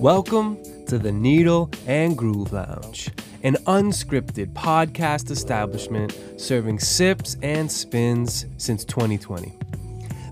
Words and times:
Welcome 0.00 0.56
to 0.86 0.96
the 0.96 1.12
Needle 1.12 1.70
and 1.86 2.16
Groove 2.16 2.54
Lounge, 2.54 3.10
an 3.42 3.56
unscripted 3.66 4.54
podcast 4.54 5.30
establishment 5.30 6.18
serving 6.38 6.78
sips 6.78 7.36
and 7.42 7.70
spins 7.70 8.46
since 8.56 8.82
2020. 8.86 9.52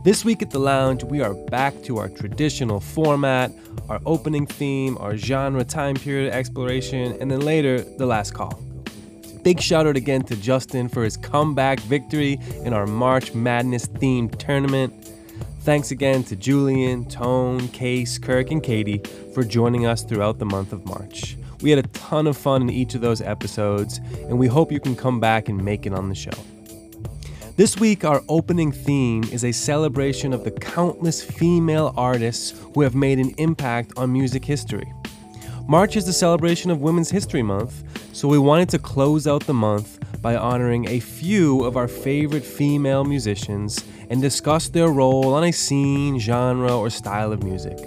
This 0.05 0.25
week 0.25 0.41
at 0.41 0.51
the 0.51 0.59
lounge, 0.59 1.05
we 1.05 1.21
are 1.21 1.35
back 1.35 1.83
to 1.83 1.99
our 1.99 2.09
traditional 2.09 2.81
format, 2.81 3.53
our 3.91 4.01
opening 4.07 4.47
theme, 4.47 4.97
our 5.01 5.19
genre 5.19 5.65
time 5.65 5.97
period 5.97 6.33
exploration, 6.33 7.19
and 7.21 7.31
then 7.31 7.41
later, 7.41 7.83
the 7.83 8.07
last 8.07 8.33
call. 8.33 8.59
Big 9.45 9.61
shout 9.61 9.87
out 9.87 9.99
again 9.99 10.23
to 10.23 10.37
Justin 10.37 10.89
for 10.89 11.05
his 11.05 11.19
comeback 11.19 11.79
victory 11.81 12.39
in 12.65 12.73
our 12.73 12.87
March 12.87 13.35
Madness 13.35 13.87
themed 13.87 14.39
tournament. 14.39 14.95
Thanks 15.69 15.91
again 15.91 16.25
to 16.25 16.35
Julian, 16.35 17.05
Tone, 17.05 17.69
Case, 17.69 18.17
Kirk, 18.17 18.51
and 18.51 18.63
Katie 18.63 19.03
for 19.35 19.45
joining 19.45 19.85
us 19.85 20.03
throughout 20.03 20.39
the 20.39 20.47
month 20.47 20.73
of 20.73 20.87
March. 20.87 21.37
We 21.61 21.69
had 21.69 21.79
a 21.79 21.89
ton 21.89 22.27
of 22.27 22.39
fun 22.39 22.63
in 22.63 22.71
each 22.71 22.95
of 22.95 23.03
those 23.03 23.21
episodes, 23.21 23.99
and 24.31 24.39
we 24.39 24.47
hope 24.47 24.73
you 24.73 24.81
can 24.81 24.97
come 24.97 25.21
back 25.21 25.51
and 25.51 25.63
make 25.63 25.85
it 25.85 25.93
on 25.93 26.09
the 26.09 26.15
show. 26.15 26.33
This 27.57 27.77
week, 27.77 28.03
our 28.03 28.23
opening 28.31 28.73
theme 28.73 29.25
is 29.25 29.45
a 29.45 29.53
celebration 29.53 30.33
of 30.33 30.43
the 30.43 30.53
countless 30.53 31.23
female 31.23 31.93
artists 31.99 32.59
who 32.73 32.81
have 32.81 32.95
made 32.95 33.19
an 33.19 33.35
impact 33.37 33.93
on 33.99 34.11
music 34.11 34.47
history. 34.47 34.91
March 35.69 35.97
is 35.97 36.07
the 36.07 36.15
celebration 36.15 36.71
of 36.71 36.81
Women's 36.81 37.11
History 37.11 37.43
Month, 37.43 37.85
so 38.15 38.27
we 38.27 38.39
wanted 38.39 38.71
to 38.71 38.79
close 38.79 39.27
out 39.27 39.45
the 39.45 39.53
month 39.53 39.99
by 40.23 40.35
honoring 40.35 40.89
a 40.89 40.99
few 40.99 41.63
of 41.65 41.77
our 41.77 41.89
favorite 41.89 42.43
female 42.43 43.05
musicians 43.05 43.85
and 44.11 44.21
discuss 44.21 44.69
their 44.69 44.89
role 44.89 45.35
on 45.35 45.45
a 45.45 45.53
scene, 45.53 46.19
genre, 46.19 46.77
or 46.77 46.91
style 46.91 47.33
of 47.33 47.43
music. 47.43 47.79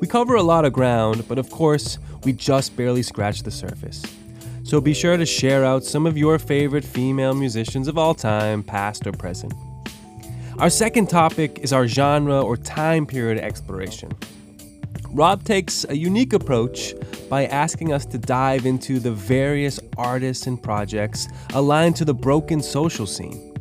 We 0.00 0.06
cover 0.08 0.34
a 0.34 0.42
lot 0.42 0.64
of 0.64 0.72
ground, 0.72 1.24
but 1.28 1.38
of 1.38 1.50
course, 1.50 1.98
we 2.24 2.32
just 2.32 2.76
barely 2.76 3.02
scratch 3.02 3.42
the 3.42 3.50
surface. 3.50 4.02
So 4.64 4.80
be 4.80 4.94
sure 4.94 5.16
to 5.16 5.26
share 5.26 5.64
out 5.64 5.84
some 5.84 6.06
of 6.06 6.16
your 6.16 6.38
favorite 6.38 6.84
female 6.84 7.34
musicians 7.34 7.88
of 7.88 7.98
all 7.98 8.14
time, 8.14 8.62
past 8.62 9.06
or 9.06 9.12
present. 9.12 9.52
Our 10.58 10.70
second 10.70 11.08
topic 11.08 11.60
is 11.60 11.72
our 11.72 11.86
genre 11.86 12.40
or 12.40 12.56
time 12.56 13.06
period 13.06 13.38
exploration. 13.38 14.12
Rob 15.10 15.44
takes 15.44 15.84
a 15.88 15.96
unique 15.96 16.32
approach 16.32 16.94
by 17.28 17.46
asking 17.46 17.92
us 17.92 18.06
to 18.06 18.18
dive 18.18 18.66
into 18.66 18.98
the 18.98 19.12
various 19.12 19.78
artists 19.96 20.46
and 20.46 20.62
projects 20.62 21.28
aligned 21.54 21.96
to 21.96 22.04
the 22.04 22.14
broken 22.14 22.62
social 22.62 23.06
scene. 23.06 23.51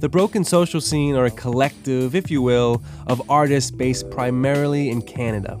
The 0.00 0.08
Broken 0.08 0.44
Social 0.44 0.80
Scene 0.80 1.14
are 1.14 1.26
a 1.26 1.30
collective, 1.30 2.14
if 2.14 2.30
you 2.30 2.40
will, 2.40 2.82
of 3.06 3.30
artists 3.30 3.70
based 3.70 4.10
primarily 4.10 4.88
in 4.88 5.02
Canada. 5.02 5.60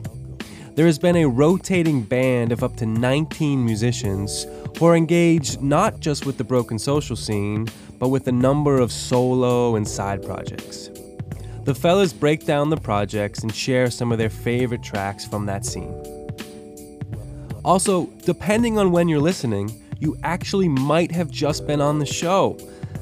There 0.76 0.86
has 0.86 0.98
been 0.98 1.16
a 1.16 1.28
rotating 1.28 2.00
band 2.00 2.50
of 2.50 2.64
up 2.64 2.74
to 2.76 2.86
19 2.86 3.62
musicians 3.62 4.46
who 4.78 4.86
are 4.86 4.96
engaged 4.96 5.60
not 5.60 6.00
just 6.00 6.24
with 6.24 6.38
the 6.38 6.44
Broken 6.44 6.78
Social 6.78 7.16
Scene, 7.16 7.68
but 7.98 8.08
with 8.08 8.28
a 8.28 8.32
number 8.32 8.78
of 8.78 8.90
solo 8.90 9.76
and 9.76 9.86
side 9.86 10.24
projects. 10.24 10.88
The 11.64 11.74
fellas 11.74 12.14
break 12.14 12.46
down 12.46 12.70
the 12.70 12.78
projects 12.78 13.42
and 13.42 13.54
share 13.54 13.90
some 13.90 14.10
of 14.10 14.16
their 14.16 14.30
favorite 14.30 14.82
tracks 14.82 15.26
from 15.26 15.44
that 15.46 15.66
scene. 15.66 15.94
Also, 17.62 18.06
depending 18.24 18.78
on 18.78 18.90
when 18.90 19.06
you're 19.06 19.20
listening, 19.20 19.70
you 19.98 20.16
actually 20.22 20.70
might 20.70 21.10
have 21.10 21.30
just 21.30 21.66
been 21.66 21.82
on 21.82 21.98
the 21.98 22.06
show. 22.06 22.56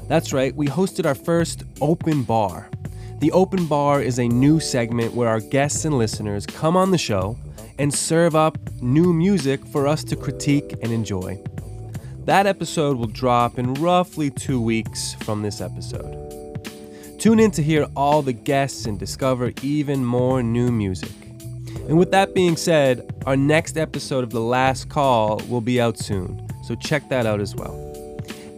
That's 0.09 0.33
right, 0.33 0.55
we 0.55 0.65
hosted 0.65 1.05
our 1.05 1.13
first 1.13 1.65
open 1.81 2.23
bar. 2.23 2.71
The 3.19 3.31
open 3.31 3.67
bar 3.67 4.01
is 4.01 4.17
a 4.17 4.27
new 4.27 4.59
segment 4.59 5.13
where 5.13 5.29
our 5.29 5.39
guests 5.39 5.85
and 5.85 5.99
listeners 5.99 6.47
come 6.47 6.75
on 6.75 6.89
the 6.89 6.97
show 6.97 7.37
and 7.77 7.93
serve 7.93 8.35
up 8.35 8.57
new 8.81 9.13
music 9.13 9.63
for 9.67 9.87
us 9.87 10.03
to 10.05 10.15
critique 10.15 10.73
and 10.81 10.91
enjoy. 10.91 11.39
That 12.25 12.47
episode 12.47 12.97
will 12.97 13.05
drop 13.05 13.59
in 13.59 13.75
roughly 13.75 14.31
two 14.31 14.59
weeks 14.59 15.13
from 15.13 15.43
this 15.43 15.61
episode. 15.61 16.25
Tune 17.19 17.39
in 17.39 17.51
to 17.51 17.61
hear 17.61 17.85
all 17.95 18.23
the 18.23 18.33
guests 18.33 18.87
and 18.87 18.97
discover 18.97 19.53
even 19.61 20.03
more 20.03 20.41
new 20.41 20.71
music. 20.71 21.11
And 21.87 21.99
with 21.99 22.09
that 22.11 22.33
being 22.33 22.57
said, 22.57 23.13
our 23.27 23.37
next 23.37 23.77
episode 23.77 24.23
of 24.23 24.31
The 24.31 24.41
Last 24.41 24.89
Call 24.89 25.37
will 25.49 25.61
be 25.61 25.79
out 25.79 25.99
soon, 25.99 26.47
so 26.63 26.73
check 26.73 27.07
that 27.09 27.27
out 27.27 27.41
as 27.41 27.55
well. 27.55 27.88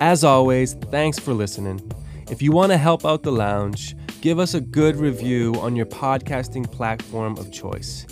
As 0.02 0.24
always, 0.24 0.74
thanks 0.74 1.20
for 1.20 1.32
listening. 1.32 1.80
If 2.28 2.42
you 2.42 2.52
want 2.52 2.72
to 2.72 2.78
help 2.80 3.06
out 3.06 3.22
the 3.22 3.32
lounge, 3.32 3.96
give 4.20 4.40
us 4.40 4.56
a 4.56 4.60
good 4.60 4.96
review 4.96 5.54
on 5.60 5.76
your 5.76 5.86
podcasting 5.86 6.72
platform 6.72 7.38
of 7.38 7.52
choice. 7.52 8.08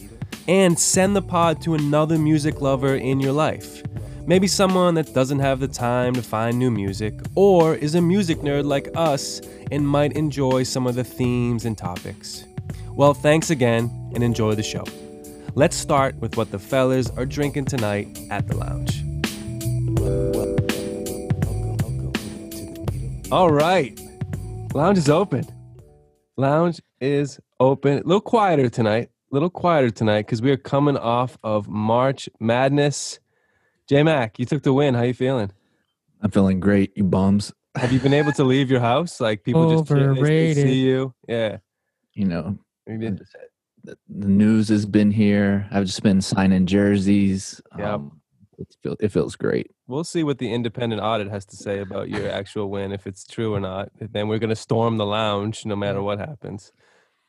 And 0.47 0.77
send 0.77 1.15
the 1.15 1.23
pod 1.23 1.63
to 1.63 1.73
another 1.73 2.19
music 2.19 2.61
lover 2.61 2.93
in 2.93 3.19
your 3.19 3.31
life. 3.31 3.81
Maybe 4.27 4.45
someone 4.45 4.93
that 4.93 5.15
doesn't 5.15 5.39
have 5.39 5.59
the 5.59 5.67
time 5.67 6.13
to 6.13 6.21
find 6.21 6.59
new 6.59 6.69
music, 6.69 7.15
or 7.33 7.73
is 7.73 7.95
a 7.95 8.01
music 8.01 8.41
nerd 8.41 8.65
like 8.65 8.89
us 8.95 9.41
and 9.71 9.87
might 9.87 10.13
enjoy 10.13 10.61
some 10.61 10.85
of 10.85 10.93
the 10.93 11.03
themes 11.03 11.65
and 11.65 11.75
topics. 11.75 12.45
Well, 12.93 13.15
thanks 13.15 13.49
again 13.49 14.11
and 14.13 14.23
enjoy 14.23 14.53
the 14.53 14.61
show. 14.61 14.83
Let's 15.55 15.75
start 15.75 16.17
with 16.17 16.37
what 16.37 16.51
the 16.51 16.59
fellas 16.59 17.09
are 17.17 17.25
drinking 17.25 17.65
tonight 17.65 18.19
at 18.29 18.47
the 18.47 18.57
lounge. 18.57 20.58
All 23.31 23.51
right. 23.51 23.99
Lounge 24.73 24.97
is 24.97 25.09
open. 25.09 25.45
Lounge 26.37 26.81
is 26.99 27.39
open. 27.59 27.99
A 27.99 28.03
little 28.03 28.21
quieter 28.21 28.69
tonight. 28.69 29.09
A 29.31 29.35
little 29.35 29.49
quieter 29.51 29.91
tonight 29.91 30.25
because 30.25 30.41
we 30.41 30.49
are 30.51 30.57
coming 30.57 30.97
off 30.97 31.37
of 31.43 31.67
March 31.67 32.27
Madness. 32.39 33.19
J 33.87 34.01
Mac, 34.03 34.39
you 34.39 34.45
took 34.45 34.63
the 34.63 34.73
win. 34.73 34.95
How 34.95 35.03
you 35.03 35.13
feeling? 35.13 35.51
I'm 36.21 36.31
feeling 36.31 36.59
great, 36.59 36.91
you 36.95 37.03
bums. 37.03 37.53
Have 37.75 37.91
you 37.91 37.99
been 37.99 38.13
able 38.13 38.31
to 38.33 38.43
leave 38.43 38.71
your 38.71 38.79
house? 38.79 39.21
Like 39.21 39.43
people 39.43 39.77
just 39.77 39.89
they- 39.89 39.95
they 39.99 40.05
Overrated. 40.05 40.63
see 40.63 40.79
you. 40.79 41.13
Yeah. 41.27 41.57
You 42.13 42.25
know, 42.25 42.57
Maybe- 42.87 43.09
the, 43.83 43.95
the 44.09 44.27
news 44.27 44.69
has 44.69 44.85
been 44.87 45.11
here. 45.11 45.67
I've 45.71 45.85
just 45.85 46.01
been 46.03 46.21
signing 46.21 46.65
jerseys. 46.65 47.61
Yep. 47.77 47.87
Um, 47.87 48.18
it, 48.59 48.75
feel, 48.83 48.95
it 48.99 49.11
feels 49.11 49.35
great. 49.35 49.71
We'll 49.87 50.03
see 50.03 50.23
what 50.23 50.37
the 50.37 50.51
independent 50.53 51.01
audit 51.01 51.29
has 51.29 51.45
to 51.47 51.55
say 51.55 51.79
about 51.79 52.09
your 52.09 52.29
actual 52.29 52.69
win, 52.69 52.91
if 52.91 53.07
it's 53.07 53.25
true 53.25 53.53
or 53.53 53.59
not. 53.59 53.89
Then 53.99 54.27
we're 54.27 54.39
going 54.39 54.49
to 54.49 54.55
storm 54.55 54.97
the 54.97 55.05
lounge 55.05 55.65
no 55.65 55.75
matter 55.75 56.01
what 56.01 56.19
happens. 56.19 56.71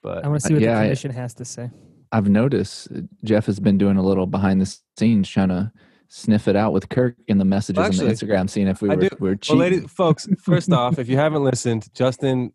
But 0.03 0.25
I 0.25 0.29
want 0.29 0.41
to 0.43 0.49
see 0.49 0.55
what 0.55 0.63
yeah, 0.63 0.77
the 0.81 0.85
commission 0.87 1.11
has 1.13 1.35
to 1.35 1.45
say. 1.45 1.71
I've 2.13 2.29
noticed 2.29 2.89
uh, 2.91 3.03
Jeff 3.25 3.47
has 3.47 3.61
been 3.61 3.79
doing 3.79 3.97
a 3.97 4.03
little 4.03 4.27
behind 4.27 4.61
the 4.61 4.77
scenes 4.99 5.29
trying 5.29 5.51
to 5.51 5.71
sniff 6.09 6.49
it 6.49 6.57
out 6.57 6.73
with 6.73 6.89
Kirk 6.89 7.15
in 7.29 7.39
the 7.39 7.45
messages 7.45 7.79
on 7.79 7.87
Actually, 7.87 8.09
the 8.09 8.15
Instagram, 8.15 8.51
seeing 8.51 8.67
if 8.67 8.83
we 8.83 8.91
I 8.91 8.97
were, 8.97 9.01
do- 9.03 9.09
we 9.21 9.29
were 9.29 9.31
Well, 9.33 9.39
cheating. 9.39 9.61
ladies, 9.61 9.91
folks, 9.91 10.27
first 10.43 10.73
off, 10.73 10.99
if 10.99 11.09
you 11.09 11.17
haven't 11.17 11.45
listened, 11.45 11.87
Justin, 11.95 12.53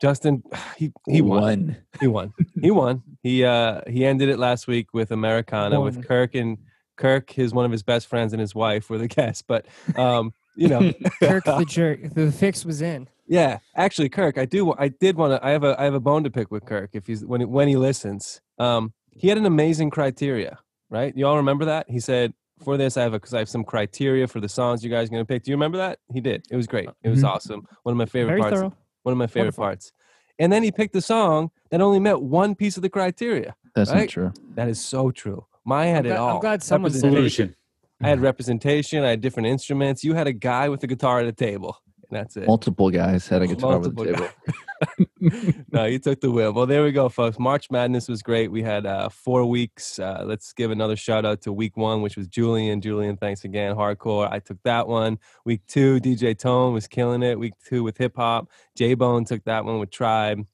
Justin, 0.00 0.42
he 0.76 0.92
he 1.08 1.22
won. 1.22 1.76
He 2.00 2.06
won. 2.06 2.32
He 2.60 2.70
won. 2.70 3.02
He 3.22 3.44
uh 3.44 3.80
he 3.88 4.04
ended 4.04 4.28
it 4.28 4.38
last 4.38 4.66
week 4.66 4.92
with 4.92 5.10
Americana 5.10 5.80
Won. 5.80 5.86
with 5.96 6.06
Kirk 6.06 6.34
and 6.34 6.58
Kirk, 6.96 7.30
his 7.30 7.52
one 7.52 7.64
of 7.64 7.70
his 7.72 7.82
best 7.82 8.06
friends 8.06 8.32
and 8.32 8.40
his 8.40 8.54
wife 8.54 8.88
were 8.90 8.98
the 8.98 9.08
guests. 9.18 9.42
But 9.46 9.66
um, 9.96 10.32
you 10.56 10.68
know, 10.68 10.92
Kirk 11.20 11.44
the 11.44 11.64
jerk. 11.66 12.14
The 12.14 12.32
fix 12.32 12.64
was 12.64 12.82
in. 12.82 13.08
yeah, 13.26 13.58
actually, 13.76 14.08
Kirk, 14.08 14.38
I 14.38 14.44
do. 14.46 14.74
I 14.78 14.88
did 14.88 15.16
want 15.16 15.32
to. 15.40 15.46
I 15.46 15.50
have 15.50 15.64
a 15.64 15.80
I 15.80 15.84
have 15.84 15.94
a 15.94 16.00
bone 16.00 16.24
to 16.24 16.30
pick 16.30 16.50
with 16.50 16.64
Kirk 16.64 16.90
if 16.94 17.06
he's 17.06 17.24
when 17.24 17.40
he- 17.40 17.46
when 17.46 17.68
he 17.68 17.76
listens. 17.76 18.40
Um, 18.58 18.92
he 19.10 19.28
had 19.28 19.38
an 19.38 19.46
amazing 19.46 19.90
criteria, 19.90 20.58
right? 20.90 21.14
You 21.16 21.26
all 21.26 21.36
remember 21.36 21.64
that? 21.66 21.88
He 21.90 22.00
said. 22.00 22.32
For 22.64 22.78
this, 22.78 22.96
I 22.96 23.02
have 23.02 23.12
because 23.12 23.34
I 23.34 23.38
have 23.40 23.50
some 23.50 23.64
criteria 23.64 24.26
for 24.26 24.40
the 24.40 24.48
songs 24.48 24.82
you 24.82 24.88
guys 24.88 25.08
are 25.08 25.10
gonna 25.10 25.26
pick. 25.26 25.42
Do 25.42 25.50
you 25.50 25.56
remember 25.58 25.76
that? 25.76 25.98
He 26.10 26.22
did. 26.22 26.46
It 26.50 26.56
was 26.56 26.66
great. 26.66 26.88
It 27.02 27.10
was 27.10 27.20
Mhm. 27.22 27.28
awesome. 27.28 27.66
One 27.82 27.92
of 27.92 27.98
my 27.98 28.06
favorite 28.06 28.30
Very 28.30 28.40
parts 28.40 28.56
thorough. 28.56 28.74
one 29.02 29.12
of 29.12 29.18
my 29.18 29.26
favorite 29.26 29.58
Wonderful. 29.58 29.64
parts. 29.64 29.92
And 30.38 30.50
then 30.50 30.62
he 30.62 30.72
picked 30.72 30.96
a 30.96 31.02
song 31.02 31.50
that 31.70 31.82
only 31.82 32.00
met 32.00 32.22
one 32.22 32.54
piece 32.54 32.78
of 32.78 32.82
the 32.82 32.88
criteria. 32.88 33.54
That's 33.74 33.90
right? 33.90 33.98
not 34.00 34.08
true. 34.08 34.32
That 34.54 34.68
is 34.70 34.82
so 34.82 35.10
true. 35.10 35.44
Mine 35.66 35.88
had 35.88 36.06
I'm 36.06 36.12
it 36.12 36.14
glad- 36.14 36.18
all. 36.18 36.34
I'm 36.36 36.40
glad 36.40 36.62
someone 36.62 36.92
said 36.92 37.12
it. 37.12 37.16
Representation. 37.16 37.56
I 38.02 38.08
had 38.08 38.20
representation. 38.20 39.04
I 39.04 39.10
had 39.10 39.20
different 39.20 39.48
instruments. 39.48 40.04
You 40.04 40.14
had 40.14 40.26
a 40.26 40.32
guy 40.32 40.68
with 40.68 40.82
a 40.84 40.86
guitar 40.86 41.18
at 41.20 41.26
a 41.26 41.32
table, 41.32 41.76
and 42.08 42.18
that's 42.18 42.36
it. 42.36 42.46
Multiple 42.46 42.90
guys 42.90 43.26
had 43.26 43.42
a 43.42 43.46
guitar 43.46 43.72
Multiple 43.80 44.02
over 44.08 44.12
the 44.12 44.98
table. 44.98 45.64
no, 45.72 45.84
you 45.86 45.98
took 45.98 46.20
the 46.20 46.30
wheel. 46.30 46.52
Well, 46.52 46.66
there 46.66 46.84
we 46.84 46.92
go, 46.92 47.08
folks. 47.08 47.38
March 47.38 47.70
Madness 47.70 48.06
was 48.06 48.22
great. 48.22 48.52
We 48.52 48.62
had 48.62 48.84
uh, 48.86 49.08
four 49.08 49.46
weeks. 49.46 49.98
Uh, 49.98 50.22
let's 50.26 50.52
give 50.52 50.70
another 50.70 50.94
shout 50.94 51.24
out 51.24 51.40
to 51.42 51.52
week 51.52 51.76
one, 51.78 52.02
which 52.02 52.16
was 52.18 52.28
Julian. 52.28 52.80
Julian, 52.82 53.16
thanks 53.16 53.44
again. 53.44 53.74
Hardcore. 53.74 54.30
I 54.30 54.40
took 54.40 54.62
that 54.64 54.86
one. 54.86 55.18
Week 55.46 55.62
two, 55.66 55.98
DJ 56.00 56.38
Tone 56.38 56.74
was 56.74 56.86
killing 56.86 57.22
it. 57.22 57.38
Week 57.38 57.54
two 57.66 57.82
with 57.82 57.96
hip 57.96 58.14
hop. 58.16 58.50
J 58.76 58.92
Bone 58.94 59.24
took 59.24 59.42
that 59.44 59.64
one 59.64 59.80
with 59.80 59.90
Tribe. 59.90 60.46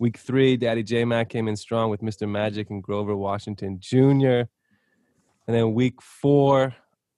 Week 0.00 0.16
three, 0.16 0.56
Daddy 0.56 0.82
J 0.82 1.04
Mac 1.04 1.28
came 1.28 1.46
in 1.48 1.56
strong 1.56 1.90
with 1.90 2.02
Mr. 2.02 2.28
Magic 2.28 2.70
and 2.70 2.82
Grover 2.82 3.16
Washington 3.16 3.78
Jr. 3.80 4.42
And 5.48 5.56
then 5.56 5.72
week 5.74 6.00
four, 6.02 6.74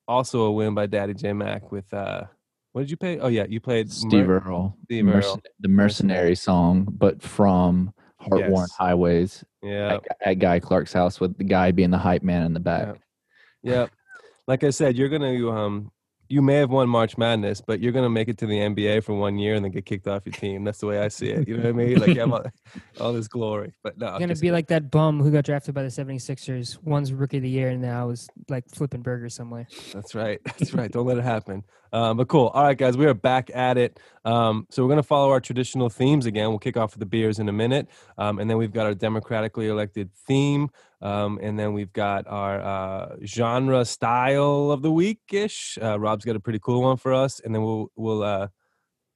also 0.09 0.43
a 0.45 0.53
win 0.53 0.73
by 0.75 0.87
Daddy 0.87 1.13
J 1.15 1.33
Mac 1.33 1.71
with 1.73 1.93
uh, 1.93 2.23
what 2.73 2.83
did 2.83 2.91
you 2.91 2.97
play? 2.97 3.19
Oh 3.19 3.27
yeah, 3.27 3.45
you 3.49 3.61
played 3.61 3.91
Steve 3.93 4.27
Mer- 4.29 4.39
Earle, 4.47 4.77
Steve 4.85 5.05
merc- 5.05 5.25
the 5.59 5.69
mercenary 5.69 6.37
song, 6.37 6.87
but 6.89 7.21
from 7.21 7.93
heart 8.21 8.49
worn 8.49 8.63
Yes. 8.69 8.73
highways 8.79 9.45
Yeah. 9.63 9.95
at, 9.95 10.29
at 10.29 10.35
Guy 10.39 10.61
Clark's 10.61 10.93
house 10.93 11.19
with 11.19 11.37
the 11.39 11.45
guy 11.45 11.73
being 11.73 11.91
the 11.91 11.99
hype 11.99 12.23
man 12.23 12.45
in 12.45 12.55
the 12.55 12.61
back. 12.61 13.01
Yeah. 13.63 13.87
Like 14.47 14.63
I 14.63 14.71
said, 14.71 14.97
you're 14.97 15.09
gonna 15.09 15.51
um 15.51 15.91
you 16.31 16.41
may 16.41 16.55
have 16.55 16.71
won 16.71 16.89
March 16.89 17.19
Madness, 17.19 17.61
but 17.61 17.81
you're 17.81 17.93
gonna 17.93 18.09
make 18.09 18.29
it 18.29 18.39
to 18.39 18.47
the 18.47 18.57
NBA 18.57 19.03
for 19.03 19.15
one 19.15 19.37
year 19.37 19.57
and 19.57 19.65
then 19.65 19.73
get 19.73 19.85
kicked 19.85 20.07
off 20.07 20.23
your 20.25 20.33
team. 20.33 20.63
That's 20.65 20.79
the 20.79 20.87
way 20.87 21.01
I 21.01 21.09
see 21.09 21.29
it. 21.31 21.49
You 21.49 21.57
know 21.57 21.65
what 21.65 21.69
I 21.71 21.73
mean? 21.73 21.99
Like 21.99 22.09
you 22.11 22.21
have 22.21 22.33
all, 22.33 22.45
all 23.01 23.13
this 23.13 23.27
glory. 23.27 23.73
But 23.83 23.99
no, 23.99 24.07
It's 24.11 24.21
gonna 24.21 24.29
be 24.29 24.35
kidding. 24.35 24.53
like 24.53 24.69
that 24.69 24.91
bum 24.93 25.21
who 25.21 25.33
got 25.33 25.45
drafted 25.45 25.75
by 25.75 25.83
the 25.83 25.89
76ers, 25.89 26.79
one's 26.85 27.13
rookie 27.13 27.39
of 27.39 27.43
the 27.43 27.51
year, 27.51 27.69
and 27.71 27.83
now 27.83 28.11
is 28.11 28.29
like 28.49 28.65
flipping 28.73 29.03
burgers 29.03 29.35
somewhere. 29.35 29.67
That's 29.93 30.15
right. 30.15 30.41
That's 30.45 30.73
right. 30.73 30.91
Don't 30.91 31.07
let 31.07 31.19
it 31.19 31.25
happen. 31.25 31.65
Um, 31.93 32.17
but 32.17 32.29
cool. 32.29 32.49
All 32.49 32.63
right, 32.63 32.77
guys, 32.77 32.97
we 32.97 33.07
are 33.07 33.15
back 33.15 33.51
at 33.55 33.77
it. 33.77 33.99
Um, 34.25 34.67
so 34.71 34.83
we're 34.83 34.89
going 34.89 34.99
to 34.99 35.03
follow 35.03 35.31
our 35.31 35.41
traditional 35.41 35.89
themes 35.89 36.27
again. 36.27 36.49
We'll 36.51 36.59
kick 36.59 36.77
off 36.77 36.93
with 36.93 37.01
the 37.01 37.07
beers 37.07 37.39
in 37.39 37.49
a 37.49 37.53
minute. 37.53 37.89
Um, 38.19 38.39
and 38.39 38.49
then 38.49 38.59
we've 38.59 38.73
got 38.73 38.87
our 38.87 38.95
democratically 38.95 39.69
elected 39.69 40.13
theme. 40.27 40.71
Um, 41.03 41.39
and 41.43 41.59
then 41.59 41.73
we've 41.73 41.93
got 41.93 42.27
our 42.27 42.61
uh, 42.61 43.17
genre 43.25 43.85
style 43.85 44.71
of 44.71 44.83
the 44.83 44.93
week 44.93 45.21
ish. 45.33 45.79
Uh, 45.81 45.99
Rob's 45.99 46.25
got 46.25 46.37
a 46.37 46.41
pretty 46.41 46.59
cool 46.59 46.83
one 46.83 46.97
for 46.97 47.13
us. 47.13 47.41
And 47.41 47.55
then 47.55 47.63
we'll, 47.63 47.91
we'll 47.97 48.23
uh, 48.23 48.49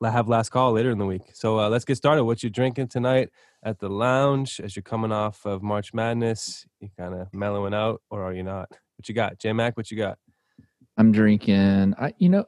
have 0.03 0.29
last 0.29 0.51
call 0.51 0.73
later 0.73 0.91
in 0.91 0.99
the 0.99 1.07
week. 1.07 1.23
So 1.33 1.59
uh, 1.61 1.69
let's 1.69 1.85
get 1.85 1.97
started. 1.97 2.25
What 2.25 2.43
you 2.43 2.51
drinking 2.51 2.89
tonight 2.89 3.31
at 3.63 3.79
the 3.79 3.89
lounge 3.89 4.61
as 4.63 4.77
you're 4.77 4.83
coming 4.83 5.13
off 5.13 5.45
of 5.47 5.63
March 5.63 5.95
Madness? 5.95 6.67
You 6.81 6.89
kind 6.99 7.15
of 7.15 7.33
mellowing 7.33 7.75
out, 7.75 8.03
or 8.11 8.23
are 8.23 8.33
you 8.33 8.43
not? 8.43 8.71
What 8.71 9.09
you 9.09 9.15
got? 9.15 9.39
J 9.39 9.53
Mac, 9.53 9.77
what 9.77 9.91
you 9.91 9.97
got? 9.97 10.19
I'm 10.97 11.13
drinking. 11.13 11.95
I 11.99 12.13
you 12.19 12.29
know, 12.29 12.45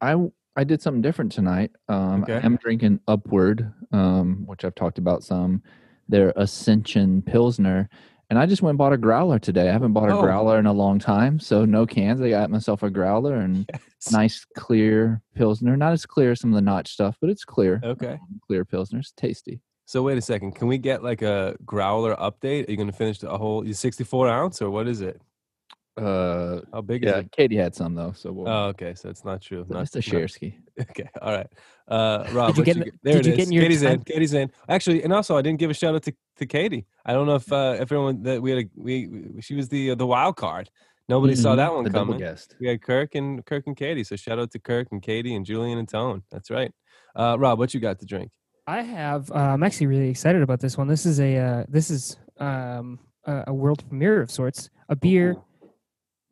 I 0.00 0.16
I 0.56 0.64
did 0.64 0.82
something 0.82 1.02
different 1.02 1.32
tonight. 1.32 1.70
Um, 1.88 2.22
Okay. 2.24 2.34
I 2.34 2.40
am 2.40 2.56
drinking 2.56 3.00
Upward, 3.06 3.72
um, 3.92 4.42
which 4.46 4.64
I've 4.64 4.74
talked 4.74 4.98
about 4.98 5.22
some. 5.22 5.62
Their 6.08 6.32
Ascension 6.36 7.22
Pilsner, 7.22 7.88
and 8.30 8.38
I 8.38 8.46
just 8.46 8.62
went 8.62 8.70
and 8.70 8.78
bought 8.78 8.92
a 8.92 8.98
growler 8.98 9.38
today. 9.38 9.68
I 9.68 9.72
haven't 9.72 9.92
bought 9.92 10.08
a 10.10 10.16
Oh. 10.16 10.20
growler 10.22 10.58
in 10.58 10.66
a 10.66 10.72
long 10.72 10.98
time, 10.98 11.38
so 11.38 11.64
no 11.64 11.86
cans. 11.86 12.20
I 12.20 12.30
got 12.30 12.50
myself 12.50 12.82
a 12.82 12.90
growler 12.90 13.36
and 13.36 13.68
nice 14.12 14.44
clear 14.56 15.22
Pilsner. 15.36 15.76
Not 15.76 15.92
as 15.92 16.04
clear 16.04 16.32
as 16.32 16.40
some 16.40 16.50
of 16.50 16.56
the 16.56 16.62
Notch 16.62 16.88
stuff, 16.92 17.16
but 17.20 17.30
it's 17.30 17.44
clear. 17.44 17.80
Okay. 17.84 18.14
Um, 18.14 18.40
clear 18.44 18.64
Pilsner's 18.64 19.12
tasty. 19.16 19.60
So 19.86 20.02
wait 20.02 20.18
a 20.18 20.20
second. 20.22 20.56
Can 20.56 20.66
we 20.68 20.78
get 20.78 21.02
like 21.04 21.22
a 21.22 21.56
growler 21.64 22.14
update? 22.16 22.66
Are 22.66 22.70
you 22.72 22.76
going 22.76 22.90
to 22.90 22.96
finish 22.96 23.18
the 23.20 23.36
whole 23.38 23.64
you 23.66 23.74
64 23.74 24.28
ounce 24.28 24.60
or 24.62 24.70
what 24.70 24.88
is 24.88 25.00
it? 25.00 25.20
Uh, 25.96 26.60
How 26.72 26.80
big 26.80 27.04
is 27.04 27.10
yeah, 27.10 27.18
it? 27.18 27.32
Katie 27.32 27.56
had 27.56 27.74
some 27.74 27.94
though, 27.94 28.12
so 28.12 28.32
we'll, 28.32 28.48
Oh, 28.48 28.66
okay. 28.68 28.94
So 28.94 29.08
it's 29.10 29.24
not 29.24 29.40
true. 29.42 29.66
Not, 29.68 29.82
it's 29.82 29.94
a 29.94 29.98
not- 29.98 30.04
Shareski. 30.04 30.54
Okay. 30.80 31.08
All 31.20 31.32
right. 31.32 31.46
Uh, 31.88 32.24
Rob, 32.32 32.54
Did 32.54 32.56
you 32.56 32.60
what 32.60 32.64
get 32.64 32.76
you 32.76 32.82
in- 32.82 32.84
get- 32.88 32.94
there 33.02 33.14
did 33.20 33.26
it 33.26 33.30
you 33.30 33.36
get 33.36 33.46
in 33.48 33.52
your 33.52 33.62
Katie's 33.64 33.82
in. 33.82 34.00
Katie's 34.04 34.32
in. 34.34 34.50
Actually, 34.68 35.02
and 35.02 35.12
also 35.12 35.36
I 35.36 35.42
didn't 35.42 35.58
give 35.58 35.70
a 35.70 35.74
shout 35.74 35.94
out 35.94 36.02
to, 36.04 36.14
to 36.38 36.46
Katie. 36.46 36.86
I 37.04 37.12
don't 37.12 37.26
know 37.26 37.34
if 37.34 37.52
uh, 37.52 37.74
if 37.74 37.82
everyone 37.82 38.22
that 38.22 38.40
we 38.40 38.50
had 38.50 38.58
a, 38.60 38.70
we, 38.76 39.06
we 39.08 39.42
she 39.42 39.54
was 39.54 39.68
the 39.68 39.90
uh, 39.90 39.94
the 39.96 40.06
wild 40.06 40.36
card. 40.36 40.70
Nobody 41.08 41.34
saw 41.34 41.52
Mhm, 41.52 41.56
that 41.56 41.74
one 41.74 41.84
the 41.84 41.90
double 41.90 42.14
coming. 42.14 42.20
guest. 42.20 42.54
We 42.60 42.68
had 42.68 42.80
Kirk 42.80 43.14
and 43.16 43.44
Kirk 43.44 43.66
and 43.66 43.76
Katie. 43.76 44.04
So 44.04 44.16
shout 44.16 44.38
out 44.38 44.52
to 44.52 44.58
Kirk 44.58 44.88
and 44.92 45.02
Katie 45.02 45.34
and 45.34 45.44
Julian 45.44 45.76
and 45.78 45.88
Tone. 45.88 46.22
That's 46.30 46.50
right. 46.50 46.72
Uh, 47.16 47.36
Rob, 47.38 47.58
what 47.58 47.74
you 47.74 47.80
got 47.80 47.98
to 47.98 48.06
drink? 48.06 48.30
I 48.66 48.82
have. 48.82 49.30
Uh, 49.32 49.34
I'm 49.34 49.62
actually 49.64 49.88
really 49.88 50.08
excited 50.08 50.40
about 50.40 50.60
this 50.60 50.78
one. 50.78 50.86
This 50.86 51.04
is 51.04 51.18
a. 51.20 51.36
Uh, 51.36 51.64
this 51.68 51.90
is 51.90 52.16
um, 52.38 53.00
a, 53.26 53.44
a 53.48 53.52
world 53.52 53.86
premiere 53.88 54.22
of 54.22 54.30
sorts. 54.30 54.70
A 54.88 54.94
beer 54.96 55.36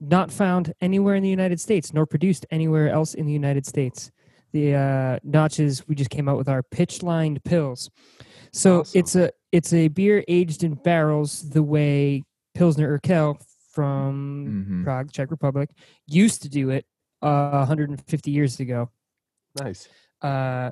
not 0.01 0.31
found 0.31 0.73
anywhere 0.81 1.15
in 1.15 1.23
the 1.23 1.29
United 1.29 1.61
States, 1.61 1.93
nor 1.93 2.07
produced 2.07 2.47
anywhere 2.51 2.89
else 2.91 3.15
in 3.15 3.27
the 3.27 3.33
United 3.33 3.67
States. 3.67 4.11
The 4.53 4.75
uh, 4.75 5.19
notches 5.25 5.87
we 5.89 5.95
just 5.95 6.11
came 6.11 6.29
out 6.29 6.39
with 6.39 6.49
our 6.49 6.63
pitch 6.63 7.03
lined 7.03 7.43
pills. 7.45 7.91
So 8.53 8.81
Awesome. 8.81 8.99
it's 8.99 9.15
a 9.17 9.31
it's 9.53 9.73
a 9.73 9.89
beer 9.89 10.25
aged 10.29 10.63
in 10.65 10.75
barrels 10.75 11.49
the 11.51 11.63
way 11.63 12.23
Pilsner 12.55 12.99
Urquell 12.99 13.37
from 13.73 14.67
Mhm. 14.69 14.85
Prague, 14.85 15.13
Czech 15.13 15.31
Republic, 15.31 15.71
used 16.07 16.43
to 16.43 16.49
do 16.49 16.71
it 16.71 16.85
uh, 17.23 17.51
150 17.59 18.31
years 18.31 18.61
ago 18.61 18.91
Nice. 19.61 19.89
uh, 20.23 20.71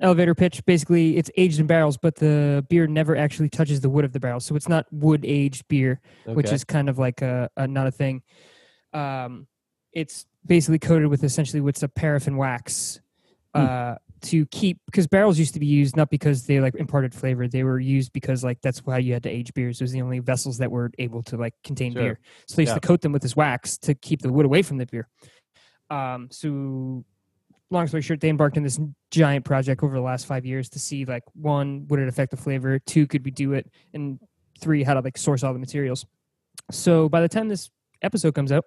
elevator 0.00 0.34
pitch. 0.34 0.64
Basically, 0.64 1.16
it's 1.16 1.30
aged 1.36 1.60
in 1.60 1.66
barrels, 1.66 1.96
but 1.96 2.16
the 2.16 2.64
beer 2.68 2.86
never 2.86 3.16
actually 3.16 3.48
touches 3.48 3.80
the 3.80 3.88
wood 3.88 4.04
of 4.04 4.12
the 4.12 4.20
barrel, 4.20 4.40
so 4.40 4.54
it's 4.56 4.68
not 4.68 4.86
wood 4.92 5.24
aged 5.24 5.66
beer, 5.68 6.00
which 6.24 6.52
is 6.52 6.64
kind 6.64 6.88
of 6.88 6.98
like 6.98 7.22
a, 7.22 7.50
a 7.56 7.66
not 7.66 7.86
a 7.86 7.90
thing. 7.90 8.22
Um, 8.92 9.46
it's 9.92 10.26
basically 10.44 10.78
coated 10.78 11.08
with 11.08 11.24
essentially 11.24 11.60
what's 11.60 11.82
a 11.82 11.88
paraffin 11.88 12.36
wax 12.36 13.00
uh, 13.54 13.94
to 14.22 14.44
keep 14.46 14.78
because 14.86 15.06
barrels 15.06 15.38
used 15.38 15.54
to 15.54 15.60
be 15.60 15.66
used 15.66 15.96
not 15.96 16.10
because 16.10 16.46
they 16.46 16.60
like 16.60 16.74
imparted 16.74 17.14
flavor; 17.14 17.48
they 17.48 17.64
were 17.64 17.80
used 17.80 18.12
because 18.12 18.44
like 18.44 18.60
that's 18.60 18.82
how 18.86 18.96
you 18.96 19.12
had 19.14 19.22
to 19.22 19.30
age 19.30 19.54
beers. 19.54 19.80
It 19.80 19.84
was 19.84 19.92
the 19.92 20.02
only 20.02 20.18
vessels 20.18 20.58
that 20.58 20.70
were 20.70 20.90
able 20.98 21.22
to 21.24 21.36
like 21.36 21.54
contain 21.64 21.92
Sure. 21.92 22.02
beer, 22.02 22.18
so 22.46 22.56
they 22.56 22.62
used 22.62 22.70
Yeah. 22.70 22.74
to 22.74 22.86
coat 22.86 23.00
them 23.00 23.12
with 23.12 23.22
this 23.22 23.36
wax 23.36 23.78
to 23.78 23.94
keep 23.94 24.22
the 24.22 24.32
wood 24.32 24.46
away 24.46 24.62
from 24.62 24.76
the 24.76 24.86
beer. 24.86 25.08
Um, 25.88 26.28
so 26.30 27.04
long 27.70 27.86
story 27.86 28.02
short, 28.02 28.20
they 28.20 28.28
embarked 28.28 28.56
on 28.56 28.62
this 28.62 28.78
giant 29.10 29.44
project 29.44 29.82
over 29.82 29.94
the 29.94 30.02
last 30.02 30.26
five 30.26 30.44
years 30.44 30.68
to 30.70 30.78
see 30.78 31.04
like 31.04 31.24
one, 31.34 31.86
would 31.88 32.00
it 32.00 32.08
affect 32.08 32.30
the 32.30 32.36
flavor? 32.36 32.78
Two, 32.78 33.06
could 33.06 33.24
we 33.24 33.30
do 33.30 33.52
it? 33.52 33.70
And 33.94 34.18
three, 34.60 34.82
how 34.82 34.94
to 34.94 35.00
like 35.00 35.18
source 35.18 35.42
all 35.42 35.52
the 35.52 35.58
materials. 35.58 36.06
So 36.70 37.08
by 37.08 37.20
the 37.20 37.28
time 37.28 37.48
this 37.48 37.70
episode 38.02 38.34
comes 38.34 38.52
out, 38.52 38.64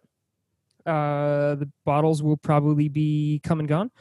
uh, 0.85 1.55
the 1.55 1.69
bottles 1.85 2.23
will 2.23 2.37
probably 2.37 2.89
be 2.89 3.41
come 3.43 3.59
and 3.59 3.69
gone. 3.69 3.91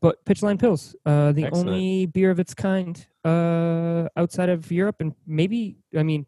But 0.00 0.24
Pitchline 0.24 0.60
Pills, 0.60 0.94
uh, 1.06 1.32
the 1.32 1.44
Excellent. 1.44 1.68
only 1.68 2.06
beer 2.06 2.30
of 2.30 2.38
its 2.38 2.54
kind 2.54 3.04
uh, 3.24 4.08
outside 4.16 4.48
of 4.48 4.70
Europe, 4.70 4.96
and 5.00 5.12
maybe 5.26 5.78
I 5.96 6.04
mean, 6.04 6.26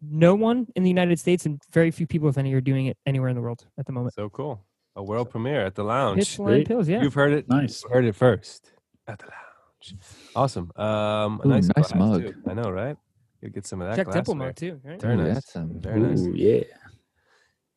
no 0.00 0.34
one 0.34 0.66
in 0.74 0.82
the 0.82 0.88
United 0.88 1.18
States, 1.18 1.44
and 1.44 1.60
very 1.70 1.90
few 1.90 2.06
people, 2.06 2.30
if 2.30 2.38
any, 2.38 2.52
are 2.54 2.62
doing 2.62 2.86
it 2.86 2.96
anywhere 3.04 3.28
in 3.28 3.36
the 3.36 3.42
world 3.42 3.66
at 3.78 3.84
the 3.84 3.92
moment. 3.92 4.14
So 4.14 4.30
cool. 4.30 4.64
A 4.96 5.02
world 5.02 5.30
premiere 5.30 5.64
at 5.64 5.74
the 5.74 5.84
lounge. 5.84 6.20
Pitchline 6.20 6.66
Pills, 6.66 6.88
yeah. 6.88 7.02
You've 7.02 7.14
heard 7.14 7.32
it. 7.32 7.48
Nice. 7.48 7.82
Heard 7.90 8.04
it 8.04 8.14
first 8.14 8.72
at 9.06 9.18
the 9.18 9.26
lounge. 9.26 9.96
Awesome. 10.36 10.70
Um, 10.76 11.40
a 11.42 11.46
Ooh, 11.46 11.50
nice, 11.50 11.68
nice 11.76 11.94
mug. 11.94 12.22
too. 12.22 12.34
I 12.48 12.54
know, 12.54 12.70
right? 12.70 12.96
You 13.40 13.48
get 13.48 13.66
some 13.66 13.80
of 13.80 13.88
that. 13.88 13.96
Jack 13.96 14.10
Temple 14.12 14.34
glassware. 14.34 14.48
mug 14.48 14.56
too, 14.56 14.80
right? 14.84 15.00
Very 15.00 15.14
Ooh, 15.14 15.22
nice. 15.24 15.34
That's 15.34 15.56
um, 15.56 15.80
Very 15.80 15.98
nice. 16.00 16.20
Ooh, 16.20 16.32
yeah. 16.34 16.62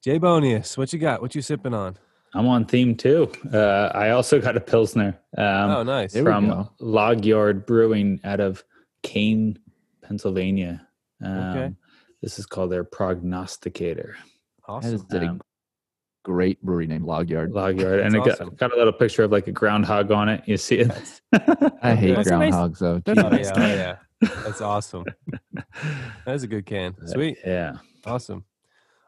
Jay 0.03 0.19
Bonius, 0.19 0.77
what 0.77 0.91
you 0.93 0.99
got? 0.99 1.21
What 1.21 1.33
you 1.33 1.41
sipping 1.41 1.73
on? 1.73 1.97
I'm 2.35 2.47
on 2.47 2.65
theme 2.65 2.95
too. 2.95 3.31
Uh, 3.51 3.89
I 3.95 4.09
also 4.09 4.39
got 4.41 4.57
a 4.57 4.59
Pilsner 4.61 5.17
um, 5.37 5.71
oh, 5.71 5.83
nice. 5.83 6.11
there 6.13 6.23
from 6.23 6.49
go. 6.49 6.69
Log 6.79 7.23
Yard 7.25 7.65
Brewing 7.65 8.19
out 8.25 8.41
of 8.41 8.63
Kane, 9.03 9.57
Pennsylvania. 10.03 10.85
Um, 11.23 11.33
Okay. 11.37 11.75
This 12.21 12.37
is 12.39 12.45
called 12.45 12.71
their 12.71 12.83
Prognosticator. 12.83 14.15
That 14.67 14.83
is 14.85 15.01
Awesome. 15.01 15.07
a 15.11 15.25
Um, 15.29 15.41
great 16.25 16.59
brewery 16.63 16.87
named 16.87 17.05
Log 17.05 17.29
Yard. 17.29 17.51
Log 17.53 17.79
Yard. 17.79 17.99
and 17.99 18.15
it 18.15 18.23
That's 18.25 18.39
got, 18.39 18.57
got 18.57 18.73
a 18.73 18.75
little 18.75 18.91
picture 18.91 19.23
of 19.23 19.31
like 19.31 19.47
a 19.47 19.51
groundhog 19.51 20.11
on 20.11 20.27
it. 20.27 20.41
You 20.47 20.57
see 20.57 20.79
it? 20.79 20.91
I 21.83 21.93
hate 21.93 22.15
That's 22.15 22.29
a 22.29 22.37
nice- 22.37 22.53
groundhogs 22.53 22.79
though. 22.79 23.01
that's 23.05 23.19
Oh, 23.19 23.29
yeah, 23.31 23.53
oh, 23.55 23.75
yeah. 24.21 24.31
That's 24.43 24.59
awesome. 24.61 25.05
That 26.25 26.33
is 26.35 26.43
a 26.43 26.47
good 26.47 26.65
can. 26.65 26.95
Sweet. 27.07 27.37
Yeah. 27.45 27.73
Awesome. 28.05 28.43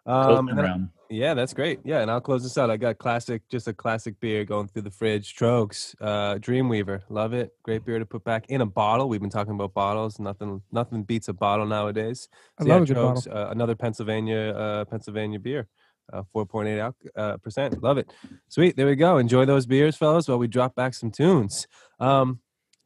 Um, 0.05 0.47
and 0.49 0.57
then- 0.59 0.89
yeah, 1.09 1.33
that's 1.33 1.53
great. 1.53 1.79
Yeah, 1.85 2.01
and 2.01 2.11
I'll 2.11 2.19
close 2.21 2.43
this 2.43 2.57
out. 2.57 2.69
I 2.69 2.75
got 2.77 2.97
classic, 2.97 3.41
just 3.49 3.67
a 3.67 3.73
classic 3.73 4.19
beer 4.19 4.43
going 4.43 4.67
through 4.67 4.81
the 4.83 4.91
fridge. 4.91 5.35
Troegs, 5.35 5.95
uh, 6.01 6.35
Dreamweaver, 6.35 7.01
love 7.09 7.33
it. 7.33 7.53
Great 7.63 7.85
beer 7.85 7.97
to 7.97 8.05
put 8.05 8.23
back 8.25 8.45
in 8.49 8.59
a 8.61 8.65
bottle. 8.65 9.07
We've 9.07 9.21
been 9.21 9.29
talking 9.29 9.53
about 9.53 9.73
bottles. 9.73 10.19
Nothing, 10.19 10.61
nothing 10.71 11.03
beats 11.03 11.29
a 11.29 11.33
bottle 11.33 11.65
nowadays. 11.65 12.27
I 12.59 12.63
love 12.63 12.79
yeah, 12.79 12.83
a 12.83 12.85
good 12.87 12.95
bottle. 12.95 13.33
Uh, 13.37 13.49
another 13.51 13.73
Pennsylvania, 13.75 14.53
uh, 14.53 14.85
Pennsylvania 14.85 15.39
beer, 15.39 15.67
uh, 16.11 16.23
four 16.31 16.45
point 16.45 16.67
eight 16.67 16.91
uh, 17.15 17.37
percent. 17.37 17.81
Love 17.81 17.97
it. 17.97 18.11
Sweet. 18.49 18.75
There 18.75 18.87
we 18.87 18.95
go. 18.95 19.17
Enjoy 19.17 19.45
those 19.45 19.65
beers, 19.65 19.95
fellas. 19.95 20.27
While 20.27 20.39
we 20.39 20.47
drop 20.47 20.75
back 20.75 20.93
some 20.93 21.11
tunes. 21.11 21.67
Um, 21.99 22.39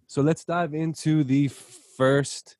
so 0.07 0.21
let's 0.21 0.43
dive 0.43 0.73
into 0.73 1.23
the 1.23 1.47
first 1.47 2.57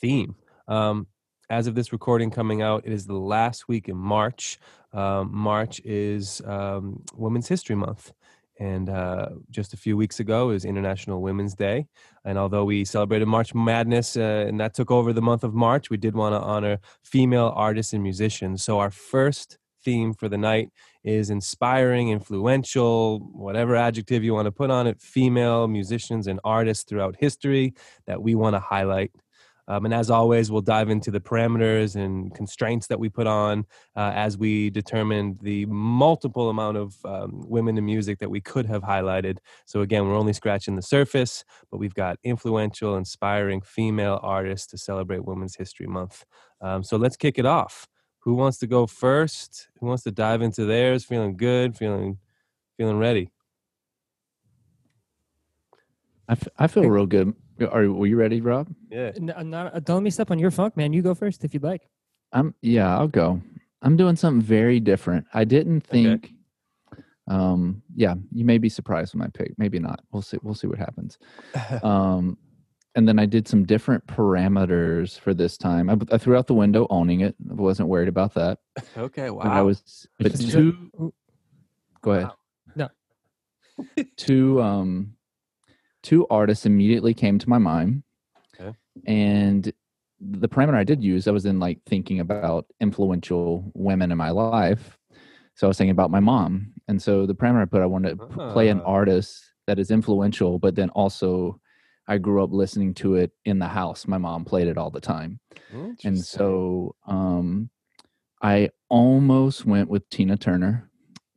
theme. 0.00 0.36
Um, 0.68 1.06
as 1.50 1.66
of 1.66 1.74
this 1.74 1.92
recording 1.92 2.30
coming 2.30 2.62
out, 2.62 2.84
it 2.86 2.92
is 2.92 3.06
the 3.06 3.14
last 3.14 3.68
week 3.68 3.88
in 3.88 3.96
March. 3.96 4.58
Um, 4.92 5.34
March 5.34 5.80
is 5.84 6.40
um, 6.46 7.02
Women's 7.14 7.48
History 7.48 7.76
Month. 7.76 8.12
And 8.60 8.88
uh, 8.88 9.30
just 9.50 9.74
a 9.74 9.76
few 9.76 9.96
weeks 9.96 10.20
ago 10.20 10.50
is 10.50 10.64
International 10.64 11.20
Women's 11.20 11.54
Day. 11.54 11.86
And 12.24 12.38
although 12.38 12.64
we 12.64 12.84
celebrated 12.84 13.26
March 13.26 13.54
Madness 13.54 14.16
uh, 14.16 14.46
and 14.48 14.60
that 14.60 14.74
took 14.74 14.90
over 14.90 15.12
the 15.12 15.22
month 15.22 15.44
of 15.44 15.54
March, 15.54 15.90
we 15.90 15.96
did 15.96 16.14
want 16.14 16.34
to 16.34 16.40
honor 16.40 16.78
female 17.02 17.52
artists 17.56 17.92
and 17.92 18.02
musicians. 18.02 18.62
So 18.62 18.78
our 18.78 18.90
first 18.90 19.58
theme 19.84 20.14
for 20.14 20.28
the 20.28 20.38
night 20.38 20.70
is 21.02 21.30
inspiring, 21.30 22.10
influential, 22.10 23.18
whatever 23.32 23.76
adjective 23.76 24.24
you 24.24 24.32
want 24.32 24.46
to 24.46 24.52
put 24.52 24.70
on 24.70 24.86
it, 24.86 25.00
female 25.00 25.68
musicians 25.68 26.26
and 26.26 26.40
artists 26.44 26.84
throughout 26.84 27.16
history 27.18 27.74
that 28.06 28.22
we 28.22 28.34
want 28.34 28.54
to 28.54 28.60
highlight. 28.60 29.10
Um, 29.66 29.84
and 29.86 29.94
as 29.94 30.10
always, 30.10 30.50
we'll 30.50 30.60
dive 30.60 30.90
into 30.90 31.10
the 31.10 31.20
parameters 31.20 31.96
and 31.96 32.34
constraints 32.34 32.86
that 32.88 33.00
we 33.00 33.08
put 33.08 33.26
on 33.26 33.64
uh, 33.96 34.12
as 34.14 34.36
we 34.36 34.70
determined 34.70 35.38
the 35.40 35.66
multiple 35.66 36.50
amount 36.50 36.76
of 36.76 36.96
um, 37.04 37.42
women 37.48 37.78
in 37.78 37.84
music 37.84 38.18
that 38.18 38.30
we 38.30 38.40
could 38.40 38.66
have 38.66 38.82
highlighted. 38.82 39.38
So, 39.64 39.80
again, 39.80 40.06
we're 40.06 40.16
only 40.16 40.32
scratching 40.34 40.76
the 40.76 40.82
surface, 40.82 41.44
but 41.70 41.78
we've 41.78 41.94
got 41.94 42.18
influential, 42.24 42.96
inspiring 42.96 43.62
female 43.62 44.20
artists 44.22 44.66
to 44.68 44.78
celebrate 44.78 45.24
Women's 45.24 45.56
History 45.56 45.86
Month. 45.86 46.24
Um, 46.60 46.82
so, 46.82 46.96
let's 46.96 47.16
kick 47.16 47.38
it 47.38 47.46
off. 47.46 47.88
Who 48.20 48.34
wants 48.34 48.58
to 48.58 48.66
go 48.66 48.86
first? 48.86 49.68
Who 49.80 49.86
wants 49.86 50.02
to 50.04 50.10
dive 50.10 50.42
into 50.42 50.64
theirs? 50.64 51.04
Feeling 51.04 51.36
good? 51.36 51.76
Feeling 51.76 52.18
feeling 52.76 52.98
ready? 52.98 53.30
I, 56.28 56.32
f- 56.32 56.48
I 56.58 56.66
feel 56.66 56.88
real 56.88 57.06
good. 57.06 57.34
Are 57.60 57.90
were 57.90 58.06
you 58.06 58.16
ready, 58.16 58.40
Rob? 58.40 58.68
Yeah. 58.90 59.12
N- 59.16 59.30
uh, 59.30 59.42
not, 59.42 59.74
uh, 59.74 59.80
don't 59.80 59.96
let 59.96 60.02
me 60.02 60.10
step 60.10 60.30
on 60.30 60.38
your 60.38 60.50
funk, 60.50 60.76
man. 60.76 60.92
You 60.92 61.02
go 61.02 61.14
first 61.14 61.44
if 61.44 61.54
you'd 61.54 61.62
like. 61.62 61.88
I'm 62.32 62.54
yeah, 62.62 62.96
I'll 62.98 63.08
go. 63.08 63.40
I'm 63.82 63.96
doing 63.96 64.16
something 64.16 64.42
very 64.42 64.80
different. 64.80 65.26
I 65.34 65.44
didn't 65.44 65.84
Okay. 65.88 66.02
think 66.04 66.32
um 67.28 67.82
yeah, 67.94 68.14
you 68.32 68.44
may 68.44 68.58
be 68.58 68.68
surprised 68.68 69.14
with 69.14 69.20
my 69.20 69.28
pick. 69.28 69.52
Maybe 69.56 69.78
not. 69.78 70.00
We'll 70.12 70.22
see 70.22 70.38
we'll 70.42 70.54
see 70.54 70.66
what 70.66 70.78
happens. 70.78 71.18
Um 71.82 72.38
and 72.96 73.08
then 73.08 73.18
I 73.18 73.26
did 73.26 73.48
some 73.48 73.64
different 73.64 74.06
parameters 74.06 75.18
for 75.18 75.34
this 75.34 75.58
time. 75.58 75.90
I, 75.90 75.96
I 76.12 76.18
threw 76.18 76.36
out 76.36 76.46
the 76.46 76.54
window 76.54 76.86
owning 76.90 77.20
it. 77.20 77.34
I 77.50 77.54
wasn't 77.54 77.88
worried 77.88 78.06
about 78.08 78.34
that. 78.34 78.58
okay. 78.96 79.30
Wow. 79.30 79.42
But 79.44 79.52
I 79.52 79.62
was 79.62 80.06
but 80.18 80.38
two 80.38 81.12
go 82.02 82.12
ahead. 82.12 82.30
No. 82.76 82.88
two 84.16 84.60
um 84.62 85.13
two 86.04 86.26
artists 86.30 86.66
immediately 86.66 87.14
came 87.14 87.38
to 87.40 87.48
my 87.48 87.58
mind. 87.58 88.02
Okay. 88.60 88.76
And 89.06 89.72
the 90.20 90.48
parameter 90.48 90.74
I 90.76 90.84
did 90.84 91.02
use, 91.02 91.26
I 91.26 91.32
was 91.32 91.44
in 91.46 91.58
like 91.58 91.80
thinking 91.86 92.20
about 92.20 92.66
influential 92.80 93.72
women 93.74 94.12
in 94.12 94.18
my 94.18 94.30
life. 94.30 94.96
So 95.56 95.66
I 95.66 95.68
was 95.68 95.78
thinking 95.78 95.90
about 95.98 96.10
my 96.12 96.20
mom. 96.20 96.72
And 96.88 97.00
so 97.02 97.26
the 97.26 97.34
parameter 97.34 97.62
I 97.62 97.64
put, 97.66 97.82
I 97.82 97.86
wanted 97.86 98.18
to 98.20 98.26
p- 98.26 98.34
play 98.52 98.68
an 98.68 98.80
Ah. 98.80 98.84
artist 98.98 99.42
that 99.66 99.78
is 99.78 99.90
influential, 99.90 100.58
but 100.58 100.74
then 100.76 100.90
also 100.90 101.60
I 102.06 102.18
grew 102.18 102.44
up 102.44 102.52
listening 102.52 102.92
to 102.94 103.16
it 103.16 103.32
in 103.44 103.58
the 103.58 103.66
house. 103.68 104.06
My 104.06 104.18
mom 104.18 104.44
played 104.44 104.68
it 104.68 104.76
all 104.78 104.90
the 104.90 105.00
time. 105.00 105.40
And 106.04 106.18
so 106.18 106.94
um 107.06 107.70
I 108.42 108.70
almost 108.90 109.64
went 109.64 109.88
with 109.88 110.08
Tina 110.10 110.36
Turner, 110.36 110.90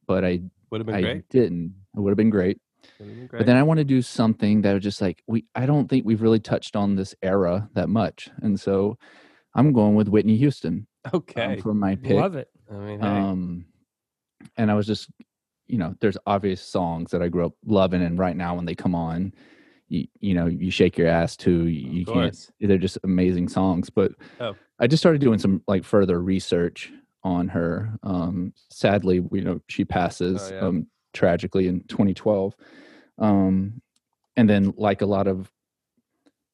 but 0.07 0.25
I 0.25 0.41
would 0.69 0.81
have 0.81 0.86
been 0.88 0.95
I 0.95 1.01
great. 1.01 1.29
didn't. 1.29 1.74
It 1.95 2.00
would 2.01 2.12
have 2.12 2.17
been 2.17 2.29
great. 2.29 2.59
Would 3.00 3.08
have 3.10 3.18
been 3.18 3.27
great. 3.27 3.39
But 3.39 3.46
then 3.46 3.56
I 3.58 3.63
want 3.63 3.80
to 3.80 3.84
do 3.84 4.01
something 4.01 4.62
that 4.62 4.74
was 4.74 4.84
just 4.84 5.01
like 5.01 5.24
we 5.27 5.46
I 5.56 5.66
don't 5.66 5.88
think 5.88 6.06
we've 6.06 6.22
really 6.22 6.39
touched 6.39 6.75
on 6.75 6.96
this 6.96 7.16
era 7.22 7.70
that 7.74 7.89
much. 7.89 8.30
And 8.42 8.60
so 8.60 8.98
I'm 9.56 9.74
going 9.74 9.96
with 9.96 10.08
Whitney 10.08 10.38
Houston 10.38 10.88
um, 11.06 11.12
okay. 11.16 11.60
for 11.62 11.74
my 11.74 11.96
pick. 11.96 12.18
Love 12.18 12.36
it. 12.36 12.50
I 12.72 12.75
mean, 12.75 13.00
hey. 13.00 13.08
Um 13.08 13.66
and 14.58 14.72
I 14.72 14.74
was 14.75 14.88
just 14.88 15.10
you 15.68 15.77
know, 15.77 15.96
there's 16.00 16.18
obvious 16.25 16.62
songs 16.62 17.12
that 17.12 17.22
I 17.22 17.27
grew 17.27 17.46
up 17.46 17.54
loving 17.66 18.01
and 18.01 18.18
right 18.18 18.36
now 18.36 18.56
when 18.56 18.66
they 18.66 18.75
come 18.75 18.96
on 18.96 19.34
you, 19.89 20.08
you 20.20 20.34
know, 20.34 20.48
you 20.48 20.72
shake 20.72 20.98
your 20.98 21.08
ass 21.08 21.36
too. 21.36 21.68
You, 21.68 21.92
you 21.92 22.01
of 22.08 22.13
can't 22.13 22.50
they're 22.60 22.77
just 22.77 22.98
amazing 23.04 23.50
songs. 23.50 23.89
But 23.89 24.12
Oh. 24.39 24.56
I 24.80 24.88
just 24.88 25.01
started 25.01 25.22
doing 25.22 25.39
some 25.39 25.63
like 25.68 25.84
further 25.84 26.22
research 26.22 26.92
on 27.24 27.48
her. 27.50 27.98
Um, 28.04 28.54
sadly, 28.70 29.24
you 29.32 29.42
know, 29.42 29.62
she 29.68 29.86
passes 29.86 30.51
Oh, 30.51 30.56
yeah. 30.56 30.62
um, 30.62 30.88
tragically 31.13 31.68
in 31.68 31.82
2012. 31.88 32.56
Um, 33.17 33.81
and 34.36 34.50
then, 34.50 34.74
like 34.77 35.01
a 35.01 35.05
lot 35.07 35.27
of 35.27 35.51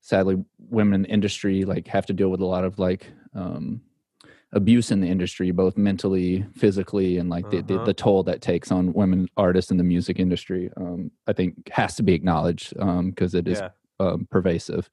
sadly, 0.03 0.43
women 0.69 0.93
in 0.93 1.01
the 1.03 1.09
industry 1.09 1.63
like 1.63 1.87
have 1.87 2.05
to 2.05 2.13
deal 2.13 2.29
with 2.29 2.41
a 2.41 2.45
lot 2.45 2.65
of 2.65 2.77
like 2.77 3.07
um, 3.33 3.81
abuse 4.51 4.91
in 4.91 4.99
the 4.99 5.07
industry, 5.07 5.49
both 5.51 5.77
mentally, 5.77 6.45
physically, 6.55 7.17
and 7.17 7.29
like 7.29 7.49
the, 7.49 7.61
the, 7.61 7.75
Uh-huh. 7.75 7.85
the 7.85 7.93
toll 7.93 8.23
that 8.23 8.41
takes 8.41 8.69
on 8.71 8.93
women 8.93 9.29
artists 9.37 9.71
in 9.71 9.77
the 9.77 9.83
music 9.83 10.19
industry. 10.19 10.69
Um, 10.75 11.11
I 11.25 11.33
think 11.33 11.69
has 11.69 11.95
to 11.95 12.03
be 12.03 12.13
acknowledged 12.13 12.73
because 12.75 13.33
it 13.33 13.47
is 13.47 13.59
yeah. 13.59 13.69
um, 13.99 14.27
pervasive. 14.29 14.89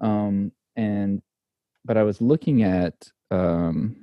Um, 0.00 0.52
and 0.76 1.22
but 1.84 1.96
I 1.96 2.04
was 2.04 2.20
looking 2.20 2.62
at 2.62 3.10
um, 3.30 3.96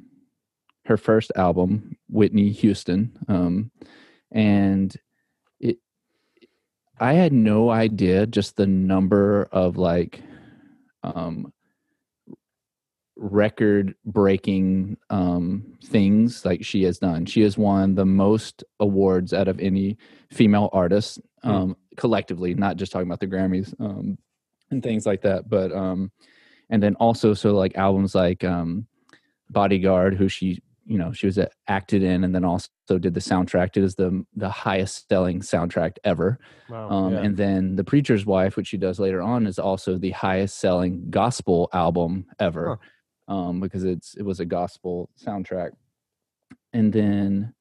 her 0.85 0.97
first 0.97 1.31
album, 1.35 1.95
Whitney 2.09 2.51
Houston, 2.51 3.17
um, 3.27 3.71
and. 4.31 4.95
I 6.99 7.13
had 7.13 7.33
no 7.33 7.69
idea 7.69 8.25
just 8.25 8.55
the 8.55 8.67
number 8.67 9.49
of 9.51 9.77
like 9.77 10.21
um, 11.03 11.51
record 13.15 13.95
breaking 14.05 14.97
um, 15.09 15.77
things 15.85 16.45
like 16.45 16.63
she 16.63 16.83
has 16.83 16.99
done. 16.99 17.25
She 17.25 17.41
has 17.41 17.57
won 17.57 17.95
the 17.95 18.05
most 18.05 18.63
awards 18.79 19.33
out 19.33 19.47
of 19.47 19.59
any 19.59 19.97
female 20.31 20.69
artist 20.73 21.19
Hmm. 21.43 21.51
um, 21.51 21.77
collectively, 21.97 22.53
not 22.53 22.77
just 22.77 22.91
talking 22.91 23.07
about 23.07 23.19
the 23.19 23.27
Grammys 23.27 23.73
um, 23.79 24.17
and 24.71 24.81
things 24.81 25.05
like 25.05 25.21
that. 25.23 25.49
But 25.49 25.73
um, 25.73 26.11
and 26.69 26.81
then 26.81 26.95
also 26.95 27.33
so 27.33 27.53
like 27.53 27.75
albums 27.75 28.15
like 28.15 28.43
um, 28.43 28.87
Bodyguard, 29.49 30.15
who 30.15 30.29
she 30.29 30.61
you 30.85 30.97
know 30.97 31.11
she 31.11 31.25
was 31.25 31.37
uh, 31.37 31.47
acted 31.67 32.03
in, 32.03 32.23
and 32.23 32.33
then 32.33 32.43
also 32.43 32.69
did 32.99 33.13
the 33.13 33.19
soundtrack. 33.19 33.77
It 33.77 33.83
is 33.83 33.95
the 33.95 34.25
the 34.35 34.49
highest 34.49 35.07
selling 35.09 35.41
soundtrack 35.41 35.97
ever. 36.03 36.39
Wow. 36.69 36.89
Um, 36.89 37.13
yeah. 37.13 37.21
And 37.21 37.37
then 37.37 37.75
The 37.75 37.83
Preacher's 37.83 38.25
Wife, 38.25 38.55
which 38.55 38.67
she 38.67 38.77
does 38.77 38.99
later 38.99 39.21
on, 39.21 39.47
is 39.47 39.59
also 39.59 39.97
the 39.97 40.11
highest 40.11 40.59
selling 40.59 41.09
gospel 41.09 41.69
album 41.73 42.25
ever 42.39 42.79
um, 43.27 43.59
because 43.59 43.83
it's 43.83 44.15
it 44.15 44.23
was 44.23 44.39
a 44.39 44.45
gospel 44.45 45.09
soundtrack. 45.23 45.71
And 46.73 46.91
then 46.91 47.53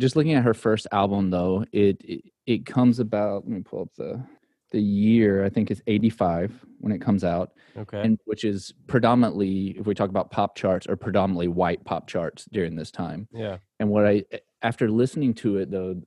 just 0.00 0.16
looking 0.16 0.34
at 0.34 0.44
her 0.44 0.54
first 0.54 0.86
album, 0.92 1.30
though, 1.30 1.64
it 1.72 2.00
it, 2.04 2.24
it 2.46 2.66
comes 2.66 2.98
about. 2.98 3.44
Let 3.44 3.48
me 3.48 3.62
pull 3.62 3.82
up 3.82 3.94
the 3.96 4.24
the 4.70 4.80
year. 4.80 5.44
I 5.44 5.48
think 5.48 5.70
is 5.70 5.82
eighty 5.86 6.10
five 6.10 6.52
when 6.80 6.92
it 6.92 7.00
comes 7.00 7.24
out, 7.24 7.52
okay. 7.76 8.00
and 8.00 8.18
which 8.24 8.44
is 8.44 8.72
predominantly, 8.86 9.76
if 9.78 9.86
we 9.86 9.94
talk 9.94 10.10
about 10.10 10.30
pop 10.30 10.54
charts, 10.54 10.86
are 10.86 10.96
predominantly 10.96 11.48
white 11.48 11.84
pop 11.84 12.06
charts 12.06 12.46
during 12.52 12.76
this 12.76 12.90
time. 12.90 13.28
yeah. 13.32 13.58
And 13.80 13.90
what 13.90 14.06
I, 14.06 14.24
after 14.62 14.90
listening 14.90 15.34
to 15.34 15.58
it 15.58 15.70
though, 15.70 16.00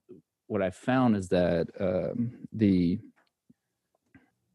what 0.47 0.61
I 0.61 0.69
found 0.69 1.15
is 1.15 1.29
that 1.29 1.67
um, 1.79 2.33
the 2.53 2.99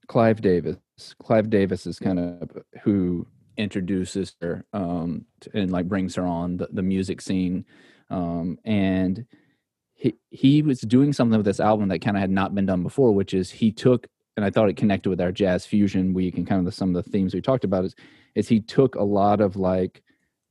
Clive 0.07 0.41
Davis, 0.41 0.77
Clive 1.23 1.51
Davis 1.51 1.87
is 1.87 1.99
kind 1.99 2.19
of 2.19 2.51
who 2.83 3.27
introduces 3.57 4.37
her 4.41 4.65
um, 4.73 5.25
and 5.55 5.71
like 5.71 5.89
brings 5.89 6.15
her 6.15 6.27
on 6.27 6.59
the, 6.59 6.69
the 6.73 6.83
music 6.83 7.21
scene. 7.21 7.65
Um, 8.11 8.59
and 8.65 9.27
he, 9.97 10.15
he 10.31 10.63
was 10.63 10.81
doing 10.83 11.13
something 11.13 11.39
with 11.39 11.47
this 11.47 11.61
album 11.61 11.89
that 11.89 12.01
kind 12.01 12.17
of 12.17 12.21
had 12.21 12.31
not 12.31 12.55
been 12.55 12.67
done 12.67 12.83
before, 12.83 13.13
which 13.13 13.35
is 13.35 13.51
he 13.51 13.73
took, 13.73 14.07
and 14.37 14.45
I 14.45 14.51
thought 14.51 14.69
it 14.69 14.77
connected 14.77 15.09
with 15.09 15.21
our 15.21 15.33
jazz 15.33 15.65
fusion 15.67 16.13
week 16.13 16.37
and 16.37 16.47
kind 16.47 16.59
of 16.59 16.67
the, 16.67 16.73
some 16.73 16.95
of 16.95 17.03
the 17.03 17.11
themes 17.11 17.35
we 17.35 17.41
talked 17.41 17.65
about 17.65 17.85
is, 17.87 17.95
is 18.35 18.47
he 18.47 18.61
took 18.61 18.95
a 18.95 19.03
lot 19.03 19.41
of 19.41 19.57
like 19.57 20.03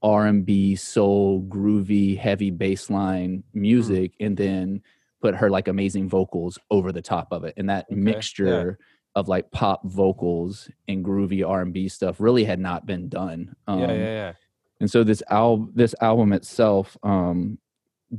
R&B, 0.02 0.76
soul, 0.76 1.44
groovy, 1.44 2.18
heavy 2.18 2.50
bass 2.50 2.90
line 2.90 3.44
music 3.54 4.14
and 4.20 4.36
then 4.36 4.82
put 5.22 5.36
her 5.36 5.50
like 5.50 5.68
amazing 5.68 6.10
vocals 6.10 6.58
over 6.72 6.92
the 6.92 7.02
top 7.02 7.28
of 7.32 7.44
it. 7.44 7.54
And 7.58 7.70
that 7.70 7.86
Okay, 7.92 7.96
yeah. 7.96 8.04
mixture 8.04 8.80
of 9.14 9.28
like 9.28 9.50
pop 9.52 9.82
vocals 9.86 10.70
and 10.88 11.06
groovy 11.06 11.48
R&B 11.48 11.88
stuff 11.88 12.20
really 12.20 12.44
had 12.44 12.60
not 12.60 12.86
been 12.86 13.08
done. 13.10 13.56
Um, 13.68 13.80
yeah. 13.80 13.92
Yeah. 13.94 14.04
Yeah. 14.04 14.34
and 14.80 14.92
so 14.92 15.04
this 15.04 15.24
album 15.30 15.72
this 15.76 15.96
album 16.02 16.34
itself 16.34 16.98
um 17.04 17.58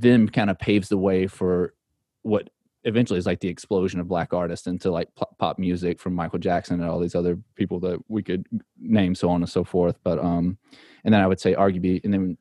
then 0.00 0.28
kind 0.28 0.50
of 0.50 0.58
paves 0.58 0.88
the 0.88 0.98
way 0.98 1.26
for 1.26 1.74
what 2.22 2.50
eventually 2.84 3.18
is 3.18 3.26
like 3.26 3.40
the 3.40 3.48
explosion 3.48 3.98
of 3.98 4.08
black 4.08 4.32
artists 4.32 4.66
into 4.66 4.90
like 4.90 5.08
pop, 5.38 5.58
music 5.58 5.98
from 6.00 6.14
michael 6.14 6.38
jackson 6.38 6.80
and 6.80 6.88
all 6.88 7.00
these 7.00 7.14
other 7.14 7.38
people 7.56 7.80
that 7.80 7.98
we 8.08 8.22
could 8.22 8.46
name 8.78 9.14
so 9.14 9.28
on 9.28 9.42
and 9.42 9.50
so 9.50 9.64
forth 9.64 9.96
but 10.04 10.18
um 10.18 10.56
and 11.04 11.12
then 11.12 11.20
i 11.20 11.26
would 11.26 11.40
say 11.40 11.54
arguably 11.54 12.02
and 12.04 12.14
then 12.14 12.38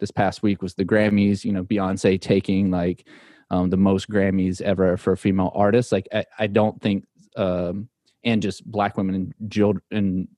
this 0.00 0.10
past 0.10 0.42
week 0.42 0.62
was 0.62 0.74
the 0.74 0.84
grammys 0.84 1.44
you 1.44 1.52
know 1.52 1.64
beyonce 1.64 2.20
taking 2.20 2.70
like 2.70 3.06
um, 3.52 3.68
the 3.68 3.76
most 3.76 4.08
grammys 4.08 4.60
ever 4.60 4.96
for 4.96 5.12
a 5.12 5.16
female 5.16 5.50
artist 5.54 5.92
like 5.92 6.08
i, 6.12 6.24
I 6.38 6.46
don't 6.46 6.80
think 6.80 7.06
um 7.36 7.88
and 8.24 8.42
just 8.42 8.64
black 8.70 8.96
women 8.96 9.14
and 9.40 9.80
in 9.90 10.28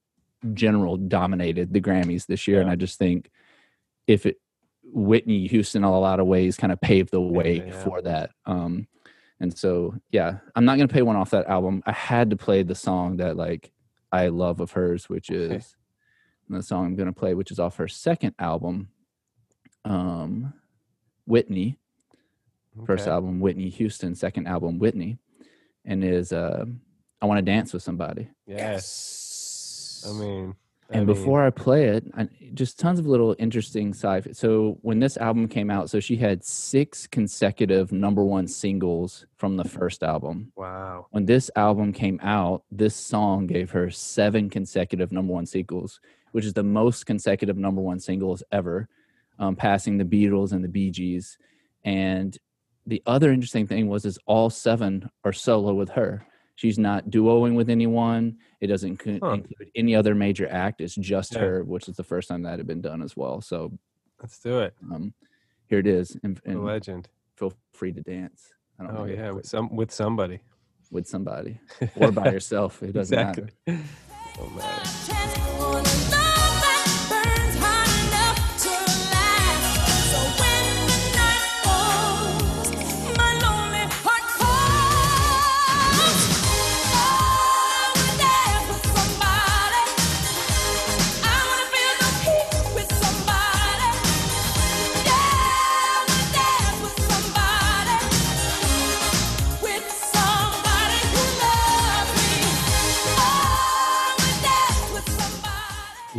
general 0.55 0.97
dominated 0.97 1.73
the 1.73 1.81
Grammys 1.81 2.27
this 2.27 2.47
year, 2.47 2.61
and 2.61 2.71
I 2.71 2.77
just 2.77 2.99
think 2.99 3.31
if 4.07 4.27
it 4.27 4.37
Whitney 4.93 5.47
Houston 5.49 5.83
in 5.83 5.89
a 5.89 5.99
lot 5.99 6.21
of 6.21 6.27
ways 6.27 6.57
kind 6.57 6.73
of 6.73 6.81
paved 6.81 7.11
the 7.11 7.21
way 7.21 7.57
it, 7.57 7.67
yeah. 7.69 7.85
for 7.85 8.03
that. 8.03 8.31
Um, 8.47 8.87
and 9.41 9.57
so 9.57 9.95
yeah, 10.11 10.39
I'm 10.55 10.65
not 10.65 10.77
gonna 10.77 10.89
play 10.89 11.03
one 11.03 11.17
off 11.17 11.31
that 11.31 11.47
album. 11.49 11.83
I 11.87 11.93
had 11.93 12.31
to 12.31 12.37
play 12.37 12.63
the 12.63 12.75
song 12.75 13.17
that 13.17 13.37
like 13.37 13.73
I 14.13 14.29
love 14.29 14.61
of 14.61 14.73
hers, 14.73 15.09
which 15.09 15.31
Okay. 15.31 15.57
is 15.57 15.75
the 16.49 16.63
song 16.63 16.87
I'm 16.87 16.97
gonna 16.97 17.13
play, 17.13 17.35
which 17.35 17.51
is 17.51 17.59
off 17.59 17.77
her 17.77 17.89
second 17.89 18.35
album, 18.39 18.89
um, 19.85 20.53
Whitney. 21.27 21.79
First 22.87 23.07
album, 23.07 23.41
Whitney 23.41 23.69
Houston. 23.69 24.15
Second 24.15 24.47
album, 24.47 24.79
Whitney, 24.79 25.19
and 25.85 26.03
is 26.03 26.33
uh, 26.33 26.65
I 27.21 27.27
want 27.27 27.39
to 27.39 27.43
dance 27.43 27.75
with 27.75 27.83
somebody. 27.83 28.31
Yes. 28.47 30.07
I 30.09 30.13
mean, 30.13 30.55
I 30.93 30.99
and 30.99 31.07
mean, 31.07 31.17
before 31.17 31.43
I 31.45 31.51
play 31.51 31.89
it, 31.89 32.05
I, 32.15 32.29
just 32.55 32.79
tons 32.79 32.99
of 32.99 33.07
little 33.07 33.35
interesting 33.39 33.95
side. 33.95 34.37
So 34.37 34.79
when 34.83 34.99
this 34.99 35.17
album 35.17 35.49
came 35.49 35.71
out, 35.71 35.89
so 35.89 36.01
she 36.01 36.17
had 36.17 36.45
six 36.45 37.07
consecutive 37.07 37.93
number 37.93 38.23
one 38.25 38.47
singles 38.47 39.25
from 39.37 39.57
the 39.57 39.65
first 39.65 40.03
album. 40.03 40.53
wow, 40.55 41.07
When 41.11 41.25
this 41.25 41.51
album 41.57 41.93
came 41.93 42.21
out, 42.23 42.65
this 42.71 42.95
song 42.95 43.47
gave 43.47 43.71
her 43.71 43.91
seven 43.91 44.51
consecutive 44.51 45.13
number 45.13 45.33
one 45.33 45.47
singles, 45.47 46.01
which 46.33 46.45
is 46.45 46.53
the 46.53 46.63
most 46.63 47.07
consecutive 47.07 47.57
number 47.57 47.81
one 47.81 47.99
singles 47.99 48.43
ever, 48.53 48.89
um, 49.39 49.57
passing 49.57 49.97
the 49.97 50.05
Beatles 50.05 50.53
and 50.53 50.63
the 50.63 50.69
Bee 50.69 50.91
Gees. 50.91 51.39
And 51.85 52.37
the 52.87 53.03
other 53.07 53.33
interesting 53.33 53.67
thing 53.67 53.89
was, 53.89 54.05
is 54.05 54.19
all 54.27 54.51
seven 54.51 55.09
are 55.25 55.33
solo 55.33 55.73
with 55.73 55.91
her. 55.91 56.27
She's 56.63 56.79
not 56.79 57.07
duoing 57.11 57.57
with 57.57 57.69
anyone. 57.69 58.37
It 58.61 58.69
doesn't 58.69 58.99
co- 58.99 59.19
Huh. 59.21 59.33
include 59.33 59.71
any 59.75 59.97
other 59.97 60.15
major 60.15 60.47
act. 60.49 60.81
It's 60.81 60.95
just 60.95 61.35
Yeah. 61.35 61.41
her, 61.41 61.65
which 61.65 61.89
is 61.89 61.97
the 61.97 62.05
first 62.05 62.29
time 62.29 62.43
that 62.43 62.61
had 62.61 62.69
been 62.69 62.81
done 62.81 63.03
as 63.03 63.17
well. 63.17 63.41
So 63.41 63.77
let's 64.21 64.39
do 64.39 64.61
it. 64.61 64.73
um, 64.93 65.13
here 65.67 65.81
it 65.81 65.89
is, 65.89 66.17
and, 66.23 66.41
A 66.47 66.51
and 66.51 66.65
legend. 66.65 67.09
feel 67.35 67.53
free 67.73 67.91
to 67.91 68.01
dance. 68.01 68.53
I 68.79 68.85
don't 68.85 68.97
Oh 68.97 68.99
know 69.07 69.13
yeah, 69.13 69.33
with 69.33 69.47
some 69.47 69.75
with 69.75 69.91
somebody. 69.91 70.39
with 70.93 71.09
somebody 71.09 71.59
or 71.97 72.13
by 72.13 72.31
yourself. 72.31 72.81
It 72.81 72.93
doesn't 72.93 73.17
matter. 73.17 73.49
exactly. 73.67 73.85
Don't 74.37 74.55
matter. 74.55 75.12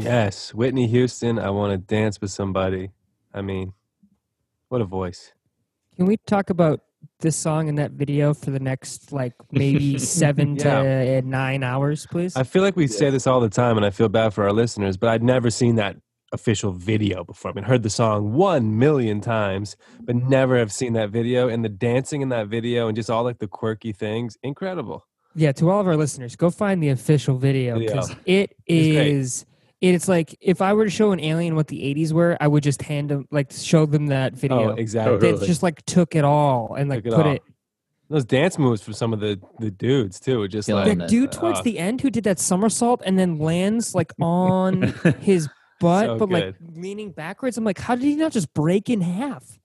Yes, 0.03 0.53
Whitney 0.53 0.87
Houston. 0.87 1.39
I 1.39 1.49
want 1.49 1.71
to 1.71 1.77
dance 1.77 2.19
with 2.19 2.31
somebody. 2.31 2.91
I 3.33 3.41
mean, 3.41 3.73
what 4.67 4.81
a 4.81 4.85
voice. 4.85 5.31
Can 5.95 6.07
we 6.07 6.17
talk 6.27 6.49
about 6.49 6.81
this 7.19 7.35
song 7.37 7.69
and 7.69 7.77
that 7.77 7.91
video 7.91 8.33
for 8.33 8.51
the 8.51 8.59
next 8.59 9.13
like 9.13 9.33
maybe 9.51 9.97
seven 10.17 10.57
to 10.57 10.69
eh, 10.69 11.21
nine 11.23 11.63
hours, 11.63 12.05
please? 12.05 12.35
I 12.35 12.43
feel 12.43 12.63
like 12.63 12.75
we 12.75 12.87
say 12.87 13.09
this 13.11 13.27
all 13.27 13.39
the 13.39 13.49
time, 13.49 13.77
and 13.77 13.85
I 13.85 13.91
feel 13.91 14.09
bad 14.09 14.33
for 14.33 14.43
our 14.43 14.51
listeners, 14.51 14.97
but 14.97 15.09
I'd 15.09 15.23
never 15.23 15.49
seen 15.49 15.75
that 15.75 15.95
official 16.33 16.73
video 16.73 17.23
before. 17.23 17.51
I 17.51 17.53
mean, 17.53 17.63
heard 17.63 17.83
the 17.83 17.89
song 17.89 18.33
one 18.33 18.77
million 18.77 19.21
times, 19.21 19.77
but 20.01 20.15
never 20.15 20.57
have 20.57 20.73
seen 20.73 20.93
that 20.93 21.11
video. 21.11 21.47
And 21.47 21.63
the 21.63 21.69
dancing 21.69 22.21
in 22.21 22.29
that 22.29 22.47
video, 22.47 22.87
and 22.87 22.95
just 22.97 23.09
all 23.09 23.23
like 23.23 23.39
the 23.39 23.47
quirky 23.47 23.93
things, 23.93 24.37
incredible. 24.43 25.07
yeah, 25.35 25.53
to 25.53 25.69
all 25.69 25.79
of 25.79 25.87
our 25.87 25.95
listeners, 25.95 26.35
go 26.35 26.49
find 26.49 26.83
the 26.83 26.89
official 26.89 27.37
video 27.37 27.79
Video. 27.79 27.93
because 27.95 28.09
It's 28.25 28.53
great. 28.65 29.07
is. 29.07 29.45
It's 29.91 30.07
like 30.07 30.35
if 30.39 30.61
I 30.61 30.71
were 30.73 30.85
to 30.85 30.89
show 30.89 31.11
an 31.11 31.19
alien 31.19 31.55
what 31.55 31.67
the 31.67 31.81
'80s 31.93 32.13
were, 32.13 32.37
I 32.39 32.47
would 32.47 32.63
just 32.63 32.81
hand 32.81 33.09
them 33.09 33.27
like 33.31 33.51
show 33.51 33.85
them 33.85 34.07
that 34.07 34.33
video. 34.33 34.71
Oh, 34.71 34.75
exactly. 34.75 35.17
They 35.17 35.33
Really? 35.33 35.45
just 35.47 35.61
like 35.61 35.85
took 35.85 36.15
it 36.15 36.23
all 36.23 36.75
and 36.75 36.89
like 36.89 37.03
Took 37.03 37.13
it 37.13 37.15
put 37.17 37.25
all. 37.25 37.31
it. 37.33 37.41
Those 38.09 38.23
dance 38.23 38.57
moves 38.57 38.81
for 38.81 38.93
some 38.93 39.11
of 39.11 39.19
the 39.19 39.41
the 39.59 39.71
dudes 39.71 40.21
too, 40.21 40.47
just 40.47 40.67
Killing 40.67 40.87
like 40.87 40.97
The 40.99 41.07
dude 41.07 41.31
towards 41.33 41.59
uh, 41.59 41.63
the 41.63 41.79
end 41.79 41.99
who 41.99 42.09
did 42.09 42.23
that 42.23 42.39
somersault 42.39 43.01
and 43.05 43.19
then 43.19 43.39
lands 43.39 43.93
like 43.93 44.13
on 44.21 44.83
his 45.19 45.49
butt, 45.81 46.05
So 46.05 46.17
but 46.17 46.29
like 46.29 46.55
leaning 46.75 47.11
backwards. 47.11 47.57
I'm 47.57 47.65
like, 47.65 47.79
how 47.79 47.95
did 47.95 48.05
he 48.05 48.15
not 48.15 48.31
just 48.31 48.53
break 48.53 48.89
in 48.89 49.01
half? 49.01 49.59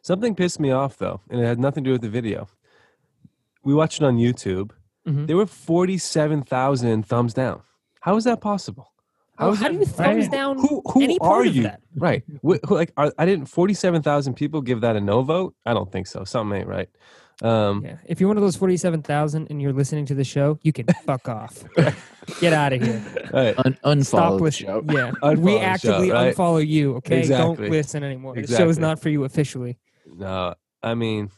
Something 0.00 0.34
pissed 0.34 0.60
me 0.60 0.70
off 0.70 0.96
though, 0.96 1.20
and 1.28 1.40
it 1.40 1.44
had 1.44 1.58
nothing 1.58 1.84
to 1.84 1.88
do 1.88 1.92
with 1.92 2.00
the 2.02 2.08
video. 2.08 2.48
We 3.64 3.74
watched 3.74 4.00
it 4.00 4.04
on 4.06 4.16
YouTube. 4.16 4.70
Mhm. 5.06 5.26
There 5.26 5.36
were 5.36 5.44
forty-seven 5.46 6.42
thousand 6.44 7.04
thumbs 7.06 7.34
down. 7.34 7.60
How 8.00 8.16
is 8.16 8.24
that 8.24 8.40
possible? 8.40 8.89
How, 9.40 9.50
is 9.52 9.58
how 9.60 9.68
do 9.68 9.78
you 9.78 9.84
thumbs 9.86 10.24
Right. 10.24 10.30
down 10.30 10.58
Who 10.58 10.82
who 10.92 11.02
any 11.02 11.18
are 11.18 11.28
part 11.28 11.46
of 11.48 11.56
you? 11.56 11.62
that? 11.64 11.80
Right? 11.96 12.22
Who, 12.42 12.58
like, 12.68 12.92
are, 12.96 13.12
I 13.18 13.24
didn't. 13.26 13.46
Forty-seven 13.46 14.02
thousand 14.02 14.34
people 14.34 14.60
give 14.60 14.80
that 14.82 14.96
a 14.96 15.00
no 15.00 15.22
vote. 15.22 15.54
I 15.66 15.74
don't 15.74 15.90
think 15.90 16.06
so. 16.06 16.24
Something 16.24 16.60
ain't 16.60 16.68
right. 16.68 16.88
Um, 17.42 17.82
Yeah. 17.84 17.96
If 18.04 18.20
you're 18.20 18.28
one 18.28 18.36
of 18.36 18.42
those 18.42 18.56
47,000 18.56 19.46
and 19.48 19.62
you're 19.62 19.72
listening 19.72 20.04
to 20.06 20.14
the 20.14 20.24
show, 20.24 20.58
you 20.62 20.74
can 20.74 20.84
fuck 21.06 21.26
off. 21.26 21.64
Get 22.38 22.52
out 22.52 22.74
of 22.74 22.82
here. 22.82 23.02
all 23.32 23.42
right. 23.42 23.54
Un- 23.64 23.78
unfollow 23.82 24.04
Stop 24.04 24.36
the 24.36 24.42
listening. 24.44 24.68
show. 24.70 24.84
Yeah. 24.92 25.10
Unfollow 25.22 25.38
we 25.38 25.56
actively 25.58 26.08
show, 26.08 26.12
right? 26.14 26.36
unfollow 26.36 26.66
you, 26.66 26.96
okay? 26.96 27.20
Exactly. 27.20 27.56
Don't 27.56 27.70
listen 27.70 28.04
anymore. 28.04 28.34
The 28.34 28.46
show 28.46 28.68
is 28.68 28.78
not 28.78 29.00
for 29.00 29.08
you 29.08 29.24
officially. 29.24 29.78
No, 30.04 30.54
I 30.82 30.94
mean, 30.94 31.30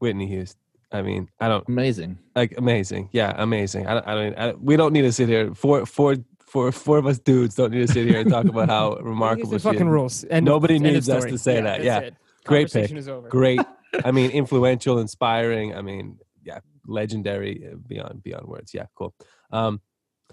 Whitney 0.00 0.26
Houston. 0.26 0.58
I 0.90 1.02
mean, 1.02 1.28
I 1.40 1.48
don't 1.48 1.66
Amazing. 1.68 2.18
like 2.36 2.54
amazing. 2.58 3.08
Yeah, 3.12 3.32
amazing. 3.36 3.86
I 3.86 3.94
don't. 3.94 4.06
I 4.08 4.14
don't. 4.14 4.38
I, 4.38 4.52
we 4.54 4.76
don't 4.76 4.92
need 4.92 5.02
to 5.02 5.12
sit 5.12 5.26
here. 5.28 5.54
Four, 5.54 5.86
four, 5.86 6.16
four, 6.52 6.70
four 6.70 6.98
of 6.98 7.06
us 7.06 7.18
dudes 7.18 7.54
don't 7.54 7.70
need 7.72 7.86
to 7.86 7.92
sit 7.92 8.06
here 8.06 8.20
and 8.20 8.30
talk 8.30 8.44
about 8.44 8.68
how 8.68 8.96
remarkable 9.00 9.52
she 9.52 9.58
fucking 9.58 9.80
is. 9.80 9.86
rules. 9.86 10.24
End 10.28 10.44
Nobody 10.44 10.78
needs 10.78 11.08
us 11.08 11.24
to 11.24 11.38
say 11.38 11.62
that. 11.62 11.82
Yeah. 11.82 12.00
it. 12.00 12.14
Great 12.44 12.70
pick. 12.70 12.90
is 12.92 13.08
over. 13.08 13.28
great. 13.28 13.60
I 14.04 14.10
mean, 14.10 14.30
influential, 14.42 14.98
inspiring. 14.98 15.74
I 15.74 15.80
mean, 15.80 16.18
yeah, 16.44 16.58
legendary 16.86 17.66
uh, 17.72 17.76
beyond 17.76 18.22
beyond 18.22 18.46
words. 18.46 18.74
Yeah, 18.74 18.86
cool. 18.94 19.14
Um, 19.50 19.80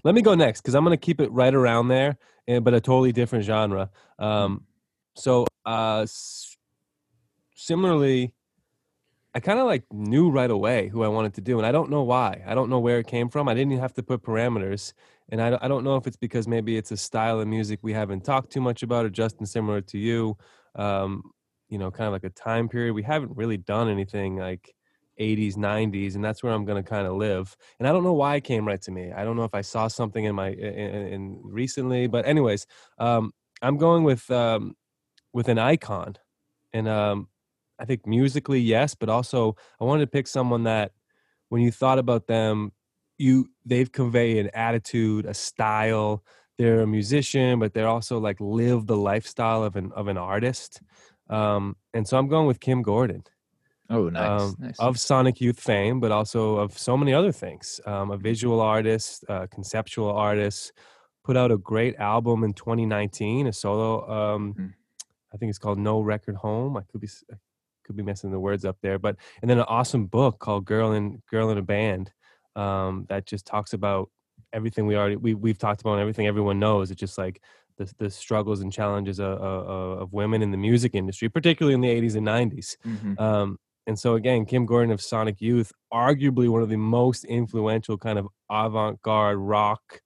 let 0.04 0.14
me 0.16 0.22
go 0.22 0.36
next 0.36 0.62
because 0.62 0.76
I'm 0.76 0.84
going 0.84 0.98
to 0.98 1.06
keep 1.06 1.22
it 1.22 1.32
right 1.32 1.54
around 1.54 1.88
there, 1.88 2.18
and 2.48 2.66
but 2.66 2.74
a 2.74 2.82
totally 2.82 3.12
different 3.14 3.46
genre. 3.46 3.90
Um, 4.18 4.66
so 5.16 5.46
uh, 5.66 6.02
s- 6.02 6.58
similarly, 7.56 8.34
I 9.36 9.40
kind 9.40 9.60
of 9.60 9.68
like 9.68 9.84
knew 9.92 10.30
right 10.32 10.50
away 10.52 10.88
who 10.90 11.04
I 11.04 11.08
wanted 11.08 11.36
to 11.36 11.42
do, 11.42 11.58
and 11.60 11.66
I 11.66 11.72
don't 11.72 11.90
know 11.90 12.04
why. 12.04 12.44
I 12.46 12.56
don't 12.56 12.70
know 12.70 12.80
where 12.80 13.00
it 13.00 13.08
came 13.08 13.30
from. 13.30 13.48
I 13.48 13.54
didn't 13.54 13.72
even 13.72 13.82
have 13.82 13.94
to 13.94 14.04
put 14.04 14.24
parameters, 14.24 14.94
and 15.30 15.42
I 15.42 15.58
I 15.62 15.68
don't 15.68 15.84
know 15.84 15.96
if 15.96 16.08
it's 16.08 16.18
because 16.18 16.48
maybe 16.48 16.78
it's 16.78 16.92
a 16.92 16.98
style 16.98 17.40
of 17.40 17.48
music 17.48 17.80
we 17.82 17.94
haven't 17.94 18.24
talked 18.26 18.52
too 18.52 18.62
much 18.62 18.84
about, 18.84 19.06
or 19.06 19.10
Justin, 19.10 19.46
similar 19.46 19.82
to 19.82 19.98
you. 19.98 20.38
Um, 20.76 21.32
you 21.70 21.78
know, 21.78 21.92
kind 21.92 22.08
of 22.08 22.14
like 22.14 22.24
a 22.24 22.30
time 22.32 22.68
period. 22.68 22.94
We 22.94 23.04
haven't 23.04 23.38
really 23.38 23.58
done 23.58 23.90
anything 23.90 24.38
like 24.38 24.74
80s, 25.20 25.56
90s, 25.56 26.16
and 26.16 26.24
that's 26.24 26.42
where 26.42 26.54
I'm 26.54 26.66
going 26.66 26.82
to 26.84 26.90
kind 26.90 27.06
of 27.06 27.14
live. 27.14 27.56
And 27.78 27.88
I 27.88 27.92
don't 27.92 28.04
know 28.04 28.14
why 28.14 28.36
it 28.36 28.44
came 28.44 28.68
right 28.68 28.82
to 28.82 28.92
me. 28.92 29.12
I 29.12 29.24
don't 29.24 29.36
know 29.36 29.44
if 29.44 29.54
I 29.54 29.62
saw 29.62 29.88
something 29.88 30.24
in 30.24 30.36
my 30.36 30.50
in 30.50 31.08
in 31.14 31.40
recently, 31.44 32.08
but 32.08 32.26
anyways, 32.26 32.66
um, 32.98 33.32
I'm 33.62 33.78
going 33.78 34.04
with 34.04 34.30
um, 34.32 34.76
with 35.34 35.48
an 35.48 35.60
icon, 35.60 36.16
and 36.74 36.88
um, 36.88 37.28
I 37.78 37.86
think 37.86 38.08
musically, 38.08 38.60
yes, 38.60 38.96
but 38.96 39.10
also 39.10 39.56
I 39.80 39.84
wanted 39.84 40.02
to 40.02 40.08
pick 40.08 40.28
someone 40.28 40.64
that 40.64 40.92
when 41.50 41.62
you 41.62 41.72
thought 41.72 42.00
about 42.00 42.28
them, 42.28 42.72
you 43.20 43.50
they've 43.66 43.92
conveyed 43.92 44.38
an 44.38 44.50
attitude, 44.56 45.26
a 45.26 45.34
style. 45.34 46.24
They're 46.58 46.82
a 46.82 46.88
musician, 46.88 47.60
but 47.60 47.74
they're 47.74 47.88
also 47.88 48.20
like 48.20 48.38
live 48.42 48.88
the 48.88 48.98
lifestyle 48.98 49.64
of 49.64 49.76
an 49.76 49.92
of 49.94 50.08
an 50.08 50.18
artist. 50.18 50.82
Um, 51.30 51.76
and 51.94 52.08
so 52.08 52.18
I'm 52.18 52.28
going 52.28 52.48
with 52.48 52.60
Kim 52.60 52.82
Gordon 52.82 53.24
Oh, 53.92 54.10
nice. 54.10 54.42
um, 54.42 54.56
nice. 54.60 54.80
of 54.80 55.00
Sonic 55.00 55.40
Youth 55.42 55.60
fame, 55.60 56.00
but 56.00 56.12
also 56.12 56.58
of 56.58 56.78
so 56.78 56.98
many 56.98 57.14
other 57.14 57.32
things. 57.32 57.80
Um, 57.86 58.12
a 58.12 58.18
visual 58.18 58.60
artist, 58.62 59.24
uh, 59.30 59.48
conceptual 59.48 60.12
artist, 60.12 60.74
put 61.24 61.38
out 61.38 61.52
a 61.52 61.58
great 61.58 61.96
album 61.98 62.44
in 62.44 62.54
2019, 62.54 63.48
a 63.48 63.54
solo. 63.54 64.10
Um, 64.10 64.54
Mhm. 64.54 64.74
I 65.34 65.38
think 65.38 65.50
it's 65.52 65.60
called 65.60 65.78
No 65.80 66.02
Record 66.02 66.36
Home. 66.38 66.78
I 66.78 66.82
could 66.84 67.02
be 67.02 67.10
I 67.32 67.36
could 67.84 67.96
be 67.96 68.04
messing 68.04 68.32
the 68.32 68.40
words 68.40 68.66
up 68.66 68.78
there, 68.82 69.00
but 69.00 69.16
and 69.42 69.50
then 69.50 69.60
an 69.60 69.66
awesome 69.68 70.06
book 70.08 70.40
called 70.40 70.66
Girl 70.66 70.92
in 70.92 71.22
Girl 71.30 71.50
in 71.52 71.58
a 71.58 71.64
Band 71.64 72.12
um, 72.56 73.06
that 73.10 73.26
just 73.26 73.46
talks 73.46 73.74
about 73.74 74.10
everything 74.54 74.88
we 74.88 74.96
already 74.96 75.16
we 75.16 75.34
we've 75.34 75.58
talked 75.58 75.82
about 75.82 75.94
and 75.94 76.02
everything 76.02 76.28
everyone 76.28 76.60
knows. 76.60 76.92
It's 76.92 77.00
just 77.00 77.18
like 77.18 77.42
the 77.78 77.92
the 77.98 78.10
struggles 78.10 78.62
and 78.62 78.72
challenges 78.72 79.20
of, 79.20 79.40
of, 79.40 80.02
of 80.02 80.14
women 80.14 80.42
in 80.42 80.52
the 80.52 80.58
music 80.58 80.96
industry, 80.96 81.30
particularly 81.30 81.74
in 81.74 81.82
the 81.82 81.90
80s 81.90 82.16
and 82.16 82.28
90s. 82.28 82.78
Mhm. 82.86 83.20
Um, 83.20 83.58
and 83.88 83.98
so 83.98 84.16
again, 84.16 84.46
Kim 84.46 84.66
Gordon 84.68 84.92
of 84.92 85.02
Sonic 85.02 85.42
Youth, 85.42 85.72
arguably 85.92 86.48
one 86.48 86.62
of 86.62 86.70
the 86.70 86.78
most 86.78 87.26
influential 87.26 87.98
kind 87.98 88.20
of 88.20 88.28
avant-garde 88.50 89.38
rock, 89.38 90.02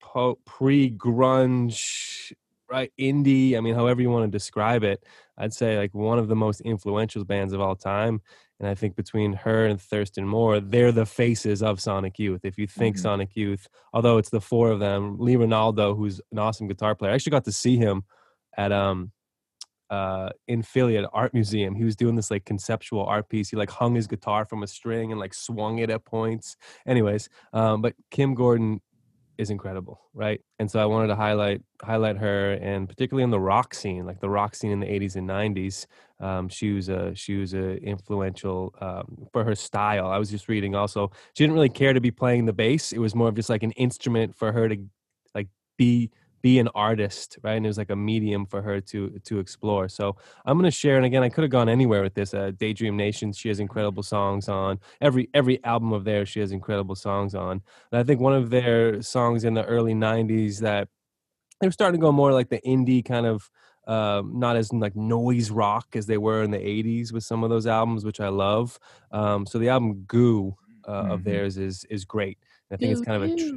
po- 0.00 0.38
pre-grunge, 0.44 2.32
right, 2.70 2.92
indie. 3.00 3.56
I 3.56 3.60
mean, 3.60 3.74
however 3.74 4.00
you 4.02 4.10
want 4.10 4.30
to 4.30 4.30
describe 4.30 4.84
it, 4.84 5.04
I'd 5.38 5.52
say 5.54 5.78
like 5.78 5.94
one 5.94 6.18
of 6.18 6.28
the 6.28 6.36
most 6.36 6.60
influential 6.60 7.24
bands 7.24 7.52
of 7.52 7.60
all 7.60 7.74
time. 7.76 8.20
And 8.60 8.68
I 8.68 8.74
think 8.74 8.94
between 8.96 9.32
her 9.32 9.66
and 9.66 9.80
Thurston 9.80 10.26
Moore, 10.26 10.60
they're 10.60 10.92
the 10.92 11.06
faces 11.06 11.62
of 11.62 11.80
Sonic 11.80 12.18
Youth. 12.18 12.44
If 12.44 12.58
you 12.58 12.66
think 12.66 12.96
Mhm. 12.96 13.00
Sonic 13.00 13.34
Youth, 13.34 13.66
although 13.92 14.18
it's 14.18 14.30
the 14.30 14.40
four 14.40 14.70
of 14.70 14.78
them, 14.78 15.18
Lee 15.18 15.34
Ranaldo, 15.36 15.96
who's 15.96 16.20
an 16.30 16.38
awesome 16.38 16.68
guitar 16.68 16.94
player, 16.94 17.10
I 17.10 17.14
actually 17.14 17.30
got 17.30 17.44
to 17.46 17.52
see 17.52 17.76
him 17.76 18.04
at 18.56 18.70
um 18.72 19.12
uh, 19.90 20.30
in 20.48 20.62
Philly 20.62 20.96
at 20.96 21.04
Art 21.12 21.34
Museum. 21.34 21.74
He 21.74 21.84
was 21.84 21.96
doing 21.96 22.14
this 22.16 22.30
like 22.30 22.46
conceptual 22.46 23.04
art 23.04 23.28
piece. 23.28 23.50
He 23.50 23.56
like 23.58 23.68
hung 23.68 23.94
his 23.94 24.06
guitar 24.06 24.46
from 24.46 24.62
a 24.62 24.66
string 24.66 25.10
and 25.12 25.20
like 25.20 25.34
swung 25.34 25.80
it 25.80 25.90
at 25.90 26.06
points. 26.06 26.56
Anyways, 26.86 27.28
um, 27.52 27.82
but 27.82 27.94
Kim 28.10 28.34
Gordon 28.34 28.80
is 29.38 29.50
incredible, 29.50 30.00
right? 30.14 30.40
And 30.58 30.70
so 30.70 30.80
I 30.80 30.86
wanted 30.86 31.08
to 31.08 31.16
highlight 31.16 31.62
highlight 31.82 32.16
her, 32.18 32.52
and 32.54 32.88
particularly 32.88 33.24
in 33.24 33.30
the 33.30 33.40
rock 33.40 33.74
scene, 33.74 34.06
like 34.06 34.20
the 34.20 34.28
rock 34.28 34.54
scene 34.54 34.70
in 34.70 34.80
the 34.80 34.86
'80s 34.86 35.16
and 35.16 35.28
'90s. 35.28 35.86
Um, 36.20 36.48
she 36.48 36.72
was 36.72 36.88
a 36.88 37.14
she 37.14 37.36
was 37.36 37.54
a 37.54 37.76
influential 37.82 38.74
um, 38.80 39.26
for 39.32 39.44
her 39.44 39.54
style. 39.54 40.06
I 40.06 40.18
was 40.18 40.30
just 40.30 40.48
reading 40.48 40.74
also. 40.74 41.10
She 41.34 41.44
didn't 41.44 41.54
really 41.54 41.68
care 41.68 41.92
to 41.92 42.00
be 42.00 42.10
playing 42.10 42.44
the 42.44 42.52
bass. 42.52 42.92
It 42.92 42.98
was 42.98 43.14
more 43.14 43.28
of 43.28 43.34
just 43.34 43.50
like 43.50 43.62
an 43.62 43.72
instrument 43.72 44.36
for 44.36 44.52
her 44.52 44.68
to 44.68 44.76
like 45.34 45.48
be 45.76 46.10
be 46.42 46.58
an 46.58 46.68
artist, 46.74 47.38
right? 47.42 47.54
And 47.54 47.64
it 47.64 47.68
was 47.68 47.78
like 47.78 47.90
a 47.90 47.96
medium 47.96 48.46
for 48.46 48.62
her 48.62 48.80
to 48.80 49.18
to 49.20 49.38
explore. 49.38 49.88
So 49.88 50.16
I'm 50.44 50.58
gonna 50.58 50.70
share, 50.70 50.96
and 50.96 51.06
again, 51.06 51.22
I 51.22 51.28
could 51.28 51.42
have 51.42 51.50
gone 51.50 51.68
anywhere 51.68 52.02
with 52.02 52.14
this. 52.14 52.34
Uh, 52.34 52.50
Daydream 52.56 52.96
Nation, 52.96 53.32
she 53.32 53.48
has 53.48 53.60
incredible 53.60 54.02
songs 54.02 54.48
on 54.48 54.80
every 55.00 55.28
every 55.34 55.62
album 55.64 55.92
of 55.92 56.04
theirs. 56.04 56.28
She 56.28 56.40
has 56.40 56.52
incredible 56.52 56.94
songs 56.96 57.34
on. 57.34 57.62
And 57.92 58.00
I 58.00 58.04
think 58.04 58.20
one 58.20 58.34
of 58.34 58.50
their 58.50 59.02
songs 59.02 59.44
in 59.44 59.54
the 59.54 59.64
early 59.64 59.94
'90s 59.94 60.60
that 60.60 60.88
they 61.60 61.68
were 61.68 61.72
starting 61.72 62.00
to 62.00 62.04
go 62.04 62.12
more 62.12 62.32
like 62.32 62.48
the 62.48 62.60
indie 62.66 63.04
kind 63.04 63.26
of, 63.26 63.50
um, 63.86 64.38
not 64.38 64.56
as 64.56 64.72
like 64.72 64.96
noise 64.96 65.50
rock 65.50 65.94
as 65.94 66.06
they 66.06 66.18
were 66.18 66.42
in 66.42 66.50
the 66.50 66.58
'80s 66.58 67.12
with 67.12 67.24
some 67.24 67.44
of 67.44 67.50
those 67.50 67.66
albums, 67.66 68.04
which 68.04 68.20
I 68.20 68.28
love. 68.28 68.78
Um, 69.12 69.46
so 69.46 69.58
the 69.58 69.68
album 69.68 70.04
Goo 70.06 70.56
uh, 70.86 71.06
of 71.08 71.24
Mhm. 71.24 71.24
theirs 71.24 71.58
is 71.58 71.84
is 71.90 72.04
great. 72.04 72.38
I 72.72 72.76
think 72.76 72.92
it's 72.92 73.00
kind 73.00 73.16
of 73.16 73.22
a 73.22 73.30
tr- 73.30 73.56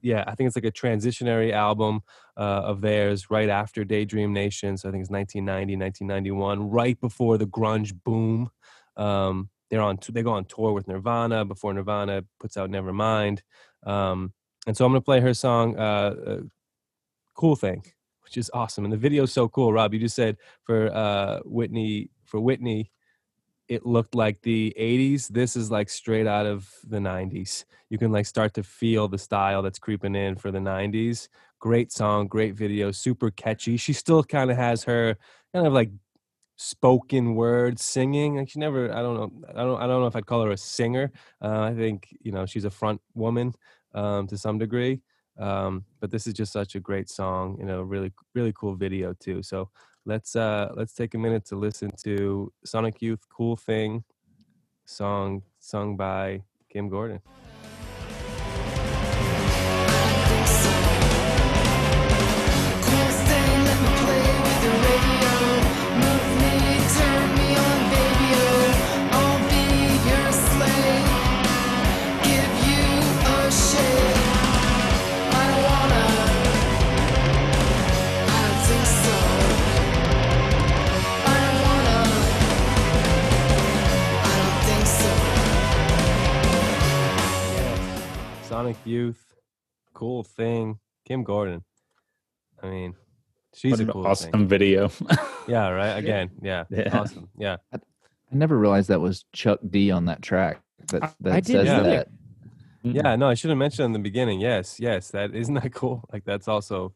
yeah, 0.00 0.24
I 0.26 0.34
think 0.34 0.48
it's 0.48 0.56
like 0.56 0.64
a 0.64 0.72
transitionary 0.72 1.52
album 1.52 2.00
uh, 2.36 2.40
of 2.64 2.80
theirs 2.80 3.30
right 3.30 3.48
after 3.48 3.84
Daydream 3.84 4.32
Nation. 4.32 4.76
So 4.76 4.88
I 4.88 4.92
think 4.92 5.02
it's 5.02 5.10
1990, 5.10 5.76
1991, 5.76 6.70
right 6.70 7.00
before 7.00 7.38
the 7.38 7.46
grunge 7.46 7.92
boom. 8.04 8.50
Um, 8.96 9.50
they're 9.70 9.80
on 9.80 9.98
they 10.10 10.22
go 10.22 10.32
on 10.32 10.44
tour 10.44 10.72
with 10.72 10.88
Nirvana 10.88 11.44
before 11.44 11.74
Nirvana 11.74 12.24
puts 12.38 12.56
out 12.56 12.70
Nevermind. 12.70 13.40
Um, 13.84 14.32
and 14.66 14.76
so 14.76 14.84
I'm 14.84 14.92
gonna 14.92 15.00
play 15.00 15.20
her 15.20 15.34
song 15.34 15.76
uh, 15.78 16.14
uh, 16.26 16.40
"Cool 17.34 17.56
Thing," 17.56 17.84
which 18.22 18.36
is 18.36 18.50
awesome, 18.54 18.84
and 18.84 18.92
the 18.92 18.98
video's 18.98 19.32
so 19.32 19.48
cool. 19.48 19.72
Rob, 19.72 19.92
you 19.92 20.00
just 20.00 20.16
said 20.16 20.36
for 20.64 20.94
uh, 20.94 21.40
Whitney 21.44 22.10
for 22.24 22.40
Whitney, 22.40 22.90
it 23.68 23.84
looked 23.84 24.14
like 24.14 24.40
the 24.42 24.74
80s 24.78 25.28
this 25.28 25.56
is 25.56 25.70
like 25.70 25.88
straight 25.88 26.26
out 26.26 26.46
of 26.46 26.70
the 26.84 26.98
90s 26.98 27.64
you 27.90 27.98
can 27.98 28.12
like 28.12 28.26
start 28.26 28.54
to 28.54 28.62
feel 28.62 29.08
the 29.08 29.18
style 29.18 29.62
that's 29.62 29.78
creeping 29.78 30.14
in 30.14 30.36
for 30.36 30.50
the 30.50 30.58
90s 30.58 31.28
great 31.58 31.92
song 31.92 32.26
great 32.26 32.54
video 32.54 32.90
super 32.90 33.30
catchy. 33.30 33.76
She 33.76 33.92
still 33.92 34.22
kind 34.22 34.50
of 34.50 34.56
has 34.56 34.84
her 34.84 35.16
kind 35.54 35.66
of 35.66 35.72
like 35.72 35.90
spoken 36.56 37.34
word 37.34 37.78
singing 37.78 38.36
like 38.36 38.48
she 38.48 38.58
never 38.58 38.90
i 38.94 39.02
don't 39.02 39.14
know 39.14 39.30
i 39.50 39.62
don't 39.62 39.78
i 39.82 39.86
don't 39.86 40.00
know 40.00 40.06
if 40.06 40.16
i'd 40.16 40.26
call 40.26 40.42
her 40.42 40.52
a 40.52 40.56
singer. 40.56 41.10
Uh, 41.42 41.60
i 41.60 41.74
think 41.74 42.08
you 42.22 42.32
know 42.32 42.46
she's 42.46 42.64
a 42.64 42.70
front 42.70 43.00
woman 43.14 43.52
um, 43.94 44.26
to 44.26 44.36
some 44.36 44.58
degree. 44.58 45.00
Um, 45.38 45.84
but 46.00 46.10
this 46.10 46.26
is 46.26 46.32
just 46.32 46.52
such 46.52 46.76
a 46.76 46.80
great 46.80 47.10
song 47.10 47.56
you 47.58 47.66
know 47.66 47.82
really 47.82 48.12
really 48.34 48.52
cool 48.54 48.74
video 48.74 49.12
too. 49.12 49.42
So 49.42 49.70
let's 50.06 50.36
uh 50.36 50.72
let's 50.74 50.94
take 50.94 51.14
a 51.14 51.18
minute 51.18 51.44
to 51.44 51.56
listen 51.56 51.90
to 52.02 52.50
sonic 52.64 53.02
youth 53.02 53.20
cool 53.28 53.56
thing 53.56 54.02
song 54.84 55.42
sung 55.58 55.96
by 55.96 56.40
kim 56.70 56.88
gordon 56.88 57.20
sonic 88.56 88.76
youth 88.86 89.34
cool 89.92 90.22
thing 90.22 90.78
kim 91.06 91.22
gordon 91.22 91.62
i 92.62 92.66
mean 92.70 92.94
she's 93.54 93.72
What 93.72 93.80
a 93.80 93.82
an 93.82 93.90
cool 93.90 94.06
awesome 94.06 94.30
thing 94.30 94.48
video. 94.48 94.90
yeah 95.46 95.68
right 95.68 95.90
again 95.98 96.30
yeah, 96.42 96.64
Yeah. 96.70 96.98
awesome 96.98 97.28
yeah 97.36 97.56
I 97.74 97.78
never 98.34 98.56
realized 98.56 98.88
that 98.88 99.02
was 99.02 99.26
Chuck 99.34 99.60
D 99.68 99.90
on 99.90 100.06
that 100.06 100.20
track. 100.22 100.62
That 100.88 101.14
that 101.20 101.32
I 101.34 101.40
did 101.40 101.52
says 101.52 101.66
Yeah. 101.66 101.82
that. 101.82 102.08
yeah 102.82 103.14
no 103.16 103.28
i 103.28 103.34
should 103.34 103.50
have 103.50 103.58
mentioned 103.58 103.84
in 103.84 103.92
the 103.92 103.98
beginning 103.98 104.40
yes 104.40 104.80
yes 104.80 105.10
that 105.10 105.34
isn't 105.34 105.52
that 105.52 105.74
cool 105.74 106.02
like 106.10 106.24
that's 106.24 106.48
also 106.48 106.94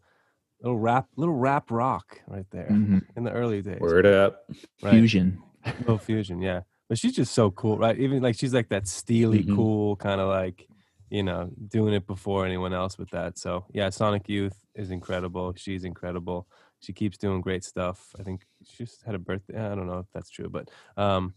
little 0.62 0.78
rap 0.78 1.08
little 1.16 1.34
rap 1.34 1.70
rock 1.70 2.22
right 2.26 2.46
there 2.52 2.68
Mhm. 2.70 3.02
in 3.18 3.24
the 3.24 3.32
early 3.32 3.60
days 3.60 3.80
Word 3.80 4.06
up. 4.06 4.46
right 4.82 4.92
Fusion. 4.92 5.42
little 5.80 5.98
fusion 5.98 6.40
yeah 6.40 6.62
but 6.88 6.96
she's 6.96 7.14
just 7.14 7.34
so 7.34 7.50
cool 7.50 7.76
right 7.76 7.98
even 7.98 8.22
like 8.22 8.34
she's 8.36 8.54
like 8.54 8.70
that 8.70 8.88
steely 8.88 9.44
Mhm. 9.44 9.54
cool 9.56 9.96
kind 9.96 10.22
of 10.22 10.28
like 10.28 10.66
you 11.10 11.22
know 11.22 11.50
doing 11.68 11.92
it 11.94 12.06
before 12.06 12.46
anyone 12.46 12.72
else 12.72 12.96
with 12.98 13.10
that. 13.10 13.38
So 13.38 13.66
yeah 13.72 13.90
sonic 13.90 14.28
youth 14.28 14.56
is 14.74 14.90
incredible. 14.90 15.52
She's 15.56 15.84
incredible. 15.84 16.46
She 16.80 16.92
keeps 16.92 17.18
doing 17.18 17.40
great 17.40 17.64
stuff. 17.64 18.14
I 18.18 18.22
think 18.22 18.46
she 18.64 18.84
just 18.84 19.02
had 19.02 19.14
a 19.14 19.18
birthday. 19.18 19.58
I 19.58 19.74
don't 19.74 19.86
know 19.86 19.98
if 19.98 20.06
that's 20.14 20.30
true 20.30 20.48
but 20.48 20.70
um 20.96 21.34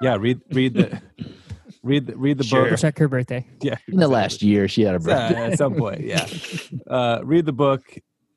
yeah 0.00 0.16
read 0.16 0.40
read 0.52 0.74
the 0.74 1.00
read 1.82 2.06
the 2.06 2.16
read 2.16 2.38
the 2.38 2.44
Sure. 2.44 2.70
book. 2.70 2.78
Check 2.78 2.98
her 2.98 3.08
birthday. 3.08 3.46
yeah. 3.60 3.76
In 3.88 3.98
the 3.98 4.08
last 4.08 4.42
year, 4.42 4.68
she 4.68 4.82
had 4.82 4.94
a 4.94 4.98
uh, 4.98 5.00
birthday. 5.00 5.52
at 5.52 5.58
some 5.58 5.74
point 5.74 6.00
yeah. 6.02 6.26
Uh 6.86 7.20
read 7.24 7.46
the 7.46 7.52
book. 7.52 7.82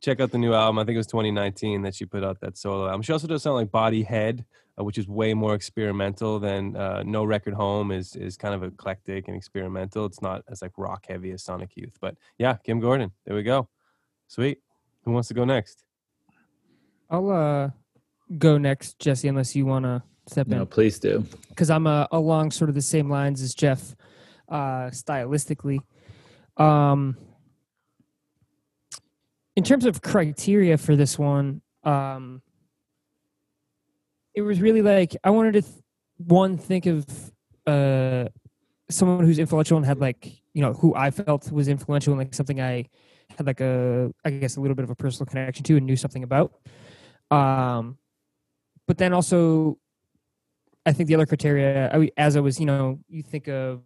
Check 0.02 0.22
out 0.22 0.32
the 0.32 0.38
new 0.38 0.54
album. 0.54 0.80
I 0.80 0.86
think 0.86 0.96
it 0.96 1.00
was 1.00 1.08
2019 1.08 1.82
that 1.82 1.94
she 1.94 2.06
put 2.06 2.24
out 2.24 2.40
that 2.42 2.58
solo 2.58 2.88
album. 2.88 3.02
She 3.02 3.12
also 3.12 3.28
does 3.28 3.44
something 3.44 3.56
like 3.58 3.72
body 3.72 4.04
head 4.04 4.46
uh, 4.80 4.84
which 4.84 4.98
is 4.98 5.08
way 5.08 5.34
more 5.34 5.54
experimental 5.56 6.40
than 6.40 6.76
uh, 6.76 7.04
no 7.04 7.24
record 7.26 7.54
home 7.54 7.92
is 7.92 8.16
is 8.16 8.38
kind 8.38 8.54
of 8.56 8.64
eclectic 8.64 9.28
and 9.28 9.36
experimental 9.36 10.06
it's 10.06 10.22
not 10.22 10.44
as 10.50 10.62
like 10.62 10.72
rock 10.78 11.06
heavy 11.08 11.32
as 11.32 11.44
sonic 11.44 11.72
youth 11.76 11.98
but 12.02 12.16
yeah 12.38 12.56
kim 12.64 12.80
gordon 12.80 13.12
there 13.26 13.36
we 13.36 13.44
go 13.44 13.68
sweet 14.28 14.60
who 15.04 15.12
wants 15.12 15.28
to 15.28 15.34
go 15.34 15.46
next 15.46 15.84
I'll 17.10 17.32
uh 17.32 17.70
go 18.38 18.60
next, 18.60 19.00
Jesse, 19.00 19.28
unless 19.28 19.56
you 19.56 19.66
want 19.66 19.86
to 19.86 20.04
step 20.28 20.46
No, 20.48 20.54
in. 20.54 20.60
No, 20.60 20.66
please 20.68 21.00
do. 21.00 21.26
because 21.50 21.72
I'm 21.72 21.88
uh, 21.88 22.06
along 22.12 22.52
sort 22.52 22.70
of 22.70 22.76
the 22.76 22.82
same 22.84 23.10
lines 23.10 23.42
as 23.42 23.56
Jeff, 23.56 23.96
uh, 24.48 24.92
stylistically. 24.92 25.80
Um, 26.58 27.18
in 29.56 29.64
terms 29.64 29.86
of 29.86 30.04
criteria 30.04 30.78
for 30.78 30.96
this 30.96 31.18
one, 31.18 31.62
um, 31.84 32.44
it 34.40 34.44
was 34.44 34.62
really 34.62 34.82
like 34.82 35.18
I 35.22 35.32
wanted 35.32 35.54
to 35.54 35.62
th- 35.64 35.84
one 36.16 36.58
think 36.58 36.86
of 36.86 37.06
uh, 37.68 38.30
someone 38.90 39.26
who's 39.26 39.38
influential 39.38 39.76
and 39.76 39.86
had 39.86 40.00
like 40.00 40.42
you 40.54 40.62
know 40.62 40.72
who 40.72 40.96
I 40.96 41.12
felt 41.12 41.52
was 41.52 41.68
influential 41.68 42.14
and 42.14 42.20
like 42.20 42.34
something 42.34 42.62
I 42.62 42.86
had 43.38 43.46
like 43.46 43.60
a 43.60 44.14
I 44.24 44.30
guess 44.30 44.56
a 44.56 44.62
little 44.62 44.76
bit 44.76 44.86
of 44.86 44.92
a 44.92 44.96
personal 44.96 45.26
connection 45.26 45.66
to 45.66 45.76
and 45.76 45.86
knew 45.86 45.98
something 45.98 46.24
about. 46.24 46.54
Um, 47.30 47.98
but 48.88 48.98
then 48.98 49.12
also 49.14 49.78
I 50.86 50.94
think 50.94 51.08
the 51.08 51.16
other 51.16 51.26
criteria, 51.26 51.92
I, 51.94 52.10
as 52.16 52.38
I 52.38 52.40
was, 52.40 52.60
you 52.60 52.66
know, 52.66 53.00
you 53.10 53.22
think 53.22 53.50
of, 53.50 53.82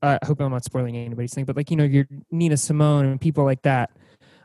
uh, 0.00 0.18
I 0.22 0.24
hope 0.24 0.40
I'm 0.40 0.50
not 0.52 0.64
spoiling 0.64 0.96
anybody's 0.96 1.34
thing, 1.34 1.44
but 1.44 1.56
like, 1.56 1.70
you 1.70 1.76
know, 1.76 1.84
your 1.84 2.06
Nina 2.30 2.56
Simone 2.56 3.04
and 3.04 3.20
people 3.20 3.44
like 3.44 3.62
that, 3.62 3.90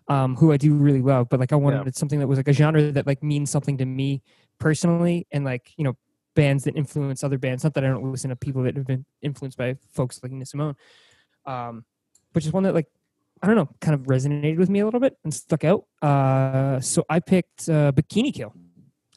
um, 0.08 0.36
who 0.36 0.52
I 0.52 0.58
do 0.58 0.74
really 0.74 1.02
love, 1.02 1.30
but 1.30 1.40
like, 1.40 1.54
I 1.54 1.56
wanted 1.56 1.96
something 1.96 2.20
that 2.20 2.28
was 2.28 2.38
like 2.38 2.48
a 2.48 2.54
genre 2.54 2.92
that 2.92 3.08
like 3.08 3.24
means 3.24 3.52
something 3.52 3.78
to 3.78 3.86
me 3.86 4.22
personally 4.60 5.28
and 5.32 5.46
like, 5.46 5.72
you 5.78 5.84
know, 5.84 5.96
bands 6.36 6.66
that 6.66 6.76
influence 6.76 7.24
other 7.24 7.38
bands. 7.38 7.64
Not 7.64 7.74
that 7.76 7.84
I 7.86 7.88
don't 7.88 8.12
listen 8.12 8.30
to 8.30 8.36
people 8.36 8.64
that 8.64 8.76
have 8.76 8.86
been 8.86 9.06
influenced 9.22 9.58
by 9.58 9.78
folks 9.94 10.22
like 10.22 10.32
Nina 10.32 10.46
Simone, 10.46 10.76
um, 11.46 11.86
but 12.34 12.44
just 12.44 12.54
one 12.54 12.64
that 12.64 12.74
like, 12.74 12.88
I 13.42 13.48
don't 13.48 13.56
know, 13.56 13.70
kind 13.82 13.94
of 13.96 14.02
resonated 14.08 14.58
with 14.58 14.70
me 14.70 14.80
a 14.80 14.86
little 14.86 15.00
bit 15.00 15.18
and 15.24 15.34
stuck 15.34 15.64
out. 15.64 15.86
Uh, 16.02 16.80
so 16.80 17.06
I 17.10 17.20
picked 17.20 17.70
uh, 17.70 17.92
Bikini 17.92 18.34
Kill, 18.34 18.54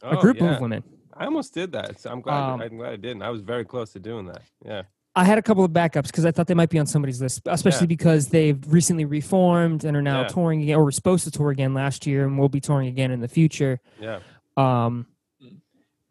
a 0.03 0.17
Oh, 0.17 0.21
group 0.21 0.37
yeah. 0.41 0.55
of 0.55 0.61
women. 0.61 0.83
i 1.17 1.25
almost 1.25 1.53
did 1.53 1.73
that 1.73 1.99
so 1.99 2.11
i'm 2.13 2.21
glad 2.21 2.39
Um, 2.45 2.61
i'm 2.61 2.77
glad 2.77 2.93
i 2.93 2.97
didn't 2.97 3.23
i 3.23 3.31
was 3.31 3.43
very 3.43 3.65
close 3.65 3.93
to 3.95 3.99
doing 3.99 4.27
that 4.27 4.43
yeah 4.65 4.83
I 5.17 5.25
had 5.25 5.37
a 5.37 5.43
couple 5.43 5.65
of 5.65 5.73
backups 5.73 6.07
because 6.07 6.25
I 6.25 6.31
thought 6.31 6.47
they 6.47 6.55
might 6.55 6.71
be 6.71 6.79
on 6.79 6.87
somebody's 6.87 7.21
list, 7.21 7.41
especially 7.47 7.89
because 7.89 8.29
they've 8.29 8.61
recently 8.69 9.05
reformed 9.05 9.83
and 9.83 9.97
are 9.97 10.03
now 10.03 10.21
Yeah. 10.21 10.29
touring 10.29 10.63
again, 10.63 10.77
or 10.77 10.85
were 10.85 10.93
supposed 10.93 11.25
to 11.25 11.33
tour 11.33 11.51
again 11.51 11.75
last 11.75 12.07
year, 12.07 12.25
and 12.25 12.39
will 12.39 12.49
be 12.49 12.61
touring 12.61 12.87
again 12.87 13.11
in 13.11 13.19
the 13.21 13.27
future. 13.27 13.81
yeah 14.01 14.21
Um, 14.57 15.07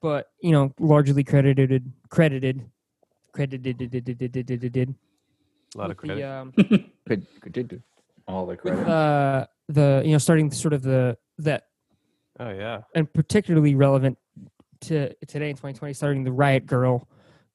but 0.02 0.28
you 0.42 0.52
know, 0.52 0.74
largely 0.80 1.24
credited, 1.24 1.92
credited, 2.10 2.70
credited, 3.34 3.78
did, 3.78 3.92
did, 3.92 4.06
did, 4.06 4.18
did, 4.18 4.32
did, 4.32 4.60
did, 4.60 4.72
did, 4.72 4.96
a 5.76 5.78
lot 5.78 5.86
of 5.86 5.90
with 5.90 5.98
credit 5.98 6.18
The, 6.18 6.28
um, 6.28 6.54
Good, 7.08 7.26
good, 7.42 7.54
good, 7.54 7.68
good. 7.70 7.84
All 8.28 8.46
the 8.46 8.52
with 8.52 8.60
credit. 8.62 8.88
uh, 8.88 9.46
the 9.70 10.02
you 10.06 10.12
know, 10.12 10.18
starting 10.18 10.52
sort 10.52 10.74
of 10.74 10.82
the 10.82 11.18
that 11.40 11.64
oh 12.40 12.50
yeah 12.50 12.82
and 12.96 13.12
particularly 13.12 13.76
relevant 13.76 14.18
to 14.82 15.14
today 15.26 15.50
in 15.50 15.56
2020, 15.56 15.94
starting 15.94 16.24
the 16.24 16.32
Riot 16.32 16.66
Girl 16.66 17.08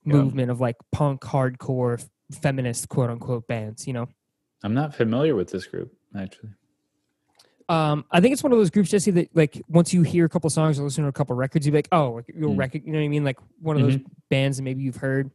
Yeah. 0.04 0.14
movement 0.14 0.50
of 0.50 0.60
like 0.60 0.76
punk, 0.90 1.20
hardcore, 1.20 2.04
feminist, 2.32 2.88
quote 2.88 3.10
unquote 3.10 3.46
bands. 3.46 3.86
You 3.86 3.92
know, 3.92 4.08
I'm 4.64 4.74
not 4.74 4.94
familiar 4.94 5.34
with 5.34 5.50
this 5.50 5.66
group 5.66 5.92
actually. 6.16 6.50
Um, 7.68 8.04
I 8.10 8.20
think 8.20 8.32
it's 8.32 8.42
one 8.42 8.52
of 8.52 8.58
those 8.58 8.70
groups, 8.70 8.90
Jesse, 8.90 9.10
that 9.12 9.28
like 9.34 9.60
once 9.68 9.92
you 9.94 10.02
hear 10.02 10.24
a 10.24 10.28
couple 10.28 10.48
songs 10.50 10.78
or 10.78 10.82
listen 10.84 11.04
to 11.04 11.08
a 11.08 11.12
couple 11.12 11.34
records, 11.36 11.66
you're 11.66 11.74
like, 11.74 11.88
oh, 11.92 12.10
like, 12.12 12.24
you'll 12.34 12.54
Mm. 12.54 12.58
recognize, 12.58 12.86
you 12.86 12.92
know 12.92 12.98
what 12.98 13.04
I 13.04 13.08
mean? 13.08 13.24
Like 13.24 13.38
one 13.60 13.76
of 13.76 13.82
those 13.82 13.98
bands 14.30 14.56
that 14.58 14.62
maybe 14.64 14.82
you've 14.82 14.96
heard. 14.96 15.30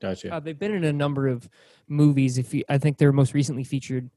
Gotcha. 0.00 0.32
Uh, 0.34 0.40
they've 0.40 0.58
been 0.58 0.74
in 0.74 0.84
a 0.84 0.92
number 0.92 1.26
of 1.28 1.48
movies. 1.88 2.38
If 2.38 2.52
you, 2.54 2.64
I 2.68 2.78
think 2.78 2.98
they're 2.98 3.12
most 3.12 3.34
recently 3.34 3.64
featured, 3.64 4.10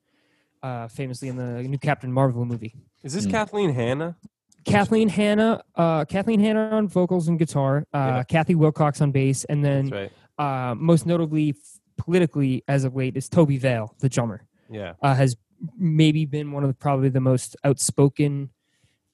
uh, 0.64 0.88
famously 0.88 1.28
in 1.28 1.38
the 1.38 1.64
new 1.64 1.78
Captain 1.80 2.12
Marvel 2.12 2.46
movie. 2.46 2.76
Is 3.04 3.14
this 3.14 3.26
Mm. 3.26 3.32
Kathleen 3.32 3.74
Hanna? 3.74 4.16
Kathleen 4.64 5.10
Hanna, 5.10 5.64
uh, 5.76 6.06
Kathleen 6.06 6.40
Hanna 6.40 6.70
on 6.72 6.88
vocals 6.88 7.28
and 7.28 7.40
guitar, 7.40 7.88
uh, 7.94 7.98
Yeah. 7.98 8.24
Kathi 8.44 8.56
Wilcox 8.56 9.02
on 9.02 9.12
bass, 9.12 9.44
and 9.46 9.66
then 9.66 9.90
right. 9.90 10.12
uh, 10.38 10.76
most 10.76 11.08
notably 11.08 11.56
politically 11.98 12.64
as 12.68 12.84
of 12.84 12.96
late 12.96 13.18
is 13.18 13.28
Tobi 13.30 13.58
Vail, 13.60 13.96
the 14.00 14.10
drummer. 14.10 14.44
Yeah. 14.70 14.94
uh, 15.02 15.16
has 15.16 15.36
maybe 15.78 16.26
been 16.26 16.52
one 16.52 16.64
of 16.64 16.70
the, 16.70 16.74
probably 16.74 17.10
the 17.10 17.22
most 17.22 17.56
outspoken 17.64 18.50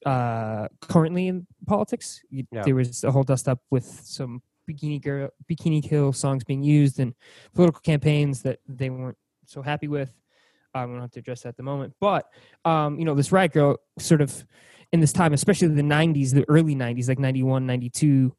uh, 0.06 0.68
currently 0.80 1.28
in 1.28 1.46
politics. 1.66 2.20
You, 2.30 2.46
Yeah. 2.50 2.62
There 2.62 2.74
was 2.74 3.04
a 3.04 3.10
whole 3.10 3.24
dust 3.24 3.48
up 3.48 3.60
with 3.70 3.84
some 3.84 4.42
bikini 4.68 5.00
girl, 5.02 5.30
bikini 5.50 5.82
kill 5.82 6.12
songs 6.12 6.44
being 6.44 6.62
used 6.62 7.00
in 7.00 7.14
political 7.54 7.80
campaigns 7.80 8.42
that 8.42 8.60
they 8.68 8.90
weren't 8.90 9.18
so 9.46 9.62
happy 9.62 9.88
with. 9.88 10.10
Um, 10.74 10.90
we 10.90 10.94
don't 10.94 11.02
have 11.02 11.10
to 11.12 11.20
address 11.20 11.42
that 11.42 11.50
at 11.50 11.56
the 11.56 11.62
moment, 11.62 11.94
but 12.00 12.26
um, 12.64 12.98
you 12.98 13.04
know, 13.04 13.14
this 13.14 13.32
riot 13.32 13.52
girl 13.52 13.78
sort 13.98 14.20
of 14.20 14.44
in 14.92 15.00
this 15.00 15.12
time, 15.12 15.32
especially 15.32 15.68
the 15.68 15.82
'90s, 15.82 16.32
the 16.32 16.44
early 16.48 16.74
'90s, 16.74 17.08
like 17.08 17.18
'91, 17.18 17.66
'92, 17.66 18.34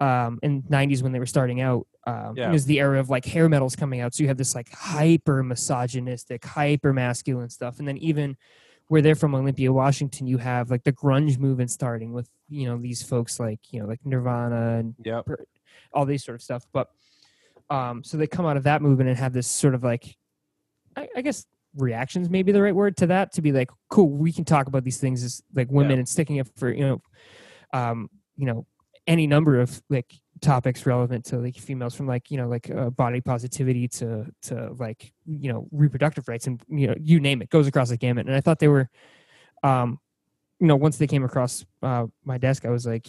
um, 0.00 0.38
and 0.42 0.62
'90s 0.64 1.02
when 1.02 1.12
they 1.12 1.18
were 1.18 1.26
starting 1.26 1.60
out. 1.60 1.86
Um, 2.06 2.34
Yeah. 2.36 2.50
It 2.50 2.52
was 2.52 2.66
the 2.66 2.80
era 2.80 3.00
of 3.00 3.08
like 3.10 3.24
hair 3.24 3.48
metals 3.48 3.74
coming 3.76 4.00
out, 4.00 4.14
so 4.14 4.22
you 4.22 4.28
have 4.28 4.36
this 4.36 4.54
like 4.54 4.70
hyper 4.72 5.42
misogynistic, 5.42 6.44
hyper 6.44 6.92
masculine 6.92 7.48
stuff, 7.50 7.78
and 7.78 7.88
then 7.88 7.96
even 7.98 8.36
where 8.88 9.00
they're 9.00 9.14
from 9.14 9.34
Olympia, 9.34 9.72
Washington, 9.72 10.26
you 10.26 10.36
have 10.38 10.70
like 10.70 10.84
the 10.84 10.92
grunge 10.92 11.38
movement 11.38 11.70
starting 11.70 12.12
with 12.12 12.28
you 12.50 12.66
know 12.66 12.76
these 12.76 13.02
folks 13.02 13.40
like 13.40 13.60
you 13.70 13.80
know 13.80 13.86
like 13.86 14.00
Nirvana 14.04 14.76
and 14.78 14.94
Yep. 15.04 15.28
all 15.92 16.04
these 16.04 16.22
sort 16.24 16.34
of 16.34 16.42
stuff. 16.42 16.66
But 16.72 16.90
um, 17.70 18.04
so 18.04 18.18
they 18.18 18.26
come 18.26 18.44
out 18.44 18.58
of 18.58 18.64
that 18.64 18.82
movement 18.82 19.08
and 19.08 19.18
have 19.18 19.32
this 19.32 19.46
sort 19.46 19.74
of 19.74 19.82
like, 19.82 20.14
I, 20.96 21.08
I 21.16 21.22
guess 21.22 21.46
reactions 21.76 22.28
maybe 22.28 22.52
the 22.52 22.60
right 22.62 22.74
word 22.74 22.96
to 22.98 23.06
that 23.08 23.32
to 23.32 23.42
be 23.42 23.50
like, 23.52 23.70
cool, 23.88 24.08
we 24.10 24.30
can 24.32 24.44
talk 24.44 24.66
about 24.68 24.84
these 24.84 24.98
things 24.98 25.24
as 25.24 25.42
like 25.54 25.70
women 25.70 25.92
Yeah. 25.92 25.98
and 26.00 26.08
sticking 26.08 26.38
up 26.38 26.46
for 26.56 26.70
you 26.70 26.86
know, 26.86 27.02
um, 27.72 28.10
you 28.36 28.44
know, 28.44 28.66
any 29.06 29.26
number 29.26 29.58
of 29.60 29.82
like 29.88 30.12
topics 30.40 30.84
relevant 30.86 31.24
to 31.24 31.38
like 31.38 31.56
females 31.56 31.94
from 31.94 32.06
like 32.06 32.30
you 32.30 32.36
know 32.36 32.48
like 32.48 32.70
uh, 32.70 32.90
body 32.90 33.20
positivity 33.20 33.86
to 33.88 34.26
to 34.42 34.72
like 34.78 35.12
you 35.26 35.52
know 35.52 35.66
reproductive 35.70 36.26
rights 36.28 36.46
and 36.46 36.60
you 36.68 36.86
know 36.86 36.94
you 37.00 37.20
name 37.20 37.40
it 37.40 37.48
goes 37.50 37.66
across 37.66 37.88
the 37.88 37.96
gamut 37.96 38.26
and 38.26 38.34
i 38.34 38.40
thought 38.40 38.58
they 38.58 38.68
were 38.68 38.88
um 39.62 39.98
you 40.60 40.66
know 40.66 40.76
once 40.76 40.98
they 40.98 41.06
came 41.06 41.24
across 41.24 41.64
uh 41.82 42.06
my 42.24 42.36
desk 42.38 42.64
i 42.64 42.70
was 42.70 42.84
like 42.86 43.06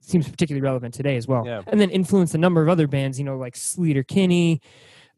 seems 0.00 0.28
particularly 0.28 0.60
relevant 0.62 0.94
today 0.94 1.16
as 1.16 1.26
well 1.26 1.44
Yeah. 1.46 1.62
and 1.66 1.80
then 1.80 1.90
influenced 1.90 2.34
a 2.34 2.38
number 2.38 2.62
of 2.62 2.68
other 2.68 2.86
bands 2.86 3.18
you 3.18 3.24
know 3.24 3.36
like 3.38 3.54
sleater 3.54 4.06
kinney 4.06 4.60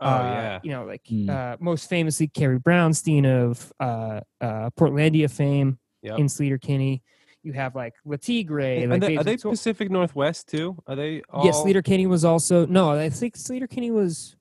Oh 0.01 0.07
uh, 0.09 0.23
yeah. 0.23 0.61
you 0.62 0.71
know 0.71 0.85
like 0.85 1.03
Hmm. 1.09 1.29
uh 1.29 1.57
most 1.59 1.88
famously 1.88 2.29
carrie 2.29 2.61
brownstein 2.61 3.27
of 3.27 3.73
uh 3.81 4.21
uh 4.40 4.71
portlandia 4.79 5.29
fame 5.31 5.79
Yep. 6.03 6.18
in 6.21 6.27
sleater 6.27 6.61
kinney 6.61 7.03
you 7.42 7.53
have 7.53 7.74
like 7.74 7.94
Le 8.05 8.18
Tigre 8.18 8.85
Are 8.85 8.87
like 8.88 9.01
they, 9.01 9.16
are 9.16 9.24
they 9.24 9.37
Pacific 9.37 9.90
Northwest 9.90 10.48
too? 10.48 10.77
Are 10.87 10.96
they? 10.96 11.22
All, 11.31 11.44
Yes, 11.44 11.62
Leader 11.64 11.83
Kinney 11.83 12.07
was 12.07 12.24
also 12.24 12.66
no. 12.66 12.90
I 12.90 13.09
think 13.11 13.37
Sleater-Kinney 13.37 13.90
was. 13.90 14.37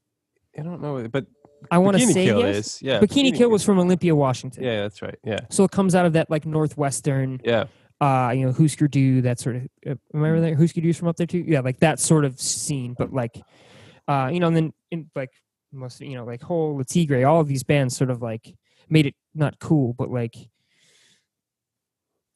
I 0.57 0.63
don't 0.63 0.81
know, 0.81 1.07
but 1.07 1.25
I 1.69 1.77
want 1.77 1.97
to 1.97 2.07
say 2.07 2.25
Kill 2.25 2.39
yes. 2.39 2.55
is. 2.57 2.81
Yeah. 2.81 2.99
Bikini 2.99 3.35
Kill 3.35 3.49
was 3.49 3.63
from 3.63 3.79
Olympia, 3.79 4.15
Washington. 4.15 4.63
Yeah, 4.63 4.81
that's 4.81 5.01
right. 5.01 5.17
Yeah. 5.23 5.41
So 5.49 5.63
it 5.63 5.71
comes 5.71 5.95
out 5.95 6.05
of 6.05 6.13
that 6.13 6.29
like 6.29 6.45
northwestern, 6.45 7.39
Yeah. 7.43 7.65
uh, 8.01 8.31
you 8.35 8.45
know, 8.45 8.51
Husker 8.51 8.87
Du, 8.87 9.21
that 9.21 9.39
sort 9.39 9.57
of. 9.57 9.67
Uh, 9.87 9.95
remember 10.13 10.41
that 10.41 10.55
Husker 10.55 10.81
Du's 10.81 10.97
from 10.97 11.07
up 11.07 11.15
there 11.17 11.27
too? 11.27 11.43
Yeah, 11.45 11.59
like 11.59 11.79
that 11.79 11.99
sort 11.99 12.25
of 12.25 12.39
scene, 12.39 12.95
but 12.97 13.13
like, 13.13 13.39
uh, 14.07 14.29
you 14.33 14.39
know, 14.39 14.47
and 14.47 14.55
then 14.55 14.73
in 14.89 15.09
like 15.15 15.31
most, 15.71 16.01
you 16.01 16.15
know, 16.15 16.25
like 16.25 16.41
Hole 16.41 16.77
Le 16.77 16.85
Tigre, 16.85 17.23
all 17.25 17.39
of 17.39 17.47
these 17.47 17.63
bands 17.63 17.95
sort 17.95 18.09
of 18.09 18.21
like 18.21 18.53
made 18.89 19.05
it 19.05 19.15
not 19.35 19.59
cool, 19.59 19.93
but 19.93 20.09
like. 20.09 20.35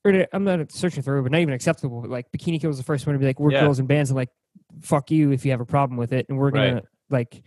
Or 0.03 0.25
I'm 0.33 0.43
not 0.43 0.71
searching 0.71 1.03
for 1.03 1.17
it, 1.17 1.23
but 1.23 1.31
not 1.31 1.41
even 1.41 1.53
acceptable. 1.53 2.03
Like 2.07 2.31
Bikini 2.31 2.59
Kill 2.59 2.69
was 2.69 2.77
the 2.77 2.83
first 2.83 3.05
one 3.05 3.13
to 3.13 3.19
be 3.19 3.25
like, 3.25 3.39
we're 3.39 3.51
Yeah. 3.51 3.61
girls 3.61 3.79
and 3.79 3.87
bands, 3.87 4.09
and 4.09 4.15
like, 4.17 4.29
fuck 4.81 5.11
you 5.11 5.31
if 5.31 5.45
you 5.45 5.51
have 5.51 5.61
a 5.61 5.65
problem 5.65 5.97
with 5.97 6.11
it, 6.13 6.25
and 6.29 6.37
we're 6.37 6.51
gonna 6.51 6.75
Right. 6.75 6.83
like 7.09 7.43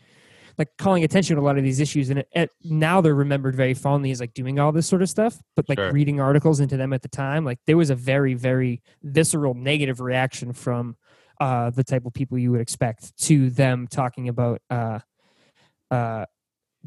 like 0.57 0.69
calling 0.79 1.03
attention 1.03 1.35
to 1.35 1.43
a 1.43 1.45
lot 1.45 1.59
of 1.59 1.65
these 1.65 1.81
issues 1.81 2.11
and 2.11 2.21
it, 2.21 2.29
it, 2.31 2.51
now 2.63 3.01
they're 3.01 3.13
remembered 3.13 3.57
very 3.57 3.75
fondly 3.75 4.13
as 4.13 4.21
like 4.21 4.33
doing 4.35 4.61
all 4.61 4.71
this 4.71 4.87
sort 4.87 5.03
of 5.03 5.09
stuff 5.11 5.37
but 5.57 5.69
like 5.69 5.79
Sure. 5.79 5.91
reading 5.91 6.21
articles 6.21 6.61
into 6.61 6.77
them 6.77 6.93
at 6.93 7.03
the 7.03 7.09
time 7.09 7.45
like 7.45 7.59
there 7.67 7.77
was 7.77 7.91
a 7.91 7.97
very 7.97 8.35
very 8.35 8.81
visceral 9.03 9.55
negative 9.55 9.99
reaction 10.01 10.53
from 10.53 10.97
uh 11.41 11.71
the 11.71 11.83
type 11.83 12.07
of 12.07 12.13
people 12.15 12.39
you 12.39 12.53
would 12.53 12.61
expect 12.61 13.17
to 13.19 13.51
them 13.51 13.89
talking 13.89 14.29
about 14.29 14.61
uh 14.71 15.01
uh 15.91 16.25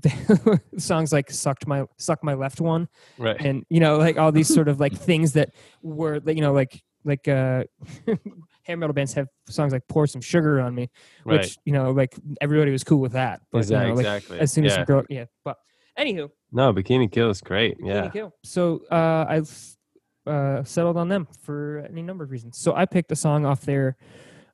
songs 0.77 1.11
like 1.11 1.29
sucked 1.31 1.67
my 1.67 1.85
suck 1.97 2.23
my 2.23 2.33
left 2.33 2.61
one 2.61 2.87
Right. 3.17 3.39
and 3.39 3.63
you 3.69 3.79
know 3.79 3.97
like 3.97 4.17
all 4.17 4.31
these 4.31 4.47
sort 4.53 4.67
of 4.67 4.79
like 4.79 4.93
things 5.09 5.33
that 5.33 5.49
were 5.81 6.21
you 6.27 6.41
know 6.41 6.53
like 6.53 6.81
like 7.03 7.27
uh 7.27 7.63
hair 8.63 8.77
metal 8.77 8.93
bands 8.93 9.13
have 9.13 9.27
songs 9.49 9.71
like 9.73 9.83
pour 9.87 10.07
some 10.07 10.21
sugar 10.21 10.59
on 10.59 10.75
me 10.75 10.89
right. 11.25 11.39
which 11.41 11.57
you 11.65 11.73
know 11.73 11.91
like 11.91 12.15
everybody 12.41 12.71
was 12.71 12.83
cool 12.83 12.99
with 12.99 13.13
that 13.13 13.41
but 13.51 13.65
you 13.65 13.71
know, 13.75 13.91
exactly. 13.91 13.95
like, 13.95 14.15
exactly. 14.17 14.39
as 14.39 14.51
soon 14.51 14.65
as 14.65 14.75
yeah. 14.77 14.85
girl 14.85 15.03
yeah 15.09 15.25
but 15.43 15.57
anywho 15.97 16.29
No, 16.51 16.73
Bikini 16.73 17.11
Kill 17.11 17.29
is 17.29 17.41
great. 17.41 17.77
Bikini 17.79 17.87
Yeah. 17.87 18.09
Kill. 18.09 18.33
so 18.43 18.81
uh 18.91 19.25
i 19.29 19.41
uh 20.29 20.63
settled 20.63 20.97
on 20.97 21.07
them 21.07 21.27
for 21.41 21.85
any 21.89 22.01
number 22.01 22.23
of 22.23 22.31
reasons 22.31 22.57
so 22.57 22.75
i 22.75 22.85
picked 22.85 23.11
a 23.11 23.15
song 23.15 23.45
off 23.45 23.61
their 23.61 23.95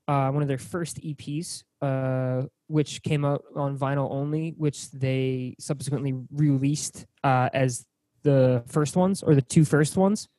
uh 0.07 0.29
one 0.29 0.41
of 0.43 0.47
their 0.47 0.57
first 0.59 1.01
eps 1.01 1.63
uh 1.83 2.43
which 2.67 3.03
came 3.03 3.23
out 3.25 3.43
on 3.55 3.77
vinyl 3.77 4.09
only 4.11 4.53
which 4.57 4.89
they 4.91 5.53
subsequently 5.59 6.13
released 6.31 7.05
uh 7.23 7.49
as 7.53 7.85
the 8.23 8.63
first 8.67 8.95
ones 8.95 9.21
or 9.21 9.35
the 9.35 9.41
two 9.41 9.65
first 9.65 9.97
ones 9.97 10.29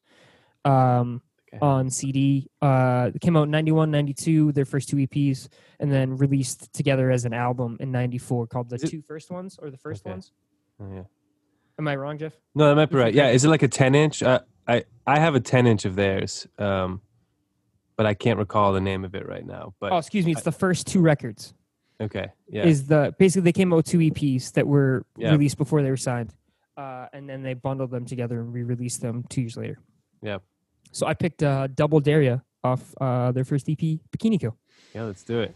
um 0.64 1.20
Okay. 1.52 1.58
on 1.64 1.88
cd 1.88 2.48
uh 2.62 3.10
came 3.20 3.36
out 3.36 3.44
in 3.44 3.50
91 3.52 3.90
92 3.92 4.50
their 4.52 4.64
first 4.64 4.88
two 4.88 4.96
eps 4.96 5.46
and 5.78 5.92
then 5.92 6.16
released 6.16 6.72
together 6.72 7.12
as 7.12 7.24
an 7.26 7.32
album 7.32 7.76
in 7.78 7.92
94 7.92 8.48
called 8.48 8.70
the 8.70 8.76
Is 8.76 8.82
it- 8.84 8.90
two 8.90 9.02
first 9.02 9.30
ones 9.30 9.56
or 9.62 9.70
the 9.70 9.76
first 9.76 10.02
Okay. 10.04 10.10
ones 10.14 10.32
Oh, 10.80 10.90
yeah. 10.92 11.04
am 11.78 11.86
i 11.86 11.94
wrong 11.94 12.18
jeff 12.18 12.32
No, 12.56 12.68
that 12.70 12.74
might 12.74 12.90
be 12.90 12.96
right. 12.96 13.14
Yeah. 13.14 13.28
Is 13.28 13.44
it 13.44 13.48
like 13.50 13.62
a 13.62 13.68
10 13.68 13.94
inch? 13.94 14.20
Uh, 14.22 14.40
I 14.66 14.84
I 15.06 15.20
have 15.20 15.34
a 15.36 15.40
10 15.40 15.66
inch 15.68 15.84
of 15.84 15.94
theirs, 15.94 16.48
um, 16.58 17.00
but 17.96 18.06
I 18.06 18.14
can't 18.14 18.38
recall 18.38 18.72
the 18.72 18.80
name 18.80 19.04
of 19.04 19.14
it 19.14 19.26
right 19.26 19.44
now. 19.46 19.74
But 19.80 19.92
oh 19.92 19.98
excuse 19.98 20.24
me 20.26 20.32
it's 20.32 20.42
the 20.42 20.52
first 20.52 20.86
two 20.86 21.00
records 21.00 21.54
okay. 22.00 22.28
Yeah. 22.48 22.64
is 22.64 22.86
the 22.86 23.14
basically 23.18 23.42
they 23.42 23.52
came 23.52 23.72
out 23.72 23.76
with 23.76 23.86
two 23.86 23.98
EPs 23.98 24.52
that 24.52 24.66
were 24.66 25.04
Yeah. 25.16 25.30
released 25.32 25.58
before 25.58 25.82
they 25.82 25.90
were 25.90 25.96
signed, 25.96 26.34
uh, 26.76 27.06
and 27.12 27.28
then 27.28 27.42
they 27.42 27.54
bundled 27.54 27.90
them 27.90 28.04
together 28.04 28.40
and 28.40 28.52
re-released 28.52 29.00
them 29.00 29.24
two 29.28 29.40
years 29.42 29.56
later. 29.56 29.78
Yeah. 30.22 30.38
So 30.92 31.06
I 31.06 31.14
picked 31.14 31.42
uh, 31.42 31.68
Double 31.68 32.00
Dare 32.00 32.22
Ya 32.22 32.38
off 32.62 32.94
uh, 33.00 33.32
their 33.32 33.44
first 33.44 33.68
EP, 33.68 33.78
Bikini 33.78 34.40
Kill. 34.40 34.56
yeah. 34.94 35.04
Let's 35.04 35.22
do 35.22 35.40
it. 35.40 35.54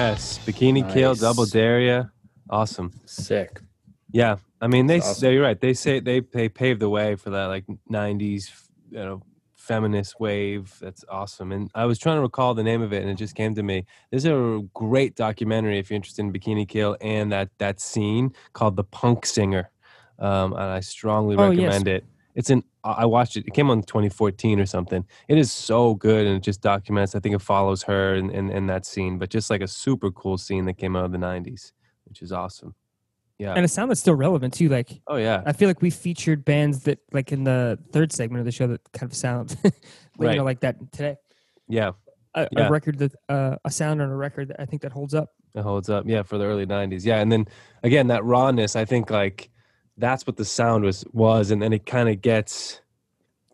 Yes. 0.00 0.40
Bikini 0.46 0.90
Kill, 0.92 1.14
Double 1.14 1.42
Nice. 1.44 1.50
Dare 1.52 1.80
Ya. 1.80 2.04
Awesome. 2.48 2.90
Sick. 3.04 3.60
Yeah. 4.10 4.36
I 4.62 4.66
mean, 4.66 4.86
they, 4.86 5.00
awesome. 5.00 5.30
you're 5.32 5.42
right. 5.42 5.60
They 5.60 5.74
say 5.74 6.00
they, 6.00 6.20
they 6.20 6.48
paved 6.48 6.80
the 6.80 6.88
way 6.88 7.16
for 7.16 7.28
that 7.30 7.46
like 7.46 7.64
90s, 7.92 8.44
you 8.90 8.98
know, 8.98 9.22
feminist 9.56 10.18
wave. 10.18 10.74
That's 10.80 11.04
awesome. 11.10 11.52
And 11.52 11.70
I 11.74 11.84
was 11.84 11.98
trying 11.98 12.16
to 12.16 12.22
recall 12.22 12.54
the 12.54 12.62
name 12.62 12.80
of 12.80 12.94
it 12.94 13.02
and 13.02 13.10
it 13.10 13.16
just 13.16 13.34
came 13.34 13.54
to 13.56 13.62
me. 13.62 13.84
There's 14.10 14.24
a 14.24 14.62
great 14.72 15.16
documentary 15.16 15.78
if 15.78 15.90
you're 15.90 15.96
interested 15.96 16.22
in 16.24 16.32
Bikini 16.32 16.66
Kill 16.66 16.96
and 17.02 17.30
that, 17.32 17.50
that 17.58 17.78
scene 17.78 18.32
called 18.54 18.76
The 18.76 18.84
Punk 18.84 19.26
Singer. 19.26 19.70
Um, 20.18 20.54
and 20.54 20.62
I 20.62 20.80
strongly 20.80 21.36
Oh, 21.36 21.50
yes. 21.50 21.58
recommend 21.60 21.88
it. 21.88 22.04
It's 22.34 22.50
an 22.50 22.62
I 22.84 23.04
watched 23.06 23.36
it. 23.36 23.44
It 23.46 23.52
came 23.54 23.70
on 23.70 23.82
2014 23.82 24.58
or 24.60 24.66
something. 24.66 25.04
It 25.28 25.36
is 25.36 25.52
so 25.52 25.94
good 25.94 26.26
and 26.26 26.36
it 26.36 26.42
just 26.42 26.62
documents. 26.62 27.14
I 27.14 27.20
think 27.20 27.34
it 27.34 27.42
follows 27.42 27.82
her 27.82 28.14
and 28.14 28.30
in, 28.30 28.50
in, 28.50 28.66
that 28.68 28.86
scene, 28.86 29.18
but 29.18 29.28
just 29.28 29.50
like 29.50 29.60
a 29.60 29.68
super 29.68 30.10
cool 30.10 30.38
scene 30.38 30.64
that 30.66 30.74
came 30.78 30.96
out 30.96 31.04
of 31.04 31.12
the 31.12 31.18
90s, 31.18 31.72
which 32.06 32.22
is 32.22 32.32
awesome. 32.32 32.74
Yeah. 33.38 33.54
and 33.54 33.64
a 33.64 33.68
sound 33.68 33.90
that's 33.90 34.00
still 34.00 34.14
relevant 34.14 34.52
too. 34.54 34.68
Like 34.68 35.00
oh 35.06 35.16
yeah. 35.16 35.42
I 35.46 35.52
feel 35.52 35.68
like 35.68 35.80
we 35.82 35.90
featured 35.90 36.44
bands 36.44 36.84
that, 36.84 36.98
like 37.12 37.32
in 37.32 37.44
the 37.44 37.78
third 37.92 38.12
segment 38.12 38.40
of 38.40 38.44
the 38.46 38.52
show, 38.52 38.66
that 38.68 38.80
kind 38.92 39.10
of 39.10 39.16
sound, 39.16 39.56
you 39.64 39.70
Right. 40.18 40.36
know, 40.36 40.44
like 40.44 40.60
that 40.60 40.76
today. 40.92 41.16
Yeah. 41.68 41.92
A, 42.34 42.46
Yeah. 42.52 42.68
a 42.68 42.70
record 42.70 42.98
that, 42.98 43.12
uh, 43.28 43.56
a 43.64 43.70
sound 43.70 44.00
on 44.00 44.08
a 44.10 44.16
record 44.16 44.48
that 44.48 44.60
I 44.60 44.66
think 44.66 44.82
that 44.82 44.92
holds 44.92 45.14
up. 45.14 45.30
It 45.54 45.62
holds 45.62 45.88
up. 45.90 46.04
Yeah, 46.06 46.22
for 46.22 46.38
the 46.38 46.44
early 46.44 46.64
'90s. 46.64 47.04
Yeah, 47.04 47.16
and 47.20 47.32
then 47.32 47.46
again 47.82 48.06
that 48.06 48.24
rawness. 48.24 48.76
I 48.76 48.84
think 48.84 49.10
like 49.10 49.50
that's 50.00 50.26
what 50.26 50.36
the 50.36 50.44
sound 50.44 50.84
was 50.84 51.04
was, 51.12 51.50
and 51.50 51.60
then 51.62 51.72
it 51.72 51.86
kind 51.86 52.08
of 52.08 52.20
gets 52.20 52.80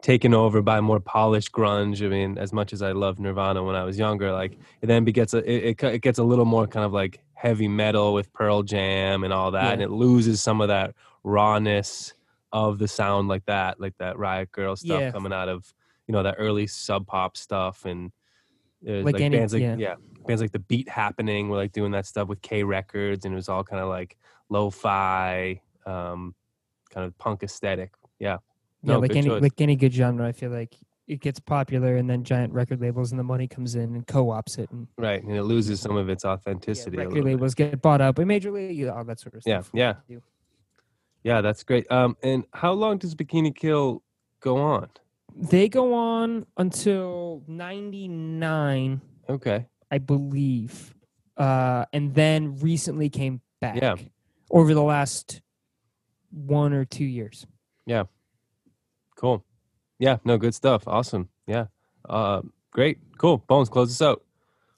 taken 0.03 0.33
over 0.35 0.63
by 0.63 0.81
more 0.81 1.01
polished 1.01 1.51
grunge. 1.53 2.05
I 2.05 2.09
mean, 2.09 2.39
as 2.39 2.53
much 2.53 2.73
as 2.73 2.81
I 2.83 2.93
loved 2.93 3.19
Nirvana 3.19 3.63
when 3.65 3.75
I 3.77 3.85
was 3.85 3.99
younger, 3.99 4.33
like 4.33 4.53
it 4.81 4.87
then 4.87 5.05
gets 5.05 5.35
a 5.35 5.39
it, 5.39 5.83
it, 5.83 5.99
gets 6.03 6.19
a 6.19 6.25
little 6.25 6.45
more 6.45 6.67
kind 6.67 6.85
of 6.87 6.93
like 6.93 7.21
heavy 7.35 7.69
metal 7.69 8.15
with 8.15 8.33
Pearl 8.33 8.63
Jam 8.63 9.25
and 9.25 9.33
all 9.33 9.51
that, 9.51 9.65
Yeah. 9.65 9.73
and 9.73 9.83
it 9.83 9.91
loses 9.91 10.41
some 10.41 10.61
of 10.61 10.69
that 10.69 10.95
rawness 11.25 12.15
of 12.53 12.79
the 12.79 12.89
sound 12.89 13.29
like 13.29 13.45
that, 13.47 13.81
like 13.81 13.97
that 13.99 14.17
Riot 14.19 14.51
Grrrl 14.53 14.79
stuff 14.79 15.01
Yeah. 15.01 15.11
coming 15.11 15.33
out 15.33 15.49
of 15.49 15.75
you 16.07 16.13
know 16.13 16.23
that 16.23 16.37
early 16.39 16.67
sub 16.69 17.07
pop 17.07 17.37
stuff 17.37 17.85
and. 17.85 18.13
uh, 18.89 19.03
Like 19.03 19.21
any- 19.21 19.37
bands 19.37 19.53
like 19.53 19.63
yeah. 19.63 19.77
yeah 19.77 19.95
bands 20.27 20.41
like 20.43 20.53
the 20.53 20.59
beat 20.61 20.89
happening 20.89 21.49
were 21.49 21.57
like 21.57 21.73
doing 21.73 21.93
that 21.93 22.07
stuff 22.07 22.29
with 22.29 22.41
k 22.43 22.63
records 22.65 23.25
and 23.25 23.33
it 23.35 23.37
was 23.37 23.49
all 23.49 23.63
kind 23.65 23.81
of 23.83 23.89
like 23.89 24.17
lo-fi 24.49 25.61
um 25.87 26.35
kind 26.91 27.07
of 27.07 27.17
punk 27.19 27.43
aesthetic 27.43 27.93
yeah 28.19 28.39
Yeah, 28.83 28.97
like 28.97 29.17
any 29.17 29.29
choice. 29.29 29.43
like 29.43 29.61
any 29.61 29.77
good 29.77 29.93
genre, 29.93 30.27
I 30.27 30.33
feel 30.33 30.51
like 30.51 30.75
it 31.09 31.21
gets 31.21 31.39
popular 31.39 31.97
and 31.97 32.11
then 32.11 32.25
giant 32.25 32.53
record 32.53 32.81
labels 32.81 33.13
and 33.13 33.19
the 33.19 33.25
money 33.25 33.47
comes 33.47 33.77
in 33.77 33.95
and 33.95 34.07
co-ops 34.07 34.59
it 34.59 34.69
and 34.73 34.89
right 34.99 35.23
and 35.23 35.33
it 35.37 35.45
loses 35.45 35.81
some 35.81 35.97
of 35.97 36.09
its 36.09 36.25
yeah, 36.25 36.31
authenticity 36.33 36.97
a 36.97 37.01
record 37.01 37.13
little 37.15 37.25
bit. 37.25 37.33
labels 37.35 37.55
get 37.55 37.81
bought 37.81 38.01
out 38.01 38.15
by 38.17 38.25
major 38.25 38.51
league, 38.51 38.87
all 38.89 39.05
that 39.05 39.21
sort 39.21 39.35
of 39.35 39.43
Yeah, 39.47 39.61
stuff. 39.61 39.71
yeah. 39.75 39.95
yeah 41.23 41.41
that's 41.41 41.63
great 41.63 41.91
um 41.93 42.17
and 42.23 42.45
how 42.53 42.73
long 42.73 42.99
does 42.99 43.15
bikini 43.15 43.55
kill 43.55 44.03
go 44.41 44.57
on 44.59 44.89
They 45.35 45.69
go 45.69 45.93
on 45.95 46.47
until 46.57 47.43
'99, 47.47 49.01
okay 49.29 49.67
I 49.91 49.99
believe, 49.99 50.95
uh, 51.37 51.85
and 51.93 52.13
then 52.15 52.57
recently 52.59 53.09
came 53.09 53.41
back. 53.61 53.77
Yeah. 53.81 53.95
over 54.51 54.75
the 54.75 54.83
last 54.83 55.41
one 56.37 56.73
or 56.73 56.85
two 56.85 57.05
years. 57.05 57.47
Yeah. 57.87 58.05
Cool 59.17 59.45
yeah 59.99 60.19
no 60.25 60.37
good 60.37 60.55
stuff 60.55 60.83
awesome 60.87 61.27
yeah 61.47 61.67
uh 62.09 62.43
great 62.71 62.99
cool 63.17 63.39
bones 63.39 63.69
close 63.69 63.91
us 63.91 64.03
out 64.03 64.23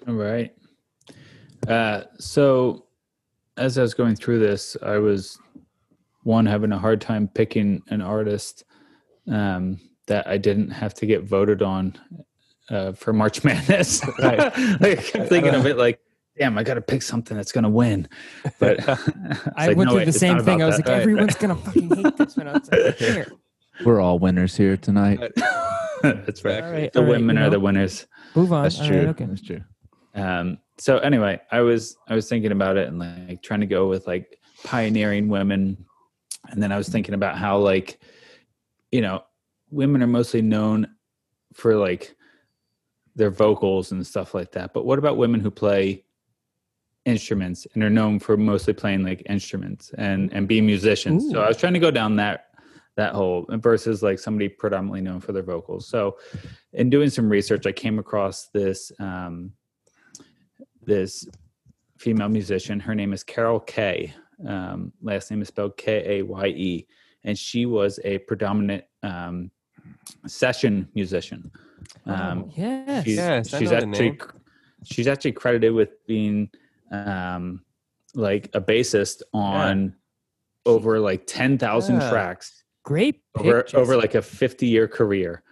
All 0.07 0.15
right. 0.15 0.55
Uh, 1.67 2.03
so, 2.19 2.87
as 3.57 3.77
I 3.77 3.83
was 3.83 3.93
going 3.93 4.15
through 4.15 4.39
this, 4.39 4.77
I 4.81 4.99
was 4.99 5.39
one 6.23 6.47
having 6.47 6.71
a 6.71 6.79
hard 6.79 7.01
time 7.01 7.29
picking 7.29 7.83
an 7.89 8.01
artist 8.01 8.65
um, 9.31 9.81
that 10.07 10.27
I 10.29 10.39
didn't 10.39 10.71
have 10.71 10.95
to 10.95 11.07
get 11.07 11.25
voted 11.25 11.61
on 11.61 11.99
uh, 12.71 12.93
for 12.93 13.13
March 13.13 13.43
Madness. 13.49 14.01
Like, 14.19 14.57
I 14.57 14.95
kept 14.95 15.29
thinking 15.29 15.55
of 15.55 15.67
it 15.67 15.77
like, 15.77 16.01
damn, 16.39 16.57
I 16.59 16.63
got 16.63 16.75
to 16.75 16.81
pick 16.81 17.03
something 17.03 17.37
that's 17.37 17.53
going 17.53 17.65
to 17.65 17.71
win. 17.71 18.09
But 18.59 18.89
I 19.57 19.69
like, 19.69 19.77
went 19.77 19.91
no, 19.91 19.97
through 19.97 20.07
the 20.07 20.13
same 20.13 20.39
thing. 20.41 20.63
I 20.63 20.67
about 20.67 20.67
was 20.67 20.77
like, 20.77 20.87
that. 20.87 21.01
everyone's 21.03 21.35
gonna 21.35 21.57
fucking 21.57 21.97
hate 21.97 22.17
this 22.17 22.37
one. 22.37 22.49
I 22.49 22.53
was 22.53 22.71
like, 22.71 22.97
here. 22.97 23.33
We're 23.85 24.01
all 24.01 24.19
winners 24.19 24.57
here 24.57 24.77
tonight. 24.77 25.21
that's 26.03 26.45
right. 26.45 26.63
All 26.63 26.73
right, 26.73 26.93
the 26.93 26.99
all 27.01 27.05
right, 27.05 27.11
women 27.11 27.37
you 27.37 27.43
are 27.43 27.51
the 27.51 27.61
winners. 27.61 28.07
Move 28.35 28.53
on. 28.53 28.65
That's 28.65 28.79
true. 28.79 28.99
right, 28.99 29.09
okay. 29.09 29.25
That's 29.27 29.43
true. 29.43 29.61
um 30.15 30.59
so 30.79 30.99
anyway 30.99 31.41
i 31.51 31.61
was 31.61 31.97
i 32.09 32.15
was 32.15 32.29
thinking 32.29 32.53
about 32.53 32.77
it 32.77 32.89
and 32.89 32.99
like 32.99 33.43
trying 33.43 33.61
to 33.61 33.67
go 33.67 33.89
with 33.89 34.07
like 34.07 34.39
pioneering 34.65 35.29
women 35.29 35.85
and 36.51 36.63
then 36.63 36.73
i 36.73 36.77
was 36.77 36.89
thinking 36.89 37.15
about 37.15 37.37
how 37.37 37.59
like 37.59 38.01
you 38.91 39.01
know 39.01 39.23
women 39.71 40.03
are 40.03 40.09
mostly 40.09 40.41
known 40.41 40.87
for 41.53 41.77
like 41.77 42.15
their 43.17 43.31
vocals 43.31 43.93
and 43.93 44.07
stuff 44.07 44.35
like 44.35 44.53
that 44.53 44.73
but 44.73 44.85
what 44.85 44.99
about 44.99 45.17
women 45.17 45.41
who 45.41 45.51
play 45.51 46.05
instruments 47.09 47.67
and 47.73 47.83
are 47.83 47.91
known 47.91 48.19
for 48.19 48.37
mostly 48.37 48.75
playing 48.83 49.03
like 49.03 49.23
instruments 49.37 49.85
and 49.99 50.21
and 50.33 50.47
being 50.47 50.67
musicians 50.67 51.31
so 51.31 51.41
i 51.41 51.49
was 51.49 51.57
trying 51.57 51.73
to 51.73 51.79
go 51.89 51.91
down 51.91 52.17
that 52.17 52.39
that 52.97 53.15
whole 53.15 53.47
versus 53.69 54.03
like 54.03 54.19
somebody 54.19 54.49
predominantly 54.49 55.01
known 55.01 55.21
for 55.21 55.33
their 55.33 55.43
vocals 55.55 55.89
so 55.89 56.17
in 56.73 56.91
doing 56.91 57.11
some 57.11 57.29
research 57.29 57.65
i 57.67 57.73
came 57.73 57.99
across 57.99 58.49
this 58.53 58.93
um 58.99 59.53
this 60.85 61.29
female 61.99 62.29
musician. 62.29 62.81
Her 62.81 62.95
name 62.95 63.13
is 63.13 63.23
Carol 63.23 63.61
Kaye. 63.61 64.15
Um, 64.47 64.93
last 65.03 65.31
name 65.31 65.43
is 65.43 65.49
spelled 65.49 65.77
K 65.77 66.19
A 66.21 66.23
Y 66.23 66.47
E, 66.47 66.87
and 67.25 67.37
she 67.37 67.67
was 67.67 67.99
a 68.05 68.19
predominant 68.19 68.85
um, 69.03 69.51
session 70.27 70.89
musician. 70.95 71.51
Um, 72.07 72.51
Yes. 72.57 73.05
she's, 73.05 73.17
Yes, 73.17 73.51
she's 73.51 73.73
actually 73.73 74.11
name. 74.11 74.19
she's 74.85 75.09
actually 75.09 75.33
credited 75.33 75.73
with 75.73 75.91
being 76.07 76.49
um, 76.91 77.63
like 78.15 78.51
a 78.55 78.61
bassist 78.61 79.23
on 79.33 79.95
over 80.67 80.99
like 81.01 81.25
ten 81.27 81.59
thousand 81.59 82.01
Yeah. 82.01 82.11
tracks 82.11 82.65
Great. 82.85 83.21
Over 83.37 83.67
over 83.75 83.97
like 83.99 84.15
a 84.15 84.23
50 84.23 84.67
year 84.67 84.89
career. 84.89 85.43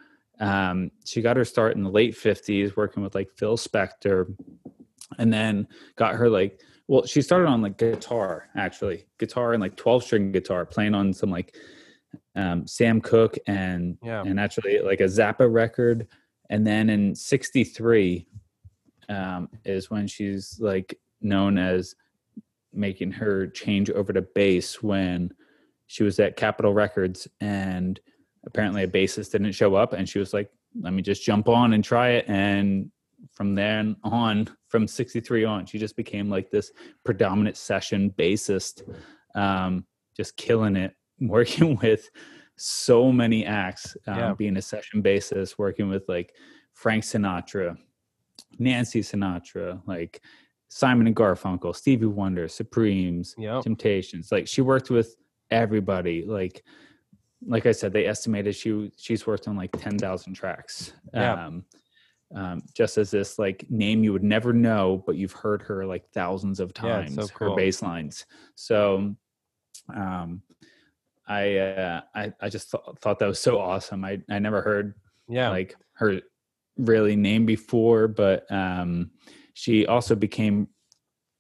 Um, 0.41 0.91
she 1.05 1.21
got 1.23 1.37
her 1.37 1.45
start 1.45 1.77
in 1.77 1.83
the 1.83 1.91
late 1.91 2.15
50s 2.15 2.77
working 2.77 3.03
with 3.03 3.15
like 3.15 3.31
Phil 3.37 3.57
Spector 3.57 4.35
and 5.19 5.33
then 5.33 5.67
got 5.97 6.15
her 6.15 6.29
like 6.29 6.61
well 6.89 7.05
she 7.07 7.21
started 7.23 7.47
on 7.47 7.63
like 7.63 7.79
guitar 7.79 8.49
actually 8.57 9.07
guitar 9.19 9.53
and 9.53 9.61
like 9.63 9.77
12 9.77 10.03
string 10.05 10.33
guitar 10.33 10.67
playing 10.67 10.95
on 10.95 11.13
some 11.13 11.31
like 11.31 11.55
um, 12.35 12.67
Sam 12.67 13.01
Cooke 13.01 13.37
and 13.47 13.97
Yeah. 14.03 14.23
and 14.23 14.39
actually 14.41 14.81
like 14.81 15.01
a 15.01 15.05
Zappa 15.05 15.51
record 15.51 16.07
and 16.51 16.67
then 16.67 16.89
in 16.91 17.15
63 17.15 18.27
um, 19.09 19.49
is 19.65 19.91
when 19.91 20.07
she's 20.07 20.59
like 20.61 20.99
known 21.27 21.59
as 21.59 21.95
making 22.73 23.11
her 23.11 23.47
change 23.49 23.91
over 23.91 24.13
to 24.13 24.23
bass 24.23 24.83
when 24.83 25.33
she 25.87 26.03
was 26.03 26.19
at 26.21 26.37
Capitol 26.37 26.73
Records 26.75 27.29
and 27.41 28.01
apparently 28.45 28.83
a 28.83 28.89
bassist 28.89 29.33
didn't 29.33 29.53
show 29.53 29.75
up 29.75 29.93
and 29.93 30.09
she 30.09 30.19
was 30.19 30.33
like 30.33 30.51
let 30.81 30.93
me 30.93 31.03
just 31.03 31.23
jump 31.23 31.49
on 31.49 31.73
and 31.73 31.83
try 31.83 32.11
it 32.11 32.25
and 32.29 32.91
from 33.33 33.55
then 33.55 33.97
on 34.05 34.49
from 34.69 34.87
63 34.87 35.45
on 35.45 35.67
she 35.67 35.79
just 35.79 35.97
became 35.97 36.29
like 36.31 36.51
this 36.51 36.71
predominant 37.05 37.57
session 37.57 38.11
bassist 38.17 38.83
um 39.35 39.85
just 40.17 40.37
killing 40.37 40.77
it 40.77 40.95
working 41.21 41.77
with 41.77 42.09
so 42.57 43.11
many 43.11 43.45
acts 43.45 43.97
um, 44.07 44.19
Yeah. 44.19 44.35
being 44.35 44.57
a 44.57 44.63
session 44.63 45.03
bassist 45.03 45.57
working 45.59 45.89
with 45.89 46.05
like 46.09 46.33
frank 46.75 47.05
sinatra 47.05 47.77
nancy 48.59 49.01
sinatra 49.01 49.81
like 49.87 50.23
simon 50.69 51.07
and 51.07 51.17
garfunkel 51.17 51.75
stevie 51.75 52.07
wonder 52.07 52.49
supremes 52.49 53.35
Yep. 53.39 53.63
temptations 53.63 54.33
like 54.33 54.47
she 54.49 54.61
worked 54.63 54.91
with 54.91 55.17
everybody 55.51 56.25
like 56.27 56.65
like 57.47 57.67
i 57.67 57.73
said 57.73 57.93
they 57.93 58.07
estimated 58.07 58.55
she 58.55 58.91
she's 58.97 59.27
worked 59.27 59.47
on 59.49 59.57
like 59.57 59.71
10,000 59.79 60.35
tracks 60.35 60.93
Yeah. 61.15 61.47
um 61.47 61.65
um, 62.35 62.63
just 62.75 62.99
as 62.99 63.13
this 63.13 63.39
like 63.39 63.65
name 63.71 64.03
you 64.03 64.13
would 64.13 64.25
never 64.25 64.53
know, 64.53 65.01
but 65.07 65.15
you've 65.15 65.31
heard 65.31 65.63
her 65.63 65.87
like 65.87 66.09
thousands 66.11 66.59
of 66.59 66.73
Yeah, 66.83 66.99
it's 66.99 67.15
times. 67.15 67.31
Her 67.31 67.47
cool. 67.47 67.55
bass 67.55 67.83
lines. 67.83 68.27
So, 68.57 69.15
um, 69.95 70.43
I 71.29 71.57
uh, 71.59 72.01
I 72.17 72.33
I 72.41 72.49
just 72.49 72.73
th- 72.73 72.83
thought 73.01 73.21
that 73.21 73.29
was 73.29 73.39
so 73.39 73.61
awesome. 73.61 74.05
I 74.05 74.21
I 74.29 74.41
never 74.41 74.61
heard 74.61 74.95
yeah 75.29 75.51
like 75.51 75.77
her 75.93 76.21
really 76.77 77.15
name 77.15 77.47
before, 77.47 78.09
but 78.09 78.51
um, 78.51 79.13
she 79.59 79.87
also 79.87 80.15
became 80.15 80.69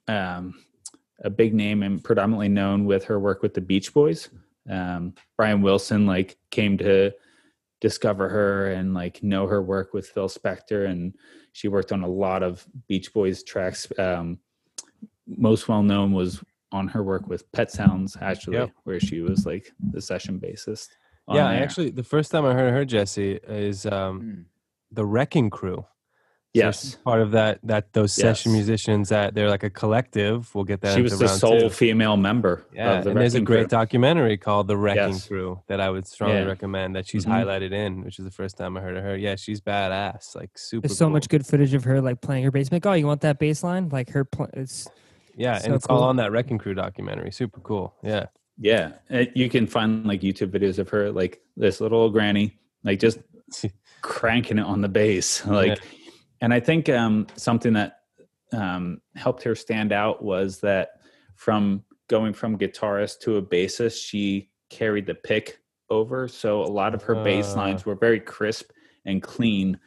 um, 0.08 0.54
a 1.22 1.28
big 1.28 1.52
name 1.52 1.82
and 1.82 2.02
predominantly 2.02 2.48
known 2.48 2.86
with 2.86 3.04
her 3.04 3.20
work 3.20 3.42
with 3.42 3.52
the 3.52 3.60
Beach 3.60 3.92
Boys. 3.92 4.30
Um, 4.70 5.12
Brian 5.36 5.60
Wilson 5.60 6.06
like 6.06 6.38
came 6.50 6.78
to 6.78 7.12
discover 7.82 8.30
her 8.30 8.72
and 8.72 8.94
like 8.94 9.22
know 9.22 9.46
her 9.46 9.60
work 9.60 9.92
with 9.92 10.08
Phil 10.08 10.28
Spector, 10.30 10.88
and 10.88 11.14
she 11.52 11.68
worked 11.68 11.92
on 11.92 12.02
a 12.04 12.08
lot 12.08 12.42
of 12.42 12.66
Beach 12.88 13.12
Boys 13.12 13.42
tracks. 13.42 13.86
Um, 13.98 14.38
most 15.26 15.68
well 15.68 15.82
known 15.82 16.12
was 16.12 16.42
on 16.72 16.88
her 16.88 17.02
work 17.02 17.28
with 17.28 17.52
Pet 17.52 17.70
Sounds, 17.70 18.16
actually, 18.22 18.56
Yep. 18.56 18.70
where 18.84 18.98
she 18.98 19.20
was 19.20 19.44
like 19.44 19.70
the 19.92 20.00
session 20.00 20.40
bassist. 20.40 20.88
yeah 21.34 21.48
I 21.48 21.54
there. 21.54 21.62
actually 21.62 21.90
the 21.90 22.02
first 22.04 22.30
time 22.30 22.44
i 22.46 22.52
heard 22.54 22.72
her 22.72 22.84
jesse 22.84 23.32
is 23.48 23.84
um 23.84 24.20
Hmm. 24.20 24.42
the 24.92 25.04
wrecking 25.04 25.50
crew 25.50 25.84
Yes. 26.56 26.82
she's 26.82 26.94
part 26.96 27.20
of 27.20 27.30
that 27.32 27.58
that 27.64 27.92
those 27.92 28.12
session 28.12 28.52
Yes. 28.52 28.56
musicians 28.58 29.08
that 29.10 29.34
they're 29.34 29.48
like 29.50 29.62
a 29.62 29.70
collective 29.70 30.54
we'll 30.54 30.64
get 30.64 30.80
that 30.80 30.94
she 30.94 31.02
was 31.02 31.18
the 31.18 31.28
sole 31.28 31.60
two. 31.60 31.68
female 31.70 32.16
member. 32.16 32.64
Yeah, 32.72 32.98
of 32.98 33.04
the 33.04 33.10
and 33.10 33.20
there's 33.20 33.34
a 33.34 33.40
great 33.40 33.68
Crew. 33.68 33.78
documentary 33.78 34.36
called 34.36 34.68
The 34.68 34.76
Wrecking 34.76 35.12
Yes. 35.14 35.28
Crew 35.28 35.60
that 35.68 35.80
I 35.80 35.90
would 35.90 36.06
strongly 36.06 36.36
Yeah. 36.38 36.44
recommend 36.44 36.96
that 36.96 37.06
she's 37.06 37.24
Mhm. 37.26 37.32
highlighted 37.44 37.72
in, 37.72 38.02
which 38.04 38.18
is 38.18 38.24
the 38.24 38.30
first 38.30 38.56
time 38.56 38.76
I 38.76 38.80
heard 38.80 38.96
of 38.96 39.04
her. 39.04 39.16
Yeah, 39.16 39.36
she's 39.36 39.60
badass, 39.60 40.34
like 40.34 40.56
super. 40.58 40.88
There's 40.88 40.98
so 40.98 41.06
cool. 41.06 41.12
much 41.12 41.28
good 41.28 41.46
footage 41.46 41.74
of 41.74 41.84
her 41.84 42.00
like 42.00 42.20
playing 42.20 42.44
her 42.44 42.50
bass. 42.50 42.70
Like, 42.72 42.86
oh, 42.86 42.92
you 42.94 43.06
want 43.06 43.20
that 43.20 43.38
bass 43.38 43.62
line? 43.62 43.88
Like 43.90 44.10
her, 44.10 44.24
pl- 44.24 44.50
it's 44.54 44.88
Yeah, 45.38 45.58
So 45.58 45.66
and 45.66 45.74
it's 45.74 45.86
cool. 45.86 45.98
all 45.98 46.02
on 46.04 46.16
that 46.16 46.32
Wrecking 46.32 46.56
Crew 46.58 46.72
documentary. 46.72 47.30
Super 47.30 47.60
cool. 47.60 47.94
Yeah. 48.02 48.26
Yeah, 48.58 48.92
uh, 49.12 49.24
you 49.34 49.50
can 49.50 49.66
find 49.66 50.06
like 50.06 50.22
YouTube 50.22 50.48
videos 50.50 50.78
of 50.78 50.88
her, 50.88 51.12
like 51.12 51.42
this 51.58 51.78
little 51.78 51.98
old 52.00 52.14
granny, 52.14 52.56
like 52.84 52.98
just 53.00 53.18
cranking 54.00 54.58
it 54.58 54.64
on 54.64 54.80
the 54.80 54.88
bass, 54.88 55.44
like. 55.46 55.78
And 56.40 56.52
I 56.52 56.60
think 56.60 56.88
um, 56.88 57.26
something 57.36 57.72
that 57.74 58.00
um, 58.52 59.00
helped 59.14 59.42
her 59.42 59.54
stand 59.54 59.92
out 59.92 60.22
was 60.22 60.60
that 60.60 60.90
from 61.34 61.82
going 62.08 62.32
from 62.32 62.58
guitarist 62.58 63.20
to 63.20 63.36
a 63.36 63.42
bassist, 63.42 64.04
she 64.04 64.50
carried 64.70 65.06
the 65.06 65.14
pick 65.14 65.58
over, 65.90 66.28
so 66.28 66.62
a 66.62 66.66
lot 66.66 66.94
of 66.94 67.02
her 67.02 67.14
bass 67.22 67.52
Ah. 67.54 67.58
lines 67.58 67.86
were 67.86 67.94
very 67.94 68.20
crisp 68.20 68.70
and 69.04 69.22
clean 69.22 69.78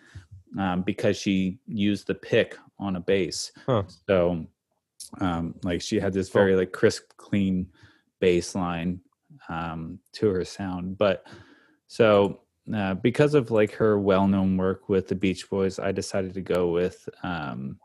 um, 0.58 0.82
because 0.82 1.18
she 1.18 1.60
used 1.68 2.08
the 2.08 2.16
pick 2.16 2.58
on 2.80 2.95
a 2.95 3.00
bass. 3.00 3.52
Huh. 3.66 3.84
So, 4.08 4.47
um, 5.20 5.56
like 5.64 5.82
she 5.82 6.00
had 6.00 6.14
this 6.14 6.30
very 6.30 6.56
like 6.56 6.72
crisp, 6.72 7.04
clean 7.18 7.68
bass 8.20 8.56
line 8.56 9.02
um, 9.50 10.00
to 10.14 10.30
her 10.30 10.45
sound. 10.45 10.97
But 10.97 11.26
so 11.88 12.41
uh, 12.74 12.93
because 12.95 13.34
of 13.34 13.51
like 13.51 13.72
her 13.74 13.99
well-known 13.99 14.57
work 14.57 14.89
with 14.89 15.07
the 15.07 15.15
Beach 15.15 15.49
Boys, 15.49 15.80
I 15.80 15.91
decided 15.91 16.34
to 16.36 16.41
go 16.41 16.72
with 16.72 17.07
um, 17.24 17.80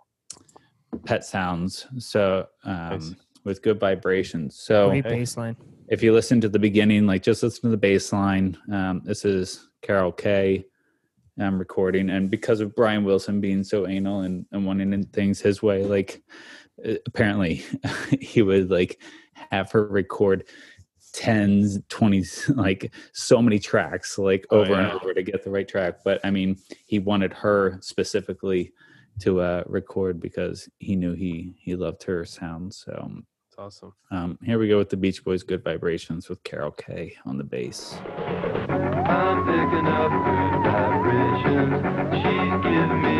Pet 1.05 1.24
Sounds. 1.24 1.87
So 1.99 2.47
um, 2.64 2.91
Nice. 2.91 3.14
with 3.45 3.62
Good 3.62 3.80
Vibrations. 3.80 4.57
So 4.57 4.91
Great 4.91 5.05
hey. 5.07 5.18
bass 5.18 5.37
line. 5.37 5.57
if 5.89 6.03
you 6.03 6.12
listen 6.12 6.41
to 6.41 6.49
the 6.49 6.59
beginning, 6.59 7.07
like 7.07 7.22
just 7.22 7.43
listen 7.43 7.62
to 7.62 7.68
the 7.68 7.76
bass 7.76 8.12
line. 8.12 8.57
Um, 8.72 9.03
this 9.05 9.24
is 9.24 9.68
Carol 9.82 10.12
Kaye 10.12 10.64
um, 11.41 11.59
recording, 11.59 12.11
and 12.11 12.30
because 12.30 12.61
of 12.61 12.74
Brian 12.74 13.05
Wilson 13.05 13.41
being 13.41 13.64
so 13.64 13.87
anal 13.87 14.20
and, 14.20 14.47
and 14.53 14.66
wanting 14.66 15.05
things 15.07 15.41
his 15.41 15.62
way, 15.62 15.85
like 15.85 16.22
uh, 16.87 16.95
apparently 17.07 17.64
he 18.20 18.43
would 18.43 18.70
like 18.70 19.01
have 19.51 19.70
her 19.72 19.87
record 19.87 20.45
tens, 21.15 21.79
twenties, 21.89 22.51
like 22.55 22.93
so 23.12 23.41
many 23.41 23.59
tracks, 23.59 24.19
like 24.19 24.45
Oh, 24.51 24.61
over 24.61 24.73
yeah. 24.73 24.91
and 24.91 24.93
over 25.01 25.15
to 25.15 25.23
get 25.23 25.43
the 25.45 25.51
right 25.51 25.67
track. 25.67 26.01
But 26.05 26.21
I 26.25 26.31
mean, 26.31 26.59
he 26.85 26.99
wanted 26.99 27.33
her 27.33 27.79
specifically 27.81 28.73
to 29.21 29.41
uh, 29.41 29.62
record 29.67 30.21
because 30.21 30.69
he 30.81 30.97
knew 30.97 31.15
he 31.15 31.55
he 31.59 31.77
loved 31.77 32.03
her 32.03 32.25
sound. 32.25 32.75
So 32.75 33.11
It's 33.49 33.57
awesome. 33.59 33.95
um, 34.11 34.39
here 34.43 34.59
we 34.59 34.67
go 34.69 34.77
with 34.79 34.91
the 34.91 34.97
Beach 34.97 35.25
Boys' 35.25 35.43
"Good 35.45 35.62
Vibrations" 35.62 36.29
with 36.29 36.43
Carol 36.43 36.73
Kaye 36.73 37.15
on 37.25 37.39
the 37.39 37.45
bass. 37.45 37.95
I'm 39.07 39.45
picking 39.47 39.87
up 39.87 40.11
good 40.11 40.55
vibrations. 40.67 41.75
She's 42.17 42.55
giving 42.65 43.03
me 43.03 43.14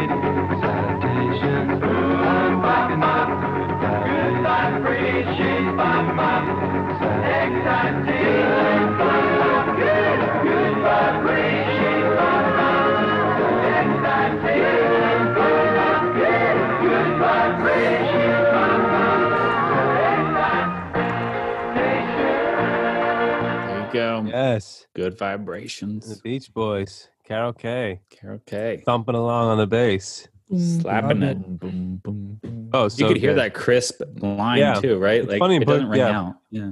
you 23.79 23.89
go. 23.93 24.25
Yes. 24.27 24.87
Good 24.95 25.19
vibrations. 25.19 26.05
The 26.05 26.15
vibrations. 26.15 26.21
Beach 26.21 26.53
Boys. 26.53 27.09
Carol 27.25 27.53
Kaye. 27.53 28.01
Carol 28.11 28.41
Kaye. 28.47 28.83
Thumping 28.85 29.15
along 29.15 29.49
on 29.49 29.59
the 29.59 29.67
bass. 29.67 30.29
Mm. 30.53 30.83
Slapping 30.83 31.23
it. 31.23 31.59
Boom, 31.59 31.97
boom, 32.03 32.39
boom. 32.43 32.71
Oh, 32.75 32.85
You 32.85 32.91
so 32.91 33.09
could 33.09 33.17
hear 33.17 33.35
that 33.35 33.55
crisp 33.55 34.03
line 34.19 34.59
Yeah. 34.59 34.75
too, 34.75 34.99
right? 34.99 35.21
It's 35.21 35.29
Like 35.29 35.39
funny, 35.39 35.57
it 35.57 35.61
but- 35.67 35.73
doesn't 35.75 35.89
ring 35.89 36.01
yeah. 36.01 36.21
out. 36.21 36.35
Yeah. 36.51 36.71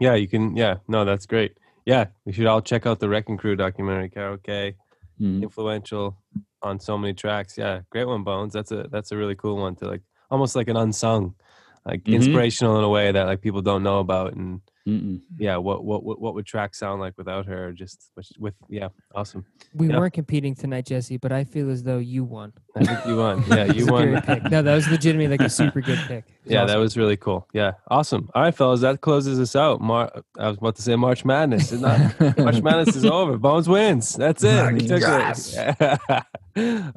Yeah, 0.00 0.14
you 0.14 0.28
can. 0.28 0.56
Yeah, 0.56 0.76
no, 0.88 1.04
that's 1.04 1.26
great. 1.26 1.56
Yeah, 1.86 2.06
we 2.24 2.32
should 2.32 2.46
all 2.46 2.60
check 2.62 2.86
out 2.86 3.00
the 3.00 3.08
Wrecking 3.08 3.36
Crew 3.36 3.56
documentary. 3.56 4.10
Carol 4.10 4.36
Kaye, 4.38 4.76
Mhm. 5.20 5.42
influential 5.42 6.16
on 6.62 6.78
so 6.80 6.98
many 6.98 7.14
tracks. 7.14 7.56
Yeah, 7.56 7.80
great 7.90 8.06
one, 8.06 8.24
Bones. 8.24 8.52
That's 8.52 8.70
a 8.72 8.88
that's 8.90 9.12
a 9.12 9.16
really 9.16 9.34
cool 9.34 9.56
one 9.56 9.74
to 9.76 9.86
like, 9.88 10.02
almost 10.30 10.54
like 10.56 10.68
an 10.68 10.76
unsung, 10.76 11.34
like 11.86 12.04
Mhm. 12.04 12.14
inspirational 12.14 12.78
in 12.78 12.84
a 12.84 12.88
way 12.88 13.12
that 13.12 13.24
like 13.26 13.40
people 13.40 13.62
don't 13.62 13.82
know 13.82 14.00
about. 14.00 14.34
And 14.34 14.60
Mm-mm. 14.88 15.20
yeah, 15.38 15.56
what 15.58 15.84
what 15.84 16.02
what, 16.02 16.18
what 16.20 16.34
would 16.34 16.46
track 16.46 16.74
sound 16.74 17.00
like 17.00 17.12
without 17.18 17.44
her? 17.46 17.72
Just 17.72 18.10
with, 18.16 18.30
with 18.38 18.54
yeah, 18.70 18.88
awesome. 19.14 19.44
We 19.74 19.88
Yeah. 19.88 19.98
weren't 19.98 20.14
competing 20.14 20.54
tonight, 20.54 20.86
Jesse, 20.86 21.18
but 21.18 21.30
I 21.30 21.44
feel 21.44 21.68
as 21.70 21.82
though 21.82 21.98
you 21.98 22.24
won. 22.24 22.52
I 22.74 22.84
think 22.84 23.06
you 23.06 23.16
won. 23.16 23.44
Yeah, 23.48 23.64
you 23.72 23.86
won. 23.86 24.12
No, 24.50 24.62
that 24.62 24.74
was 24.74 24.88
legitimately 24.88 25.36
like 25.36 25.46
a 25.46 25.50
super 25.50 25.80
good 25.82 25.98
pick. 26.08 26.24
Yeah, 26.48 26.60
awesome. 26.62 26.68
that 26.68 26.78
was 26.78 26.96
really 26.96 27.18
cool. 27.18 27.46
Yeah, 27.52 27.72
awesome. 27.90 28.30
All 28.34 28.40
right, 28.40 28.54
fellas, 28.54 28.80
that 28.80 29.02
closes 29.02 29.38
us 29.38 29.54
out. 29.54 29.82
Mar- 29.82 30.10
I 30.38 30.48
was 30.48 30.56
about 30.56 30.76
to 30.76 30.82
say 30.82 30.96
March 30.96 31.22
Madness. 31.26 31.72
It's 31.72 31.82
not 31.82 31.98
March 32.38 32.62
Madness 32.62 32.96
is 32.96 33.04
over. 33.04 33.36
Bones 33.36 33.68
wins. 33.68 34.14
That's 34.14 34.42
it. 34.44 34.80
He 34.80 34.88
took 34.88 35.02
it. 35.04 36.24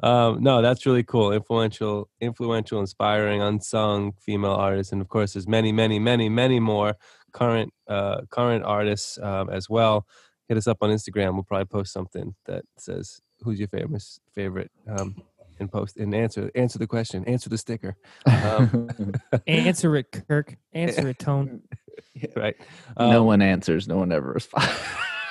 um, 0.02 0.42
no, 0.42 0.62
that's 0.62 0.86
really 0.86 1.02
cool. 1.02 1.32
Influential, 1.32 2.08
influential, 2.20 2.80
inspiring, 2.80 3.42
unsung 3.42 4.12
female 4.20 4.52
artists, 4.52 4.90
and 4.92 5.02
of 5.02 5.08
course, 5.08 5.34
there's 5.34 5.46
many, 5.46 5.70
many, 5.70 5.98
many, 5.98 6.30
many 6.30 6.58
more 6.58 6.96
current 7.32 7.72
uh, 7.88 8.22
current 8.30 8.64
artists 8.64 9.18
um, 9.22 9.50
as 9.50 9.68
well. 9.70 10.06
Hit 10.48 10.56
us 10.58 10.66
up 10.66 10.78
on 10.82 10.90
Instagram. 10.90 11.34
We'll 11.34 11.44
probably 11.44 11.64
post 11.66 11.92
something 11.92 12.34
that 12.46 12.64
says 12.78 13.20
who's 13.42 13.58
your 13.58 13.68
favorite 13.68 14.02
favorite 14.34 14.70
um, 14.88 15.16
and 15.58 15.70
post 15.70 15.96
and 15.96 16.14
answer 16.14 16.50
answer 16.54 16.78
the 16.78 16.86
question, 16.86 17.24
answer 17.24 17.48
the 17.48 17.58
sticker. 17.58 17.96
Um, 18.26 18.88
Answer 19.46 19.96
it, 19.96 20.12
Kirk. 20.28 20.56
Answer 20.72 21.08
it, 21.08 21.18
Tone. 21.18 21.62
right. 22.36 22.56
no 22.98 23.20
Um, 23.20 23.26
one 23.26 23.42
answers. 23.42 23.88
No 23.88 23.96
one 23.98 24.12
ever 24.12 24.32
responds. 24.32 24.68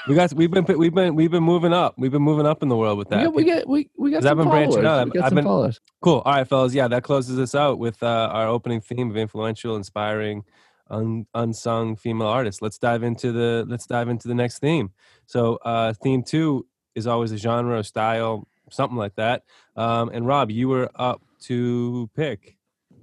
We 0.08 0.16
got 0.16 0.34
we've 0.34 0.50
been 0.50 0.66
we've 0.66 0.94
been 0.94 1.14
we've 1.16 1.30
been 1.30 1.44
moving 1.44 1.74
up. 1.74 1.94
We've 1.98 2.12
been 2.12 2.24
moving 2.24 2.46
up 2.48 2.64
in 2.64 2.70
the 2.70 2.76
world 2.76 2.98
with 2.98 3.10
that. 3.10 3.24
got, 3.26 3.34
we 3.36 3.44
got, 3.44 3.68
we, 3.68 3.90
we 3.98 4.10
got 4.12 4.18
'Cause 4.18 4.26
I've 4.26 4.30
some 4.32 4.38
been 4.40 4.50
branching 4.50 4.72
followers. 4.82 4.86
out. 4.88 5.06
We 5.06 5.12
got 5.12 5.24
I've 5.26 5.30
some 5.30 5.36
been- 5.36 5.46
followers. 5.46 5.80
Cool. 6.02 6.24
All 6.26 6.34
right, 6.34 6.48
fellas. 6.48 6.74
Yeah, 6.74 6.88
that 6.88 7.04
closes 7.04 7.38
us 7.38 7.54
out 7.54 7.78
with 7.78 8.02
uh, 8.02 8.30
our 8.34 8.48
opening 8.48 8.82
theme 8.82 9.12
of 9.12 9.18
influential, 9.18 9.76
inspiring, 9.76 10.44
un- 10.92 11.26
unsung 11.34 11.96
female 11.96 12.28
artists. 12.28 12.62
Let's 12.62 12.78
dive 12.78 13.04
into 13.04 13.32
the 13.32 13.66
let's 13.68 13.88
dive 13.88 14.10
into 14.10 14.28
the 14.28 14.36
next 14.36 14.60
theme. 14.60 14.92
So, 15.26 15.56
uh, 15.66 15.94
theme 15.94 16.24
two 16.24 16.68
is 16.94 17.08
always 17.08 17.32
a 17.32 17.38
genre, 17.38 17.84
style, 17.84 18.48
something 18.70 18.98
like 18.98 19.16
that. 19.16 19.44
Um, 19.76 20.10
and 20.14 20.28
Rob, 20.28 20.52
you 20.52 20.68
were 20.68 20.90
up 20.96 21.22
to 21.42 22.10
pick. 22.16 22.58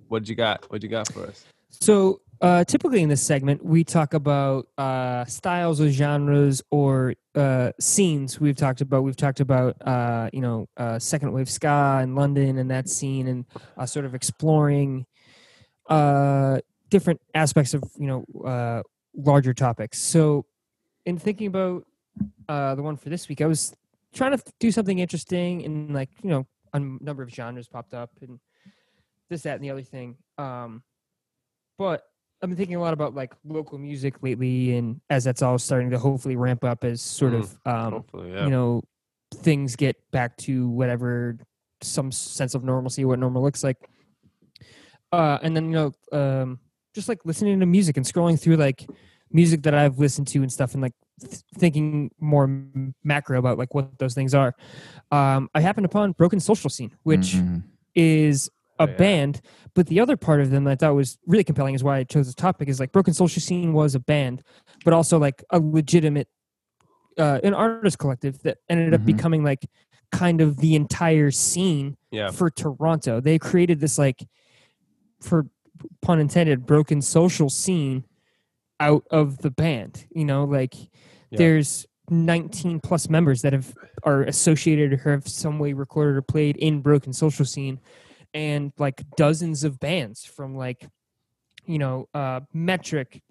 What 0.08 0.28
you 0.28 0.34
got? 0.34 0.70
What 0.70 0.82
you 0.82 0.88
got 0.88 1.12
for 1.12 1.26
us? 1.26 1.44
So 1.70 2.20
uh, 2.40 2.64
typically 2.64 3.02
in 3.02 3.08
this 3.08 3.22
segment, 3.22 3.64
we 3.64 3.84
talk 3.84 4.14
about 4.14 4.68
uh, 4.78 5.24
styles 5.24 5.80
or 5.80 5.90
genres 5.90 6.62
or 6.70 7.14
uh, 7.34 7.72
scenes. 7.80 8.40
We've 8.40 8.56
talked 8.56 8.80
about 8.80 9.02
we've 9.02 9.16
talked 9.16 9.40
about 9.40 9.76
uh, 9.86 10.30
you 10.32 10.40
know 10.40 10.68
uh, 10.76 10.98
second 10.98 11.32
wave 11.32 11.50
ska 11.50 12.00
in 12.02 12.14
London 12.14 12.58
and 12.58 12.70
that 12.70 12.88
scene, 12.88 13.26
and 13.26 13.44
uh, 13.76 13.86
sort 13.86 14.04
of 14.04 14.14
exploring 14.14 15.06
uh, 15.88 16.60
different 16.90 17.20
aspects 17.34 17.74
of 17.74 17.82
you 17.98 18.06
know 18.06 18.24
uh, 18.44 18.82
larger 19.16 19.54
topics. 19.54 19.98
So 19.98 20.46
in 21.06 21.18
thinking 21.18 21.46
about 21.46 21.84
uh, 22.48 22.74
the 22.74 22.82
one 22.82 22.96
for 22.96 23.08
this 23.08 23.28
week, 23.28 23.40
I 23.40 23.46
was 23.46 23.74
trying 24.14 24.36
to 24.36 24.42
do 24.60 24.70
something 24.70 24.98
interesting, 24.98 25.64
and 25.64 25.94
like 25.94 26.10
you 26.22 26.30
know 26.30 26.46
a 26.72 26.80
number 26.80 27.22
of 27.22 27.30
genres 27.30 27.68
popped 27.68 27.94
up 27.94 28.10
and 28.20 28.38
this, 29.30 29.42
that, 29.42 29.54
and 29.56 29.64
the 29.64 29.70
other 29.70 29.82
thing. 29.82 30.16
Um, 30.36 30.82
but 31.78 32.02
I've 32.42 32.48
been 32.50 32.56
thinking 32.56 32.76
a 32.76 32.80
lot 32.80 32.92
about 32.92 33.14
like 33.14 33.34
local 33.44 33.78
music 33.78 34.22
lately, 34.22 34.76
and 34.76 35.00
as 35.10 35.24
that's 35.24 35.42
all 35.42 35.58
starting 35.58 35.90
to 35.90 35.98
hopefully 35.98 36.36
ramp 36.36 36.64
up, 36.64 36.84
as 36.84 37.00
sort 37.02 37.32
Mm, 37.32 37.38
of 37.38 37.58
um, 37.66 38.04
yeah. 38.26 38.44
you 38.44 38.50
know 38.50 38.82
things 39.34 39.76
get 39.76 39.96
back 40.10 40.36
to 40.38 40.68
whatever 40.68 41.36
some 41.82 42.10
sense 42.10 42.54
of 42.54 42.64
normalcy, 42.64 43.04
what 43.04 43.18
normal 43.18 43.42
looks 43.42 43.62
like. 43.62 43.76
Uh, 45.12 45.38
and 45.42 45.56
then 45.56 45.66
you 45.66 45.70
know, 45.72 45.92
um, 46.18 46.58
just 46.98 47.08
like 47.08 47.24
listening 47.24 47.60
to 47.60 47.66
music 47.66 47.96
and 47.96 48.04
scrolling 48.04 48.38
through 48.40 48.56
like 48.56 48.86
music 49.32 49.62
that 49.62 49.74
I've 49.74 49.98
listened 49.98 50.26
to 50.28 50.38
and 50.42 50.50
stuff, 50.52 50.72
and 50.74 50.82
like 50.82 50.94
th- 51.20 51.42
thinking 51.56 52.10
more 52.20 52.44
m- 52.44 52.94
macro 53.04 53.38
about 53.38 53.58
like 53.58 53.74
what 53.74 53.98
those 53.98 54.14
things 54.14 54.34
are. 54.34 54.54
Um, 55.10 55.48
I 55.54 55.60
happened 55.60 55.86
upon 55.86 56.12
Broken 56.12 56.40
Social 56.40 56.70
Scene, 56.70 56.92
which 57.02 57.34
Mhm. 57.34 57.62
is 57.94 58.48
a 58.80 58.84
Oh, 58.84 58.86
yeah. 58.86 58.96
band, 58.96 59.40
but 59.74 59.86
the 59.88 59.98
other 60.00 60.16
part 60.16 60.40
of 60.40 60.50
them 60.50 60.64
that 60.64 60.70
I 60.70 60.74
thought 60.76 60.94
was 60.94 61.18
really 61.26 61.42
compelling 61.44 61.74
is 61.74 61.82
why 61.82 61.98
I 61.98 62.04
chose 62.04 62.26
this 62.26 62.34
topic 62.34 62.68
is 62.68 62.78
like 62.80 62.92
Broken 62.92 63.12
Social 63.12 63.40
Scene 63.42 63.72
was 63.72 63.94
a 63.94 64.00
band, 64.00 64.42
but 64.84 64.94
also 64.94 65.18
like 65.18 65.42
a 65.50 65.58
legitimate 65.58 66.28
uh, 67.18 67.40
an 67.42 67.52
artist 67.52 67.98
collective 67.98 68.40
that 68.44 68.58
ended 68.68 68.94
up 68.94 69.00
Mhm. 69.00 69.06
becoming 69.06 69.42
like 69.42 69.66
kind 70.12 70.40
of 70.40 70.58
the 70.58 70.76
entire 70.76 71.32
scene 71.32 71.96
yeah. 72.12 72.30
for 72.30 72.48
Toronto. 72.48 73.20
They 73.20 73.38
created 73.40 73.80
this 73.80 73.98
like 73.98 74.24
for 75.20 75.46
pun 76.02 76.20
intended 76.20 76.66
broken 76.66 77.02
social 77.02 77.48
scene 77.48 78.04
out 78.80 79.04
of 79.10 79.38
the 79.38 79.50
band. 79.50 80.06
You 80.10 80.24
know, 80.24 80.44
like 80.44 80.74
Yeah. 81.30 81.38
there's 81.38 81.86
19 82.10 82.80
plus 82.80 83.08
members 83.08 83.42
that 83.42 83.52
have 83.52 83.74
are 84.02 84.22
associated 84.22 84.92
or 84.92 85.10
have 85.12 85.28
some 85.28 85.58
way 85.58 85.72
recorded 85.72 86.16
or 86.16 86.22
played 86.22 86.56
in 86.56 86.80
broken 86.80 87.12
social 87.12 87.44
scene 87.44 87.80
and 88.34 88.72
like 88.78 89.02
dozens 89.16 89.64
of 89.64 89.78
bands 89.78 90.24
from 90.24 90.56
like 90.56 90.86
you 91.66 91.78
know 91.78 92.08
uh 92.14 92.40
metric 92.52 93.22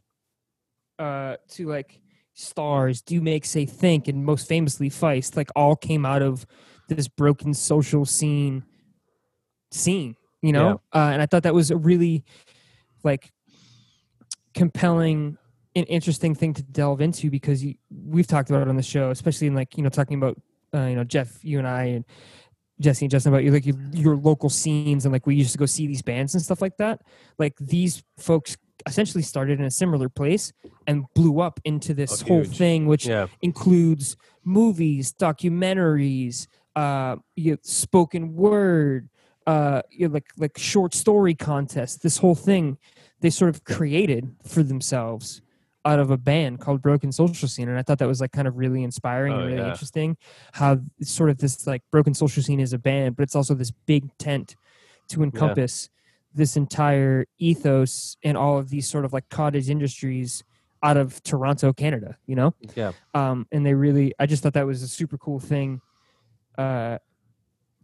uh 0.99 1.37
to 1.47 1.67
like 1.67 2.01
stars 2.33 3.01
do 3.01 3.19
make 3.19 3.45
say 3.45 3.65
think 3.65 4.07
and 4.07 4.23
most 4.23 4.47
famously 4.47 4.89
feist 4.89 5.35
like 5.35 5.49
all 5.55 5.75
came 5.75 6.05
out 6.05 6.21
of 6.21 6.45
this 6.87 7.07
broken 7.07 7.53
social 7.53 8.05
scene 8.05 8.63
scene 9.71 10.15
you 10.41 10.51
know 10.53 10.81
uh, 10.93 11.09
and 11.13 11.21
i 11.21 11.25
thought 11.25 11.43
that 11.43 11.53
was 11.53 11.71
a 11.71 11.77
really 11.77 12.23
like 13.03 13.31
compelling 14.53 15.37
and 15.75 15.85
interesting 15.89 16.33
thing 16.33 16.53
to 16.53 16.63
delve 16.63 17.01
into 17.01 17.29
because 17.29 17.63
you, 17.63 17.75
we've 18.05 18.27
talked 18.27 18.49
about 18.49 18.61
it 18.63 18.67
on 18.67 18.75
the 18.75 18.83
show 18.83 19.09
especially 19.11 19.47
in 19.47 19.55
like 19.55 19.77
you 19.77 19.83
know 19.83 19.89
talking 19.89 20.17
about 20.17 20.39
uh, 20.73 20.85
you 20.87 20.95
know 20.95 21.03
jeff 21.03 21.43
you 21.43 21.59
and 21.59 21.67
i 21.67 21.83
and 21.83 22.05
jesse 22.79 23.05
and 23.05 23.11
justin 23.11 23.31
about 23.33 23.43
you 23.43 23.51
like 23.51 23.65
your, 23.65 23.75
your 23.91 24.15
local 24.15 24.49
scenes 24.49 25.05
and 25.05 25.11
like 25.11 25.25
we 25.25 25.35
used 25.35 25.51
to 25.51 25.57
go 25.57 25.65
see 25.65 25.87
these 25.87 26.01
bands 26.01 26.33
and 26.33 26.43
stuff 26.43 26.61
like 26.61 26.77
that 26.77 27.01
like 27.39 27.55
these 27.59 28.03
folks 28.17 28.57
essentially 28.85 29.23
started 29.23 29.59
in 29.59 29.65
a 29.65 29.71
similar 29.71 30.07
place 30.09 30.53
and 30.85 31.05
blew 31.15 31.39
up 31.39 31.59
into 31.65 31.93
this 31.93 32.21
Oh, 32.21 32.25
whole 32.27 32.43
huge. 32.43 32.57
thing 32.57 32.85
which 32.85 33.07
Yeah. 33.07 33.25
includes 33.41 34.15
movies, 34.43 35.13
documentaries, 35.13 36.47
uh, 36.75 37.15
you 37.35 37.51
know, 37.53 37.57
spoken 37.63 38.35
word, 38.35 39.09
uh, 39.47 39.81
you 39.89 40.07
know, 40.07 40.13
like 40.13 40.27
like 40.37 40.57
short 40.57 40.93
story 40.93 41.33
contests. 41.33 41.97
This 41.97 42.17
whole 42.17 42.35
thing 42.35 42.77
they 43.21 43.31
sort 43.31 43.49
of 43.49 43.63
created 43.63 44.29
for 44.45 44.61
themselves 44.61 45.41
out 45.85 45.99
of 45.99 46.11
a 46.11 46.17
band 46.17 46.59
called 46.59 46.81
Broken 46.81 47.11
Social 47.11 47.47
Scene, 47.47 47.69
and 47.69 47.79
I 47.79 47.81
thought 47.81 47.97
that 47.99 48.07
was 48.07 48.21
like 48.21 48.31
kind 48.33 48.47
of 48.47 48.57
really 48.57 48.83
inspiring 48.83 49.33
Oh, 49.33 49.39
and 49.39 49.47
really 49.47 49.59
yeah. 49.61 49.71
interesting. 49.71 50.17
How 50.51 50.79
sort 51.01 51.29
of 51.31 51.37
this 51.39 51.65
like 51.65 51.81
Broken 51.91 52.13
Social 52.13 52.43
Scene 52.43 52.59
is 52.59 52.73
a 52.73 52.77
band, 52.77 53.15
but 53.15 53.23
it's 53.23 53.35
also 53.35 53.55
this 53.55 53.71
big 53.71 54.03
tent 54.19 54.55
to 55.09 55.23
encompass 55.23 55.89
this 56.33 56.57
entire 56.57 57.25
ethos 57.39 58.17
and 58.23 58.37
all 58.37 58.57
of 58.59 58.69
these 58.69 58.87
sort 58.87 59.05
of 59.05 59.13
like 59.13 59.27
cottage 59.29 59.69
industries 59.69 60.43
out 60.83 60.97
of 60.97 61.23
Toronto, 61.23 61.71
Canada. 61.73 62.17
You 62.27 62.35
know 62.35 62.53
Yeah. 62.75 62.91
um, 63.15 63.47
and 63.53 63.65
they 63.65 63.73
really 63.73 64.13
i 64.19 64.25
just 64.27 64.43
thought 64.43 64.53
that 64.53 64.67
was 64.67 64.83
a 64.83 64.87
super 64.87 65.17
cool 65.17 65.39
thing 65.39 65.81
uh, 66.57 66.97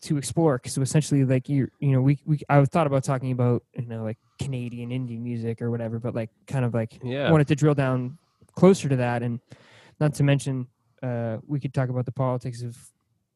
to 0.03 0.17
explore 0.17 0.57
because 0.57 0.77
essentially 0.77 1.23
like 1.23 1.47
you 1.47 1.67
you 1.79 1.91
know 1.93 2.01
we, 2.01 2.19
we 2.25 2.39
i 2.49 2.63
thought 2.65 2.87
about 2.87 3.03
talking 3.03 3.31
about 3.31 3.63
you 3.73 3.85
know 3.85 4.03
like 4.03 4.17
canadian 4.39 4.89
indie 4.89 5.19
music 5.19 5.61
or 5.61 5.71
whatever 5.71 5.97
but 5.99 6.13
like 6.13 6.29
kind 6.47 6.65
of 6.65 6.73
like 6.73 6.99
Yeah. 7.03 7.31
wanted 7.31 7.47
to 7.47 7.55
drill 7.55 7.73
down 7.73 8.17
closer 8.55 8.89
to 8.89 8.97
that 8.97 9.23
and 9.23 9.39
not 9.99 10.13
to 10.15 10.23
mention 10.23 10.67
uh, 11.01 11.37
we 11.47 11.59
could 11.59 11.73
talk 11.73 11.89
about 11.89 12.05
the 12.05 12.11
politics 12.11 12.61
of 12.63 12.77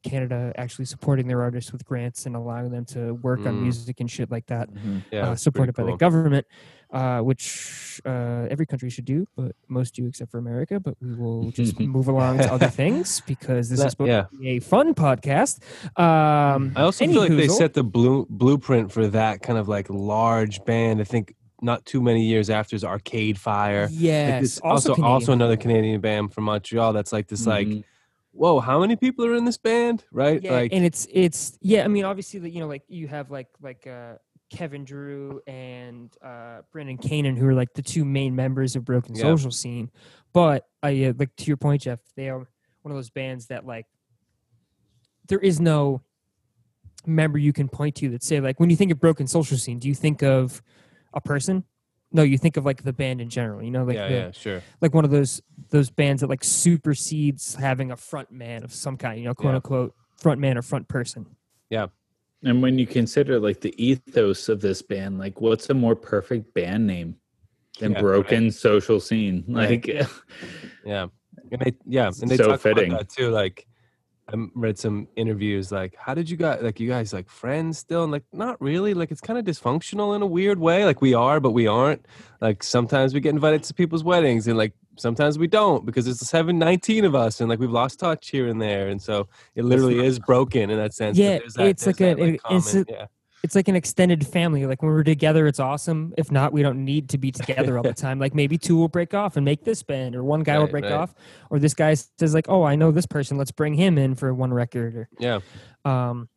canada 0.02 0.52
actually 0.56 0.84
supporting 0.84 1.26
their 1.26 1.42
artists 1.42 1.72
with 1.72 1.84
grants 1.84 2.26
and 2.26 2.36
allowing 2.36 2.70
them 2.70 2.84
to 2.84 3.14
work 3.14 3.40
on 3.40 3.54
Mm. 3.56 3.62
music 3.62 3.98
and 4.00 4.10
shit 4.10 4.30
like 4.30 4.46
that 4.46 4.68
Mhm. 4.72 5.02
Yeah. 5.10 5.30
uh, 5.30 5.34
supported 5.36 5.74
by 5.74 5.82
pretty 5.82 5.94
the 5.96 5.98
government, 5.98 6.46
uh, 6.90 7.20
which 7.20 8.00
uh, 8.06 8.46
every 8.50 8.66
country 8.66 8.88
should 8.90 9.04
do, 9.04 9.26
but 9.36 9.52
most 9.68 9.94
do 9.94 10.06
except 10.06 10.30
for 10.30 10.38
America. 10.38 10.80
But 10.80 10.94
we 11.00 11.14
will 11.14 11.50
just 11.60 11.78
move 11.78 12.08
along 12.08 12.38
to 12.38 12.52
other 12.52 12.68
things 12.68 13.20
because 13.26 13.68
this 13.68 13.78
That- 13.80 13.86
is 13.86 13.92
supposed 13.92 14.08
yeah. 14.08 14.22
to 14.30 14.36
be 14.38 14.48
a 14.56 14.58
fun 14.60 14.94
podcast. 14.94 15.60
Um, 15.98 16.72
I 16.76 16.82
also 16.82 17.06
feel 17.06 17.20
like 17.20 17.30
they 17.30 17.48
set 17.48 17.74
the 17.74 17.84
blue, 17.84 18.26
blueprint 18.30 18.92
for 18.92 19.06
that 19.08 19.42
kind 19.42 19.58
of 19.58 19.68
like 19.68 19.88
large 19.90 20.64
band. 20.64 21.00
I 21.00 21.04
think 21.04 21.34
not 21.60 21.84
too 21.84 22.00
many 22.00 22.24
years 22.24 22.50
after 22.50 22.76
is 22.76 22.84
Arcade 22.84 23.38
Fire. 23.38 23.82
Like 23.86 23.90
Yes, 23.94 24.40
this- 24.42 24.58
also, 24.60 24.90
also, 24.92 25.02
also 25.02 25.32
another 25.32 25.56
Canadian 25.56 26.00
band 26.00 26.32
from 26.32 26.44
Montreal. 26.44 26.92
That's 26.92 27.12
like 27.12 27.26
this, 27.26 27.46
like, 27.46 27.66
Mhm. 27.66 27.84
whoa, 28.32 28.60
how 28.60 28.80
many 28.80 28.94
people 28.94 29.24
are 29.26 29.34
in 29.34 29.44
this 29.44 29.58
band? 29.58 30.04
Right? 30.12 30.40
yeah, 30.42 30.52
like, 30.52 30.72
and 30.72 30.84
it's 30.84 31.06
it's 31.12 31.58
yeah. 31.60 31.84
I 31.84 31.88
mean, 31.88 32.04
obviously, 32.04 32.38
like, 32.40 32.54
you 32.54 32.60
know, 32.60 32.68
like 32.68 32.84
you 32.88 33.08
have 33.08 33.30
like 33.32 33.48
like 33.60 33.86
uh, 33.88 34.14
Kevin 34.50 34.84
Drew 34.84 35.40
and 35.46 36.10
uh, 36.22 36.62
Brendan 36.72 36.98
Canning, 36.98 37.36
who 37.36 37.46
are 37.46 37.54
like 37.54 37.72
the 37.74 37.82
two 37.82 38.04
main 38.04 38.34
members 38.34 38.76
of 38.76 38.84
Broken 38.84 39.14
Yeah. 39.14 39.22
Social 39.22 39.50
Scene. 39.50 39.90
But 40.32 40.66
I 40.82 41.04
uh, 41.04 41.12
like 41.18 41.34
to 41.36 41.44
your 41.44 41.56
point, 41.56 41.82
Jeff. 41.82 42.00
They 42.16 42.28
are 42.28 42.38
one 42.82 42.92
of 42.92 42.94
those 42.96 43.10
bands 43.10 43.46
that 43.46 43.66
like 43.66 43.86
there 45.28 45.38
is 45.38 45.60
no 45.60 46.02
member 47.06 47.38
you 47.38 47.52
can 47.52 47.68
point 47.68 47.94
to 47.96 48.08
that 48.10 48.22
say 48.22 48.40
like 48.40 48.58
when 48.60 48.70
you 48.70 48.76
think 48.76 48.90
of 48.90 49.00
Broken 49.00 49.26
Social 49.26 49.56
Scene, 49.56 49.78
do 49.78 49.88
you 49.88 49.94
think 49.94 50.22
of 50.22 50.62
a 51.14 51.20
person? 51.20 51.64
No, 52.10 52.22
you 52.22 52.38
think 52.38 52.56
of 52.56 52.64
like 52.64 52.82
the 52.82 52.92
band 52.92 53.20
in 53.20 53.28
general. 53.28 53.62
You 53.62 53.70
know, 53.70 53.84
like 53.84 53.96
yeah, 53.96 54.08
the, 54.08 54.14
yeah, 54.14 54.30
sure. 54.30 54.62
like 54.80 54.94
one 54.94 55.04
of 55.04 55.10
those 55.10 55.42
those 55.70 55.90
bands 55.90 56.22
that 56.22 56.28
like 56.28 56.42
supersedes 56.42 57.54
having 57.54 57.90
a 57.90 57.96
front 57.96 58.30
man 58.32 58.64
of 58.64 58.72
some 58.72 58.96
kind, 58.96 59.18
you 59.18 59.26
know, 59.26 59.34
quote 59.34 59.52
Yeah. 59.52 59.56
unquote 59.56 59.94
front 60.16 60.40
man 60.40 60.56
or 60.56 60.62
front 60.62 60.88
person. 60.88 61.26
And 62.44 62.62
when 62.62 62.78
you 62.78 62.86
consider 62.86 63.40
like 63.40 63.60
the 63.60 63.74
ethos 63.82 64.48
of 64.48 64.60
this 64.60 64.80
band, 64.82 65.18
like 65.18 65.40
what's 65.40 65.68
a 65.70 65.74
more 65.74 65.96
perfect 65.96 66.54
band 66.54 66.86
name 66.86 67.16
than 67.80 67.92
Yeah, 67.92 68.00
Broken 68.00 68.50
Social 68.50 69.00
Scene? 69.00 69.44
Right. 69.48 69.84
Like, 69.86 70.06
Yeah, 70.84 71.08
and 71.50 71.60
they 71.60 71.74
yeah, 71.86 72.10
and 72.20 72.30
they 72.30 72.36
So 72.36 72.48
talk 72.48 72.60
fitting. 72.60 72.92
about 72.92 73.08
that 73.08 73.14
too. 73.14 73.30
Like, 73.30 73.66
I 74.28 74.34
read 74.54 74.78
some 74.78 75.08
interviews. 75.16 75.72
Like, 75.72 75.96
how 75.96 76.14
did 76.14 76.30
you 76.30 76.36
guys 76.36 76.60
like? 76.62 76.78
You 76.80 76.88
guys 76.88 77.12
like 77.12 77.28
friends 77.28 77.78
still? 77.78 78.02
And 78.04 78.12
like, 78.12 78.24
not 78.32 78.60
really. 78.60 78.94
Like, 78.94 79.10
it's 79.10 79.20
kind 79.20 79.38
of 79.38 79.44
dysfunctional 79.44 80.14
in 80.14 80.22
a 80.22 80.26
weird 80.26 80.58
way. 80.58 80.84
Like, 80.84 81.00
we 81.02 81.14
are, 81.14 81.40
but 81.40 81.50
we 81.52 81.66
aren't. 81.66 82.06
Like, 82.40 82.62
sometimes 82.62 83.14
we 83.14 83.20
get 83.20 83.30
invited 83.34 83.62
to 83.64 83.74
people's 83.74 84.04
weddings, 84.04 84.46
and 84.46 84.56
like 84.56 84.74
sometimes 84.98 85.38
we 85.38 85.46
don't 85.46 85.86
because 85.86 86.04
there's 86.04 86.20
seven, 86.20 86.58
19 86.58 87.04
of 87.04 87.14
us, 87.14 87.40
and 87.40 87.48
like 87.48 87.58
we've 87.58 87.70
lost 87.70 87.98
touch 87.98 88.30
here 88.30 88.48
and 88.48 88.60
there, 88.60 88.88
and 88.88 89.00
so 89.00 89.28
it 89.54 89.64
literally 89.64 90.04
is 90.04 90.18
broken 90.18 90.70
in 90.70 90.76
that 90.78 90.94
sense. 90.94 91.16
Yeah, 91.16 91.38
that- 91.56 91.66
it's 91.66 91.86
like 91.86 92.00
a- 92.00 92.18
it- 92.18 92.40
it's 92.50 92.74
a- 92.74 92.84
yeah, 92.88 93.06
It's 93.44 93.54
like 93.54 93.68
an 93.68 93.76
extended 93.76 94.26
family. 94.26 94.66
Like 94.66 94.82
when 94.82 94.90
we're 94.90 95.04
together, 95.04 95.46
it's 95.46 95.60
awesome. 95.60 96.12
If 96.18 96.32
not, 96.32 96.52
we 96.52 96.60
don't 96.60 96.84
need 96.84 97.08
to 97.10 97.18
be 97.18 97.30
together 97.30 97.76
all 97.76 97.84
the 97.84 97.94
time. 98.06 98.18
Like 98.18 98.34
maybe 98.34 98.58
two 98.58 98.76
will 98.76 98.88
break 98.88 99.14
off 99.14 99.36
and 99.36 99.44
make 99.44 99.62
this 99.64 99.82
band, 99.84 100.16
or 100.16 100.24
one 100.24 100.42
guy 100.42 100.58
will 100.58 100.66
break 100.66 100.84
right. 100.84 100.92
off, 100.92 101.14
or 101.48 101.60
this 101.60 101.72
guy 101.74 101.94
says 101.94 102.34
like, 102.34 102.48
"Oh, 102.48 102.64
I 102.64 102.74
know 102.74 102.90
this 102.90 103.06
person. 103.06 103.38
Let's 103.38 103.52
bring 103.52 103.74
him 103.74 103.96
in 103.96 104.16
for 104.16 104.34
one 104.34 104.52
record." 104.52 104.96
Or 104.96 105.08
yeah, 105.20 105.38
um, 105.84 106.28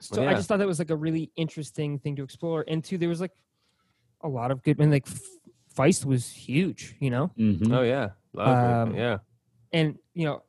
so 0.00 0.22
I 0.22 0.30
yeah. 0.30 0.34
just 0.34 0.48
thought 0.48 0.58
that 0.58 0.66
was 0.66 0.80
like 0.80 0.90
a 0.90 0.96
really 0.96 1.30
interesting 1.36 2.00
thing 2.00 2.16
to 2.16 2.24
explore. 2.24 2.64
And 2.66 2.82
two, 2.82 2.98
there 2.98 3.08
was 3.08 3.20
like 3.20 3.32
a 4.22 4.28
lot 4.28 4.50
of 4.50 4.62
good. 4.64 4.80
And 4.80 4.90
like 4.90 5.06
Feist 5.78 6.04
was 6.04 6.28
huge, 6.30 6.96
you 7.00 7.10
know. 7.10 7.30
Mhm. 7.38 7.72
oh 7.72 7.82
yeah, 7.82 8.10
A 8.34 8.36
lot 8.36 8.48
of 8.48 8.88
great- 8.88 8.98
Um, 8.98 9.00
yeah, 9.04 9.18
and 9.72 9.98
you 10.14 10.24
know, 10.26 10.42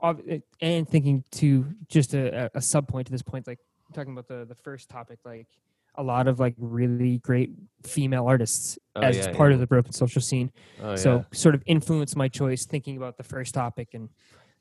and 0.62 0.88
thinking 0.90 1.24
to 1.32 1.66
just 1.88 2.14
a, 2.14 2.46
a- 2.46 2.52
a 2.56 2.62
sub 2.62 2.88
point 2.88 3.06
to 3.08 3.12
this 3.12 3.22
point, 3.22 3.46
like 3.48 3.60
talking 3.94 4.12
about 4.14 4.28
the 4.28 4.46
the 4.46 4.56
first 4.56 4.90
topic, 4.90 5.20
like 5.26 5.48
a 5.96 6.04
lot 6.04 6.28
of 6.28 6.40
like 6.40 6.56
really 6.58 7.18
great 7.20 7.52
female 7.84 8.26
artists 8.26 8.80
Oh, 8.96 9.02
as 9.02 9.18
yeah, 9.18 9.34
part 9.34 9.50
yeah. 9.52 9.56
of 9.56 9.60
the 9.60 9.68
broken 9.68 9.92
social 9.92 10.22
scene. 10.22 10.52
oh 10.82 10.96
so 10.96 11.10
yeah. 11.18 11.24
sort 11.34 11.56
of 11.56 11.62
influenced 11.66 12.16
my 12.16 12.28
choice 12.30 12.66
thinking 12.66 12.96
about 12.98 13.18
the 13.18 13.24
first 13.24 13.54
topic 13.54 13.90
and 13.94 14.10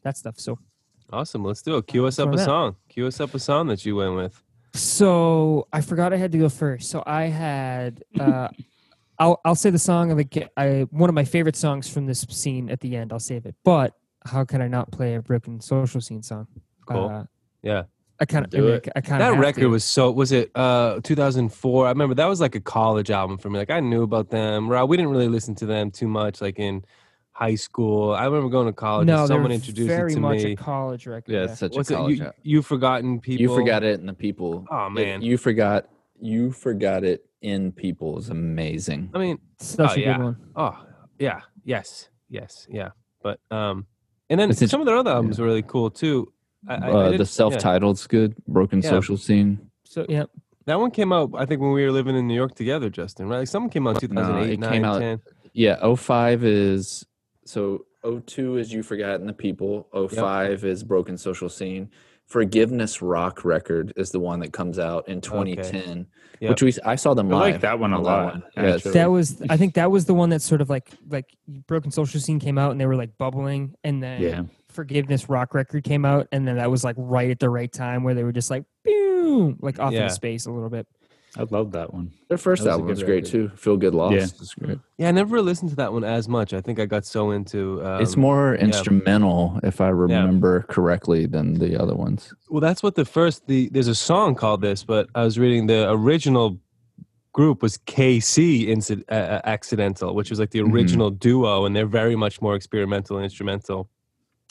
that 0.02 0.16
stuff. 0.16 0.38
So 0.38 0.58
Awesome. 1.12 1.42
Let's 1.44 1.62
do 1.62 1.76
it. 1.78 1.86
Cue 1.86 2.04
us 2.06 2.18
up 2.18 2.32
a 2.34 2.36
that. 2.36 2.44
song. 2.44 2.76
Cue 2.90 3.06
us 3.06 3.18
up 3.20 3.32
a 3.34 3.38
song 3.38 3.68
that 3.68 3.86
you 3.86 3.96
went 3.96 4.14
with. 4.16 4.42
so 4.74 5.66
I 5.72 5.80
forgot 5.80 6.12
I 6.12 6.16
had 6.16 6.32
to 6.32 6.38
go 6.38 6.48
first. 6.48 6.90
So 6.90 7.02
I 7.06 7.24
had 7.24 8.02
uh 8.20 8.48
I'll 9.18 9.40
I'll 9.44 9.54
say 9.54 9.70
the 9.70 9.78
song 9.78 10.16
like 10.16 10.50
I 10.56 10.86
one 10.90 11.08
of 11.08 11.14
my 11.14 11.24
favorite 11.24 11.56
songs 11.56 11.88
from 11.88 12.06
this 12.06 12.20
scene 12.28 12.70
at 12.70 12.80
the 12.80 12.96
end. 12.96 13.12
I'll 13.12 13.18
save 13.18 13.46
it. 13.46 13.54
But 13.64 13.94
how 14.26 14.44
can 14.44 14.60
I 14.62 14.68
not 14.68 14.90
play 14.92 15.14
a 15.14 15.22
broken 15.22 15.60
social 15.60 16.00
scene 16.00 16.22
song? 16.22 16.46
Cool. 16.86 17.08
Uh, 17.08 17.24
Yeah. 17.62 17.84
I 18.20 18.24
kind 18.24 18.44
of 18.44 18.50
Do 18.50 18.66
it. 18.68 18.88
I 18.96 19.00
kind 19.00 19.22
of 19.22 19.34
that 19.34 19.38
record 19.40 19.68
was 19.68 19.84
so 19.84 20.10
was 20.10 20.32
it 20.32 20.50
uh 20.56 20.98
2004 21.04 21.86
i 21.86 21.90
remember 21.90 22.16
that 22.16 22.24
was 22.26 22.40
like 22.40 22.56
a 22.56 22.60
college 22.60 23.12
album 23.12 23.38
for 23.38 23.48
me 23.48 23.60
like 23.60 23.70
i 23.70 23.78
knew 23.78 24.02
about 24.02 24.28
them 24.30 24.68
Ra- 24.68 24.84
we 24.84 24.96
didn't 24.96 25.12
really 25.12 25.28
listen 25.28 25.54
to 25.56 25.66
them 25.66 25.92
too 25.92 26.08
much 26.08 26.40
like 26.40 26.58
in 26.58 26.84
high 27.30 27.54
school 27.54 28.12
i 28.12 28.24
remember 28.24 28.48
going 28.48 28.66
to 28.66 28.72
college 28.72 29.06
no, 29.06 29.20
and 29.20 29.28
someone 29.28 29.52
introduced 29.52 29.86
very 29.86 30.10
it 30.10 30.16
to 30.16 30.20
much 30.20 30.42
me 30.42 30.52
a 30.54 30.56
college 30.56 31.06
record. 31.06 31.30
Yeah, 31.32 31.44
yeah. 31.44 31.44
it's 31.44 31.60
such 31.60 31.74
what's 31.76 31.90
a 31.90 31.94
it 31.94 31.96
college. 31.96 32.18
you, 32.18 32.24
app. 32.26 32.34
you 32.42 32.60
forgotten 32.62 33.20
people 33.20 33.40
You 33.42 33.54
forgot 33.54 33.84
it 33.84 34.00
in 34.00 34.06
the 34.06 34.14
people. 34.14 34.66
oh 34.68 34.86
It- 34.86 34.90
man 34.90 35.22
you 35.22 35.38
forgot. 35.38 35.88
You 36.20 36.52
forgot 36.52 37.04
it 37.04 37.24
in 37.42 37.70
people 37.72 38.18
is 38.18 38.30
amazing. 38.30 39.10
i 39.14 39.18
mean 39.18 39.38
Such 39.60 39.90
Oh, 39.90 39.94
a 39.94 39.98
yeah. 40.00 40.16
good 40.16 40.24
one. 40.24 40.36
oh 40.56 40.84
yeah 41.20 41.40
yes 41.64 42.08
yes 42.28 42.66
yeah 42.68 42.90
but 43.22 43.38
um 43.52 43.86
and 44.28 44.38
then 44.40 44.50
It's 44.50 44.60
int- 44.60 44.70
some 44.72 44.80
of 44.80 44.86
their 44.86 44.96
other 44.96 45.12
albums 45.12 45.38
were 45.38 45.46
really 45.46 45.62
cool 45.62 45.88
too 45.90 46.32
I, 46.66 46.74
I- 46.74 46.76
I 46.76 46.80
uh, 46.80 47.04
didn't- 47.04 47.18
the 47.18 47.24
yeah. 47.24 47.24
self-titled's 47.24 48.06
good. 48.08 48.34
Broken 48.48 48.82
Yeah. 48.82 48.90
social 48.90 49.16
scene. 49.16 49.70
So 49.84 50.04
yeah, 50.08 50.24
that 50.66 50.78
one 50.80 50.90
came 50.90 51.12
out 51.12 51.30
i 51.36 51.46
think 51.46 51.60
when 51.62 51.70
we 51.72 51.82
were 51.84 51.92
living 51.92 52.16
in 52.16 52.26
new 52.26 52.34
york 52.34 52.54
together 52.56 52.90
justin 52.90 53.26
right 53.28 53.38
like 53.38 53.48
someone 53.48 53.70
came 53.70 53.86
out 53.86 54.02
in 54.02 54.10
No, 54.12 54.22
2008 54.22 54.52
it 54.52 54.60
9 54.60 54.72
came 54.72 54.84
out- 54.84 54.98
10 55.00 55.20
Yeah, 55.54 55.94
05 55.94 56.44
is 56.44 57.06
so 57.44 57.86
02 58.04 58.58
is 58.58 58.72
you 58.72 58.82
forgotten 58.82 59.26
the 59.26 59.32
people. 59.32 59.88
05 59.92 60.64
is 60.64 60.84
broken 60.84 61.16
social 61.16 61.48
scene. 61.48 61.88
Forgiveness 62.28 63.00
Rock 63.00 63.42
record 63.44 63.92
is 63.96 64.10
the 64.10 64.20
one 64.20 64.40
that 64.40 64.52
comes 64.52 64.78
out 64.78 65.08
in 65.08 65.20
2010, 65.22 66.06
Yep. 66.40 66.50
which 66.50 66.62
we 66.62 66.72
I 66.84 66.94
saw 66.94 67.14
them 67.14 67.32
I 67.32 67.38
like 67.38 67.60
that 67.62 67.78
one 67.80 67.92
a 67.92 67.96
on 67.96 68.02
lot. 68.02 68.24
one. 68.34 68.42
Yeah, 68.56 68.74
it's- 68.76 68.92
that 68.94 69.10
was 69.10 69.42
I 69.48 69.56
think 69.56 69.74
that 69.74 69.90
was 69.90 70.04
the 70.04 70.12
one 70.14 70.28
that 70.30 70.42
sort 70.42 70.60
of 70.60 70.68
like 70.68 70.90
like 71.08 71.24
broken 71.66 71.90
social 71.90 72.20
scene 72.20 72.38
came 72.38 72.58
out 72.58 72.70
and 72.70 72.78
they 72.80 72.84
were 72.86 72.96
like 72.96 73.16
bubbling 73.16 73.74
and 73.82 74.02
then 74.02 74.20
yeah. 74.20 74.42
forgiveness 74.68 75.28
rock 75.30 75.54
record 75.54 75.82
came 75.84 76.04
out 76.04 76.28
and 76.30 76.46
then 76.46 76.56
that 76.58 76.70
was 76.70 76.84
like 76.84 76.96
right 76.98 77.30
at 77.30 77.40
the 77.40 77.48
right 77.48 77.72
time 77.72 78.04
where 78.04 78.14
they 78.14 78.22
were 78.24 78.30
just 78.32 78.50
like 78.50 78.62
boom 78.84 79.58
like 79.62 79.78
off 79.80 79.92
Yeah. 79.94 80.02
into 80.02 80.14
space 80.14 80.44
a 80.46 80.52
little 80.52 80.68
bit. 80.70 80.86
I 81.36 81.44
love 81.50 81.72
that 81.72 81.92
one. 81.92 82.10
Their 82.28 82.38
first 82.38 82.64
That 82.64 82.70
was 82.70 82.72
album 82.72 82.86
good 82.86 82.90
was 82.96 83.02
great 83.04 83.24
record. 83.24 83.30
too. 83.30 83.48
Feel 83.56 83.76
Good 83.76 83.94
Lost 83.94 84.14
Yeah. 84.14 84.22
is 84.22 84.54
great. 84.58 84.78
Yeah, 84.96 85.08
I 85.08 85.12
never 85.12 85.40
listened 85.42 85.70
to 85.70 85.76
that 85.76 85.92
one 85.92 86.02
as 86.02 86.28
much. 86.28 86.54
I 86.54 86.60
think 86.60 86.80
I 86.80 86.86
got 86.86 87.04
so 87.04 87.30
into. 87.32 87.84
Um, 87.86 88.00
it's 88.00 88.16
more 88.16 88.54
instrumental, 88.54 89.60
if 89.62 89.80
I 89.80 89.88
remember 89.88 90.62
correctly, 90.68 91.26
than 91.26 91.54
the 91.54 91.80
other 91.80 91.94
ones. 91.94 92.32
Well, 92.48 92.60
that's 92.60 92.82
what 92.82 92.94
the 92.94 93.04
first 93.04 93.46
the 93.46 93.68
there's 93.70 93.88
a 93.88 93.94
song 93.94 94.34
called 94.34 94.62
this, 94.62 94.84
but 94.84 95.08
I 95.14 95.22
was 95.22 95.38
reading 95.38 95.66
the 95.66 95.90
original 95.90 96.58
group 97.32 97.62
was 97.62 97.76
KC 97.78 98.66
Inci- 98.66 99.04
uh, 99.10 99.14
uh, 99.14 99.40
Accidental, 99.44 100.14
which 100.14 100.30
was 100.30 100.40
like 100.40 100.50
the 100.50 100.60
Mhm. 100.60 100.72
original 100.72 101.10
duo, 101.10 101.66
and 101.66 101.76
they're 101.76 101.86
very 101.86 102.16
much 102.16 102.40
more 102.40 102.56
experimental 102.56 103.16
and 103.16 103.24
instrumental. 103.24 103.90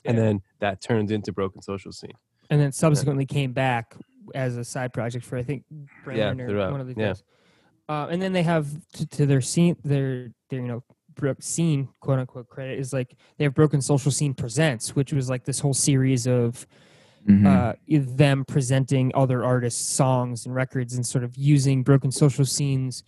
And 0.06 0.18
then 0.18 0.42
that 0.60 0.80
turned 0.80 1.12
into 1.12 1.34
Broken 1.34 1.62
Social 1.62 1.92
Scene. 1.92 2.14
and 2.50 2.62
then 2.62 2.72
subsequently 2.72 3.26
came 3.26 3.52
back 3.52 3.98
as 4.36 4.58
a 4.58 4.64
side 4.64 4.94
project 4.94 5.26
for 5.26 5.38
I 5.38 5.44
think 5.44 5.64
Brennan 6.04 6.42
or 6.42 6.48
throughout, 6.50 6.72
one 6.72 6.82
of 6.82 6.88
the 6.88 6.96
yeah. 6.98 7.08
guys. 7.08 7.24
Uh, 7.90 8.08
and 8.10 8.22
then 8.22 8.34
they 8.34 8.44
have 8.44 8.68
to, 8.94 9.06
to 9.08 9.26
their 9.26 9.42
scene 9.42 9.76
their 9.84 10.30
their 10.50 10.60
you 10.60 10.68
know 10.68 10.84
bro- 11.16 11.36
scene 11.40 11.88
quote 12.02 12.20
unquote 12.20 12.48
credit 12.50 12.78
is 12.80 12.92
like 12.94 13.16
they 13.38 13.44
have 13.46 13.54
Broken 13.56 13.82
Social 13.82 14.12
Scene 14.12 14.34
presents, 14.34 14.96
which 14.96 15.14
was 15.14 15.30
like 15.30 15.46
this 15.46 15.60
whole 15.60 15.74
series 15.74 16.28
of 16.28 16.68
Mhm. 17.28 17.46
uh, 17.46 17.74
them 18.16 18.46
presenting 18.46 19.12
other 19.14 19.44
artists' 19.44 19.86
songs 19.86 20.46
and 20.46 20.56
records 20.56 20.94
and 20.96 21.06
sort 21.06 21.26
of 21.26 21.36
using 21.36 21.84
Broken 21.84 22.10
Social 22.10 22.46
Scene's 22.46 23.04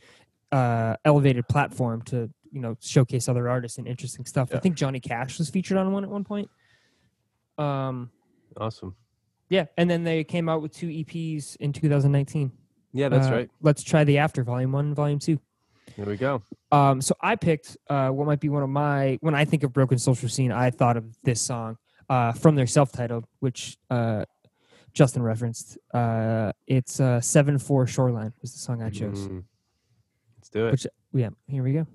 uh, 0.52 0.98
elevated 1.06 1.48
platform 1.48 2.02
to 2.02 2.30
you 2.52 2.60
know 2.60 2.76
showcase 2.82 3.30
other 3.30 3.48
artists 3.48 3.78
and 3.78 3.88
interesting 3.88 4.26
stuff. 4.26 4.50
I 4.54 4.60
think 4.60 4.76
Johnny 4.76 5.00
Cash 5.00 5.38
was 5.38 5.50
featured 5.50 5.78
on 5.78 5.94
one 5.94 6.04
at 6.04 6.10
one 6.10 6.24
point. 6.26 6.50
Um, 7.58 8.12
Awesome. 8.58 8.96
Yeah, 9.50 9.66
and 9.78 9.90
then 9.90 10.04
they 10.04 10.24
came 10.24 10.48
out 10.50 10.62
with 10.62 10.74
two 10.74 10.88
EPs 10.88 11.56
in 11.58 11.74
2019. 11.74 12.52
Yeah, 12.94 13.10
that's 13.10 13.28
Uh, 13.28 13.32
right. 13.32 13.50
Let's 13.62 13.84
try 13.84 14.04
the 14.04 14.18
After 14.18 14.44
Volume 14.44 14.72
One, 14.72 14.94
Volume 14.96 15.20
Two. 15.20 15.40
There 15.98 16.06
we 16.06 16.18
go. 16.18 16.42
Um, 16.72 17.02
so 17.02 17.16
I 17.22 17.36
picked 17.36 17.78
uh, 17.90 18.10
what 18.10 18.26
might 18.28 18.40
be 18.40 18.50
one 18.50 18.64
of 18.64 18.70
my 18.70 19.18
when 19.22 19.36
I 19.36 19.46
think 19.46 19.64
of 19.64 19.74
Broken 19.74 19.98
Social 19.98 20.30
Scene, 20.30 20.52
I 20.52 20.70
thought 20.70 20.98
of 20.98 21.06
this 21.24 21.42
song 21.42 21.78
uh, 22.10 22.32
from 22.32 22.56
their 22.56 22.68
self-titled, 22.68 23.26
which 23.40 23.78
uh, 23.90 24.26
Justin 24.94 25.24
referenced. 25.24 25.78
Uh, 25.94 26.52
it's 26.68 27.00
uh, 27.00 27.22
Seven 27.22 27.58
Four 27.60 27.86
Shoreline 27.88 28.34
was 28.42 28.54
the 28.54 28.60
song 28.60 28.82
I 28.82 28.90
chose. 28.92 29.28
Mm. 29.28 29.44
Let's 30.38 30.50
do 30.50 30.68
it. 30.68 30.72
Which 30.72 30.88
yeah, 31.14 31.30
here 31.48 31.64
we 31.64 31.74
go. 31.74 31.88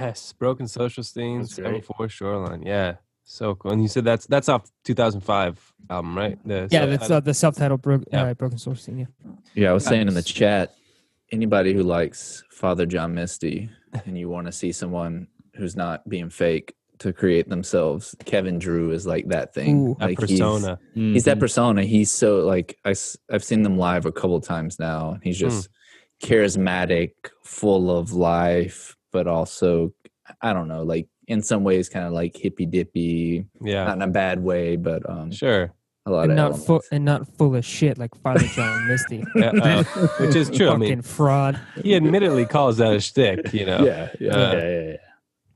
Yes, 0.00 0.32
Broken 0.32 0.66
Social 0.68 1.02
Scenes, 1.02 1.56
That's. 1.56 1.86
Four 1.86 2.08
Shoreline. 2.08 2.62
Yeah, 2.62 2.96
so 3.24 3.54
cool. 3.54 3.72
And 3.72 3.80
you 3.82 3.88
said 3.88 4.04
that's 4.04 4.26
that's 4.26 4.48
off 4.48 4.70
2005 4.84 5.72
album, 5.90 6.16
right? 6.16 6.38
The 6.44 6.68
Yeah, 6.70 6.86
that's 6.86 7.10
uh, 7.10 7.20
the 7.20 7.34
self-titled 7.34 7.82
Bro- 7.82 8.04
Yeah. 8.12 8.22
uh, 8.24 8.34
Broken 8.34 8.58
Social 8.58 8.76
Scene. 8.82 8.98
Yeah. 8.98 9.06
Yeah, 9.54 9.70
I 9.70 9.72
was 9.72 9.84
saying 9.84 10.08
in 10.08 10.14
the 10.14 10.22
chat, 10.22 10.74
anybody 11.32 11.72
who 11.74 11.82
likes 11.82 12.42
Father 12.50 12.86
John 12.86 13.14
Misty 13.14 13.70
and 14.06 14.18
you 14.18 14.28
want 14.28 14.46
to 14.46 14.52
see 14.52 14.72
someone 14.72 15.28
who's 15.56 15.76
not 15.76 16.08
being 16.08 16.28
fake 16.30 16.74
to 16.98 17.12
create 17.12 17.48
themselves, 17.48 18.14
Kevin 18.24 18.58
Drew 18.58 18.90
is 18.92 19.06
like 19.06 19.28
that 19.28 19.52
thing. 19.54 19.88
Ooh. 19.88 19.96
that 20.00 20.06
like 20.10 20.18
he's- 20.18 20.30
persona. 20.40 20.78
He's, 20.94 21.24
that 21.24 21.38
persona. 21.40 21.82
He's 21.84 22.10
so 22.10 22.40
like 22.46 22.76
I, 22.84 22.94
I've 23.30 23.44
seen 23.44 23.62
them 23.62 23.78
live 23.78 24.06
a 24.06 24.12
couple 24.12 24.40
times 24.40 24.78
now. 24.78 25.12
And 25.12 25.22
he's 25.24 25.38
Hmm. 25.40 25.46
just 25.48 25.68
charismatic, 26.22 27.10
full 27.42 27.96
of 27.96 28.12
life, 28.12 28.96
but 29.14 29.26
also 29.28 29.94
I 30.42 30.52
don't 30.52 30.68
know, 30.68 30.82
like 30.82 31.06
in 31.28 31.40
some 31.42 31.64
ways, 31.64 31.88
kind 31.88 32.04
of 32.06 32.12
like 32.12 32.36
hippy 32.36 32.66
dippy, 32.66 33.46
Yeah, 33.62 33.84
not 33.84 33.96
in 33.96 34.02
a 34.02 34.08
bad 34.08 34.42
way, 34.42 34.76
but 34.76 35.08
um, 35.08 35.30
sure. 35.30 35.72
a 36.06 36.10
lot 36.10 36.24
And 36.24 36.32
of 36.32 36.36
not 36.36 36.44
elements. 36.46 36.66
full 36.66 36.82
and 36.92 37.04
not 37.04 37.28
full 37.38 37.54
of 37.56 37.64
shit 37.64 37.96
like 37.98 38.14
Father 38.16 38.46
John 38.48 38.88
Misty. 38.88 39.24
Yeah, 39.36 39.52
uh, 39.62 39.84
which 40.20 40.34
is 40.34 40.50
true. 40.58 40.70
I 40.70 40.76
mean, 40.76 41.02
fraud. 41.02 41.58
he 41.82 41.94
admittedly 41.94 42.44
calls 42.46 42.76
that 42.78 42.92
a 42.92 43.00
shtick, 43.00 43.52
you 43.54 43.64
know. 43.66 43.84
yeah, 43.84 44.08
yeah. 44.20 44.32
Uh, 44.32 44.52
yeah, 44.52 44.62
yeah, 44.68 44.80
yeah. 44.90 44.96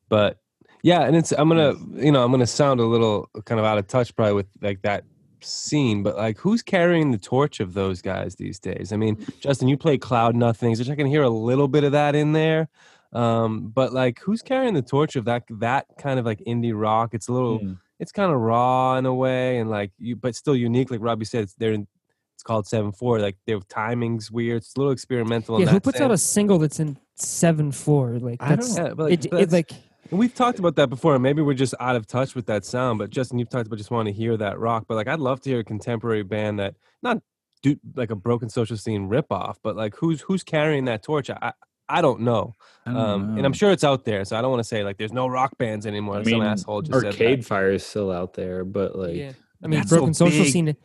but 0.08 0.38
yeah 0.84 1.00
and 1.02 1.16
it's 1.16 1.32
i'm 1.32 1.48
gonna 1.48 1.74
you 1.96 2.12
know 2.12 2.22
i'm 2.24 2.30
gonna 2.30 2.46
sound 2.46 2.78
a 2.78 2.84
little 2.84 3.28
kind 3.46 3.58
of 3.58 3.66
out 3.66 3.78
of 3.78 3.86
touch 3.88 4.14
probably 4.14 4.32
with 4.34 4.46
like 4.62 4.80
that 4.82 5.02
scene 5.40 6.04
but 6.04 6.16
like 6.16 6.38
who's 6.38 6.62
carrying 6.62 7.10
the 7.10 7.18
torch 7.18 7.58
of 7.58 7.74
those 7.74 8.00
guys 8.00 8.36
these 8.36 8.60
days 8.60 8.92
i 8.92 8.96
mean 8.96 9.16
justin 9.40 9.66
you 9.66 9.76
play 9.76 9.98
cloud 9.98 10.36
nothings 10.36 10.78
which 10.78 10.88
i 10.88 10.94
can 10.94 11.08
hear 11.08 11.24
a 11.24 11.28
little 11.28 11.66
bit 11.66 11.82
of 11.82 11.90
that 11.90 12.14
in 12.14 12.32
there 12.32 12.68
um 13.12 13.68
but 13.68 13.92
like 13.92 14.20
who's 14.20 14.42
carrying 14.42 14.74
the 14.74 14.82
torch 14.82 15.16
of 15.16 15.24
that 15.24 15.42
that 15.50 15.86
kind 15.98 16.18
of 16.18 16.26
like 16.26 16.40
indie 16.46 16.72
rock 16.74 17.14
it's 17.14 17.28
a 17.28 17.32
little 17.32 17.58
Mm. 17.58 17.78
it's 17.98 18.12
kind 18.12 18.30
of 18.30 18.38
raw 18.38 18.96
in 18.98 19.06
a 19.06 19.14
way 19.14 19.58
and 19.58 19.70
like 19.70 19.92
you 19.98 20.14
but 20.16 20.34
still 20.36 20.54
unique 20.54 20.90
like 20.90 21.00
robbie 21.02 21.24
said 21.24 21.44
it's 21.44 21.54
they're 21.54 21.72
in, 21.72 21.86
it's 22.34 22.42
called 22.42 22.66
7-4 22.66 23.20
like 23.20 23.36
their 23.46 23.60
timing's 23.60 24.30
weird 24.30 24.58
it's 24.58 24.74
a 24.76 24.78
little 24.78 24.92
experimental 24.92 25.58
Yeah, 25.60 25.66
who 25.68 25.80
puts 25.80 26.00
out 26.00 26.10
a 26.10 26.18
single 26.18 26.58
that's 26.58 26.80
in 26.80 26.98
seven 27.16 27.72
four? 27.72 28.10
Like 28.20 28.38
that's 28.38 28.76
yeah, 28.76 28.92
like, 28.96 29.24
it, 29.24 29.30
but 29.30 29.40
it, 29.40 29.50
like 29.52 29.72
And 30.10 30.20
we've 30.20 30.32
talked 30.34 30.60
about 30.60 30.76
that 30.76 30.88
before. 30.88 31.14
and 31.14 31.22
Maybe 31.22 31.42
we're 31.42 31.54
just 31.54 31.74
out 31.80 31.96
of 31.96 32.06
touch 32.06 32.36
with 32.36 32.46
that 32.46 32.64
sound. 32.64 32.98
But 33.00 33.10
Justin, 33.10 33.38
you've 33.40 33.48
talked 33.48 33.66
about 33.66 33.76
just 33.76 33.90
wanting 33.90 34.14
to 34.14 34.16
hear 34.16 34.36
that 34.36 34.58
rock. 34.60 34.84
But 34.86 34.94
like, 34.94 35.08
I'd 35.08 35.18
love 35.18 35.40
to 35.40 35.50
hear 35.50 35.58
a 35.58 35.64
contemporary 35.64 36.22
band 36.22 36.60
that 36.60 36.76
not 37.02 37.18
do 37.60 37.76
like 37.96 38.12
a 38.12 38.14
broken 38.14 38.48
social 38.48 38.76
scene 38.76 39.08
ripoff, 39.08 39.56
but 39.64 39.74
like 39.74 39.96
who's 39.96 40.20
who's 40.20 40.44
carrying 40.44 40.84
that 40.84 41.02
torch? 41.02 41.28
I 41.28 41.52
I 41.88 42.00
don't 42.02 42.20
know. 42.20 42.54
I 42.86 42.92
don't 42.92 43.00
Um, 43.00 43.36
and. 43.38 43.46
I'm 43.46 43.52
sure 43.52 43.70
it's 43.70 43.84
out 43.84 44.04
there. 44.04 44.24
So 44.24 44.36
I 44.36 44.42
don't 44.42 44.50
want 44.50 44.60
to 44.60 44.68
say 44.68 44.84
like 44.84 44.96
there's 44.98 45.12
no 45.12 45.26
rock 45.26 45.56
bands 45.58 45.86
anymore. 45.86 46.18
I 46.18 46.22
Some 46.22 46.42
asshole 46.42 46.82
just 46.82 47.00
said 47.00 47.06
Arcade 47.06 47.40
that. 47.42 47.46
Fire 47.46 47.72
is 47.72 47.84
still 47.84 48.10
out 48.10 48.34
there, 48.34 48.64
but 48.64 48.96
like, 48.96 49.14
yeah. 49.16 49.32
I 49.62 49.66
mean, 49.66 49.80
That's 49.80 49.90
so 49.90 49.96
broken 49.96 50.14
social 50.14 50.44
big. 50.44 50.52
scene. 50.52 50.76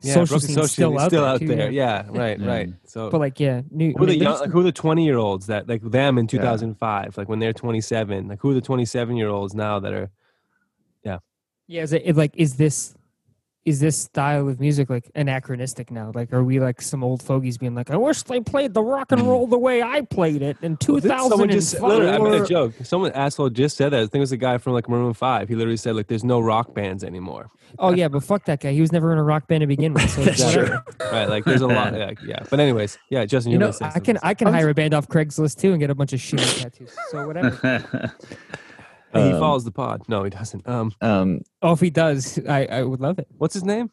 Yeah, 0.00 0.14
social 0.14 0.34
Broken 0.34 0.40
scene's 0.48 0.54
Social 0.54 0.68
still 0.68 0.88
Scene 0.90 0.96
is 0.96 1.02
out 1.02 1.06
still 1.10 1.22
there. 1.22 1.30
out 1.30 1.38
too, 1.40 1.46
there. 1.46 1.70
yeah. 1.70 2.04
Yeah, 2.12 2.18
right, 2.20 2.40
Yeah. 2.40 2.46
right. 2.48 2.68
So 2.84 3.08
But 3.10 3.20
like, 3.20 3.38
yeah, 3.38 3.62
new. 3.70 3.92
who 3.92 3.98
are 4.00 4.02
I 4.02 4.06
the 4.06 4.16
young, 4.16 4.40
like, 4.40 4.50
who 4.50 4.58
are 4.60 4.64
the 4.64 4.72
20 4.72 5.04
year 5.04 5.16
olds 5.18 5.46
that 5.46 5.68
like 5.68 5.82
them 5.82 6.18
in 6.18 6.26
2005, 6.26 7.16
like 7.16 7.28
when 7.28 7.38
they're 7.38 7.52
27, 7.52 8.26
like 8.26 8.40
who 8.40 8.50
are 8.50 8.54
the 8.54 8.60
27 8.60 9.16
year 9.16 9.28
olds 9.28 9.54
now 9.54 9.78
that 9.78 9.92
are 9.92 10.10
Yeah. 11.04 11.18
Yeah, 11.68 11.82
is 11.82 11.92
it, 11.92 12.02
it 12.04 12.16
like 12.16 12.32
is 12.36 12.56
this 12.56 12.94
is 13.64 13.78
this 13.78 13.96
style 13.96 14.48
of 14.48 14.58
music 14.58 14.90
like 14.90 15.10
anachronistic 15.14 15.90
now? 15.90 16.10
Like, 16.14 16.32
are 16.32 16.42
we 16.42 16.58
like 16.58 16.82
some 16.82 17.04
old 17.04 17.22
fogies 17.22 17.58
being 17.58 17.74
like, 17.74 17.90
I 17.90 17.96
wish 17.96 18.22
they 18.22 18.40
played 18.40 18.74
the 18.74 18.82
rock 18.82 19.12
and 19.12 19.20
hmm. 19.20 19.28
roll 19.28 19.46
the 19.46 19.58
way 19.58 19.82
I 19.82 20.00
played 20.00 20.42
it 20.42 20.56
in 20.62 20.76
2000." 20.76 21.30
Someone 21.30 21.48
just 21.48 21.80
literally, 21.80 22.10
I 22.10 22.18
made 22.18 22.42
a 22.42 22.46
joke. 22.46 22.74
Someone 22.82 23.12
asshole 23.12 23.50
just 23.50 23.76
said 23.76 23.90
that. 23.90 24.00
I 24.00 24.02
think 24.02 24.16
it 24.16 24.20
was 24.20 24.32
a 24.32 24.36
guy 24.36 24.58
from 24.58 24.72
like 24.72 24.88
Maroon 24.88 25.14
Five. 25.14 25.48
He 25.48 25.54
literally 25.54 25.76
said 25.76 25.94
like, 25.94 26.08
"There's 26.08 26.24
no 26.24 26.40
rock 26.40 26.74
bands 26.74 27.04
anymore." 27.04 27.50
Oh 27.78 27.92
yeah, 27.92 28.08
but 28.08 28.24
fuck 28.24 28.44
that 28.46 28.60
guy. 28.60 28.72
He 28.72 28.80
was 28.80 28.92
never 28.92 29.12
in 29.12 29.18
a 29.18 29.22
rock 29.22 29.46
band 29.46 29.60
to 29.62 29.66
begin 29.66 29.94
with. 29.94 30.10
So 30.10 30.22
That's 30.24 30.44
whatever. 30.44 30.84
Right? 31.00 31.28
Like, 31.28 31.44
there's 31.44 31.60
a 31.60 31.66
lot. 31.66 31.92
Yeah, 32.02 32.12
yeah. 32.24 32.42
But 32.48 32.58
anyways, 32.58 32.98
yeah. 33.10 33.26
Justin, 33.26 33.52
You 33.52 33.56
you 33.56 33.58
know, 33.60 33.70
know, 33.70 33.90
I 33.94 34.00
can. 34.00 34.18
I 34.22 34.34
can 34.34 34.48
hire 34.48 34.70
a 34.70 34.74
band 34.74 34.94
off 34.94 35.08
Craigslist 35.08 35.60
too 35.60 35.72
and 35.72 35.78
get 35.78 35.90
a 35.90 35.94
bunch 35.94 36.12
of 36.12 36.20
shitty 36.20 36.62
tattoos. 36.62 36.96
So 37.10 37.26
whatever. 37.26 38.12
Hey, 39.12 39.26
he 39.28 39.32
um, 39.32 39.40
follows 39.40 39.64
the 39.64 39.70
pod. 39.72 40.02
No, 40.08 40.24
he 40.24 40.30
doesn't. 40.30 40.66
Um, 40.68 40.92
Um, 41.00 41.40
Oh, 41.60 41.72
if 41.72 41.80
he 41.80 41.90
does, 41.90 42.38
I 42.48 42.66
I 42.66 42.82
would 42.82 43.00
love 43.00 43.18
it. 43.18 43.26
what's 43.38 43.54
his 43.54 43.64
name? 43.64 43.90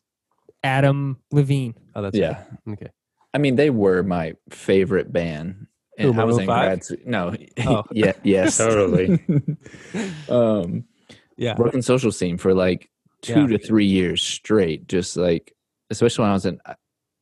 Adam 0.63 1.17
Levine. 1.31 1.75
Oh, 1.95 2.01
that's 2.01 2.17
yeah. 2.17 2.43
right. 2.65 2.73
Okay. 2.73 2.87
I 3.33 3.37
mean, 3.37 3.55
they 3.55 3.69
were 3.69 4.03
my 4.03 4.33
favorite 4.49 5.11
band. 5.13 5.67
Who, 5.97 6.09
And 6.11 6.19
I 6.21 6.23
was 6.23 6.35
Maroon 6.37 6.49
in 6.49 6.55
grad 6.55 6.83
school. 6.83 6.97
No, 7.05 7.35
Oh. 7.67 7.83
yeah, 7.91 8.13
yes, 8.23 8.57
Totally. 8.57 9.19
um, 10.29 10.85
Yeah. 11.37 11.53
broken 11.55 11.81
social 11.81 12.11
scene 12.11 12.37
for 12.37 12.53
like 12.53 12.89
two 13.21 13.41
Yeah. 13.41 13.47
to 13.47 13.57
three 13.59 13.85
years 13.85 14.21
straight. 14.21 14.87
Just 14.87 15.17
like, 15.17 15.53
especially 15.89 16.23
when 16.23 16.31
I 16.31 16.33
was 16.33 16.45
in, 16.45 16.59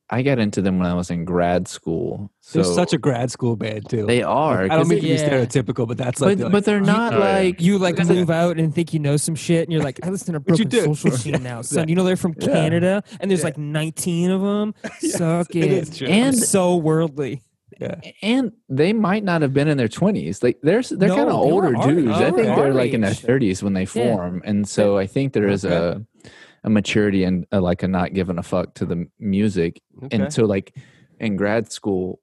I- 0.09 0.17
I 0.17 0.21
got 0.21 0.39
into 0.39 0.61
them 0.61 0.79
when 0.79 0.87
I 0.87 0.93
was 0.93 1.09
in 1.11 1.25
grad 1.25 1.67
school. 1.67 2.31
So 2.41 2.61
They're 2.61 2.73
such 2.73 2.93
a 2.93 2.97
grad 2.97 3.29
school 3.29 3.55
band 3.55 3.89
too. 3.89 4.05
they 4.05 4.23
are. 4.23 4.63
I 4.63 4.67
don't 4.69 4.87
mean 4.87 5.01
to 5.01 5.07
it- 5.07 5.17
be 5.17 5.23
stereotypical, 5.23 5.87
but 5.87 5.97
that's 5.97 6.21
like, 6.21 6.31
but, 6.31 6.37
the, 6.37 6.43
like 6.45 6.51
but 6.53 6.65
they're 6.65 6.79
not 6.79 7.13
yeah. 7.13 7.19
like 7.19 7.61
You 7.61 7.77
like 7.77 7.95
Because 7.95 8.09
move 8.09 8.29
out 8.29 8.57
and 8.57 8.73
think 8.73 8.93
you 8.93 8.99
know 8.99 9.17
some 9.17 9.35
shit, 9.35 9.63
and 9.63 9.73
you're 9.73 9.83
like, 9.83 9.99
I 10.05 10.09
listen 10.09 10.33
to 10.33 10.39
What 10.39 10.47
Broken 10.47 10.69
do. 10.69 10.81
Social 10.95 11.11
Scene 11.17 11.43
now, 11.43 11.61
son. 11.61 11.87
You 11.89 11.95
know 11.95 12.03
they're 12.03 12.15
from 12.15 12.35
Yeah. 12.39 12.47
Canada, 12.47 13.03
and 13.19 13.29
there's 13.29 13.41
Yeah. 13.41 13.45
like 13.47 13.57
19 13.57 14.31
of 14.31 14.41
them. 14.41 14.73
Suck 14.99 15.55
it 15.55 15.65
it. 15.65 15.71
is 15.71 15.97
true. 15.97 16.07
I'm 16.07 16.13
And- 16.13 16.37
so 16.37 16.77
worldly. 16.77 17.41
Yeah. 17.79 17.99
and 18.23 18.53
they 18.69 18.91
might 18.91 19.23
not 19.23 19.43
have 19.43 19.53
been 19.53 19.67
in 19.67 19.77
their 19.77 19.87
20s 19.89 20.41
like 20.41 20.57
they're 20.63 20.79
s- 20.79 20.89
they're 20.89 21.09
No, 21.09 21.15
kind 21.15 21.29
of 21.29 21.35
they 21.45 21.51
were 21.51 21.53
older 21.67 21.77
our- 21.77 21.87
dudes 21.93 22.09
i 22.11 22.31
think 22.31 22.37
they're 22.47 22.53
our 22.69 22.73
like 22.73 22.91
in 22.93 23.01
their 23.01 23.11
30s 23.11 23.61
when 23.61 23.73
they 23.73 23.81
Yeah. 23.81 24.15
form 24.15 24.41
and 24.45 24.67
so 24.67 24.97
i 24.97 25.05
think 25.05 25.33
there 25.33 25.47
is 25.47 25.63
Okay. 25.63 25.75
a 25.75 26.29
a 26.63 26.69
maturity 26.69 27.23
and 27.23 27.45
uh 27.51 27.61
like 27.61 27.83
a 27.83 27.87
not 27.87 28.13
giving 28.13 28.37
a 28.37 28.43
fuck 28.43 28.73
to 28.75 28.85
the 28.85 29.07
music 29.19 29.81
Okay. 30.03 30.17
and 30.17 30.33
so 30.33 30.45
like 30.45 30.75
in 31.19 31.35
grad 31.35 31.71
school 31.71 32.19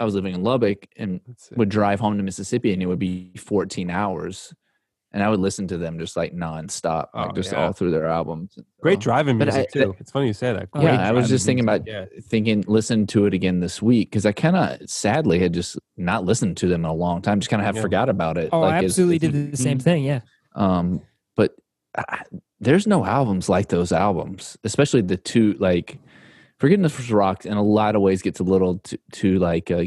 i 0.00 0.04
was 0.04 0.14
living 0.14 0.34
in 0.34 0.42
lubbock 0.42 0.86
and 0.96 1.20
would 1.56 1.68
drive 1.68 2.00
home 2.00 2.16
to 2.16 2.22
mississippi 2.22 2.72
and 2.72 2.82
it 2.82 2.86
would 2.86 2.98
be 2.98 3.32
14 3.36 3.90
hours 3.90 4.52
and 5.12 5.22
i 5.22 5.28
would 5.28 5.38
listen 5.40 5.68
to 5.68 5.76
them 5.78 5.98
just 5.98 6.16
like 6.16 6.34
nonstop 6.34 7.08
like 7.14 7.30
Oh, 7.30 7.32
just 7.32 7.52
yeah. 7.52 7.66
all 7.66 7.72
through 7.72 7.90
their 7.92 8.06
albums 8.06 8.58
Great 8.80 8.98
driving 9.00 9.38
But 9.38 9.48
music 9.48 9.68
I- 9.76 9.78
too. 9.78 9.94
It's 10.00 10.10
funny 10.10 10.26
you 10.26 10.32
say 10.32 10.52
that. 10.52 10.68
Great 10.72 10.84
yeah, 10.84 11.08
I 11.08 11.12
was 11.12 11.28
just 11.28 11.46
thinking 11.46 11.64
music. 11.66 11.82
about 11.82 12.10
Yeah. 12.12 12.20
thinking, 12.28 12.64
listen 12.66 13.06
to 13.08 13.26
it 13.26 13.32
again 13.34 13.60
this 13.60 13.80
week 13.80 14.10
because 14.10 14.26
I 14.26 14.32
kind 14.32 14.56
of 14.56 14.90
sadly 14.90 15.38
had 15.38 15.54
just 15.54 15.78
not 15.96 16.24
listened 16.24 16.56
to 16.56 16.66
them 16.66 16.80
in 16.84 16.90
a 16.90 16.92
long 16.92 17.22
time. 17.22 17.38
Just 17.38 17.48
kind 17.48 17.60
of 17.62 17.66
have 17.66 17.76
Yeah. 17.76 17.82
forgot 17.82 18.08
about 18.08 18.38
it. 18.38 18.48
Oh, 18.52 18.58
like, 18.58 18.72
I 18.72 18.78
as- 18.78 18.84
absolutely 18.86 19.16
as 19.24 19.32
did 19.32 19.52
the 19.52 19.56
same 19.56 19.78
thing. 19.78 20.02
Yeah. 20.02 20.22
Um, 20.56 21.00
but 21.36 21.54
I, 21.96 22.22
there's 22.62 22.86
no 22.86 23.04
albums 23.04 23.48
like 23.48 23.68
those 23.68 23.92
albums, 23.92 24.56
especially 24.64 25.02
the 25.02 25.16
two 25.16 25.54
like 25.58 25.98
Forgiveness 26.58 26.92
for 26.92 27.14
Rocks. 27.16 27.44
In 27.44 27.56
a 27.56 27.62
lot 27.62 27.96
of 27.96 28.02
ways, 28.02 28.22
gets 28.22 28.40
a 28.40 28.44
little 28.44 28.78
too, 28.78 28.98
too 29.12 29.38
like. 29.38 29.70
Uh, 29.70 29.84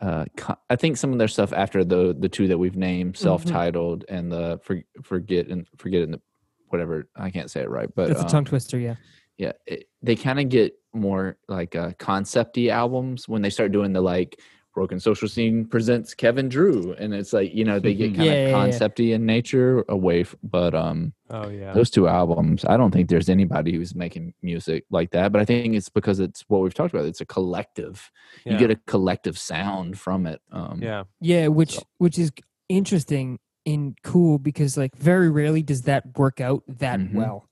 uh, 0.00 0.24
I 0.68 0.74
think 0.74 0.96
some 0.96 1.12
of 1.12 1.18
their 1.18 1.28
stuff 1.28 1.52
after 1.52 1.84
the 1.84 2.14
the 2.18 2.28
two 2.28 2.48
that 2.48 2.58
we've 2.58 2.76
named, 2.76 3.14
Mm-hmm. 3.14 3.22
self-titled 3.22 4.04
and 4.08 4.32
the 4.32 4.58
for, 4.62 4.82
forget 5.02 5.46
and 5.46 5.66
forget 5.78 6.02
and 6.02 6.14
the 6.14 6.20
whatever 6.68 7.08
I 7.14 7.30
can't 7.30 7.50
say 7.50 7.60
it 7.60 7.70
right, 7.70 7.88
but 7.94 8.10
a 8.10 8.20
um, 8.20 8.26
tongue 8.26 8.44
twister. 8.44 8.78
Yeah. 8.78 8.96
yeah 9.38 9.52
it, 9.66 9.88
they 10.02 10.16
kind 10.16 10.40
of 10.40 10.48
get 10.48 10.74
more 10.92 11.36
like 11.48 11.76
uh 11.76 11.92
concepty 11.92 12.70
albums 12.70 13.28
when 13.28 13.42
they 13.42 13.50
start 13.50 13.70
doing 13.72 13.92
the 13.92 14.00
like 14.00 14.40
broken 14.74 14.98
social 14.98 15.28
scene 15.28 15.64
presents 15.64 16.14
kevin 16.14 16.48
drew 16.48 16.92
and 16.94 17.12
it's 17.14 17.32
like 17.32 17.52
you 17.54 17.64
know 17.64 17.78
they 17.78 17.94
get 17.94 18.08
kind 18.16 18.20
of 18.20 18.26
Yeah, 18.26 18.32
yeah, 18.32 18.48
yeah. 18.48 18.52
concepty 18.70 19.12
in 19.14 19.26
nature 19.26 19.84
away 19.88 20.20
f- 20.22 20.34
but 20.42 20.74
um 20.74 21.12
Oh 21.30 21.48
yeah. 21.48 21.72
those 21.72 21.90
two 21.90 22.08
albums 22.08 22.64
i 22.64 22.76
don't 22.76 22.90
think 22.90 23.08
there's 23.08 23.28
anybody 23.28 23.72
who's 23.74 23.94
making 23.94 24.34
music 24.42 24.84
like 24.90 25.10
that 25.12 25.32
but 25.32 25.40
i 25.40 25.44
think 25.44 25.74
it's 25.74 25.88
because 25.88 26.20
it's 26.20 26.44
what 26.48 26.60
we've 26.62 26.74
talked 26.74 26.92
about 26.94 27.06
it's 27.06 27.20
a 27.20 27.26
collective 27.26 28.10
yeah. 28.44 28.52
you 28.52 28.58
get 28.58 28.70
a 28.70 28.76
collective 28.86 29.38
sound 29.38 29.98
from 29.98 30.26
it 30.26 30.40
um 30.52 30.80
yeah. 30.82 31.04
Yeah, 31.20 31.48
which 31.48 31.74
So- 31.76 31.82
which 31.98 32.18
is 32.18 32.32
interesting 32.68 33.38
and 33.66 33.96
cool 34.02 34.38
because 34.38 34.76
like 34.76 34.96
very 34.96 35.30
rarely 35.30 35.62
does 35.62 35.82
that 35.82 36.16
work 36.18 36.40
out 36.40 36.62
that 36.66 36.98
Mhm. 36.98 37.14
well. 37.14 37.48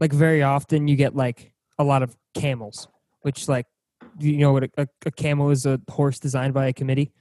Like 0.00 0.12
very 0.12 0.42
often 0.42 0.88
you 0.88 0.96
get 0.96 1.14
like 1.14 1.52
a 1.78 1.84
lot 1.84 2.02
of 2.02 2.16
camels, 2.34 2.88
which 3.20 3.48
like 3.48 3.66
you 4.18 4.38
know 4.38 4.52
what 4.52 4.64
a, 4.64 4.70
a, 4.78 4.86
a 5.06 5.10
camel 5.10 5.50
is 5.50 5.66
a 5.66 5.80
horse 5.90 6.18
designed 6.18 6.54
by 6.54 6.66
a 6.66 6.72
committee. 6.72 7.12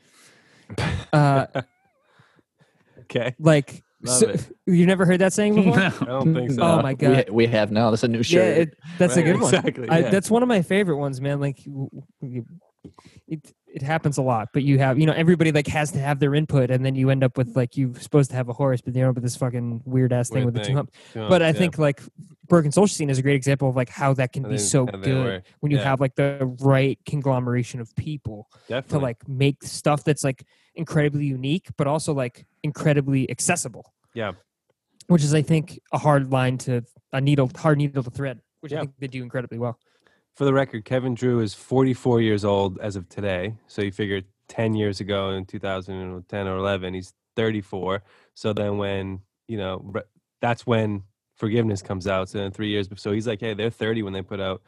Uh, 1.13 1.45
Okay. 3.01 3.35
like 3.39 3.83
Love 4.03 4.17
so, 4.17 4.35
you 4.65 4.85
never 4.85 5.05
heard 5.05 5.19
that 5.19 5.33
saying 5.33 5.55
before? 5.55 5.77
I 5.79 5.89
don't 6.05 6.33
think 6.33 6.51
so. 6.51 6.61
Oh 6.61 6.81
my 6.81 6.93
God. 6.93 7.29
we 7.29 7.45
have 7.47 7.71
now 7.71 7.89
that's 7.91 8.03
a 8.03 8.07
new 8.07 8.19
yeah, 8.19 8.23
shirt 8.23 8.57
it, 8.57 8.77
that's 8.97 9.17
a 9.17 9.21
good 9.21 9.39
one. 9.39 9.53
Exactly. 9.53 9.89
I, 9.89 9.99
yeah. 9.99 10.09
that's 10.09 10.31
one 10.31 10.41
of 10.41 10.49
my 10.49 10.61
favorite 10.61 10.97
ones, 10.97 11.21
man. 11.21 11.39
Like 11.39 11.57
w- 11.65 11.89
w- 12.21 12.45
it, 13.27 13.53
it 13.73 13.81
happens 13.81 14.17
a 14.17 14.21
lot, 14.21 14.49
but 14.53 14.63
you 14.63 14.77
have, 14.79 14.99
you 14.99 15.05
know, 15.05 15.13
everybody 15.13 15.51
like 15.51 15.67
has 15.67 15.91
to 15.93 15.99
have 15.99 16.19
their 16.19 16.35
input, 16.35 16.69
and 16.69 16.85
then 16.85 16.95
you 16.95 17.09
end 17.09 17.23
up 17.23 17.37
with 17.37 17.55
like 17.55 17.77
you're 17.77 17.95
supposed 17.95 18.29
to 18.31 18.35
have 18.35 18.49
a 18.49 18.53
horse, 18.53 18.81
but 18.81 18.93
you 18.93 19.01
end 19.01 19.09
up 19.09 19.15
with 19.15 19.23
this 19.23 19.35
fucking 19.37 19.81
weird 19.85 20.11
ass 20.11 20.29
thing 20.29 20.45
with 20.45 20.53
the 20.53 20.59
two 20.59 20.65
thing. 20.67 20.75
hump. 20.75 20.91
But 21.13 21.41
I 21.41 21.47
yeah. 21.47 21.51
think 21.53 21.77
like 21.77 22.01
Broken 22.47 22.71
Social 22.71 22.93
Scene 22.93 23.09
is 23.09 23.17
a 23.17 23.21
great 23.21 23.35
example 23.35 23.69
of 23.69 23.75
like 23.77 23.87
how 23.89 24.13
that 24.15 24.33
can 24.33 24.45
I 24.45 24.49
be 24.49 24.57
think 24.57 24.69
so 24.69 24.85
good 24.85 25.43
when 25.61 25.71
you 25.71 25.77
Yeah. 25.77 25.85
have 25.85 26.01
like 26.01 26.15
the 26.15 26.53
right 26.61 26.99
conglomeration 27.05 27.79
of 27.79 27.95
people 27.95 28.49
to 28.89 28.99
like 28.99 29.25
make 29.27 29.63
stuff 29.63 30.03
that's 30.03 30.23
like 30.23 30.43
incredibly 30.75 31.25
unique, 31.25 31.67
but 31.77 31.87
also 31.87 32.13
like 32.13 32.45
incredibly 32.63 33.29
accessible. 33.31 33.93
Yeah. 34.13 34.33
Which 35.07 35.23
is, 35.23 35.33
I 35.33 35.41
think, 35.41 35.79
a 35.93 35.97
hard 35.97 36.31
line 36.31 36.57
to 36.59 36.83
a 37.13 37.21
needle, 37.21 37.49
hard 37.55 37.77
needle 37.77 38.03
to 38.03 38.09
thread, 38.11 38.41
which 38.59 38.71
Yeah. 38.73 38.79
I 38.79 38.81
think 38.81 38.93
they 38.99 39.07
do 39.07 39.23
incredibly 39.23 39.57
well. 39.59 39.79
For 40.35 40.45
the 40.45 40.53
record, 40.53 40.85
Kevin 40.85 41.13
Drew 41.13 41.39
is 41.41 41.53
44 41.53 42.21
years 42.21 42.45
old 42.45 42.79
as 42.79 42.95
of 42.95 43.07
today. 43.09 43.55
So 43.67 43.81
you 43.81 43.91
figure 43.91 44.21
10 44.47 44.73
years 44.75 44.99
ago 44.99 45.31
in 45.31 45.45
2010 45.45 46.47
or 46.47 46.57
11, 46.57 46.93
he's 46.93 47.13
34. 47.35 48.01
So 48.33 48.53
then 48.53 48.77
when, 48.77 49.19
you 49.47 49.57
know, 49.57 49.93
that's 50.41 50.65
when 50.65 51.03
Forgiveness 51.35 51.81
comes 51.81 52.07
out. 52.07 52.29
So 52.29 52.37
then 52.37 52.51
three 52.51 52.69
years. 52.69 52.87
So 52.97 53.11
he's 53.11 53.27
like, 53.27 53.39
hey, 53.39 53.53
they're 53.55 53.69
30 53.71 54.03
when 54.03 54.13
they 54.13 54.21
put 54.21 54.39
out, 54.39 54.61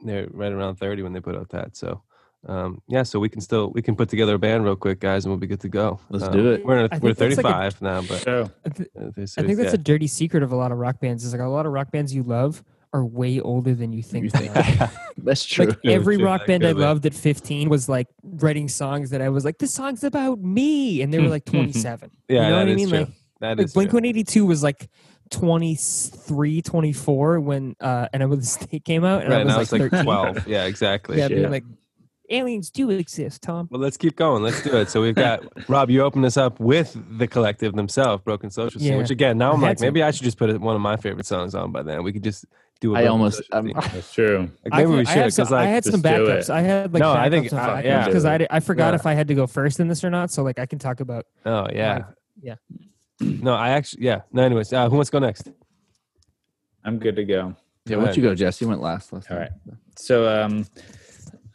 they're 0.00 0.28
right 0.30 0.52
around 0.52 0.76
30 0.76 1.02
when 1.02 1.12
they 1.12 1.20
put 1.20 1.34
out 1.36 1.48
that. 1.50 1.76
So 1.76 2.02
um, 2.46 2.80
yeah, 2.88 3.02
so 3.02 3.18
we 3.18 3.28
can 3.28 3.40
still, 3.40 3.70
we 3.70 3.82
can 3.82 3.96
put 3.96 4.08
together 4.10 4.34
a 4.34 4.38
band 4.38 4.64
real 4.64 4.76
quick, 4.76 5.00
guys, 5.00 5.24
and 5.24 5.32
we'll 5.32 5.38
be 5.40 5.46
good 5.46 5.60
to 5.60 5.68
go. 5.68 5.98
Let's 6.10 6.24
Um, 6.26 6.32
do 6.32 6.52
it. 6.52 6.64
We're, 6.64 6.84
in 6.84 6.90
we're 7.00 7.14
think 7.14 7.18
that's 7.18 7.36
like 7.42 7.46
a- 7.46 7.70
35 7.72 7.82
now, 7.82 8.02
but 8.02 8.28
I 8.28 8.68
th- 8.68 8.88
uh, 8.96 9.06
I 9.06 9.10
think 9.14 9.56
that's 9.56 9.72
yeah. 9.72 9.72
a 9.72 9.76
dirty 9.78 10.06
secret 10.06 10.42
of 10.42 10.52
a 10.52 10.56
lot 10.56 10.70
of 10.70 10.78
rock 10.78 11.00
bands. 11.00 11.24
Is 11.24 11.32
like 11.32 11.40
a 11.40 11.46
lot 11.46 11.64
of 11.66 11.72
rock 11.72 11.90
bands 11.90 12.14
you 12.14 12.22
love 12.22 12.62
are 12.94 13.04
way 13.04 13.40
older 13.40 13.74
than 13.74 13.92
you 13.92 14.02
think 14.02 14.24
You 14.24 14.30
think- 14.30 14.52
that's 15.18 15.44
true 15.44 15.66
Like 15.66 15.78
every 15.84 16.16
true, 16.16 16.24
rock 16.26 16.46
band 16.46 16.64
I 16.64 16.72
loved 16.72 17.04
at 17.04 17.12
15 17.12 17.68
was 17.68 17.88
like 17.88 18.06
writing 18.22 18.68
songs 18.68 19.10
that 19.10 19.20
I 19.20 19.28
was 19.28 19.44
like, 19.44 19.58
this 19.58 19.74
song's 19.74 20.04
about 20.04 20.38
me, 20.40 21.02
and 21.02 21.12
they 21.12 21.18
were 21.18 21.28
like 21.28 21.44
27. 21.44 22.10
yeah, 22.28 22.34
you 22.44 22.50
know 22.50 22.56
what 22.60 22.68
I 22.68 22.74
mean? 22.74 22.88
true. 22.88 22.98
Like, 23.00 23.08
That 23.40 23.58
like 23.58 23.64
is 23.66 23.72
Blink 23.74 23.88
182 23.92 24.46
was 24.46 24.62
like 24.62 24.88
23, 25.30 26.62
24 26.62 27.40
when 27.40 27.76
uh, 27.80 28.08
and 28.12 28.22
I 28.22 28.26
was 28.26 28.38
the 28.58 28.64
state 28.66 28.84
came 28.84 29.04
out, 29.04 29.22
and 29.22 29.30
Right, 29.30 29.40
I 29.40 29.44
was 29.44 29.48
now 29.48 29.56
like, 29.56 29.62
it's 29.62 29.72
like 29.72 29.90
13. 29.90 30.04
12. 30.04 30.48
Yeah, 30.48 30.64
exactly. 30.64 31.16
Yeah, 31.18 31.28
being 31.28 31.50
like 31.50 31.64
aliens 32.30 32.70
do 32.70 32.88
exist, 32.90 33.42
Tom. 33.42 33.68
Well, 33.70 33.80
let's 33.80 33.96
keep 33.96 34.16
going. 34.16 34.42
Let's 34.42 34.62
do 34.62 34.76
it. 34.78 34.88
So 34.88 35.02
we've 35.02 35.14
got 35.14 35.42
Rob. 35.68 35.90
You 35.90 36.02
open 36.02 36.24
us 36.24 36.36
up 36.36 36.58
with 36.58 36.96
the 37.18 37.26
collective 37.26 37.74
themselves, 37.74 38.22
Broken 38.24 38.50
Social 38.50 38.80
Scene. 38.80 38.92
Yeah. 38.92 38.98
Which 38.98 39.10
again, 39.10 39.36
now 39.38 39.50
I 39.50 39.54
I'm 39.54 39.60
had 39.60 39.66
like, 39.66 39.76
to. 39.78 39.84
maybe 39.84 40.02
I 40.02 40.10
should 40.10 40.24
just 40.24 40.38
put 40.38 40.58
one 40.60 40.74
of 40.74 40.80
my 40.80 40.96
favorite 40.96 41.26
songs 41.26 41.54
on 41.54 41.70
by 41.72 41.82
then. 41.82 42.02
We 42.02 42.12
could 42.12 42.24
just 42.24 42.44
do. 42.80 42.94
a 42.94 42.98
I 42.98 43.02
Broken 43.02 43.10
almost- 43.12 43.36
Social 43.38 43.54
I'm- 43.54 43.64
Scene. 43.66 43.74
that's 43.94 44.12
true. 44.12 44.38
Like, 44.64 44.72
I, 44.72 44.76
maybe 44.78 44.86
could- 44.86 44.92
we 44.94 45.00
I 45.00 45.04
should 45.04 45.22
had 45.22 45.32
some, 45.32 45.44
because 45.44 45.52
I 45.52 45.64
had 45.66 45.84
some 45.84 46.02
backups. 46.02 46.50
I 46.50 46.60
had 46.60 46.92
like 46.92 47.00
No, 47.00 47.12
I 47.12 47.30
think- 47.30 47.46
backups 47.48 47.78
uh, 47.78 47.82
yeah. 47.84 48.06
because 48.06 48.24
I, 48.24 48.46
I 48.50 48.60
forgot 48.60 48.92
Yeah. 48.92 48.94
if 48.96 49.06
I 49.06 49.14
had 49.14 49.28
to 49.28 49.34
go 49.34 49.46
first 49.46 49.80
in 49.80 49.88
this 49.88 50.02
or 50.04 50.10
not. 50.10 50.30
So 50.30 50.42
like 50.42 50.58
I 50.58 50.66
can 50.66 50.78
talk 50.78 51.00
about 51.00 51.26
oh 51.46 51.68
yeah, 51.72 52.04
yeah. 52.42 52.56
No, 53.20 53.54
I 53.54 53.70
actually 53.70 54.04
yeah. 54.04 54.22
No, 54.32 54.42
anyways, 54.42 54.72
uh, 54.72 54.88
who 54.88 54.96
wants 54.96 55.10
to 55.10 55.12
go 55.12 55.18
next? 55.24 55.48
I'm 56.84 56.98
good 56.98 57.16
to 57.16 57.24
go. 57.24 57.56
yeah 57.86 57.92
Go 57.96 57.98
why 57.98 58.04
don't 58.06 58.16
you 58.16 58.22
go 58.22 58.34
jess 58.34 58.60
you 58.60 58.68
went 58.68 58.80
last 58.80 59.12
last 59.12 59.30
All 59.30 59.36
time. 59.38 59.48
right. 59.66 59.76
So 59.96 60.28
um, 60.42 60.66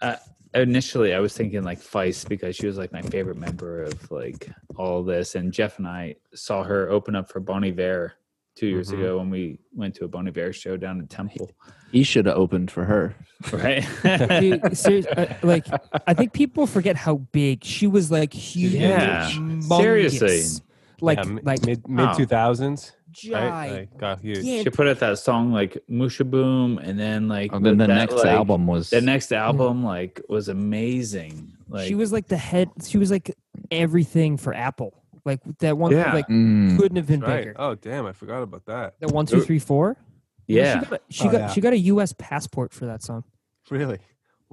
uh, 0.02 0.16
initially 0.54 1.14
I 1.14 1.20
was 1.20 1.34
thinking 1.36 1.64
like 1.64 1.80
Feist 1.80 2.28
because 2.30 2.56
she 2.56 2.66
was 2.66 2.78
like 2.78 2.92
my 2.92 3.02
favorite 3.02 3.38
member 3.38 3.84
of 3.84 4.12
like 4.12 4.50
all 4.78 5.04
this, 5.04 5.36
and 5.36 5.52
Jeff 5.52 5.78
and 5.78 5.88
I 5.88 6.16
saw 6.34 6.64
her 6.64 6.90
open 6.90 7.16
up 7.16 7.30
for 7.30 7.40
Bon 7.42 7.64
Iver 7.64 8.14
two 8.60 8.68
years 8.68 8.90
Mhm. 8.92 8.94
ago 9.00 9.18
when 9.20 9.30
we 9.30 9.60
went 9.74 9.96
to 9.96 10.06
a 10.06 10.08
Bon 10.08 10.28
Iver 10.28 10.52
show 10.54 10.76
down 10.78 11.00
in 11.00 11.08
Temple. 11.08 11.50
he 11.92 12.04
should 12.04 12.26
have 12.28 12.36
opened 12.38 12.70
for 12.70 12.86
her 12.86 13.16
Right? 13.54 13.88
Dude, 14.42 14.78
serious, 14.78 15.06
uh, 15.08 15.34
like 15.44 15.66
I 16.06 16.14
think 16.14 16.34
people 16.34 16.68
forget 16.68 16.98
how 16.98 17.16
big 17.32 17.64
she 17.64 17.88
was. 17.88 18.12
Like 18.12 18.34
huge, 18.34 18.74
Yeah, 18.74 19.30
seriously. 19.78 20.42
like 21.00 21.24
yeah, 21.24 21.38
like 21.44 21.66
mid 21.66 21.88
mid 21.88 22.10
two 22.18 22.26
thousands. 22.26 22.92
giant. 23.12 23.72
Like 23.74 23.98
got 23.98 24.20
huge. 24.20 24.44
she 24.46 24.70
put 24.70 24.88
out 24.88 25.00
that 25.00 25.18
song 25.20 25.54
like 25.54 25.78
Mushaboom, 25.90 26.80
and 26.86 27.00
then 27.00 27.30
like 27.30 27.54
and 27.54 27.66
then 27.66 27.78
the 27.78 27.88
that, 27.88 27.94
next 27.96 28.16
like, 28.16 28.26
album 28.28 28.68
was 28.68 28.90
The 28.90 29.00
next 29.02 29.32
album 29.32 29.84
like 29.86 30.22
was 30.28 30.50
amazing. 30.50 31.54
Like 31.70 31.88
she 31.88 31.96
was 31.96 32.12
like 32.12 32.28
the 32.28 32.38
head. 32.38 32.70
She 32.86 32.98
was 32.98 33.10
like 33.10 33.34
everything 33.72 34.36
for 34.36 34.54
Apple. 34.54 34.99
Like 35.30 35.42
that 35.60 35.78
one. 35.78 35.92
Yeah. 35.92 36.14
Like 36.14 36.28
Mm, 36.28 36.76
couldn't 36.78 36.96
have 36.98 37.08
been 37.08 37.22
Right. 37.22 37.38
bigger. 37.46 37.56
Oh 37.58 37.76
damn, 37.76 38.06
I 38.06 38.14
forgot 38.14 38.42
about 38.42 38.66
that. 38.66 38.96
That 39.00 39.12
one, 39.12 39.26
two, 39.26 39.42
three, 39.42 39.60
four. 39.60 39.96
yeah. 40.48 40.80
She 40.80 40.86
got, 40.86 40.94
a, 40.94 41.02
she, 41.10 41.28
Oh, 41.28 41.32
got 41.32 41.38
yeah. 41.42 41.48
she 41.50 41.62
got 41.62 41.74
a 41.74 41.78
U.S. 41.78 42.14
passport 42.18 42.74
for 42.74 42.86
that 42.88 43.04
song. 43.04 43.24
Really? 43.70 44.00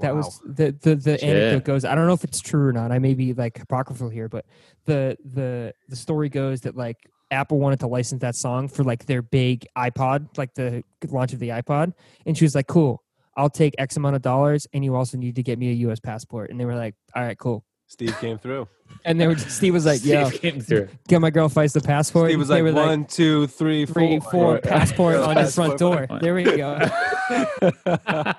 That 0.00 0.12
Wow. 0.14 0.18
was 0.20 0.40
the 0.44 0.72
the 0.82 0.94
the 0.96 1.16
Shit. 1.18 1.22
anecdote 1.24 1.64
goes. 1.64 1.84
I 1.86 1.94
don't 1.94 2.06
know 2.06 2.12
if 2.12 2.22
it's 2.24 2.40
true 2.40 2.66
or 2.68 2.72
not. 2.72 2.92
I 2.92 2.98
may 2.98 3.14
be 3.14 3.32
like 3.32 3.58
apocryphal 3.60 4.10
here, 4.10 4.28
but 4.28 4.44
the 4.84 5.16
the 5.24 5.72
the 5.88 5.96
story 5.96 6.28
goes 6.28 6.60
that 6.62 6.76
like 6.76 6.98
Apple 7.30 7.58
wanted 7.58 7.80
to 7.80 7.86
license 7.86 8.20
that 8.20 8.34
song 8.36 8.68
for 8.68 8.84
like 8.84 9.06
their 9.06 9.22
big 9.22 9.66
iPod, 9.76 10.36
like 10.36 10.52
the 10.54 10.82
launch 11.08 11.32
of 11.32 11.38
the 11.38 11.48
iPod, 11.48 11.94
and 12.26 12.36
she 12.36 12.44
was 12.44 12.54
like, 12.54 12.66
"Cool, 12.66 13.02
I'll 13.38 13.48
take 13.50 13.74
X 13.78 13.96
amount 13.96 14.16
of 14.16 14.22
dollars, 14.22 14.66
and 14.74 14.84
you 14.84 14.94
also 14.94 15.16
need 15.16 15.34
to 15.36 15.42
get 15.42 15.58
me 15.58 15.70
a 15.70 15.74
U.S. 15.88 15.98
passport." 15.98 16.50
And 16.50 16.60
they 16.60 16.66
were 16.66 16.76
like, 16.76 16.94
"All 17.14 17.22
right, 17.22 17.38
cool." 17.38 17.64
Steve 17.88 18.16
came 18.20 18.36
through. 18.38 18.68
And 19.04 19.20
they 19.20 19.26
were 19.26 19.36
Steve 19.36 19.72
was 19.74 19.86
like, 19.86 20.04
"Yo, 20.04 20.28
Steve 20.28 20.40
came 20.40 20.60
through. 20.60 20.88
get 21.08 21.20
my 21.20 21.30
girl 21.30 21.48
Feist 21.48 21.72
the 21.74 21.80
passport." 21.80 22.30
Steve 22.30 22.38
was 22.38 22.48
they 22.48 22.62
like 22.62 22.74
were 22.74 22.80
one, 22.86 23.04
two, 23.04 23.46
three, 23.48 23.84
three, 23.86 24.18
four. 24.20 24.30
four, 24.30 24.58
passport 24.58 25.16
on 25.16 25.36
his 25.36 25.54
front 25.54 25.78
door. 25.78 26.06
There 26.20 26.34
we 26.34 26.44
go. 26.44 26.78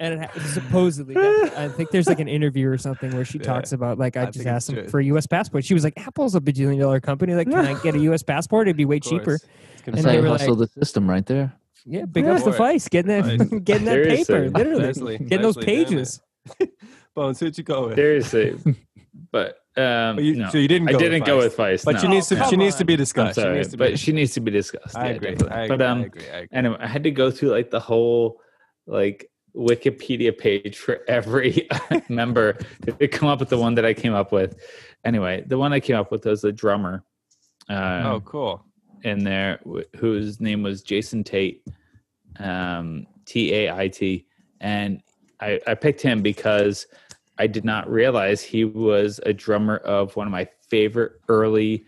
And 0.00 0.14
it 0.14 0.20
ha- 0.20 0.40
supposedly, 0.48 1.14
I 1.16 1.68
think 1.68 1.90
there's 1.92 2.08
like 2.08 2.18
an 2.18 2.26
interview 2.26 2.68
or 2.68 2.76
something 2.76 3.12
where 3.14 3.24
she 3.24 3.38
Yeah. 3.38 3.44
talks 3.44 3.70
about 3.70 3.98
like 4.00 4.16
I, 4.16 4.22
I 4.22 4.30
just 4.30 4.46
asked 4.46 4.68
him 4.70 4.74
true. 4.74 4.88
for 4.88 4.98
a 4.98 5.04
U.S. 5.04 5.28
passport. 5.28 5.64
She 5.64 5.74
was 5.74 5.84
like, 5.84 5.92
"Apple's 5.96 6.34
a 6.34 6.40
bajillion 6.40 6.80
dollar 6.80 6.98
company. 6.98 7.34
Like, 7.34 7.48
can 7.48 7.64
I 7.64 7.80
get 7.82 7.94
a 7.94 7.98
U.S. 8.10 8.24
passport? 8.24 8.66
It'd 8.66 8.76
be 8.76 8.84
way 8.84 8.98
cheaper." 8.98 9.34
It's 9.34 9.44
And 9.86 9.94
that's 9.94 10.04
they 10.04 10.16
you 10.16 10.22
were 10.22 10.30
like- 10.30 10.40
hustle 10.40 10.56
the 10.56 10.66
system 10.66 11.08
right 11.08 11.24
there 11.24 11.52
Yeah, 11.84 12.06
big 12.06 12.24
Yeah. 12.24 12.32
ups 12.32 12.42
to 12.44 12.52
For. 12.52 12.64
Feist 12.64 12.90
getting 12.90 13.10
that, 13.10 13.26
Nice. 13.38 13.60
getting 13.62 13.84
that 13.84 13.92
Seriously. 13.92 14.24
paper, 14.34 14.50
literally 14.50 14.86
Nicely- 14.86 15.18
getting 15.18 15.42
those 15.42 15.56
nicely 15.56 15.74
doing 15.76 15.80
it. 15.82 15.88
pages. 15.88 16.20
Bones, 17.14 17.40
who'd 17.40 17.56
you 17.58 17.64
go 17.64 17.88
with? 17.88 17.96
Seriously, 17.96 18.56
but 19.30 19.56
um, 19.76 20.16
But 20.16 20.24
you- 20.24 20.36
no. 20.36 20.48
so 20.50 20.58
you 20.58 20.68
didn't 20.68 20.88
I 20.88 20.92
go 20.92 20.98
with 20.98 21.10
didn't 21.10 21.26
go 21.26 21.36
with 21.38 21.56
Feist. 21.56 21.84
But 21.84 21.94
no. 21.96 22.00
she 22.00 22.08
needs 22.08 22.28
to. 22.28 22.34
Oh, 22.36 22.44
she 22.44 22.50
come 22.50 22.58
needs 22.60 22.76
to 22.76 22.84
be 22.84 22.96
discussed. 22.96 23.38
I'm 23.38 23.42
She 23.42 23.46
sorry, 23.46 23.56
needs 23.56 23.68
to 23.70 23.76
be 23.76 23.84
but 23.90 23.98
she 23.98 24.12
needs 24.12 24.32
to 24.34 24.40
be 24.40 24.50
discussed. 24.50 24.96
I 24.96 25.10
yeah, 25.10 25.12
agree. 25.16 25.28
I 25.28 25.32
agree. 25.64 25.68
But 25.76 25.82
um, 25.82 25.98
I 25.98 26.04
agree. 26.06 26.22
I 26.30 26.36
agree. 26.38 26.48
anyway, 26.52 26.76
I 26.80 26.86
had 26.86 27.02
to 27.04 27.10
go 27.10 27.30
through 27.30 27.50
like 27.50 27.70
the 27.70 27.80
whole 27.80 28.40
like 28.86 29.30
Wikipedia 29.56 30.36
page 30.36 30.78
for 30.78 31.00
every 31.08 31.68
member 32.08 32.58
to 32.98 33.08
come 33.08 33.28
up 33.28 33.40
with 33.40 33.50
the 33.50 33.58
one 33.58 33.74
that 33.74 33.84
I 33.84 33.92
came 33.94 34.14
up 34.14 34.32
with. 34.32 34.56
Anyway, 35.04 35.44
the 35.46 35.58
one 35.58 35.72
I 35.72 35.80
came 35.80 35.96
up 35.96 36.10
with 36.10 36.24
was 36.24 36.40
the 36.42 36.52
drummer. 36.52 37.04
Uh, 37.68 38.02
oh, 38.06 38.20
cool. 38.24 38.64
in 39.04 39.22
there 39.24 39.60
wh- 39.70 39.96
whose 39.96 40.40
name 40.40 40.62
was 40.62 40.82
Jason 40.82 41.22
Tait, 41.24 41.62
um, 42.40 43.06
T 43.26 43.52
A 43.54 43.72
I 43.72 43.88
T, 43.88 44.26
and 44.60 45.02
I, 45.42 45.60
I 45.66 45.74
picked 45.74 46.00
him 46.00 46.22
because 46.22 46.86
I 47.38 47.46
did 47.48 47.64
not 47.64 47.90
realize 47.90 48.40
he 48.42 48.64
was 48.64 49.18
a 49.26 49.32
drummer 49.32 49.78
of 49.78 50.14
one 50.14 50.26
of 50.28 50.30
my 50.30 50.46
favorite 50.68 51.20
early 51.28 51.84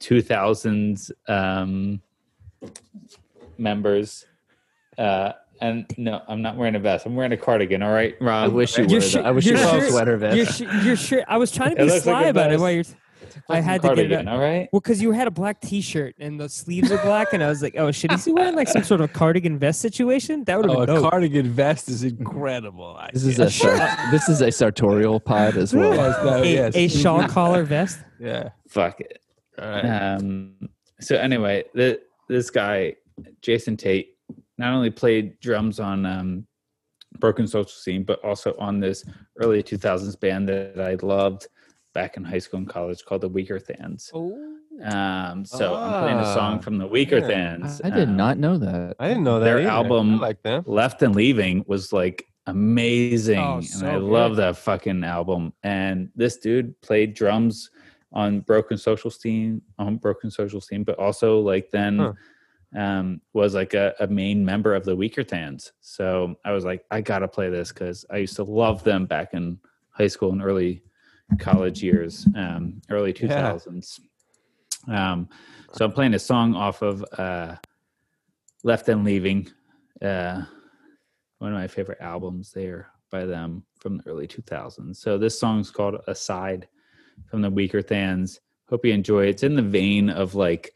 2000s 0.00 1.10
um, 1.28 2.00
members. 3.58 4.24
Uh, 4.96 5.32
and 5.60 5.86
no, 5.96 6.22
I'm 6.28 6.42
not 6.42 6.56
wearing 6.56 6.74
a 6.74 6.78
vest. 6.78 7.06
I'm 7.06 7.14
wearing 7.14 7.32
a 7.32 7.36
cardigan. 7.36 7.82
All 7.82 7.92
right, 7.92 8.14
Rob. 8.20 8.44
I 8.44 8.48
wish 8.48 8.76
you 8.78 8.84
Your 8.84 8.94
were. 8.94 9.00
shi- 9.00 9.20
I 9.20 9.30
wish 9.30 9.46
you 9.46 9.56
your 9.56 9.60
were 9.60 9.78
a 9.78 9.80
shirt- 9.80 9.90
sweater 9.90 10.16
vest. 10.16 10.36
Your, 10.36 10.46
sh- 10.46 10.84
your 10.84 10.96
shirt. 10.96 11.24
I 11.28 11.36
was 11.38 11.50
trying 11.50 11.70
to 11.70 11.76
be 11.76 11.82
looks 11.82 11.94
like 11.94 12.02
sly 12.02 12.22
about 12.24 12.46
it 12.46 12.50
vest. 12.52 12.60
while 12.62 12.70
you're. 12.70 12.84
I 13.48 13.60
had 13.60 13.82
to 13.82 13.94
get 13.94 14.10
it. 14.12 14.28
All 14.28 14.38
right. 14.38 14.68
Well, 14.72 14.80
because 14.80 15.00
you 15.02 15.12
had 15.12 15.26
a 15.26 15.30
black 15.30 15.60
T-shirt 15.60 16.14
and 16.18 16.38
the 16.40 16.48
sleeves 16.48 16.90
are 16.92 16.98
black, 17.02 17.32
and 17.32 17.42
I 17.42 17.48
was 17.48 17.62
like, 17.62 17.74
"Oh, 17.76 17.90
shit, 17.90 18.12
is 18.12 18.24
he 18.24 18.32
wearing 18.32 18.54
like 18.54 18.68
some 18.68 18.82
sort 18.84 19.00
of 19.00 19.12
cardigan 19.12 19.58
vest 19.58 19.80
situation?" 19.80 20.44
That 20.44 20.58
would 20.58 20.68
have 20.70 20.78
Oh, 20.78 20.82
a 20.82 20.86
been 20.86 20.94
dope. 20.96 21.10
cardigan 21.10 21.50
vest 21.52 21.88
is 21.88 22.02
incredible. 22.04 22.96
I 22.98 23.10
This 23.12 23.24
is 23.24 23.38
a 23.38 23.50
sar- 23.50 23.76
this 24.10 24.28
is 24.28 24.40
a 24.40 24.50
sartorial 24.50 25.20
pod 25.20 25.56
as 25.56 25.74
well. 25.74 25.94
Yes, 25.94 26.24
no, 26.24 26.42
a, 26.42 26.44
yes. 26.52 26.76
a 26.76 26.88
shawl 26.88 27.26
collar 27.28 27.64
vest. 27.64 27.98
yeah. 28.20 28.50
Fuck 28.68 29.00
it. 29.00 29.18
All 29.58 29.68
right. 29.68 29.84
Um, 29.84 30.54
so 31.00 31.16
anyway, 31.16 31.64
the, 31.74 32.00
this 32.28 32.50
guy, 32.50 32.94
Jason 33.42 33.76
Tait, 33.76 34.08
not 34.58 34.72
only 34.72 34.90
played 34.90 35.38
drums 35.40 35.80
on 35.80 36.04
um, 36.06 36.46
Broken 37.18 37.46
Social 37.46 37.70
Scene, 37.70 38.02
but 38.04 38.22
also 38.24 38.54
on 38.58 38.80
this 38.80 39.04
early 39.40 39.62
2000s 39.62 40.18
band 40.20 40.48
that 40.48 40.78
I 40.80 40.96
loved 41.06 41.46
back 41.96 42.16
in 42.18 42.22
high 42.24 42.38
school 42.44 42.58
and 42.58 42.68
college 42.68 43.00
called 43.06 43.22
the 43.22 43.30
Weakerthans. 43.30 44.02
Um, 44.94 45.44
so 45.46 45.74
I'm 45.74 46.02
playing 46.02 46.18
a 46.18 46.28
Ah, 46.30 46.34
song 46.34 46.60
from 46.60 46.76
the 46.76 46.86
Weaker 46.86 47.18
yeah. 47.20 47.26
Thans. 47.26 47.80
I 47.82 47.88
did 47.88 48.08
Um, 48.10 48.16
not 48.18 48.36
know 48.38 48.58
that. 48.58 48.96
I 48.98 49.08
didn't 49.08 49.24
know 49.24 49.38
that. 49.38 49.46
their 49.46 49.60
either. 49.60 49.68
album- 49.70 50.20
like 50.20 50.42
them. 50.42 50.62
Left 50.66 51.02
and 51.02 51.14
Leaving 51.16 51.64
was 51.66 51.92
like 51.94 52.26
amazing. 52.46 53.38
Oh, 53.40 53.60
and 53.78 53.86
I 53.88 53.94
good. 53.98 54.02
love 54.02 54.36
that 54.36 54.56
fucking 54.58 55.02
album. 55.04 55.52
And 55.62 56.10
this 56.14 56.36
dude 56.36 56.78
played 56.82 57.14
drums 57.14 57.70
on 58.12 58.40
Broken 58.40 58.76
Social 58.76 59.10
Scene, 59.10 59.62
on 59.78 59.96
Broken 59.96 60.30
Social 60.30 60.60
Scene, 60.60 60.84
but 60.84 60.98
also 60.98 61.40
like 61.40 61.70
then 61.70 61.98
Huh. 61.98 62.12
um 62.84 63.20
was 63.32 63.54
like 63.54 63.72
a, 63.74 63.94
a 64.00 64.06
main 64.06 64.44
member 64.44 64.74
of 64.74 64.84
the 64.84 64.94
Weakerthans. 64.96 65.70
So 65.80 66.34
I 66.44 66.52
was 66.52 66.64
like, 66.70 66.84
I 66.90 67.00
gotta 67.00 67.28
play 67.28 67.48
this 67.48 67.68
because 67.72 68.04
I 68.10 68.18
used 68.18 68.36
to 68.36 68.44
love 68.44 68.84
them 68.84 69.06
back 69.06 69.28
in 69.32 69.58
high 69.90 70.08
school 70.08 70.32
and 70.32 70.42
early 70.42 70.82
college 71.38 71.82
years, 71.82 72.26
um, 72.36 72.80
early 72.90 73.12
2000s. 73.12 74.00
Yeah. 74.88 75.12
Um, 75.12 75.28
so 75.72 75.84
I'm 75.84 75.92
playing 75.92 76.14
a 76.14 76.18
song 76.18 76.54
off 76.54 76.82
of 76.82 77.04
uh, 77.18 77.56
Left 78.62 78.88
and 78.88 79.04
Leaving, 79.04 79.48
uh, 80.00 80.42
one 81.38 81.52
of 81.52 81.58
my 81.58 81.66
favorite 81.66 82.00
albums 82.00 82.52
there 82.52 82.88
by 83.10 83.24
them 83.24 83.64
from 83.78 83.98
the 83.98 84.06
early 84.06 84.26
2000s. 84.26 84.96
So 84.96 85.18
this 85.18 85.38
song's 85.38 85.70
called 85.70 85.96
Aside 86.06 86.68
from 87.26 87.42
the 87.42 87.50
Weakerthans. 87.50 88.38
Hope 88.68 88.84
you 88.84 88.92
enjoy 88.92 89.26
it. 89.26 89.30
It's 89.30 89.42
in 89.42 89.56
the 89.56 89.62
vein 89.62 90.10
of 90.10 90.34
like 90.34 90.72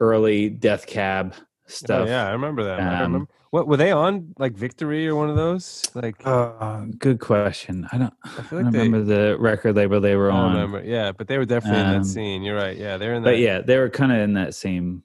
early 0.00 0.48
Death 0.48 0.86
Cab 0.86 1.34
stuff. 1.66 2.06
Oh, 2.06 2.10
yeah, 2.10 2.26
I 2.28 2.32
remember. 2.32 2.70
I 2.70 2.78
Um, 3.02 3.12
remember. 3.12 3.30
What 3.50 3.68
were 3.68 3.76
they 3.76 3.92
on? 3.92 4.34
Like 4.38 4.54
Victory 4.54 5.06
or 5.06 5.14
one 5.14 5.30
of 5.30 5.36
those? 5.36 5.82
Like 5.94 6.16
Uh, 6.26 6.86
good 6.98 7.20
question. 7.20 7.86
I 7.92 7.98
don't, 7.98 8.14
I 8.24 8.28
I 8.30 8.34
don't 8.50 8.64
like 8.64 8.72
they. 8.72 8.78
remember 8.80 9.02
the 9.04 9.36
record 9.38 9.76
label 9.76 10.00
they 10.00 10.16
were 10.16 10.32
I 10.32 10.36
on. 10.36 10.52
remember. 10.54 10.82
Yeah, 10.84 11.12
but 11.12 11.28
they 11.28 11.38
were 11.38 11.44
definitely 11.44 11.80
in 11.80 11.86
Um, 11.86 12.02
that 12.02 12.04
scene. 12.08 12.42
You're 12.42 12.56
right. 12.56 12.76
Yeah, 12.76 12.96
they're 12.96 13.14
in 13.14 13.22
that. 13.22 13.30
But 13.30 13.38
yeah, 13.38 13.60
they 13.60 13.78
were 13.78 13.90
kind 13.90 14.10
of 14.12 14.18
in 14.18 14.34
that 14.34 14.54
same 14.54 15.04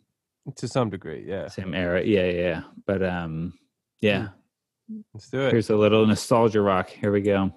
to 0.55 0.67
some 0.67 0.89
degree. 0.89 1.23
Yeah, 1.27 1.47
same 1.47 1.75
era. 1.75 2.01
Yeah, 2.03 2.25
yeah. 2.25 2.41
yeah. 2.41 2.61
But 2.87 3.03
um, 3.03 3.53
yeah. 4.01 4.29
let's 5.13 5.29
do 5.29 5.41
it. 5.41 5.51
Here's 5.51 5.69
a 5.69 5.75
little 5.77 6.07
nostalgia 6.07 6.61
rock. 6.61 6.89
Here 6.89 7.11
we 7.11 7.21
go. 7.21 7.53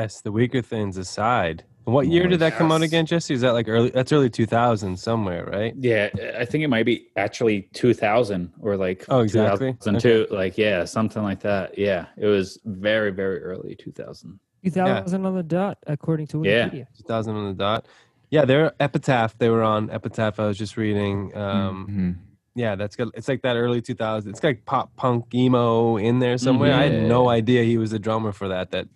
Yes, 0.00 0.22
the 0.22 0.32
Weakerthans 0.32 0.96
aside. 0.96 1.62
And 1.84 1.94
what 1.94 2.06
year 2.08 2.26
did 2.26 2.40
that 2.40 2.54
come 2.54 2.72
out 2.72 2.80
again, 2.82 3.04
Jesse? 3.04 3.34
Is 3.34 3.42
that 3.42 3.52
like 3.52 3.68
early? 3.68 3.90
That's 3.90 4.10
early 4.12 4.30
2000 4.30 4.96
somewhere, 4.96 5.44
right? 5.44 5.74
Yeah, 5.76 6.08
I 6.38 6.46
think 6.46 6.64
it 6.64 6.68
might 6.68 6.86
be 6.86 7.08
actually 7.16 7.68
2000 7.74 8.50
or 8.60 8.76
like 8.78 9.04
Oh, 9.10 9.20
exactly. 9.20 9.72
2002. 9.72 10.28
Like, 10.34 10.56
yeah, 10.56 10.84
something 10.86 11.22
like 11.22 11.40
that. 11.40 11.76
Yeah, 11.76 12.06
it 12.16 12.26
was 12.26 12.58
very, 12.64 13.10
very 13.10 13.42
early 13.42 13.74
2000. 13.74 14.38
2000 14.64 15.26
on 15.26 15.34
the 15.34 15.42
dot, 15.42 15.76
according 15.86 16.28
to 16.28 16.42
Yeah. 16.44 16.68
Wikipedia. 16.70 16.86
2000 16.96 17.36
on 17.36 17.44
the 17.48 17.54
dot. 17.54 17.86
Yeah, 18.30 18.44
they're 18.46 18.72
Epitaph. 18.80 19.36
They 19.38 19.50
were 19.50 19.62
on 19.62 19.90
Epitaph. 19.90 20.38
I 20.40 20.46
was 20.46 20.56
just 20.56 20.76
reading. 20.78 21.36
Um, 21.36 21.86
Mhm. 21.90 22.16
Yeah, 22.54 22.74
that's 22.74 22.96
good. 22.96 23.10
It's 23.14 23.28
like 23.28 23.42
that 23.42 23.56
early 23.56 23.80
2000s. 23.82 24.30
It's 24.36 24.42
like 24.44 24.64
pop 24.64 24.94
punk 24.96 25.34
emo 25.34 25.96
in 25.98 26.20
there 26.20 26.38
somewhere. 26.38 26.72
I 26.74 26.84
had 26.88 27.02
no 27.08 27.28
idea 27.28 27.64
he 27.64 27.76
was 27.78 27.92
a 27.92 27.98
drummer 27.98 28.32
for 28.32 28.48
that. 28.48 28.70
That 28.70 28.88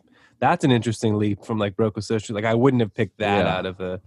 that's 0.50 0.64
an 0.64 0.70
interesting 0.70 1.16
leap 1.18 1.44
from 1.44 1.58
like 1.58 1.76
Broken 1.76 2.02
Social. 2.02 2.34
Like 2.34 2.44
I 2.44 2.54
wouldn't 2.54 2.80
have 2.80 2.94
picked 2.94 3.18
that 3.18 3.44
Yeah. 3.44 3.56
out 3.56 3.66
of 3.66 3.76
the. 3.78 4.00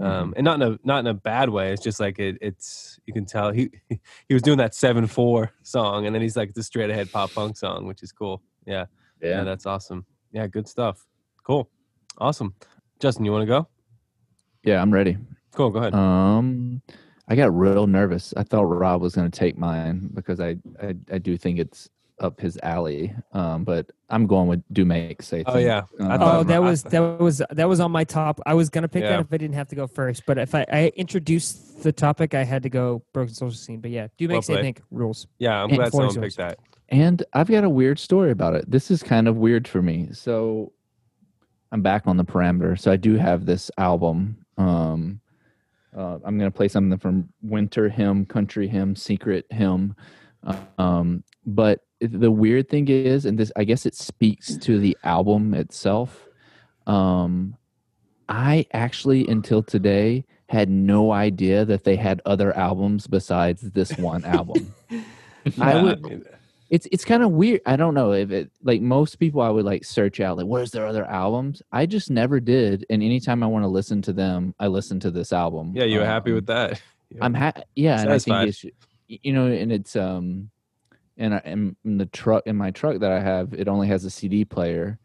Um, 0.00 0.32
and 0.38 0.44
not 0.44 0.60
in 0.62 0.72
a 0.72 0.78
not 0.84 1.00
in 1.00 1.06
a 1.06 1.12
bad 1.14 1.50
way. 1.50 1.70
It's 1.70 1.82
just 1.82 2.00
like 2.00 2.18
it, 2.18 2.38
it's 2.40 2.98
you 3.06 3.12
can 3.12 3.26
tell 3.26 3.52
he 3.52 3.70
he 4.28 4.32
was 4.34 4.40
doing 4.42 4.56
that 4.58 4.74
seven 4.74 5.06
four 5.06 5.52
song, 5.62 6.06
and 6.06 6.14
then 6.14 6.22
he's 6.22 6.34
like 6.36 6.54
the 6.54 6.62
straight 6.62 6.88
ahead 6.88 7.12
pop 7.12 7.30
punk 7.34 7.58
song, 7.58 7.86
which 7.86 8.02
is 8.02 8.10
cool. 8.10 8.40
Yeah, 8.66 8.86
yeah, 9.20 9.28
Yeah. 9.28 9.44
that's 9.44 9.66
awesome. 9.66 10.06
Yeah, 10.32 10.46
good 10.46 10.66
stuff. 10.66 11.04
Cool, 11.44 11.68
awesome. 12.16 12.54
Justin, 13.00 13.26
you 13.26 13.32
want 13.32 13.42
to 13.42 13.46
go? 13.46 13.68
Yeah, 14.64 14.80
I'm 14.80 14.92
ready. 14.94 15.18
Cool, 15.54 15.68
go 15.70 15.80
ahead. 15.80 15.92
Um, 15.94 16.80
I 17.28 17.36
got 17.36 17.54
real 17.54 17.86
nervous. 17.86 18.32
I 18.34 18.44
thought 18.44 18.62
Rob 18.64 19.02
was 19.02 19.14
going 19.14 19.30
to 19.30 19.38
take 19.38 19.58
mine 19.58 20.08
because 20.14 20.40
I, 20.40 20.56
I 20.82 20.94
I 21.12 21.18
do 21.18 21.36
think 21.36 21.58
it's 21.58 21.90
up 22.22 22.40
his 22.40 22.58
alley. 22.62 23.14
Um, 23.32 23.64
but 23.64 23.90
I'm 24.08 24.26
going 24.26 24.48
with 24.48 24.62
Do 24.72 24.84
Make 24.84 25.22
Say. 25.22 25.42
Oh, 25.46 25.58
yeah. 25.58 25.82
Um, 26.00 26.18
Oh, 26.22 26.42
that 26.44 26.62
was 26.62 26.82
that 26.84 27.20
was 27.20 27.42
that 27.50 27.68
was 27.68 27.80
on 27.80 27.90
my 27.90 28.04
top. 28.04 28.40
I 28.46 28.54
was 28.54 28.68
gonna 28.70 28.88
pick 28.88 29.02
Yeah. 29.02 29.10
that 29.10 29.20
if 29.20 29.32
I 29.32 29.36
didn't 29.36 29.54
have 29.54 29.68
to 29.68 29.76
go 29.76 29.86
first, 29.86 30.24
but 30.26 30.38
if 30.38 30.54
I, 30.54 30.64
I 30.70 30.92
introduced 30.96 31.82
the 31.82 31.92
topic, 31.92 32.34
I 32.34 32.44
had 32.44 32.62
to 32.64 32.68
go 32.68 33.02
broken 33.12 33.34
social 33.34 33.56
scene. 33.56 33.80
But 33.80 33.90
yeah, 33.90 34.08
do 34.18 34.28
Well 34.28 34.36
makes 34.36 34.50
I 34.50 34.60
think 34.60 34.82
rules. 34.90 35.26
yeah, 35.38 35.62
I'm 35.62 35.68
and 35.70 35.78
glad 35.78 35.90
four 35.92 36.08
someone 36.10 36.22
picked 36.24 36.36
that. 36.36 36.58
And 36.88 37.22
I've 37.32 37.48
got 37.48 37.64
a 37.64 37.70
weird 37.70 37.98
story 37.98 38.30
about 38.30 38.54
it. 38.54 38.70
This 38.70 38.90
is 38.90 39.02
kind 39.02 39.26
of 39.26 39.36
weird 39.36 39.66
for 39.66 39.80
me. 39.80 40.10
So 40.12 40.72
I'm 41.72 41.80
back 41.80 42.06
on 42.06 42.18
the 42.18 42.24
parameter. 42.24 42.78
So 42.78 42.92
I 42.92 42.96
do 42.96 43.16
have 43.16 43.46
this 43.46 43.70
album. 43.78 44.44
Um, 44.58 45.20
uh, 45.96 46.18
I'm 46.24 46.36
going 46.38 46.50
to 46.50 46.54
play 46.56 46.68
something 46.68 46.98
from 46.98 47.30
Winter 47.42 47.88
Hymn, 47.88 48.26
Country 48.26 48.68
Hymn, 48.68 48.94
Secret 48.94 49.46
Hymn. 49.50 49.94
Um, 50.76 51.24
but 51.46 51.80
the 52.02 52.30
weird 52.30 52.68
thing 52.68 52.88
is, 52.88 53.24
and 53.26 53.38
this, 53.38 53.52
I 53.56 53.64
guess 53.64 53.86
it 53.86 53.94
speaks 53.94 54.56
to 54.58 54.78
the 54.78 54.96
album 55.04 55.54
itself. 55.54 56.28
Um, 56.86 57.56
I 58.28 58.66
actually, 58.72 59.26
until 59.28 59.62
today, 59.62 60.24
had 60.48 60.68
no 60.68 61.12
idea 61.12 61.64
that 61.64 61.84
they 61.84 61.96
had 61.96 62.20
other 62.26 62.54
albums 62.56 63.06
besides 63.06 63.62
this 63.72 63.96
one 63.98 64.24
album. 64.24 64.72
I 65.60 65.82
would- 65.82 66.26
it's 66.70 66.88
it's 66.90 67.04
kind 67.04 67.22
of 67.22 67.32
weird. 67.32 67.60
I 67.66 67.76
don't 67.76 67.92
know 67.92 68.12
if 68.12 68.30
it 68.30 68.50
like 68.62 68.80
most 68.80 69.16
people 69.16 69.42
I 69.42 69.50
would 69.50 69.66
like 69.66 69.84
search 69.84 70.20
out 70.20 70.38
like 70.38 70.46
what 70.46 70.62
is 70.62 70.70
their 70.70 70.86
other 70.86 71.04
albums. 71.04 71.60
I 71.70 71.84
just 71.84 72.10
never 72.10 72.40
did, 72.40 72.86
and 72.88 73.02
anytime 73.02 73.42
I 73.42 73.46
want 73.46 73.64
to 73.64 73.68
listen 73.68 74.00
to 74.02 74.12
them, 74.14 74.54
I 74.58 74.68
listen 74.68 74.98
to 75.00 75.10
this 75.10 75.34
album. 75.34 75.72
yeah, 75.74 75.84
you 75.84 75.98
were 75.98 76.06
happy 76.06 76.30
Um, 76.30 76.36
with 76.36 76.46
that. 76.46 76.80
Yeah. 77.10 77.18
I'm 77.26 77.34
happy. 77.34 77.60
Yeah, 77.76 78.00
and 78.00 78.10
I 78.10 78.18
think 78.18 78.48
it's 78.48 78.64
you 79.06 79.34
know, 79.34 79.46
and 79.48 79.70
it's 79.70 79.94
um, 79.96 80.48
and 81.16 81.34
I, 81.34 81.38
in, 81.44 81.76
the 81.84 82.06
truck 82.06 82.44
in 82.46 82.56
my 82.56 82.70
truck 82.70 83.00
that 83.00 83.12
I 83.12 83.20
have, 83.20 83.52
it 83.54 83.68
only 83.68 83.88
has 83.88 84.04
a 84.04 84.10
CD 84.10 84.44
player, 84.44 84.98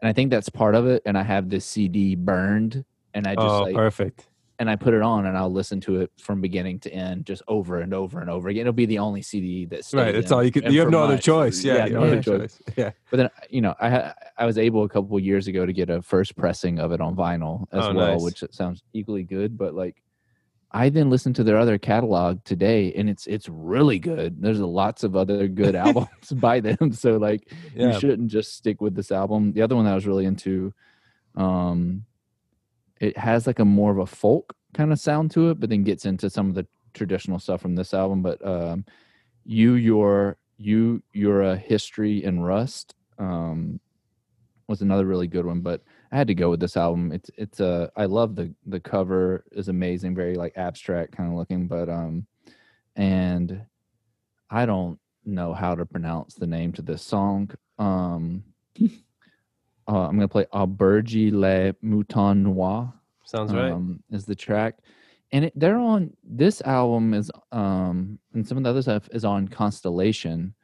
and 0.00 0.08
I 0.08 0.12
think 0.12 0.30
that's 0.30 0.48
part 0.48 0.74
of 0.74 0.86
it. 0.86 1.02
And 1.04 1.16
I 1.18 1.22
have 1.22 1.48
this 1.50 1.64
CD 1.64 2.14
burned, 2.14 2.84
and 3.14 3.26
I 3.26 3.34
just 3.34 3.46
oh, 3.46 3.62
like 3.62 3.74
perfect. 3.74 4.28
and 4.58 4.70
I 4.70 4.76
put 4.76 4.94
it 4.94 5.02
on, 5.02 5.26
and 5.26 5.36
I'll 5.36 5.52
listen 5.52 5.80
to 5.82 6.00
it 6.00 6.10
from 6.18 6.40
beginning 6.40 6.80
to 6.80 6.92
end, 6.92 7.26
just 7.26 7.42
over 7.48 7.80
and 7.80 7.92
over 7.92 8.20
and 8.20 8.30
over 8.30 8.48
again. 8.48 8.62
It'll 8.62 8.72
be 8.72 8.86
the 8.86 8.98
only 8.98 9.22
CD 9.22 9.66
that's 9.66 9.92
Right. 9.92 10.12
That's 10.12 10.30
in- 10.30 10.34
all 10.34 10.42
you 10.44 10.52
could. 10.52 10.72
You 10.72 10.80
have 10.80 10.90
no 10.90 11.00
other 11.02 11.12
months. 11.14 11.24
choice. 11.24 11.64
Yeah. 11.64 11.84
no 11.84 11.86
yeah, 11.86 11.98
other 11.98 12.14
yeah. 12.16 12.22
choice. 12.22 12.62
Yeah. 12.76 12.90
But 13.10 13.16
then 13.18 13.30
you 13.50 13.60
know, 13.60 13.74
I 13.80 14.12
I 14.38 14.46
was 14.46 14.58
able 14.58 14.84
a 14.84 14.88
couple 14.88 15.16
of 15.16 15.22
years 15.24 15.46
ago 15.48 15.66
to 15.66 15.72
get 15.72 15.90
a 15.90 16.00
first 16.02 16.36
pressing 16.36 16.78
of 16.78 16.92
it 16.92 17.00
on 17.00 17.14
vinyl 17.16 17.66
as 17.72 17.84
Oh, 17.84 17.94
well, 17.94 18.12
nice. 18.14 18.22
which 18.22 18.44
sounds 18.52 18.82
equally 18.92 19.22
good. 19.24 19.58
But 19.58 19.74
like, 19.74 20.02
I 20.72 20.88
then 20.88 21.10
listened 21.10 21.34
to 21.36 21.44
their 21.44 21.58
other 21.58 21.78
catalog 21.78 22.44
today, 22.44 22.92
and 22.94 23.10
it's 23.10 23.26
it's 23.26 23.48
really 23.48 23.98
good. 23.98 24.40
There's 24.40 24.60
lots 24.60 25.02
of 25.02 25.16
other 25.16 25.48
good 25.48 25.74
albums 25.86 26.30
by 26.32 26.60
them, 26.60 26.92
so 26.92 27.16
like 27.16 27.50
Yeah. 27.74 27.92
you 27.92 28.00
shouldn't 28.00 28.30
just 28.30 28.54
stick 28.54 28.80
with 28.80 28.94
this 28.94 29.10
album. 29.10 29.52
The 29.52 29.62
other 29.62 29.74
one 29.76 29.84
that 29.84 29.92
I 29.92 29.94
was 29.96 30.06
really 30.06 30.26
into, 30.26 30.72
um, 31.36 32.04
it 33.00 33.16
has 33.18 33.46
like 33.46 33.58
a 33.58 33.64
more 33.64 33.90
of 33.90 33.98
a 33.98 34.06
folk 34.06 34.54
kind 34.74 34.92
of 34.92 35.00
sound 35.00 35.32
to 35.32 35.50
it, 35.50 35.58
but 35.58 35.70
then 35.70 35.82
gets 35.82 36.06
into 36.06 36.30
some 36.30 36.48
of 36.48 36.54
the 36.54 36.66
traditional 36.94 37.38
stuff 37.40 37.60
from 37.62 37.74
this 37.74 37.92
album. 37.92 38.22
But 38.22 38.44
um, 38.46 38.84
you, 39.44 39.74
your 39.74 40.36
you, 40.56 41.02
you're 41.12 41.42
a 41.42 41.56
History 41.56 42.22
in 42.22 42.40
Rust 42.40 42.94
um, 43.18 43.80
was 44.68 44.82
another 44.82 45.06
really 45.06 45.26
good 45.26 45.46
one. 45.46 45.62
But 45.62 45.82
I 46.12 46.16
had 46.16 46.26
to 46.26 46.34
go 46.34 46.50
with 46.50 46.60
this 46.60 46.76
album. 46.76 47.12
It's 47.12 47.30
it's 47.36 47.60
a 47.60 47.90
I 47.96 48.06
love 48.06 48.34
the 48.34 48.52
the 48.66 48.80
cover 48.80 49.44
is 49.52 49.68
amazing, 49.68 50.14
very 50.14 50.34
like 50.34 50.56
abstract 50.56 51.16
kind 51.16 51.30
of 51.30 51.36
looking, 51.36 51.68
but 51.68 51.88
um, 51.88 52.26
and 52.96 53.62
I 54.50 54.66
don't 54.66 54.98
know 55.24 55.54
how 55.54 55.74
to 55.74 55.86
pronounce 55.86 56.34
the 56.34 56.46
name 56.46 56.72
to 56.72 56.82
this 56.82 57.02
song. 57.02 57.50
Um, 57.78 58.42
uh, 58.80 58.86
I'm 59.86 60.16
gonna 60.16 60.28
play 60.28 60.46
Auberge 60.52 61.32
Le 61.32 61.74
Mouton 61.80 62.42
Noir. 62.42 62.92
Sounds 63.24 63.52
right. 63.52 63.70
Um, 63.70 64.02
is 64.10 64.24
the 64.24 64.34
track, 64.34 64.78
and 65.30 65.44
it, 65.44 65.52
they're 65.54 65.78
on 65.78 66.12
this 66.24 66.60
album 66.62 67.14
is 67.14 67.30
um, 67.52 68.18
and 68.34 68.46
some 68.46 68.58
of 68.58 68.64
the 68.64 68.70
other 68.70 68.82
stuff 68.82 69.08
is 69.12 69.24
on 69.24 69.46
Constellation, 69.46 70.54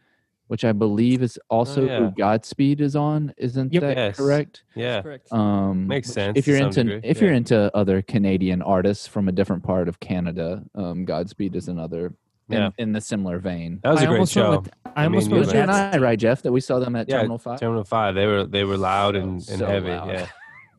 which 0.49 0.64
I 0.64 0.72
believe 0.72 1.22
is 1.22 1.38
also 1.51 1.82
Oh, 1.82 1.86
yeah. 1.86 1.99
who 1.99 2.11
Godspeed 2.12 2.80
is 2.80 2.94
on. 2.97 3.32
Isn't 3.36 3.72
Yep. 3.72 3.80
that 3.82 3.97
Yes. 3.97 4.16
correct? 4.16 4.62
yeah. 4.74 5.03
Correct. 5.03 5.32
Um, 5.32 5.86
Makes 5.88 6.11
sense 6.12 6.38
If 6.38 6.47
you're 6.47 6.59
into 6.59 6.84
degree, 6.84 7.01
if 7.03 7.20
you're 7.20 7.32
into 7.32 7.74
other 7.76 8.03
Canadian 8.03 8.62
artists 8.62 9.07
from 9.07 9.28
a 9.28 9.32
different 9.32 9.62
part 9.64 9.88
of 9.88 9.99
Canada, 10.01 10.62
um, 10.74 11.05
Godspeed 11.05 11.57
is 11.57 11.68
another. 11.68 12.14
Yeah. 12.49 12.70
in 12.78 12.92
the 12.92 13.01
similar 13.01 13.40
vein. 13.40 13.80
That 13.82 13.90
was 13.90 14.03
a 14.03 14.05
I 14.05 14.07
great 14.07 14.28
show. 14.28 14.59
with, 14.61 14.70
I 14.94 15.03
I 15.03 15.05
almost 15.07 15.28
mean, 15.28 15.40
Was 15.40 15.53
you 15.53 15.59
and. 15.59 15.68
I 15.68 15.99
right, 15.99 16.16
Jeff? 16.16 16.42
That 16.42 16.53
we 16.53 16.61
saw 16.61 16.78
them 16.78 16.94
at 16.94 17.09
Yeah, 17.09 17.16
Terminal 17.16 17.38
Five. 17.38 17.59
Terminal 17.59 17.82
Five. 17.82 18.14
They 18.14 18.26
were 18.26 18.44
they 18.44 18.62
were 18.62 18.76
loud 18.76 19.16
and, 19.16 19.32
and 19.32 19.42
So 19.42 19.66
heavy. 19.66 19.88
loud. 19.90 20.09
Yeah. 20.11 20.26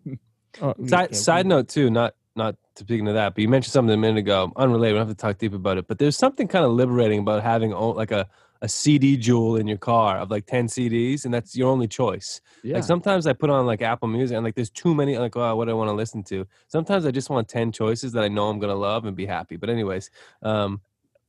Oh, 0.62 0.74
Side, 0.88 1.14
side 1.16 1.46
note 1.46 1.68
too, 1.68 1.90
not 1.92 2.16
not 2.36 2.56
to 2.76 2.84
speaking 2.84 3.08
of 3.10 3.16
that, 3.16 3.36
but 3.36 3.42
you 3.42 3.50
mentioned 3.50 3.74
something 3.74 3.94
a 3.94 3.98
minute 3.98 4.18
ago, 4.20 4.52
unrelated. 4.56 4.94
We 4.96 5.00
don't 5.00 5.08
have 5.10 5.16
to 5.18 5.22
talk 5.22 5.38
deep 5.40 5.54
about 5.54 5.78
it, 5.78 5.88
but 5.88 6.00
there's 6.00 6.18
something 6.18 6.48
kind 6.48 6.64
of 6.66 6.72
liberating 6.72 7.20
about 7.20 7.44
having 7.44 7.72
like 7.72 8.12
a 8.12 8.28
a 8.62 8.68
CD 8.68 9.18
jewel 9.18 9.56
in 9.58 9.68
your 9.68 9.78
car 9.78 10.18
of 10.20 10.32
like 10.32 10.46
ten 10.46 10.68
CDs, 10.68 11.26
and 11.26 11.34
that's 11.34 11.56
your 11.56 11.70
only 11.70 11.88
choice. 11.88 12.42
Yeah. 12.64 12.76
Like 12.76 12.84
sometimes 12.84 13.28
I 13.28 13.34
put 13.34 13.50
on 13.50 13.66
like 13.66 13.82
Apple 13.82 14.08
Music, 14.08 14.36
and 14.36 14.44
like 14.44 14.56
there's 14.56 14.70
too 14.70 14.94
many. 14.96 15.18
Like, 15.18 15.36
oh, 15.36 15.56
what 15.56 15.66
do 15.66 15.72
I 15.72 15.74
want 15.76 15.90
to 15.90 15.94
listen 15.94 16.24
to? 16.26 16.46
Sometimes 16.68 17.06
I 17.06 17.12
just 17.12 17.30
want 17.30 17.48
ten 17.48 17.72
choices 17.72 18.12
that 18.14 18.24
I 18.24 18.28
know 18.28 18.50
I'm 18.50 18.60
gonna 18.60 18.76
love 18.76 19.06
and 19.06 19.16
be 19.16 19.26
happy. 19.26 19.56
But 19.58 19.70
anyways, 19.70 20.10
um, 20.42 20.82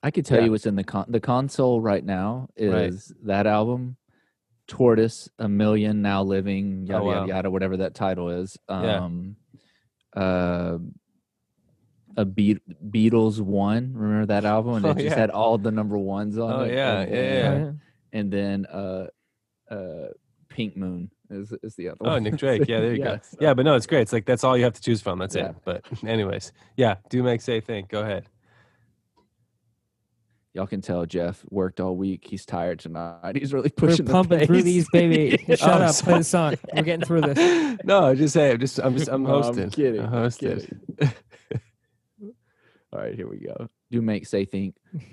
I 0.03 0.11
could 0.11 0.24
tell 0.24 0.39
Yeah. 0.39 0.47
you 0.47 0.51
what's 0.53 0.66
in 0.66 0.76
the 0.76 0.85
con- 0.85 1.07
the 1.09 1.20
console 1.20 1.81
right 1.81 2.05
now 2.05 2.49
Right. 2.59 2.85
is 2.91 3.12
that 3.24 3.47
album, 3.47 3.97
Tortoise, 4.66 5.29
a 5.39 5.49
million 5.49 6.03
now 6.03 6.22
living, 6.22 6.87
yada 6.87 7.03
Oh, 7.03 7.07
wow. 7.07 7.12
yada 7.20 7.29
yada, 7.29 7.51
whatever 7.51 7.76
that 7.79 7.95
title 7.95 8.31
is. 8.31 8.57
Yeah. 8.68 9.05
Um, 9.05 9.37
uh, 10.16 10.79
a 12.19 12.25
Be- 12.27 12.61
Beatles 12.91 13.41
one, 13.41 13.93
remember 13.95 14.27
that 14.27 14.45
album? 14.45 14.75
And 14.75 14.87
Oh, 14.87 14.91
it 14.91 14.95
just 14.97 15.07
yeah. 15.07 15.14
had 15.16 15.31
all 15.31 15.57
the 15.57 15.71
number 15.71 15.97
ones 15.97 16.37
on 16.37 16.53
Oh, 16.53 16.61
it. 16.64 16.75
yeah, 16.75 17.01
and 17.01 17.11
yeah, 17.11 17.16
then, 17.23 17.61
yeah. 18.12 18.19
And 18.21 18.33
then 18.33 18.66
uh, 18.66 19.07
uh, 19.71 20.09
Pink 20.51 20.77
Moon 20.77 21.11
is 21.31 21.53
is 21.62 21.75
the 21.77 21.89
other 21.91 21.99
oh, 22.03 22.11
one. 22.11 22.23
Nick 22.25 22.37
Drake. 22.37 22.64
Yeah, 22.69 22.81
there 22.81 22.93
you 22.95 23.05
go. 23.05 23.12
Yes. 23.12 23.35
Yeah, 23.41 23.55
but 23.55 23.64
no, 23.64 23.75
it's 23.75 23.87
great. 23.87 24.01
It's 24.03 24.12
like 24.12 24.25
that's 24.27 24.45
all 24.45 24.57
you 24.57 24.64
have 24.64 24.73
to 24.75 24.81
choose 24.83 25.01
from. 25.01 25.19
That's 25.19 25.35
Yeah. 25.37 25.51
it. 25.51 25.57
But 25.64 25.85
anyways, 26.05 26.53
yeah, 26.77 26.97
do 27.11 27.23
make 27.23 27.41
say 27.41 27.61
think. 27.61 27.89
Go 27.89 28.01
ahead. 28.03 28.27
Y'all 30.55 30.66
can 30.66 30.81
tell 30.81 31.05
Jeff 31.07 31.45
worked 31.51 31.79
all 31.79 31.95
week. 31.95 32.27
He's 32.29 32.45
tired 32.45 32.81
tonight. 32.81 33.37
He's 33.37 33.53
really 33.53 33.71
We're 33.81 33.89
pushing 33.89 34.07
the 34.07 34.12
pumping 34.12 34.47
through 34.47 34.62
these, 34.62 34.89
baby. 34.91 35.37
Shut 35.49 35.61
Oh, 35.62 35.85
up. 35.85 35.95
sorry. 35.95 36.05
Play 36.12 36.19
the 36.19 36.25
song. 36.25 36.55
We're 36.75 36.83
getting 36.83 37.07
through 37.07 37.21
this. 37.21 37.79
no, 37.85 38.14
just 38.14 38.35
say 38.35 38.51
I'm 38.53 38.59
just 38.59 38.79
I'm 38.81 38.97
just 38.97 39.09
I'm 39.09 39.23
No, 39.23 39.37
I'm 39.37 39.43
hosting. 39.45 39.71
kidding, 39.71 40.01
I'm 40.01 40.07
I'm 40.07 40.12
hosting. 40.12 40.81
All 42.93 43.01
right, 43.01 43.14
here 43.14 43.28
we 43.28 43.39
go. 43.39 43.68
Do 43.91 44.03
make 44.03 44.26
say 44.26 44.45
think. 44.45 44.76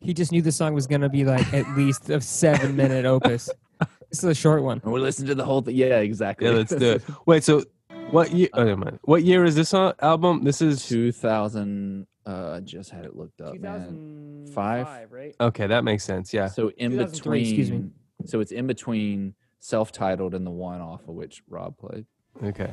He 0.00 0.14
just 0.14 0.30
knew 0.30 0.42
the 0.42 0.52
song 0.52 0.74
was 0.74 0.86
gonna 0.86 1.08
be 1.08 1.24
like 1.24 1.52
at 1.52 1.68
least 1.76 2.08
a 2.08 2.20
seven 2.20 2.76
minute 2.76 3.04
opus. 3.04 3.50
This 4.10 4.20
is 4.20 4.24
a 4.24 4.34
short 4.34 4.62
one. 4.62 4.80
And 4.84 4.92
we 4.92 5.00
listen 5.00 5.26
to 5.26 5.34
the 5.34 5.44
whole 5.44 5.60
thing. 5.60 5.76
Yeah, 5.76 5.98
exactly. 5.98 6.46
Yeah, 6.46 6.54
let's 6.54 6.74
do 6.74 6.92
it. 6.92 7.02
Wait, 7.26 7.44
so 7.44 7.62
what 8.10 8.32
year? 8.32 8.48
Oh, 8.54 8.64
never 8.64 8.80
mind. 8.80 8.98
What 9.02 9.22
year 9.22 9.44
is 9.44 9.54
this 9.54 9.74
on, 9.74 9.92
album? 10.00 10.44
This 10.44 10.62
is 10.62 10.86
2000. 10.86 12.06
Uh, 12.24 12.52
I 12.56 12.60
just 12.60 12.90
had 12.90 13.04
it 13.04 13.14
looked 13.16 13.42
up, 13.42 13.54
man. 13.58 14.46
Five? 14.54 15.12
right? 15.12 15.34
okay. 15.38 15.66
That 15.66 15.84
makes 15.84 16.04
sense. 16.04 16.32
Yeah. 16.32 16.46
So 16.46 16.70
in 16.78 16.96
between. 16.96 17.42
excuse 17.42 17.70
me. 17.70 17.90
So 18.24 18.40
it's 18.40 18.52
in 18.52 18.66
between 18.66 19.34
self-titled 19.60 20.34
and 20.34 20.46
the 20.46 20.50
one 20.50 20.80
off 20.80 21.02
of 21.02 21.14
which 21.14 21.42
Rob 21.48 21.76
played. 21.76 22.06
Okay. 22.42 22.72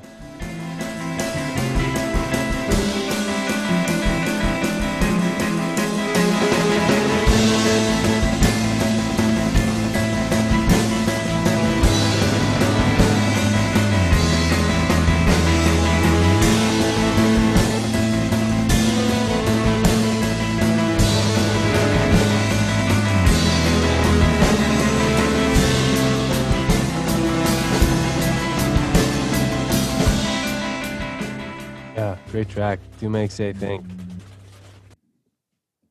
Great 32.36 32.50
track. 32.50 32.82
Do 33.00 33.10
make 33.10 33.32
say 33.32 33.54
think. 33.54 33.86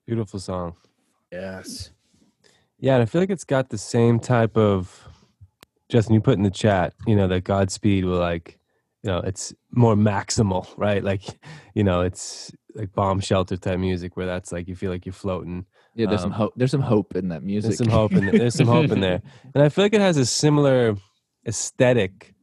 Beautiful 0.06 0.38
song. 0.38 0.74
Yes. 1.32 1.88
Yeah, 2.78 2.96
and 2.96 3.02
I 3.02 3.06
feel 3.06 3.22
like 3.22 3.30
it's 3.30 3.44
got 3.44 3.70
the 3.70 3.78
same 3.78 4.20
type 4.20 4.54
of 4.58 5.08
Justin, 5.88 6.12
you 6.12 6.20
put 6.20 6.36
in 6.36 6.42
the 6.42 6.50
chat, 6.50 6.92
you 7.06 7.16
know, 7.16 7.26
that 7.28 7.44
Godspeed 7.44 8.04
will 8.04 8.18
like, 8.18 8.58
you 9.02 9.10
know, 9.10 9.20
it's 9.20 9.54
more 9.70 9.94
maximal, 9.94 10.68
right? 10.76 11.02
Like, 11.12 11.22
you 11.74 11.82
know, 11.82 12.02
it's 12.02 12.52
like 12.74 12.92
bomb 12.92 13.20
shelter 13.20 13.56
type 13.56 13.78
music 13.78 14.14
where 14.14 14.26
that's 14.26 14.52
like 14.52 14.68
you 14.68 14.76
feel 14.76 14.90
like 14.90 15.06
you're 15.06 15.14
floating. 15.14 15.64
Yeah, 15.94 16.08
there's 16.08 16.20
some 16.20 16.32
Um, 16.32 16.36
hope. 16.36 16.52
There's 16.56 16.72
some 16.72 16.82
hope 16.82 17.16
in 17.16 17.30
that 17.30 17.42
music. 17.42 17.70
There's 17.70 17.78
some 17.78 17.88
hope 17.88 18.12
in 18.12 18.26
there's 18.26 18.54
some 18.54 18.66
hope 18.66 18.90
in 18.90 19.00
there. 19.00 19.22
And 19.54 19.64
I 19.64 19.70
feel 19.70 19.86
like 19.86 19.94
it 19.94 20.02
has 20.02 20.18
a 20.18 20.26
similar 20.26 20.96
aesthetic 21.46 22.33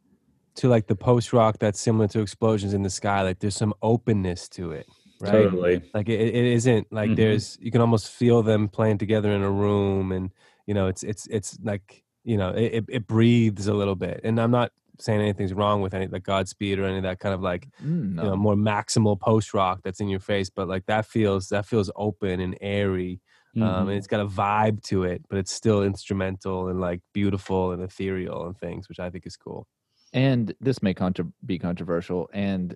to 0.56 0.68
like 0.70 0.88
the 0.88 0.96
post 0.96 1.34
rock 1.34 1.58
that's 1.60 1.80
similar 1.80 2.08
to 2.10 2.20
explosions 2.22 2.74
in 2.74 2.84
the 2.84 2.90
sky. 2.90 3.22
Like 3.24 3.40
there's 3.40 3.56
some 3.56 3.74
openness 3.82 4.50
to 4.50 4.72
it. 4.72 4.88
Right. 5.20 5.32
Totally. 5.32 5.82
Like 5.94 6.10
it, 6.10 6.20
it 6.20 6.36
isn't 6.46 6.92
like 6.92 7.12
Mhm. 7.12 7.16
there's 7.16 7.58
you 7.62 7.72
can 7.72 7.82
almost 7.82 8.10
feel 8.10 8.42
them 8.44 8.68
playing 8.68 8.98
together 8.98 9.32
in 9.32 9.44
a 9.44 9.52
room 9.52 10.12
and 10.12 10.32
you 10.66 10.74
know 10.74 10.88
it's 10.88 11.04
it's 11.04 11.28
it's 11.28 11.58
like 11.64 12.04
you 12.24 12.38
know 12.38 12.50
it, 12.50 12.86
it, 12.90 13.08
breathes 13.08 13.68
a 13.68 13.74
little 13.74 13.96
bit 13.96 14.22
and 14.24 14.40
i'm 14.40 14.52
not 14.52 14.72
saying 15.00 15.20
anything's 15.22 15.54
wrong 15.54 15.82
with 15.82 15.94
any 15.94 16.08
like 16.08 16.24
godspeed 16.24 16.78
or 16.80 16.86
any 16.86 16.98
of 16.98 17.04
that 17.04 17.20
kind 17.20 17.34
of 17.34 17.42
like 17.42 17.68
Mm, 17.82 18.14
no. 18.16 18.24
you 18.24 18.30
know 18.30 18.36
more 18.36 18.56
maximal 18.56 19.20
post 19.20 19.54
rock 19.54 19.82
that's 19.84 20.00
in 20.00 20.08
your 20.08 20.20
face 20.20 20.50
but 20.50 20.68
like 20.68 20.86
that 20.86 21.06
feels 21.06 21.50
that 21.50 21.66
feels 21.66 21.90
open 21.96 22.40
and 22.40 22.56
airy 22.62 23.20
um 23.60 23.64
Mhm. 23.64 23.90
and 23.90 23.98
it's 23.98 24.08
got 24.08 24.20
a 24.22 24.28
vibe 24.28 24.82
to 24.84 25.04
it 25.04 25.24
but 25.30 25.38
it's 25.40 25.52
still 25.52 25.84
instrumental 25.84 26.68
and 26.68 26.80
like 26.80 27.02
beautiful 27.14 27.72
and 27.72 27.82
ethereal 27.84 28.46
and 28.46 28.58
things 28.58 28.88
which 28.88 29.00
i 29.00 29.10
think 29.10 29.26
is 29.26 29.36
cool 29.38 29.68
and 30.14 30.54
this 30.60 30.82
may 30.84 30.94
contra- 30.94 31.32
be 31.46 31.58
controversial 31.58 32.30
and 32.34 32.76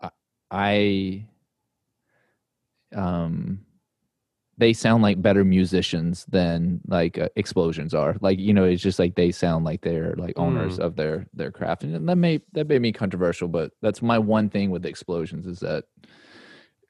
I, 0.00 0.10
I 0.50 1.26
um 2.94 3.60
they 4.58 4.72
sound 4.72 5.02
like 5.02 5.20
better 5.20 5.44
musicians 5.44 6.24
than 6.26 6.80
like 6.88 7.18
uh, 7.18 7.28
explosions 7.36 7.92
are 7.92 8.16
like 8.20 8.38
you 8.38 8.54
know 8.54 8.64
it's 8.64 8.82
just 8.82 8.98
like 8.98 9.14
they 9.14 9.30
sound 9.30 9.64
like 9.64 9.82
they're 9.82 10.14
like 10.16 10.38
owners 10.38 10.78
of 10.78 10.96
their 10.96 11.26
their 11.34 11.50
craft 11.50 11.82
and 11.84 12.08
that 12.08 12.16
may 12.16 12.40
that 12.52 12.68
may 12.68 12.78
be 12.78 12.92
controversial 12.92 13.48
but 13.48 13.72
that's 13.82 14.00
my 14.00 14.18
one 14.18 14.48
thing 14.48 14.70
with 14.70 14.86
explosions 14.86 15.46
is 15.46 15.60
that 15.60 15.84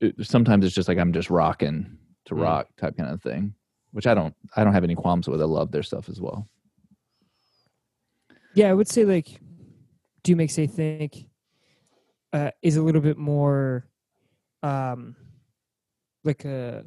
it, 0.00 0.14
sometimes 0.20 0.64
it's 0.64 0.74
just 0.74 0.88
like 0.88 0.98
i'm 0.98 1.12
just 1.12 1.30
rocking 1.30 1.96
to 2.26 2.34
Mm. 2.34 2.42
rock 2.42 2.68
type 2.76 2.96
kind 2.96 3.10
of 3.10 3.22
thing 3.22 3.54
which 3.92 4.06
I 4.06 4.12
don't 4.14 4.34
I 4.54 4.62
don't 4.62 4.74
have 4.74 4.84
any 4.84 4.94
qualms 4.94 5.26
with. 5.26 5.40
I 5.40 5.44
love 5.46 5.70
their 5.72 5.82
stuff 5.82 6.10
as 6.10 6.20
well. 6.20 6.46
Yeah, 8.52 8.68
I 8.68 8.74
would 8.74 8.88
say 8.88 9.06
like 9.06 9.40
do 10.26 10.34
make 10.34 10.50
say 10.50 10.66
think 10.66 11.28
uh 12.32 12.50
is 12.60 12.76
a 12.76 12.82
little 12.82 13.00
bit 13.00 13.16
more 13.16 13.86
um 14.64 15.14
like 16.24 16.44
a 16.44 16.84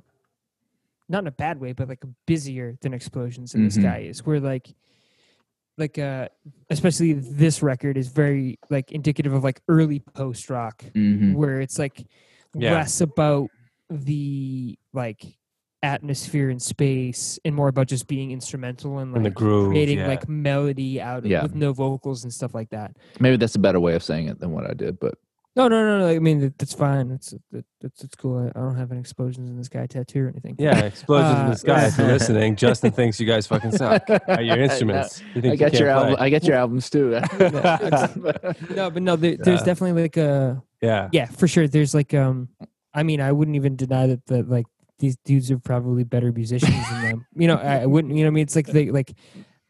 not 1.08 1.20
in 1.24 1.28
a 1.28 1.32
bad 1.32 1.60
way, 1.60 1.72
but 1.72 1.88
like 1.88 2.04
busier 2.28 2.78
than 2.82 2.94
explosions 2.94 3.56
in 3.56 3.64
the 3.64 3.70
Mhm. 3.70 3.82
sky 3.82 4.00
is 4.00 4.26
where 4.26 4.42
like 4.42 4.68
like 5.78 5.98
uh 5.98 6.28
especially 6.70 7.14
this 7.14 7.64
record 7.64 7.98
is 7.98 8.10
very 8.10 8.60
like 8.70 8.92
indicative 8.92 9.32
of 9.32 9.42
like 9.44 9.62
early 9.70 10.00
post 10.14 10.50
rock 10.50 10.84
Mhm. 10.94 11.34
where 11.36 11.62
it's 11.62 11.80
like 11.80 12.06
Yeah. 12.54 12.74
less 12.74 13.00
about 13.00 13.50
the 13.90 14.78
like 14.92 15.39
atmosphere 15.82 16.50
and 16.50 16.62
space 16.62 17.40
and 17.46 17.56
more 17.56 17.68
about 17.70 17.88
just 17.88 18.08
being 18.08 18.32
instrumental 18.32 19.00
and 19.00 19.16
And 19.16 19.24
the 19.26 19.30
like 19.30 19.36
groove, 19.36 19.70
creating 19.72 20.00
yeah. 20.00 20.08
like 20.08 20.28
melody 20.28 21.00
out 21.02 21.20
of 21.20 21.26
Yeah. 21.28 21.44
with 21.44 21.56
no 21.56 21.72
vocals 21.74 22.24
and 22.24 22.34
stuff 22.34 22.54
like 22.54 22.70
that. 22.72 22.96
Maybe 23.20 23.38
that's 23.38 23.56
a 23.56 23.60
better 23.60 23.80
way 23.80 23.96
of 23.96 24.04
saying 24.04 24.28
it 24.28 24.40
than 24.40 24.52
what 24.52 24.70
I 24.70 24.74
did, 24.74 25.00
but 25.00 25.16
No, 25.56 25.68
no, 25.68 25.84
no, 25.84 26.00
no. 26.00 26.08
I 26.08 26.20
mean, 26.20 26.40
that, 26.42 26.58
that's 26.60 26.74
fine. 26.74 27.12
It's 27.12 27.34
that, 27.52 27.66
that's 27.82 28.04
it's 28.04 28.16
cool. 28.16 28.38
I, 28.38 28.48
I 28.58 28.62
don't 28.62 28.76
have 28.76 28.92
any 28.92 29.00
explosions 29.00 29.50
in 29.50 29.58
the 29.58 29.64
sky 29.64 29.88
tattoo 29.88 30.26
or 30.26 30.28
anything. 30.30 30.56
Yeah, 30.60 30.78
explosions 30.80 31.40
in 31.40 31.46
Uh, 31.46 31.50
the 31.50 31.56
sky. 31.56 31.86
If 31.88 31.98
you're 31.98 32.08
listening, 32.20 32.56
Justin 32.56 32.92
thinks 32.92 33.20
you 33.20 33.26
guys 33.26 33.48
fucking 33.48 33.72
suck 33.72 34.10
at 34.10 34.46
your 34.46 34.58
instruments. 34.68 35.22
You 35.34 35.42
think 35.42 35.46
I 35.46 35.54
you 35.54 35.58
got 35.58 35.72
can't 35.72 35.80
your 35.80 35.90
album. 35.90 36.16
play. 36.16 36.26
I 36.26 36.30
got 36.30 36.44
your 36.44 36.56
albums 36.56 36.90
too. 36.90 37.20
No, 38.76 38.90
but 38.90 39.02
no, 39.02 39.16
there, 39.16 39.38
there's 39.38 39.60
Yeah. 39.62 39.66
definitely 39.66 40.02
like 40.04 40.18
a 40.18 40.62
yeah, 40.82 41.10
yeah, 41.12 41.26
for 41.26 41.48
sure. 41.48 41.68
There's 41.68 41.94
like 41.94 42.14
um, 42.14 42.50
I 42.94 43.04
mean, 43.04 43.20
I 43.22 43.32
wouldn't 43.32 43.56
even 43.56 43.76
deny 43.76 44.08
that 44.08 44.26
that 44.28 44.50
like 44.50 44.66
these 45.00 45.18
dudes 45.26 45.50
are 45.52 45.60
probably 45.60 46.04
better 46.04 46.32
musicians 46.32 46.90
than 46.90 47.02
them. 47.02 47.26
You 47.36 47.48
know, 47.48 47.56
I, 47.56 47.80
I 47.80 47.86
wouldn't. 47.86 48.14
You 48.14 48.24
know, 48.24 48.28
what 48.28 48.34
I 48.34 48.36
mean, 48.36 48.44
it's 48.44 48.56
like 48.56 48.68
they 48.68 48.92
like. 48.92 49.14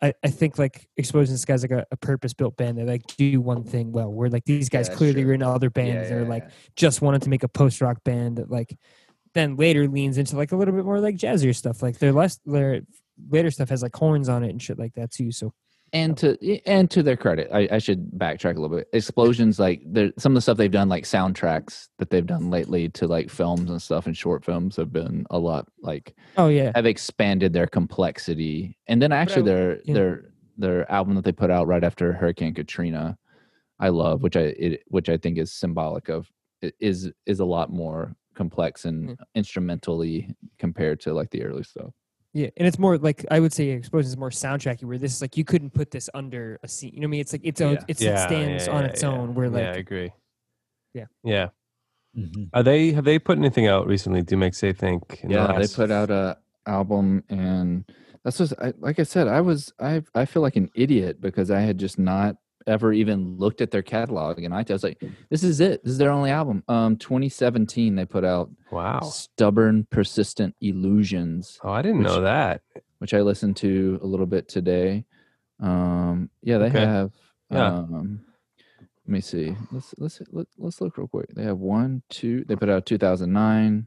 I, 0.02 0.14
I 0.24 0.30
think 0.30 0.58
like 0.58 0.88
exposing 0.96 1.36
Sky 1.36 1.54
guy's 1.54 1.62
like 1.62 1.72
a, 1.72 1.86
a 1.92 1.98
purpose 1.98 2.34
built 2.34 2.56
band 2.56 2.78
that 2.78 2.88
like 2.88 3.02
do 3.18 3.42
one 3.42 3.66
thing 3.66 3.92
well. 3.92 4.10
Where 4.10 4.30
like 4.30 4.46
these 4.46 4.70
guys 4.70 4.88
Yeah, 4.88 4.96
clearly 4.96 5.22
sure. 5.22 5.28
were 5.28 5.34
in 5.34 5.44
other 5.44 5.70
bands. 5.70 6.08
They're 6.08 6.24
like 6.24 6.50
just 6.78 7.02
wanted 7.02 7.24
to 7.24 7.30
make 7.30 7.44
a 7.44 7.50
post 7.50 7.82
rock 7.82 8.02
band 8.06 8.38
that 8.38 8.50
like 8.50 8.78
then 9.34 9.58
later 9.58 9.88
leans 9.90 10.18
into 10.18 10.38
like 10.38 10.54
a 10.54 10.56
little 10.56 10.74
bit 10.74 10.86
more 10.86 11.02
like 11.02 11.18
jazzier 11.18 11.54
stuff. 11.54 11.84
Like 11.84 12.00
their 12.00 12.14
less 12.14 12.40
their 12.46 12.82
later 13.30 13.52
stuff 13.52 13.68
has 13.70 13.82
like 13.84 13.94
horns 13.94 14.30
on 14.30 14.44
it 14.44 14.52
and 14.52 14.62
shit 14.62 14.80
like 14.80 14.94
that 14.94 15.12
too. 15.12 15.34
So 15.34 15.52
and 15.94 16.18
to 16.18 16.60
and 16.66 16.90
to 16.92 17.04
their 17.04 17.18
credit, 17.18 17.50
I, 17.54 17.68
I 17.72 17.78
should 17.80 18.12
backtrack 18.12 18.58
a 18.58 18.62
little 18.62 18.78
bit. 18.78 18.88
Explosions, 18.94 19.60
like 19.60 19.82
some 20.18 20.32
of 20.32 20.36
the 20.36 20.42
stuff 20.42 20.58
they've 20.58 20.72
done, 20.72 20.90
like 20.90 21.04
soundtracks 21.04 21.88
that 21.98 22.10
they've 22.10 22.26
done 22.26 22.50
lately 22.50 22.90
to 22.90 23.08
like 23.08 23.30
films 23.30 23.70
and 23.70 23.82
stuff 23.82 24.06
and 24.06 24.16
short 24.16 24.44
films, 24.46 24.76
have 24.76 24.92
been 24.92 25.26
a 25.30 25.38
lot 25.38 25.68
like 25.82 26.16
oh 26.38 26.48
yeah, 26.48 26.72
have 26.76 26.86
expanded 26.86 27.54
their 27.54 27.68
complexity. 27.68 28.78
And 28.88 29.02
then 29.02 29.12
actually, 29.12 29.44
their 29.44 29.80
yeah. 29.84 29.94
their 29.94 30.32
their 30.58 30.92
album 30.92 31.16
that 31.16 31.24
they 31.24 31.32
put 31.32 31.52
out 31.52 31.68
right 31.68 31.84
after 31.84 32.14
Hurricane 32.14 32.54
Katrina, 32.54 33.18
I 33.80 33.90
love, 33.90 34.22
which 34.22 34.36
I 34.36 34.42
it, 34.42 34.84
which 34.88 35.10
I 35.10 35.18
think 35.18 35.38
is 35.38 35.52
symbolic 35.52 36.10
of 36.10 36.30
is 36.80 37.12
is 37.26 37.40
a 37.40 37.46
lot 37.46 37.72
more 37.72 38.16
complex 38.36 38.86
and 38.86 39.18
instrumentally 39.36 40.34
compared 40.58 41.00
to 41.02 41.14
like 41.14 41.30
the 41.32 41.44
early 41.44 41.64
stuff. 41.64 41.92
Yeah, 42.40 42.50
and 42.58 42.68
it's 42.68 42.80
more 42.80 42.98
like 42.98 43.26
I 43.30 43.40
would 43.40 43.52
say 43.52 43.70
Explosion 43.70 44.08
is 44.08 44.18
more 44.18 44.30
soundtracky. 44.30 44.84
Where 44.84 44.98
this 44.98 45.14
is 45.14 45.22
like 45.22 45.36
you 45.36 45.44
couldn't 45.44 45.72
put 45.72 45.92
this 45.92 46.10
under 46.14 46.60
a 46.64 46.68
scene. 46.68 46.92
You 46.94 47.02
know 47.02 47.06
what 47.06 47.10
I 47.10 47.12
mean? 47.12 47.20
It's 47.22 47.34
like 47.34 47.42
it's 47.44 47.62
own, 47.62 47.74
Yeah. 47.74 47.84
it's 47.88 48.02
yeah, 48.02 48.24
it 48.24 48.28
stands 48.28 48.68
yeah, 48.68 48.74
on 48.74 48.86
its 48.86 49.04
yeah. 49.04 49.10
own. 49.10 49.36
Where 49.36 49.50
like 49.50 49.64
yeah, 49.64 49.72
I 49.72 49.76
agree. 49.76 50.12
Yeah. 50.94 51.06
yeah. 51.24 51.50
Mhm. 52.18 52.50
Are 52.54 52.64
they 52.64 52.92
have 52.94 53.04
they 53.04 53.20
put 53.20 53.38
anything 53.38 53.68
out 53.68 53.88
recently? 53.88 54.22
Do 54.22 54.38
make 54.38 54.56
say 54.56 54.72
think? 54.72 55.20
in 55.24 55.30
the 55.30 55.36
yeah 55.36 55.60
they 55.60 55.68
put 55.68 55.92
out 55.92 56.10
a 56.10 56.38
album 56.66 57.24
and 57.30 57.84
that's 58.24 58.40
what 58.40 58.54
I, 58.62 58.74
like 58.78 59.00
i 59.00 59.04
said 59.04 59.28
i 59.28 59.42
was 59.42 59.74
i 59.80 60.04
i 60.14 60.26
feel 60.26 60.42
like 60.44 60.56
an 60.56 60.70
idiot 60.76 61.20
because 61.20 61.50
i 61.50 61.62
had 61.62 61.78
just 61.80 61.98
not 61.98 62.36
ever 62.68 62.92
even 62.94 63.38
looked 63.38 63.62
at 63.62 63.72
their 63.72 63.82
catalog 63.82 64.40
and 64.44 64.54
i 64.54 64.64
was 64.68 64.84
like 64.84 65.02
this 65.30 65.44
is 65.44 65.60
it 65.60 65.84
this 65.84 65.92
is 65.94 65.98
their 65.98 66.12
only 66.12 66.30
album 66.32 66.64
um 66.68 66.96
2017 66.98 67.96
they 67.96 68.06
put 68.06 68.24
out 68.26 68.50
Wow. 68.72 69.00
stubborn 69.02 69.88
persistent 69.90 70.56
illusions 70.62 71.60
Oh, 71.64 71.72
I 71.72 71.82
didn't 71.82 72.00
Which- 72.00 72.08
know 72.08 72.22
that. 72.22 72.62
which 73.00 73.14
i 73.14 73.22
listened 73.22 73.56
to 73.58 74.00
a 74.02 74.06
little 74.06 74.26
bit 74.26 74.48
today 74.48 75.06
um 75.60 76.30
yeah 76.42 76.58
they 76.58 76.68
Okay. 76.68 76.86
have 76.86 77.12
Yeah. 77.52 77.68
um 77.80 78.22
let 79.06 79.12
me 79.14 79.22
see 79.22 79.56
let's 79.72 79.96
let's 79.98 80.22
let, 80.32 80.48
let's 80.58 80.82
look 80.82 80.98
real 80.98 81.08
quick 81.08 81.30
they 81.36 81.44
have 81.44 81.58
one 81.58 82.04
two 82.10 82.44
they 82.48 82.56
put 82.56 82.70
out 82.70 82.86
2009 82.86 83.86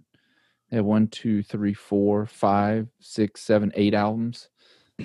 they 0.70 0.76
have 0.76 0.84
one 0.86 1.06
two 1.08 1.42
three 1.42 1.74
four 1.74 2.26
five 2.26 2.88
six 3.00 3.42
seven 3.42 3.70
eight 3.74 3.94
albums 3.94 4.48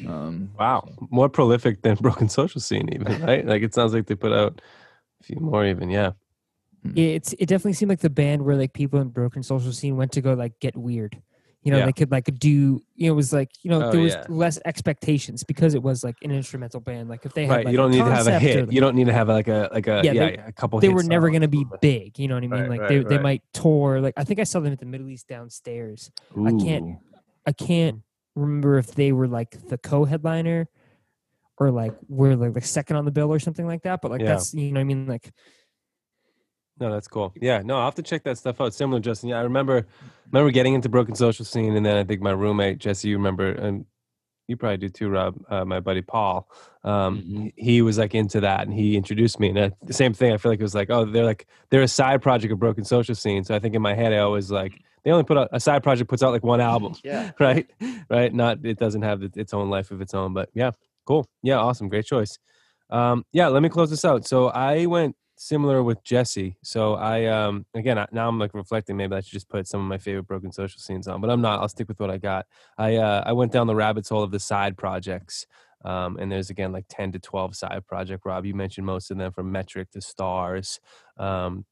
um 0.08 0.52
Wow, 0.60 0.90
more 1.10 1.30
prolific 1.30 1.82
than 1.82 1.96
Broken 2.02 2.30
Social 2.30 2.62
Scene, 2.62 2.90
even 2.94 3.22
right? 3.24 3.46
like 3.46 3.62
it 3.64 3.74
sounds 3.74 3.94
like 3.94 4.06
they 4.08 4.16
put 4.16 4.32
out 4.34 4.62
a 5.22 5.24
few 5.24 5.38
more, 5.40 5.66
even. 5.66 5.90
Yeah. 5.90 6.12
Yeah, 6.94 7.08
it's 7.16 7.34
it 7.34 7.48
definitely 7.48 7.74
seemed 7.74 7.90
like 7.90 8.00
the 8.00 8.10
band 8.10 8.44
where 8.46 8.56
like 8.56 8.72
people 8.74 9.02
in 9.02 9.10
broken 9.10 9.44
social 9.44 9.74
scene 9.74 9.98
went 9.98 10.12
to 10.14 10.22
go 10.22 10.34
like 10.36 10.58
get 10.60 10.78
weird. 10.78 11.22
You 11.64 11.72
know, 11.72 11.80
Yeah. 11.80 11.86
they 11.88 11.92
could 11.92 12.12
like 12.12 12.26
do 12.40 12.48
you 12.96 13.08
know, 13.08 13.14
it 13.14 13.16
was 13.16 13.34
like, 13.34 13.50
you 13.62 13.70
know, 13.72 13.82
Oh, 13.84 13.92
there 13.92 14.00
was 14.00 14.14
yeah. 14.14 14.24
less 14.30 14.58
expectations 14.64 15.44
because 15.44 15.74
it 15.74 15.84
was 15.84 16.04
like 16.04 16.16
an 16.22 16.32
instrumental 16.32 16.80
band. 16.80 17.10
Like 17.10 17.26
if 17.26 17.34
they 17.34 17.46
had 17.46 17.56
right. 17.58 17.66
like 17.66 17.72
you 17.74 17.78
don't 17.78 17.92
need 17.92 17.98
to 17.98 18.04
have 18.06 18.28
a 18.28 18.32
concept 18.32 18.44
or, 18.44 18.48
hit. 18.48 18.66
like, 18.68 18.74
You 18.74 18.80
don't 18.80 18.96
need 18.96 19.08
to 19.08 19.14
have 19.14 19.28
like 19.28 19.48
a 19.50 19.70
like 19.74 19.88
a 19.88 20.02
Yeah, 20.04 20.12
yeah, 20.14 20.26
they- 20.28 20.38
a 20.38 20.52
couple. 20.54 20.80
they 20.80 20.88
hit 20.88 20.96
were 20.96 21.04
never 21.04 21.30
gonna 21.30 21.48
be 21.50 21.66
big, 21.82 22.20
you 22.20 22.28
know 22.30 22.36
what 22.36 22.44
I 22.44 22.48
mean? 22.48 22.60
Right, 22.62 22.70
like 22.70 22.80
right, 22.82 22.90
they 22.90 23.04
they 23.04 23.20
might 23.20 23.42
tour 23.54 24.00
like 24.00 24.14
I 24.16 24.24
think 24.24 24.40
I 24.40 24.44
saw 24.46 24.60
them 24.62 24.72
at 24.72 24.80
the 24.80 24.86
Middle 24.86 25.10
East 25.10 25.28
downstairs. 25.28 26.12
I 26.46 26.52
can't. 26.52 27.00
I 27.46 27.52
can't 27.52 28.02
remember 28.38 28.78
if 28.78 28.94
they 28.96 29.12
were 29.12 29.28
like 29.28 29.52
the 29.68 29.78
co-headliner 29.78 30.70
or 31.58 31.72
like 31.72 31.94
were 32.08 32.36
like 32.36 32.54
the 32.54 32.62
second 32.62 32.96
on 32.96 33.06
the 33.06 33.12
bill 33.12 33.34
or 33.34 33.40
something 33.40 33.66
like 33.66 33.84
that. 33.84 34.02
But 34.02 34.12
like 34.12 34.22
Yeah. 34.22 34.28
that's 34.28 34.54
you 34.54 34.72
know 34.72 34.80
what 34.80 34.82
I 34.82 34.84
mean 34.86 35.08
like 35.08 35.32
No, 36.80 36.92
that's 36.92 37.08
cool. 37.08 37.34
Yeah, 37.42 37.64
no, 37.64 37.78
I'll 37.78 37.86
have 37.86 37.96
to 37.96 38.04
check 38.04 38.24
that 38.26 38.38
stuff 38.38 38.62
out. 38.62 38.74
Similar, 38.74 39.00
Justin. 39.00 39.30
Yeah, 39.30 39.40
I 39.40 39.42
remember 39.42 39.88
remember 40.32 40.52
getting 40.52 40.76
into 40.76 40.90
Broken 40.90 41.16
Social 41.16 41.44
Scene, 41.46 41.76
and 41.76 41.86
then 41.86 41.98
I 41.98 42.04
think 42.04 42.22
my 42.22 42.32
roommate 42.32 42.78
Jesse, 42.78 43.10
you 43.10 43.18
remember, 43.18 43.52
and 43.52 43.86
you 44.48 44.56
probably 44.56 44.78
do 44.78 44.88
too, 44.90 45.10
Rob. 45.10 45.36
Uh, 45.50 45.66
my 45.66 45.80
buddy 45.80 46.02
Paul, 46.02 46.48
um, 46.84 47.18
Mhm. 47.18 47.54
he, 47.56 47.64
he 47.72 47.82
was 47.82 47.98
like 47.98 48.14
into 48.14 48.40
that, 48.42 48.62
and 48.68 48.74
he 48.74 48.96
introduced 48.96 49.40
me. 49.40 49.50
And 49.50 49.60
I, 49.60 49.72
the 49.84 49.94
same 49.94 50.14
thing. 50.14 50.32
I 50.32 50.38
feel 50.38 50.52
like 50.52 50.60
it 50.60 50.64
was 50.64 50.76
like, 50.76 50.92
oh, 50.92 51.04
they're 51.06 51.26
like 51.26 51.48
they're 51.72 51.82
a 51.82 51.88
side 51.88 52.22
project 52.22 52.54
of 52.54 52.60
Broken 52.60 52.84
Social 52.86 53.16
Scene. 53.16 53.44
So 53.44 53.56
I 53.56 53.60
think 53.60 53.74
in 53.74 53.82
my 53.82 53.96
head, 53.96 54.14
I 54.14 54.20
always 54.20 54.52
like 54.52 54.80
they 55.04 55.12
only 55.12 55.24
put 55.24 55.38
out 55.38 55.50
a 55.52 55.60
side 55.60 55.84
project 55.84 56.10
puts 56.10 56.24
out 56.24 56.32
like 56.32 56.44
one 56.44 56.62
album, 56.62 56.96
yeah 57.04 57.32
right? 57.40 57.70
Right? 58.10 58.34
Not 58.34 58.66
it 58.66 58.78
doesn't 58.78 59.02
have 59.02 59.24
its- 59.24 59.54
own 59.54 59.70
life 59.70 59.92
of 59.92 60.02
its 60.02 60.14
own. 60.14 60.34
But 60.34 60.50
yeah, 60.54 60.72
cool. 61.06 61.28
Yeah, 61.44 61.58
awesome. 61.58 61.90
Great 61.90 62.06
choice. 62.06 62.38
Um, 62.90 63.26
yeah, 63.32 63.48
let 63.48 63.62
me 63.62 63.70
close 63.70 63.90
this 63.90 64.06
out. 64.06 64.28
So 64.28 64.48
I 64.48 64.86
went 64.86 65.16
similar 65.40 65.84
with 65.84 66.04
Jesse. 66.04 66.58
So 66.64 66.96
I 66.96 67.26
um 67.26 67.66
again 67.74 67.98
I, 67.98 68.08
now 68.12 68.28
I'm 68.28 68.40
like 68.40 68.54
reflecting. 68.54 68.98
Maybe 68.98 69.16
I 69.16 69.22
should 69.22 69.34
just 69.34 69.50
put 69.50 69.68
some 69.68 69.82
of 69.82 69.88
my 69.88 69.98
favorite 69.98 70.28
broken 70.28 70.52
social 70.52 70.80
scenes 70.80 71.08
on, 71.08 71.22
but 71.22 71.30
I'm 71.30 71.42
not. 71.42 71.62
I'll 71.62 71.70
stick 71.70 71.88
with 71.88 72.00
what 72.00 72.10
I 72.10 72.18
got. 72.18 72.46
I 72.78 72.96
uh, 72.96 73.24
I 73.26 73.34
went 73.34 73.52
down 73.52 73.68
the 73.68 73.76
rabbit's 73.76 74.10
hole 74.10 74.24
of 74.24 74.32
the 74.32 74.40
side 74.40 74.78
projects. 74.78 75.46
Um, 75.86 76.18
and 76.18 76.32
there's 76.32 76.50
again 76.50 76.72
like 76.72 76.86
10 76.90 77.14
to 77.14 77.20
12 77.20 77.56
side 77.56 77.86
project. 77.88 78.26
Rob, 78.26 78.46
you 78.46 78.56
mentioned 78.56 78.86
most 78.86 79.12
of 79.12 79.18
them 79.18 79.32
from 79.32 79.52
Metric 79.52 79.92
to 79.92 80.02
Stars. 80.02 80.80
Um, 81.18 81.66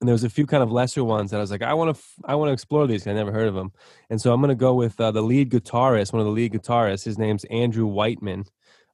and 0.00 0.08
there 0.08 0.14
was 0.14 0.24
a 0.24 0.30
few 0.30 0.46
kind 0.46 0.62
of 0.62 0.72
lesser 0.72 1.04
ones 1.04 1.30
that 1.30 1.36
I 1.36 1.40
was 1.40 1.50
like, 1.50 1.62
I 1.62 1.74
want 1.74 1.94
to, 1.94 2.02
I 2.24 2.34
want 2.34 2.48
to 2.48 2.52
explore 2.52 2.86
these. 2.86 3.06
I 3.06 3.12
never 3.12 3.32
heard 3.32 3.48
of 3.48 3.54
them, 3.54 3.72
and 4.08 4.20
so 4.20 4.32
I'm 4.32 4.40
gonna 4.40 4.54
go 4.54 4.74
with 4.74 5.00
uh, 5.00 5.10
the 5.10 5.22
lead 5.22 5.50
guitarist, 5.50 6.12
one 6.12 6.20
of 6.20 6.26
the 6.26 6.32
lead 6.32 6.52
guitarists. 6.52 7.04
His 7.04 7.18
name's 7.18 7.44
Andrew 7.44 7.86
Whiteman, 7.86 8.44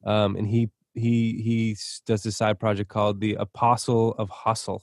um, 0.05 0.37
and 0.37 0.47
he 0.49 0.71
he 0.95 1.41
he 1.43 1.77
does 2.07 2.23
this 2.23 2.37
side 2.37 2.59
project 2.59 2.91
called 2.91 3.21
the 3.21 3.35
Apostle 3.35 4.15
of 4.15 4.31
Hustle, 4.31 4.83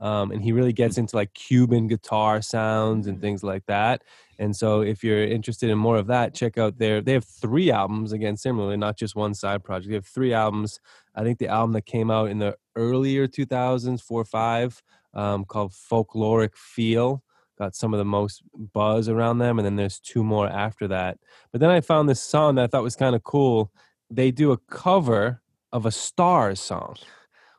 um, 0.00 0.30
and 0.32 0.42
he 0.42 0.52
really 0.52 0.72
gets 0.72 0.98
into 0.98 1.14
like 1.16 1.34
Cuban 1.34 1.86
guitar 1.86 2.40
sounds 2.42 3.06
and 3.06 3.20
things 3.20 3.42
like 3.44 3.64
that. 3.66 4.02
And 4.38 4.56
so, 4.56 4.80
if 4.80 5.04
you're 5.04 5.22
interested 5.22 5.68
in 5.68 5.76
more 5.78 5.96
of 5.98 6.06
that, 6.06 6.34
check 6.34 6.56
out 6.56 6.78
their. 6.78 7.00
They 7.02 7.12
have 7.12 7.24
three 7.26 7.70
albums 7.70 8.12
again, 8.12 8.36
similarly, 8.38 8.78
not 8.78 8.96
just 8.96 9.14
one 9.14 9.34
side 9.34 9.62
project. 9.62 9.90
They 9.90 9.94
have 9.96 10.06
three 10.06 10.32
albums. 10.32 10.80
I 11.14 11.22
think 11.22 11.38
the 11.38 11.48
album 11.48 11.72
that 11.74 11.84
came 11.86 12.10
out 12.10 12.30
in 12.30 12.38
the 12.38 12.56
earlier 12.76 13.26
2000s, 13.28 14.00
four 14.00 14.22
or 14.22 14.24
five, 14.24 14.82
um, 15.12 15.44
called 15.44 15.72
Folkloric 15.72 16.54
Feel, 16.56 17.22
got 17.58 17.74
some 17.76 17.92
of 17.92 17.98
the 17.98 18.04
most 18.06 18.42
buzz 18.54 19.08
around 19.10 19.38
them. 19.38 19.58
And 19.58 19.66
then 19.66 19.76
there's 19.76 20.00
two 20.00 20.24
more 20.24 20.48
after 20.48 20.88
that. 20.88 21.18
But 21.52 21.60
then 21.60 21.68
I 21.70 21.82
found 21.82 22.08
this 22.08 22.22
song 22.22 22.54
that 22.54 22.64
I 22.64 22.66
thought 22.68 22.82
was 22.82 22.96
kind 22.96 23.14
of 23.14 23.22
cool. 23.24 23.70
They 24.08 24.30
do 24.30 24.52
a 24.52 24.56
cover 24.56 25.42
of 25.72 25.84
a 25.84 25.90
Stars 25.90 26.60
song, 26.60 26.96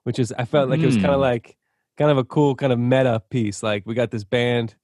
which 0.03 0.17
is 0.17 0.33
I 0.37 0.45
felt 0.45 0.69
like 0.69 0.81
it 0.81 0.87
was 0.87 0.95
kind 0.95 1.07
of 1.09 1.15
Hmm. 1.15 1.21
like 1.21 1.57
kind 1.97 2.11
of 2.11 2.17
a 2.17 2.23
cool 2.23 2.55
kind 2.55 2.73
of 2.73 2.79
meta 2.79 3.21
piece. 3.29 3.63
Like 3.63 3.85
we 3.85 3.93
got 3.93 4.11
this 4.11 4.23
band 4.23 4.75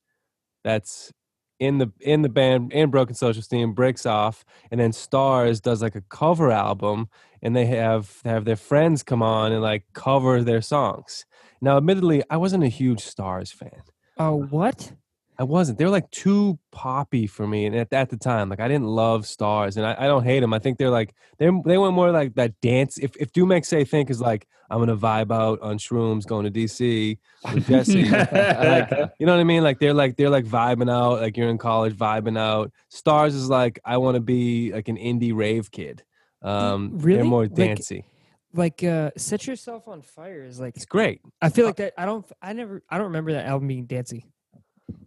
that's 0.63 1.11
in 1.59 1.79
the 1.79 1.91
in 1.99 2.21
the 2.21 2.29
band 2.29 2.71
in 2.71 2.89
Broken 2.91 3.15
Social 3.15 3.41
Scene 3.41 3.73
breaks 3.73 4.05
off, 4.05 4.45
and 4.69 4.79
then 4.79 4.91
Stars 4.93 5.59
does 5.59 5.81
like 5.81 5.95
a 5.95 6.01
cover 6.01 6.51
album, 6.51 7.09
and 7.41 7.55
they 7.55 7.65
have 7.65 8.19
they 8.23 8.29
have 8.29 8.45
their 8.45 8.55
friends 8.55 9.03
come 9.03 9.23
on 9.23 9.51
and 9.51 9.61
like 9.61 9.83
cover 9.93 10.43
their 10.43 10.61
songs. 10.61 11.25
Now, 11.61 11.77
admittedly, 11.77 12.23
I 12.29 12.37
wasn't 12.37 12.63
a 12.63 12.67
huge 12.67 13.01
Stars 13.01 13.51
fan. 13.51 13.81
oh 14.17 14.35
what? 14.35 14.93
I 15.39 15.43
wasn't. 15.43 15.77
They 15.77 15.85
were 15.85 15.91
like 15.91 16.09
too 16.09 16.57
poppy 16.71 17.27
for 17.27 17.45
me, 17.45 17.65
and 17.67 17.75
at, 17.75 17.93
at 17.93 18.09
the 18.09 18.17
time, 18.17 18.49
like 18.49 18.59
I 18.59 18.67
didn't 18.67 18.87
love 18.87 19.27
stars, 19.27 19.77
and 19.77 19.85
I, 19.85 19.95
I 19.99 20.07
don't 20.07 20.23
hate 20.23 20.39
them. 20.39 20.53
I 20.53 20.59
think 20.59 20.77
they're 20.77 20.89
like 20.89 21.13
they 21.37 21.49
they 21.65 21.77
went 21.77 21.93
more 21.93 22.11
like 22.11 22.33
that 22.35 22.59
dance. 22.61 22.97
If 22.97 23.15
if 23.17 23.31
Do 23.33 23.45
Make 23.45 23.63
Say 23.65 23.83
Think 23.83 24.09
is 24.09 24.19
like 24.19 24.47
I'm 24.71 24.79
gonna 24.79 24.97
vibe 24.97 25.31
out 25.31 25.61
on 25.61 25.77
shrooms 25.77 26.25
going 26.25 26.45
to 26.45 26.51
DC 26.51 27.17
with 27.53 27.67
Jesse, 27.67 28.09
like 28.09 28.89
you 29.19 29.25
know 29.27 29.33
what 29.33 29.39
I 29.39 29.43
mean? 29.43 29.61
Like 29.63 29.79
they're 29.79 29.93
like 29.93 30.17
they're 30.17 30.29
like 30.31 30.45
vibing 30.45 30.91
out, 30.91 31.21
like 31.21 31.37
you're 31.37 31.49
in 31.49 31.57
college 31.59 31.95
vibing 31.95 32.37
out. 32.37 32.71
Stars 32.89 33.35
is 33.35 33.47
like 33.49 33.79
I 33.85 33.97
want 33.97 34.15
to 34.15 34.21
be 34.21 34.73
like 34.73 34.87
an 34.87 34.97
indie 34.97 35.35
rave 35.35 35.71
kid. 35.71 36.03
Um, 36.41 36.91
really? 36.99 37.17
They're 37.17 37.25
more 37.25 37.43
Like- 37.43 37.53
dancey. 37.53 38.05
Like 38.53 38.83
uh 38.83 39.11
Set 39.17 39.45
Yourself 39.45 39.87
on 39.87 40.01
Fire 40.01 40.43
is 40.43 40.59
like 40.59 40.75
it's 40.77 40.85
great. 40.85 41.21
I 41.41 41.49
feel 41.49 41.65
like 41.67 41.75
that 41.75 41.93
I 41.95 42.05
don't 42.05 42.25
I 42.41 42.53
never 42.53 42.81
I 42.89 42.97
don't 42.97 43.07
remember 43.07 43.33
that 43.33 43.45
album 43.45 43.67
being 43.67 43.85
dancey. 43.85 44.25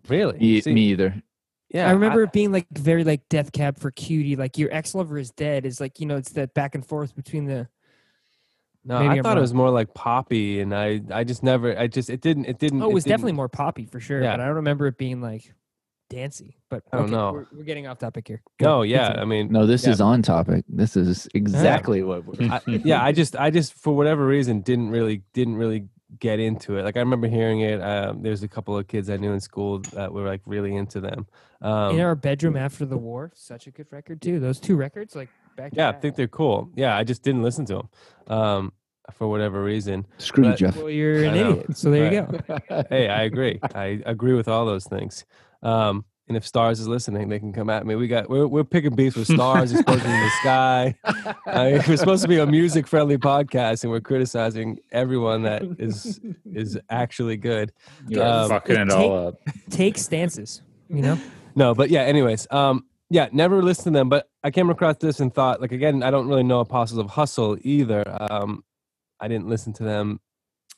Really? 0.09 0.39
Me, 0.39 0.61
See, 0.61 0.75
me 0.75 0.83
either. 0.91 1.23
Yeah, 1.73 1.89
I 1.89 1.93
remember 1.93 2.23
it 2.25 2.33
being 2.33 2.51
like 2.51 2.67
very 2.73 3.05
like 3.05 3.29
Death 3.29 3.53
Cab 3.53 3.79
for 3.79 3.91
Cutie, 3.93 4.35
like 4.37 4.59
your 4.59 4.73
ex 4.73 4.95
lover 4.95 5.19
is 5.19 5.31
dead 5.31 5.65
is 5.65 5.81
like, 5.81 6.01
you 6.01 6.07
know, 6.07 6.17
it's 6.17 6.33
that 6.33 6.53
back 6.53 6.75
and 6.75 6.85
forth 6.85 7.15
between 7.15 7.45
the 7.45 7.69
No, 8.85 8.99
Maybe 8.99 9.09
I 9.09 9.17
I'm 9.19 9.23
thought 9.23 9.37
it 9.37 9.41
was 9.41 9.55
more 9.55 9.71
like 9.71 9.95
poppy, 9.95 10.61
and 10.61 10.75
I, 10.75 11.01
I 11.13 11.23
just 11.23 11.43
never, 11.45 11.79
I 11.79 11.87
just, 11.87 12.11
it 12.11 12.23
didn't, 12.23 12.47
it 12.47 12.59
didn't. 12.59 12.83
Oh, 12.83 12.91
it 12.91 12.93
was 12.95 13.05
didn't- 13.05 13.13
definitely 13.19 13.33
more 13.35 13.49
poppy 13.49 13.85
for 13.87 14.01
sure, 14.01 14.21
Yeah. 14.23 14.33
but 14.33 14.41
I 14.41 14.47
don't 14.47 14.57
remember 14.57 14.87
it 14.89 14.99
being 14.99 15.21
like 15.21 15.53
dancy. 16.09 16.57
But 16.71 16.83
I 16.93 16.97
don't 16.97 17.05
okay, 17.07 17.13
know. 17.15 17.33
We're, 17.33 17.47
we're 17.59 17.63
getting 17.65 17.87
off 17.87 17.99
topic 17.99 18.27
here. 18.27 18.43
Go, 18.59 18.67
No, 18.79 18.83
yeah, 18.83 19.07
continue. 19.09 19.23
I 19.23 19.25
mean, 19.27 19.53
No, 19.53 19.67
this 19.67 19.85
Yeah. 19.85 19.91
is 19.91 20.01
on 20.01 20.23
topic. 20.23 20.65
This 20.69 20.97
is 20.97 21.29
exactly 21.35 22.03
what 22.03 22.25
we're. 22.25 22.51
I, 22.51 22.61
yeah, 22.67 23.05
I 23.05 23.13
just, 23.21 23.37
I 23.37 23.51
just, 23.51 23.75
for 23.75 23.95
whatever 23.95 24.27
reason, 24.27 24.63
didn't 24.63 24.91
really, 24.91 25.23
didn't 25.35 25.55
really 25.55 25.87
get 26.19 26.41
into 26.41 26.77
it. 26.77 26.85
Like 26.85 26.97
I 26.97 27.01
remember 27.01 27.29
hearing 27.29 27.61
it. 27.61 27.81
Um, 27.81 28.23
there's 28.23 28.43
a 28.43 28.49
couple 28.49 28.77
of 28.77 28.87
kids 28.89 29.09
I 29.11 29.17
knew 29.17 29.33
in 29.33 29.41
school 29.41 29.79
that 29.95 30.13
were 30.13 30.27
like 30.27 30.41
really 30.47 30.75
into 30.75 31.01
them. 31.01 31.27
Um, 31.63 31.95
In 31.95 32.01
our 32.01 32.15
bedroom 32.15 32.57
after 32.57 32.85
the 32.87 32.97
war, 32.97 33.31
such 33.35 33.67
a 33.67 33.71
good 33.71 33.87
record 33.91 34.21
too. 34.21 34.41
Those 34.41 34.59
two 34.59 34.77
records, 34.77 35.15
like 35.15 35.29
back 35.57 35.73
to 35.73 35.77
yeah, 35.77 35.91
I 35.91 35.93
think 35.93 36.17
they're 36.17 36.29
cool. 36.29 36.71
Yeah, 36.75 36.97
I 36.97 37.05
just 37.05 37.23
didn't 37.23 37.43
listen 37.43 37.65
to 37.67 37.75
them, 38.27 38.37
um, 38.37 38.73
for 39.13 39.29
whatever 39.29 39.63
reason. 39.63 40.07
Screw 40.19 40.49
you, 40.49 40.57
Jeff. 40.57 40.77
Well, 40.77 40.91
you're 40.91 41.25
an 41.25 41.35
idiot. 41.35 41.77
So 41.77 41.91
there 41.91 42.13
you 42.13 42.23
go. 42.23 42.85
hey, 42.91 43.09
I 43.09 43.23
agree. 43.23 43.61
I 43.75 44.01
agree 44.07 44.35
with 44.35 44.49
all 44.49 44.67
those 44.67 44.87
things. 44.87 45.25
Um, 45.63 46.05
and 46.31 46.37
if 46.37 46.47
Stars 46.47 46.79
is 46.79 46.87
listening, 46.87 47.29
they 47.29 47.41
can 47.41 47.53
come 47.53 47.69
at 47.69 47.85
me. 47.85 47.97
We 47.97 48.07
got 48.07 48.31
we're 48.31 48.47
we're 48.47 48.63
picking 48.63 48.95
beats 48.95 49.17
with 49.17 49.27
Stars 49.27 49.73
exploding 49.73 50.05
in 50.05 50.21
the 50.21 50.31
sky. 50.41 50.95
I 51.47 51.73
mean, 51.73 51.83
we're 51.89 51.97
supposed 51.97 52.23
to 52.23 52.29
be 52.29 52.39
a 52.39 52.47
music 52.47 52.87
friendly 52.87 53.19
podcast, 53.19 53.83
and 53.83 53.91
we're 53.91 54.01
criticizing 54.01 54.79
everyone 54.93 55.43
that 55.43 55.63
is 55.81 56.21
is 56.47 56.79
actually 56.89 57.37
good. 57.37 57.73
You're 58.07 58.25
Um, 58.25 58.49
fucking 58.49 58.77
it 58.77 58.83
it 58.83 58.93
all 58.93 59.27
up. 59.27 59.41
Take 59.71 59.99
stances, 59.99 60.63
you 60.89 61.03
know? 61.03 61.19
No, 61.57 61.75
but 61.75 61.91
yeah. 61.91 62.03
Anyways, 62.03 62.47
um, 62.53 62.85
yeah, 63.11 63.29
never 63.33 63.61
listened 63.61 63.93
to 63.93 63.99
them, 63.99 64.09
but 64.09 64.31
I 64.45 64.53
came 64.53 64.71
across 64.71 64.99
this 64.99 65.19
and 65.19 65.35
thought, 65.35 65.61
like, 65.61 65.73
again, 65.73 66.05
I 66.05 66.13
don't 66.13 66.29
really 66.29 66.45
know 66.45 66.61
Apostles 66.61 66.99
of 67.01 67.11
Hustle 67.11 67.59
either. 67.63 68.05
Um, 68.31 68.63
I 69.19 69.27
didn't 69.27 69.49
listen 69.49 69.73
to 69.75 69.83
them 69.83 70.21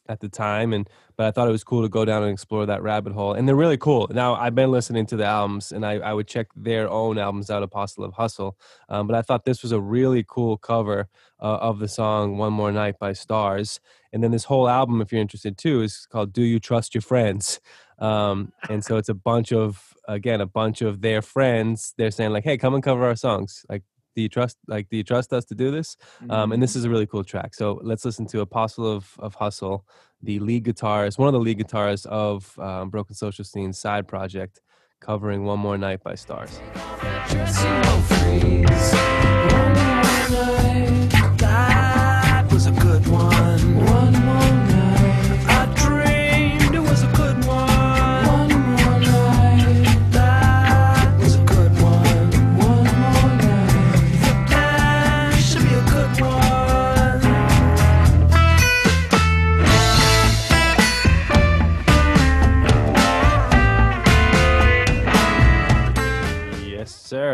at 0.08 0.20
the 0.20 0.28
time, 0.28 0.72
and 0.72 0.88
but 1.16 1.26
I 1.26 1.30
thought 1.30 1.48
it 1.48 1.52
was 1.52 1.64
cool 1.64 1.82
to 1.82 1.88
go 1.88 2.04
down 2.04 2.22
and 2.22 2.32
explore 2.32 2.66
that 2.66 2.82
rabbit 2.82 3.12
hole, 3.12 3.32
and 3.32 3.46
they're 3.46 3.56
really 3.56 3.76
cool. 3.76 4.08
Now 4.10 4.34
I've 4.34 4.54
been 4.54 4.70
listening 4.70 5.06
to 5.06 5.16
the 5.16 5.24
albums, 5.24 5.72
and 5.72 5.84
I, 5.86 5.94
I 5.94 6.12
would 6.12 6.26
check 6.26 6.48
their 6.56 6.88
own 6.88 7.18
albums 7.18 7.50
out, 7.50 7.62
Apostle 7.62 8.04
of 8.04 8.14
Hustle. 8.14 8.56
Um, 8.88 9.06
but 9.06 9.16
I 9.16 9.22
thought 9.22 9.44
this 9.44 9.62
was 9.62 9.72
a 9.72 9.80
really 9.80 10.24
cool 10.26 10.56
cover 10.56 11.08
uh, 11.40 11.58
of 11.60 11.78
the 11.78 11.88
song 11.88 12.36
"One 12.38 12.52
More 12.52 12.72
Night" 12.72 12.98
by 12.98 13.12
Stars, 13.12 13.80
and 14.12 14.22
then 14.22 14.30
this 14.30 14.44
whole 14.44 14.68
album, 14.68 15.00
if 15.00 15.12
you're 15.12 15.20
interested 15.20 15.56
too, 15.56 15.82
is 15.82 16.06
called 16.10 16.32
"Do 16.32 16.42
You 16.42 16.58
Trust 16.58 16.94
Your 16.94 17.02
Friends." 17.02 17.60
Um, 17.98 18.52
and 18.68 18.84
so 18.84 18.96
it's 18.96 19.08
a 19.08 19.14
bunch 19.14 19.52
of 19.52 19.94
again 20.08 20.40
a 20.40 20.46
bunch 20.46 20.82
of 20.82 21.00
their 21.02 21.22
friends. 21.22 21.94
They're 21.96 22.10
saying 22.10 22.32
like, 22.32 22.44
"Hey, 22.44 22.58
come 22.58 22.74
and 22.74 22.82
cover 22.82 23.04
our 23.04 23.16
songs." 23.16 23.64
Like, 23.68 23.82
do 24.14 24.22
you 24.22 24.28
trust 24.28 24.56
like 24.66 24.88
do 24.88 24.96
you 24.96 25.04
trust 25.04 25.32
us 25.32 25.44
to 25.46 25.54
do 25.54 25.70
this? 25.70 25.96
Um, 26.30 26.52
and 26.52 26.62
this 26.62 26.76
is 26.76 26.84
a 26.84 26.90
really 26.90 27.06
cool 27.06 27.24
track. 27.24 27.54
So 27.54 27.80
let's 27.82 28.04
listen 28.04 28.26
to 28.26 28.40
Apostle 28.40 28.86
of 28.86 29.14
of 29.18 29.34
Hustle, 29.34 29.86
the 30.22 30.38
lead 30.38 30.64
guitarist, 30.64 31.18
one 31.18 31.28
of 31.28 31.34
the 31.34 31.40
lead 31.40 31.58
guitarists 31.58 32.06
of 32.06 32.58
um, 32.58 32.90
Broken 32.90 33.14
Social 33.14 33.44
Scene's 33.44 33.78
side 33.78 34.06
project, 34.06 34.60
covering 35.00 35.44
"One 35.44 35.58
More 35.58 35.78
Night" 35.78 36.02
by 36.02 36.14
Stars. 36.14 36.60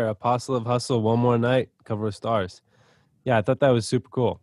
Apostle 0.09 0.55
of 0.55 0.65
Hustle, 0.65 1.01
One 1.01 1.19
More 1.19 1.37
Night, 1.37 1.69
cover 1.83 2.07
of 2.07 2.15
Stars. 2.15 2.61
Yeah, 3.25 3.37
I 3.37 3.41
thought 3.41 3.59
that 3.59 3.69
was 3.69 3.87
super 3.87 4.09
cool. 4.09 4.41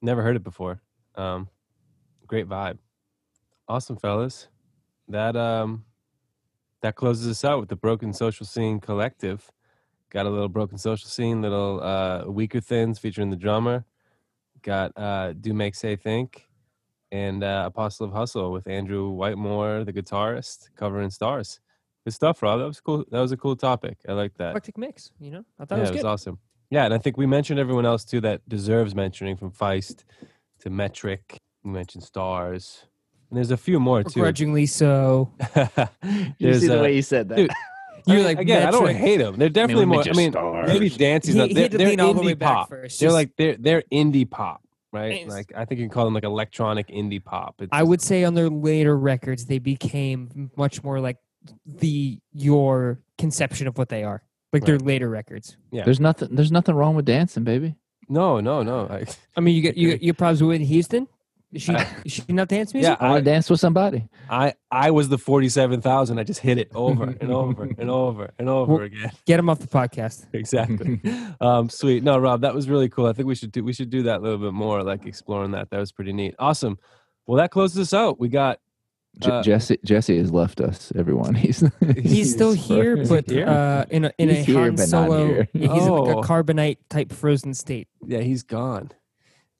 Never 0.00 0.22
heard 0.22 0.36
it 0.36 0.44
before. 0.44 0.80
Um, 1.14 1.48
great 2.26 2.48
vibe. 2.48 2.78
Awesome, 3.68 3.96
fellas. 3.96 4.48
That 5.08 5.36
um, 5.36 5.84
that 6.82 6.94
closes 6.94 7.28
us 7.28 7.44
out 7.44 7.60
with 7.60 7.68
the 7.68 7.76
Broken 7.76 8.12
Social 8.12 8.46
Scene 8.46 8.80
Collective. 8.80 9.50
Got 10.10 10.26
a 10.26 10.30
little 10.30 10.48
Broken 10.48 10.78
Social 10.78 11.08
Scene, 11.08 11.42
little 11.42 11.80
uh, 11.82 12.24
Weakerthans 12.24 12.98
featuring 12.98 13.30
the 13.30 13.36
drummer. 13.36 13.84
Got 14.62 14.92
uh, 14.96 15.32
Do 15.34 15.52
Make 15.52 15.74
Say 15.74 15.96
Think, 15.96 16.46
and 17.12 17.44
uh, 17.44 17.64
Apostle 17.66 18.06
of 18.06 18.12
Hustle 18.12 18.52
with 18.52 18.66
Andrew 18.66 19.10
Whiteman, 19.10 19.84
the 19.84 19.92
guitarist, 19.92 20.70
covering 20.76 21.10
Stars. 21.10 21.60
Good 22.08 22.14
stuff, 22.14 22.42
Rob. 22.42 22.58
That 22.60 22.66
was 22.66 22.80
cool. 22.80 23.04
That 23.10 23.20
was 23.20 23.32
a 23.32 23.36
cool 23.36 23.54
topic. 23.54 23.98
I 24.08 24.12
like 24.12 24.32
that. 24.38 24.48
Eclectic 24.52 24.78
mix, 24.78 25.12
you 25.20 25.30
know? 25.30 25.44
I 25.60 25.66
thought 25.66 25.74
yeah, 25.74 25.80
it 25.80 25.80
was 25.82 25.90
it 25.90 25.92
was 25.92 26.02
good. 26.04 26.08
awesome. 26.08 26.38
Yeah, 26.70 26.86
and 26.86 26.94
I 26.94 26.96
think 26.96 27.18
we 27.18 27.26
mentioned 27.26 27.60
everyone 27.60 27.84
else 27.84 28.02
too 28.02 28.22
that 28.22 28.48
deserves 28.48 28.94
mentioning 28.94 29.36
from 29.36 29.50
Feist 29.50 30.04
to 30.60 30.70
Metric. 30.70 31.36
We 31.64 31.70
mentioned 31.70 32.04
Stars. 32.04 32.86
And 33.28 33.36
there's 33.36 33.50
a 33.50 33.58
few 33.58 33.78
more 33.78 34.02
too. 34.04 34.20
Grudgingly 34.20 34.64
so. 34.64 35.30
You 36.38 36.54
see 36.54 36.66
the 36.68 36.78
uh, 36.78 36.82
way 36.82 36.94
you 36.96 37.02
said 37.02 37.28
that. 37.28 37.36
dude, 37.36 37.50
You're 38.06 38.14
I 38.14 38.16
mean, 38.16 38.24
like, 38.24 38.38
again, 38.38 38.66
I 38.66 38.70
don't 38.70 38.88
hate 38.96 39.18
them. 39.18 39.36
They're 39.36 39.50
definitely 39.50 39.84
we 39.84 39.92
more. 39.96 40.08
I 40.08 40.12
mean, 40.14 40.32
Stars. 40.32 40.68
maybe 40.68 40.88
Dancy's 40.88 41.34
not. 41.34 41.50
They're, 41.52 41.68
they're 41.68 41.88
lean 41.88 42.00
all 42.00 42.14
the 42.14 42.22
indie 42.22 42.40
pop. 42.40 42.70
first, 42.70 43.00
They're 43.00 43.12
like 43.12 43.32
they're 43.36 43.56
they're 43.58 43.82
indie 43.92 44.28
pop, 44.30 44.62
right? 44.94 45.12
It's- 45.12 45.28
Like 45.30 45.52
I 45.54 45.66
think 45.66 45.78
you 45.78 45.84
can 45.86 45.92
call 45.92 46.06
them 46.06 46.14
like 46.14 46.24
electronic 46.24 46.88
indie 46.88 47.22
pop. 47.22 47.56
It's 47.60 47.68
I 47.70 47.82
would 47.82 48.00
say 48.00 48.24
on 48.24 48.32
their 48.32 48.48
later 48.48 48.96
records, 48.96 49.44
they 49.44 49.58
became 49.58 50.50
much 50.56 50.82
more 50.82 50.98
like 51.00 51.18
the 51.66 52.18
your 52.32 53.00
conception 53.18 53.66
of 53.66 53.78
what 53.78 53.88
they 53.88 54.04
are. 54.04 54.22
Like 54.52 54.64
their 54.64 54.78
later 54.78 55.10
records. 55.10 55.56
yeah. 55.70 55.84
There's 55.84 56.00
nothing. 56.00 56.28
There's 56.34 56.50
nothing 56.50 56.74
wrong 56.74 56.94
with 56.94 57.04
dancing, 57.04 57.44
baby. 57.44 57.74
no, 58.08 58.40
no, 58.40 58.62
no. 58.62 58.86
I, 58.88 59.04
I 59.36 59.40
mean, 59.40 59.54
you 59.54 59.60
get 59.60 59.76
you 59.76 59.90
get 59.90 60.02
you 60.02 60.14
problems 60.14 60.40
with 60.42 60.48
Whitney 60.48 60.66
Houston. 60.66 61.06
Is 61.52 61.62
she 61.62 61.72
is 62.04 62.12
she 62.12 62.22
not 62.28 62.48
dance 62.48 62.72
music? 62.74 62.90
yeah, 62.90 62.96
I 63.00 63.08
want 63.10 63.16
I, 63.16 63.20
to 63.20 63.24
dance 63.24 63.48
with 63.50 63.60
somebody. 63.60 64.08
I 64.30 64.54
I 64.70 64.90
was 64.90 65.08
the 65.10 65.16
forty-seven 65.18 65.80
thousand. 65.82 66.18
I 66.18 66.24
just 66.24 66.40
hit 66.40 66.56
it 66.58 66.70
over 66.74 67.04
and 67.20 67.30
over 67.30 67.64
and 67.64 67.90
over 67.90 68.30
and 68.38 68.48
over 68.48 68.74
Well- 68.74 68.82
again. 68.84 69.10
Get 69.26 69.38
him 69.38 69.48
off 69.50 69.58
the 69.58 69.66
podcast. 69.66 70.26
exactly 70.34 71.00
um 71.40 71.68
sweet 71.70 72.02
no 72.02 72.18
rob 72.18 72.40
that 72.42 72.54
was 72.54 72.68
really 72.68 72.88
cool 72.88 73.06
i 73.06 73.12
think 73.12 73.28
we 73.28 73.34
should 73.34 73.52
do 73.52 73.62
we 73.62 73.72
should 73.72 73.88
do 73.90 74.02
that 74.02 74.18
a 74.18 74.22
little 74.22 74.38
bit 74.38 74.52
more 74.52 74.82
like 74.82 75.06
exploring 75.06 75.52
that 75.52 75.70
that 75.70 75.78
was 75.78 75.92
pretty 75.92 76.12
neat 76.12 76.34
awesome 76.38 76.78
well 77.26 77.36
that 77.38 77.50
closes 77.50 77.78
us 77.78 77.94
out 77.94 78.18
we 78.18 78.28
got 78.28 78.58
J- 79.20 79.30
Uh, 79.30 79.42
Jesse 79.42 79.78
Jesse 79.84 80.18
has 80.18 80.30
left 80.32 80.60
us. 80.60 80.92
Everyone, 80.94 81.34
he's 81.44 81.64
He's 81.96 82.32
still 82.32 82.52
here, 82.68 82.96
Is 82.98 83.08
he 83.08 83.14
but 83.16 83.28
here? 83.30 83.46
uh, 83.48 83.84
in 83.90 84.04
a 84.04 84.12
in 84.18 84.28
He's 84.28 84.38
a 84.38 84.42
here, 84.42 84.58
Han 84.60 84.70
but 84.76 84.78
not 84.80 84.86
Solo. 84.88 85.26
yeah, 85.26 85.44
He's 85.52 85.62
in 85.86 85.92
like 85.92 86.16
Oh. 86.16 86.20
a 86.20 86.24
carbonite 86.24 86.78
type 86.88 87.12
frozen 87.12 87.54
state. 87.54 87.88
yeah 88.06 88.20
he's 88.20 88.42
gone 88.44 88.90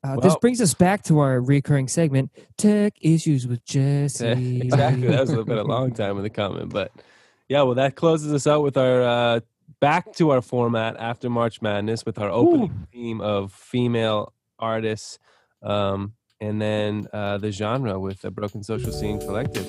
Uh, 0.03 0.15
this 0.21 0.35
brings 0.37 0.61
us 0.61 0.73
back 0.73 1.03
to 1.03 1.19
our 1.19 1.41
recurring 1.41 1.89
segment, 1.89 2.31
Tech 2.57 2.93
Issues 3.01 3.47
with 3.47 3.63
Jesse. 3.73 4.61
exactly 4.61 5.07
that 5.07 5.19
was 5.21 5.31
a 5.31 5.43
been 5.43 5.57
a 5.57 5.63
long 5.63 5.91
time 5.93 6.15
in 6.17 6.23
the 6.23 6.29
comment 6.29 6.71
but 6.71 6.91
yeah 7.49 7.63
well 7.63 7.75
that 7.75 7.95
closes 7.95 8.31
us 8.33 8.47
out 8.47 8.63
with 8.63 8.77
our 8.77 9.01
uh 9.03 9.39
back 9.81 10.13
to 10.13 10.29
our 10.31 10.41
format 10.41 10.95
after 10.97 11.29
march 11.29 11.61
madness 11.61 12.05
with 12.05 12.17
our 12.17 12.29
opening 12.29 12.87
theme 12.93 13.19
of 13.19 13.51
female 13.51 14.31
artists 14.57 15.19
um 15.63 16.13
and 16.41 16.61
then 16.61 17.07
uh 17.13 17.37
the 17.37 17.51
genre 17.51 17.99
with 17.99 18.21
the 18.21 18.31
broken 18.31 18.63
social 18.63 18.91
scene 18.91 19.19
collective. 19.19 19.67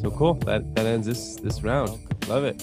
So 0.00 0.10
cool. 0.10 0.34
That 0.34 0.74
that 0.74 0.86
ends 0.86 1.06
this 1.06 1.36
this 1.36 1.62
round. 1.62 1.98
Love 2.28 2.44
it. 2.44 2.62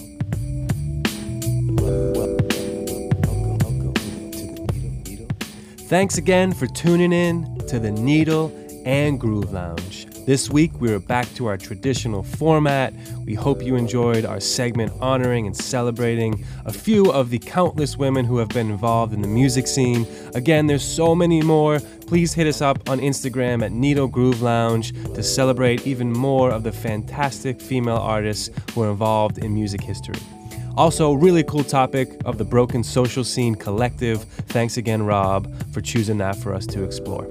Thanks 5.87 6.17
again 6.17 6.53
for 6.53 6.67
tuning 6.67 7.11
in 7.11 7.57
to 7.67 7.77
the 7.77 7.91
Needle 7.91 8.51
and 8.85 9.19
Groove 9.19 9.51
Lounge. 9.51 10.10
This 10.26 10.52
week, 10.52 10.80
we 10.80 10.93
are 10.93 10.99
back 10.99 11.34
to 11.34 11.48
our 11.48 11.57
traditional 11.57 12.22
format. 12.22 12.93
We 13.26 13.34
hope 13.34 13.64
you 13.64 13.76
enjoyed 13.76 14.23
our 14.23 14.39
segment 14.39 14.93
honoring 15.02 15.48
and 15.48 15.57
celebrating 15.57 16.45
a 16.64 16.72
few 16.72 17.11
of 17.11 17.31
the 17.31 17.39
countless 17.39 17.98
women 17.98 18.26
who 18.26 18.38
have 18.38 18.49
been 18.49 18.69
involved 18.69 19.14
in 19.15 19.22
the 19.22 19.27
music 19.27 19.65
scene. 19.65 20.06
Again, 20.35 20.68
there's 20.68 20.84
so 20.84 21.15
many 21.15 21.41
more. 21.41 21.80
Please 22.06 22.34
hit 22.34 22.45
us 22.45 22.61
up 22.61 22.88
on 22.88 22.99
Instagram 22.99 23.64
at 23.64 23.72
Needle 23.72 24.07
Groove 24.07 24.43
Lounge 24.43 24.93
to 25.15 25.23
celebrate 25.23 25.88
even 25.88 26.14
more 26.14 26.52
of 26.52 26.61
the 26.61 26.72
fantastic 26.72 27.60
female 27.60 27.98
artists 27.98 28.52
who 28.76 28.84
are 28.84 28.91
involved 28.91 29.39
in 29.39 29.52
music 29.56 29.81
history. 29.81 30.19
Also, 30.77 31.14
really 31.14 31.43
cool 31.43 31.64
topic 31.64 32.10
of 32.26 32.38
the 32.38 32.45
Broken 32.45 32.84
Social 32.84 33.23
Scene 33.23 33.56
Collective. 33.56 34.23
Thanks 34.23 34.77
again, 34.77 35.02
Rob, 35.02 35.52
for 35.73 35.81
choosing 35.81 36.19
that 36.19 36.35
for 36.35 36.53
us 36.53 36.68
to 36.68 36.84
explore. 36.84 37.27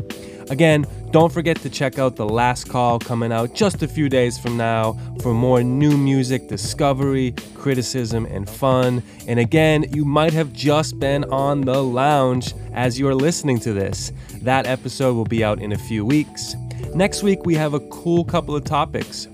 Again, 0.50 0.84
don't 1.12 1.32
forget 1.32 1.56
to 1.58 1.70
check 1.70 2.00
out 2.00 2.16
The 2.16 2.28
Last 2.28 2.68
Call 2.68 2.98
coming 2.98 3.30
out 3.30 3.54
just 3.54 3.84
a 3.84 3.88
few 3.88 4.08
days 4.08 4.36
from 4.36 4.56
now 4.56 4.98
for 5.22 5.32
more 5.32 5.62
new 5.62 5.96
music 5.96 6.48
discovery, 6.48 7.36
criticism, 7.54 8.26
and 8.26 8.50
fun. 8.50 9.00
And 9.28 9.38
again, 9.38 9.86
you 9.92 10.04
might 10.04 10.32
have 10.32 10.52
just 10.52 10.98
been 10.98 11.22
on 11.24 11.60
the 11.60 11.80
lounge 11.80 12.52
as 12.72 12.98
you're 12.98 13.14
listening 13.14 13.60
to 13.60 13.72
this. 13.72 14.10
That 14.42 14.66
episode 14.66 15.14
will 15.14 15.24
be 15.24 15.44
out 15.44 15.60
in 15.60 15.70
a 15.70 15.78
few 15.78 16.04
weeks. 16.04 16.56
Next 16.96 17.22
week, 17.22 17.46
we 17.46 17.54
have 17.54 17.74
a 17.74 17.80
cool 17.88 18.24
couple 18.24 18.56
of 18.56 18.64
topics. 18.64 19.28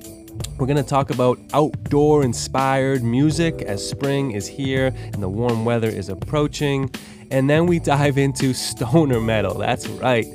We're 0.58 0.66
going 0.66 0.76
to 0.76 0.82
talk 0.82 1.08
about 1.08 1.38
outdoor 1.54 2.24
inspired 2.24 3.02
music 3.02 3.62
as 3.62 3.86
spring 3.86 4.32
is 4.32 4.46
here 4.46 4.92
and 5.12 5.22
the 5.22 5.30
warm 5.30 5.64
weather 5.64 5.88
is 5.88 6.10
approaching. 6.10 6.90
And 7.30 7.48
then 7.48 7.66
we 7.66 7.78
dive 7.78 8.18
into 8.18 8.52
stoner 8.54 9.20
metal. 9.20 9.54
That's 9.54 9.86
right. 9.88 10.26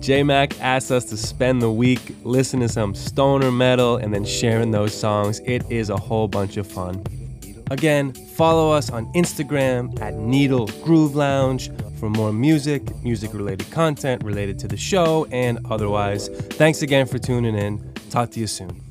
J 0.00 0.22
Mac 0.22 0.60
asked 0.60 0.90
us 0.90 1.04
to 1.06 1.16
spend 1.16 1.60
the 1.60 1.70
week 1.70 2.14
listening 2.22 2.68
to 2.68 2.72
some 2.72 2.94
stoner 2.94 3.50
metal 3.50 3.96
and 3.96 4.14
then 4.14 4.24
sharing 4.24 4.70
those 4.70 4.98
songs. 4.98 5.40
It 5.44 5.68
is 5.70 5.90
a 5.90 5.96
whole 5.96 6.28
bunch 6.28 6.56
of 6.56 6.66
fun. 6.66 7.02
Again, 7.70 8.12
follow 8.12 8.70
us 8.70 8.90
on 8.90 9.12
Instagram 9.14 10.00
at 10.00 10.14
Needle 10.14 10.66
Groove 10.84 11.16
Lounge 11.16 11.70
for 11.98 12.08
more 12.08 12.32
music, 12.32 12.82
music 13.02 13.32
related 13.34 13.68
content 13.72 14.22
related 14.22 14.58
to 14.60 14.68
the 14.68 14.76
show, 14.76 15.26
and 15.32 15.58
otherwise. 15.70 16.28
Thanks 16.28 16.82
again 16.82 17.06
for 17.06 17.18
tuning 17.18 17.56
in. 17.56 17.92
Talk 18.10 18.30
to 18.32 18.40
you 18.40 18.46
soon. 18.46 18.85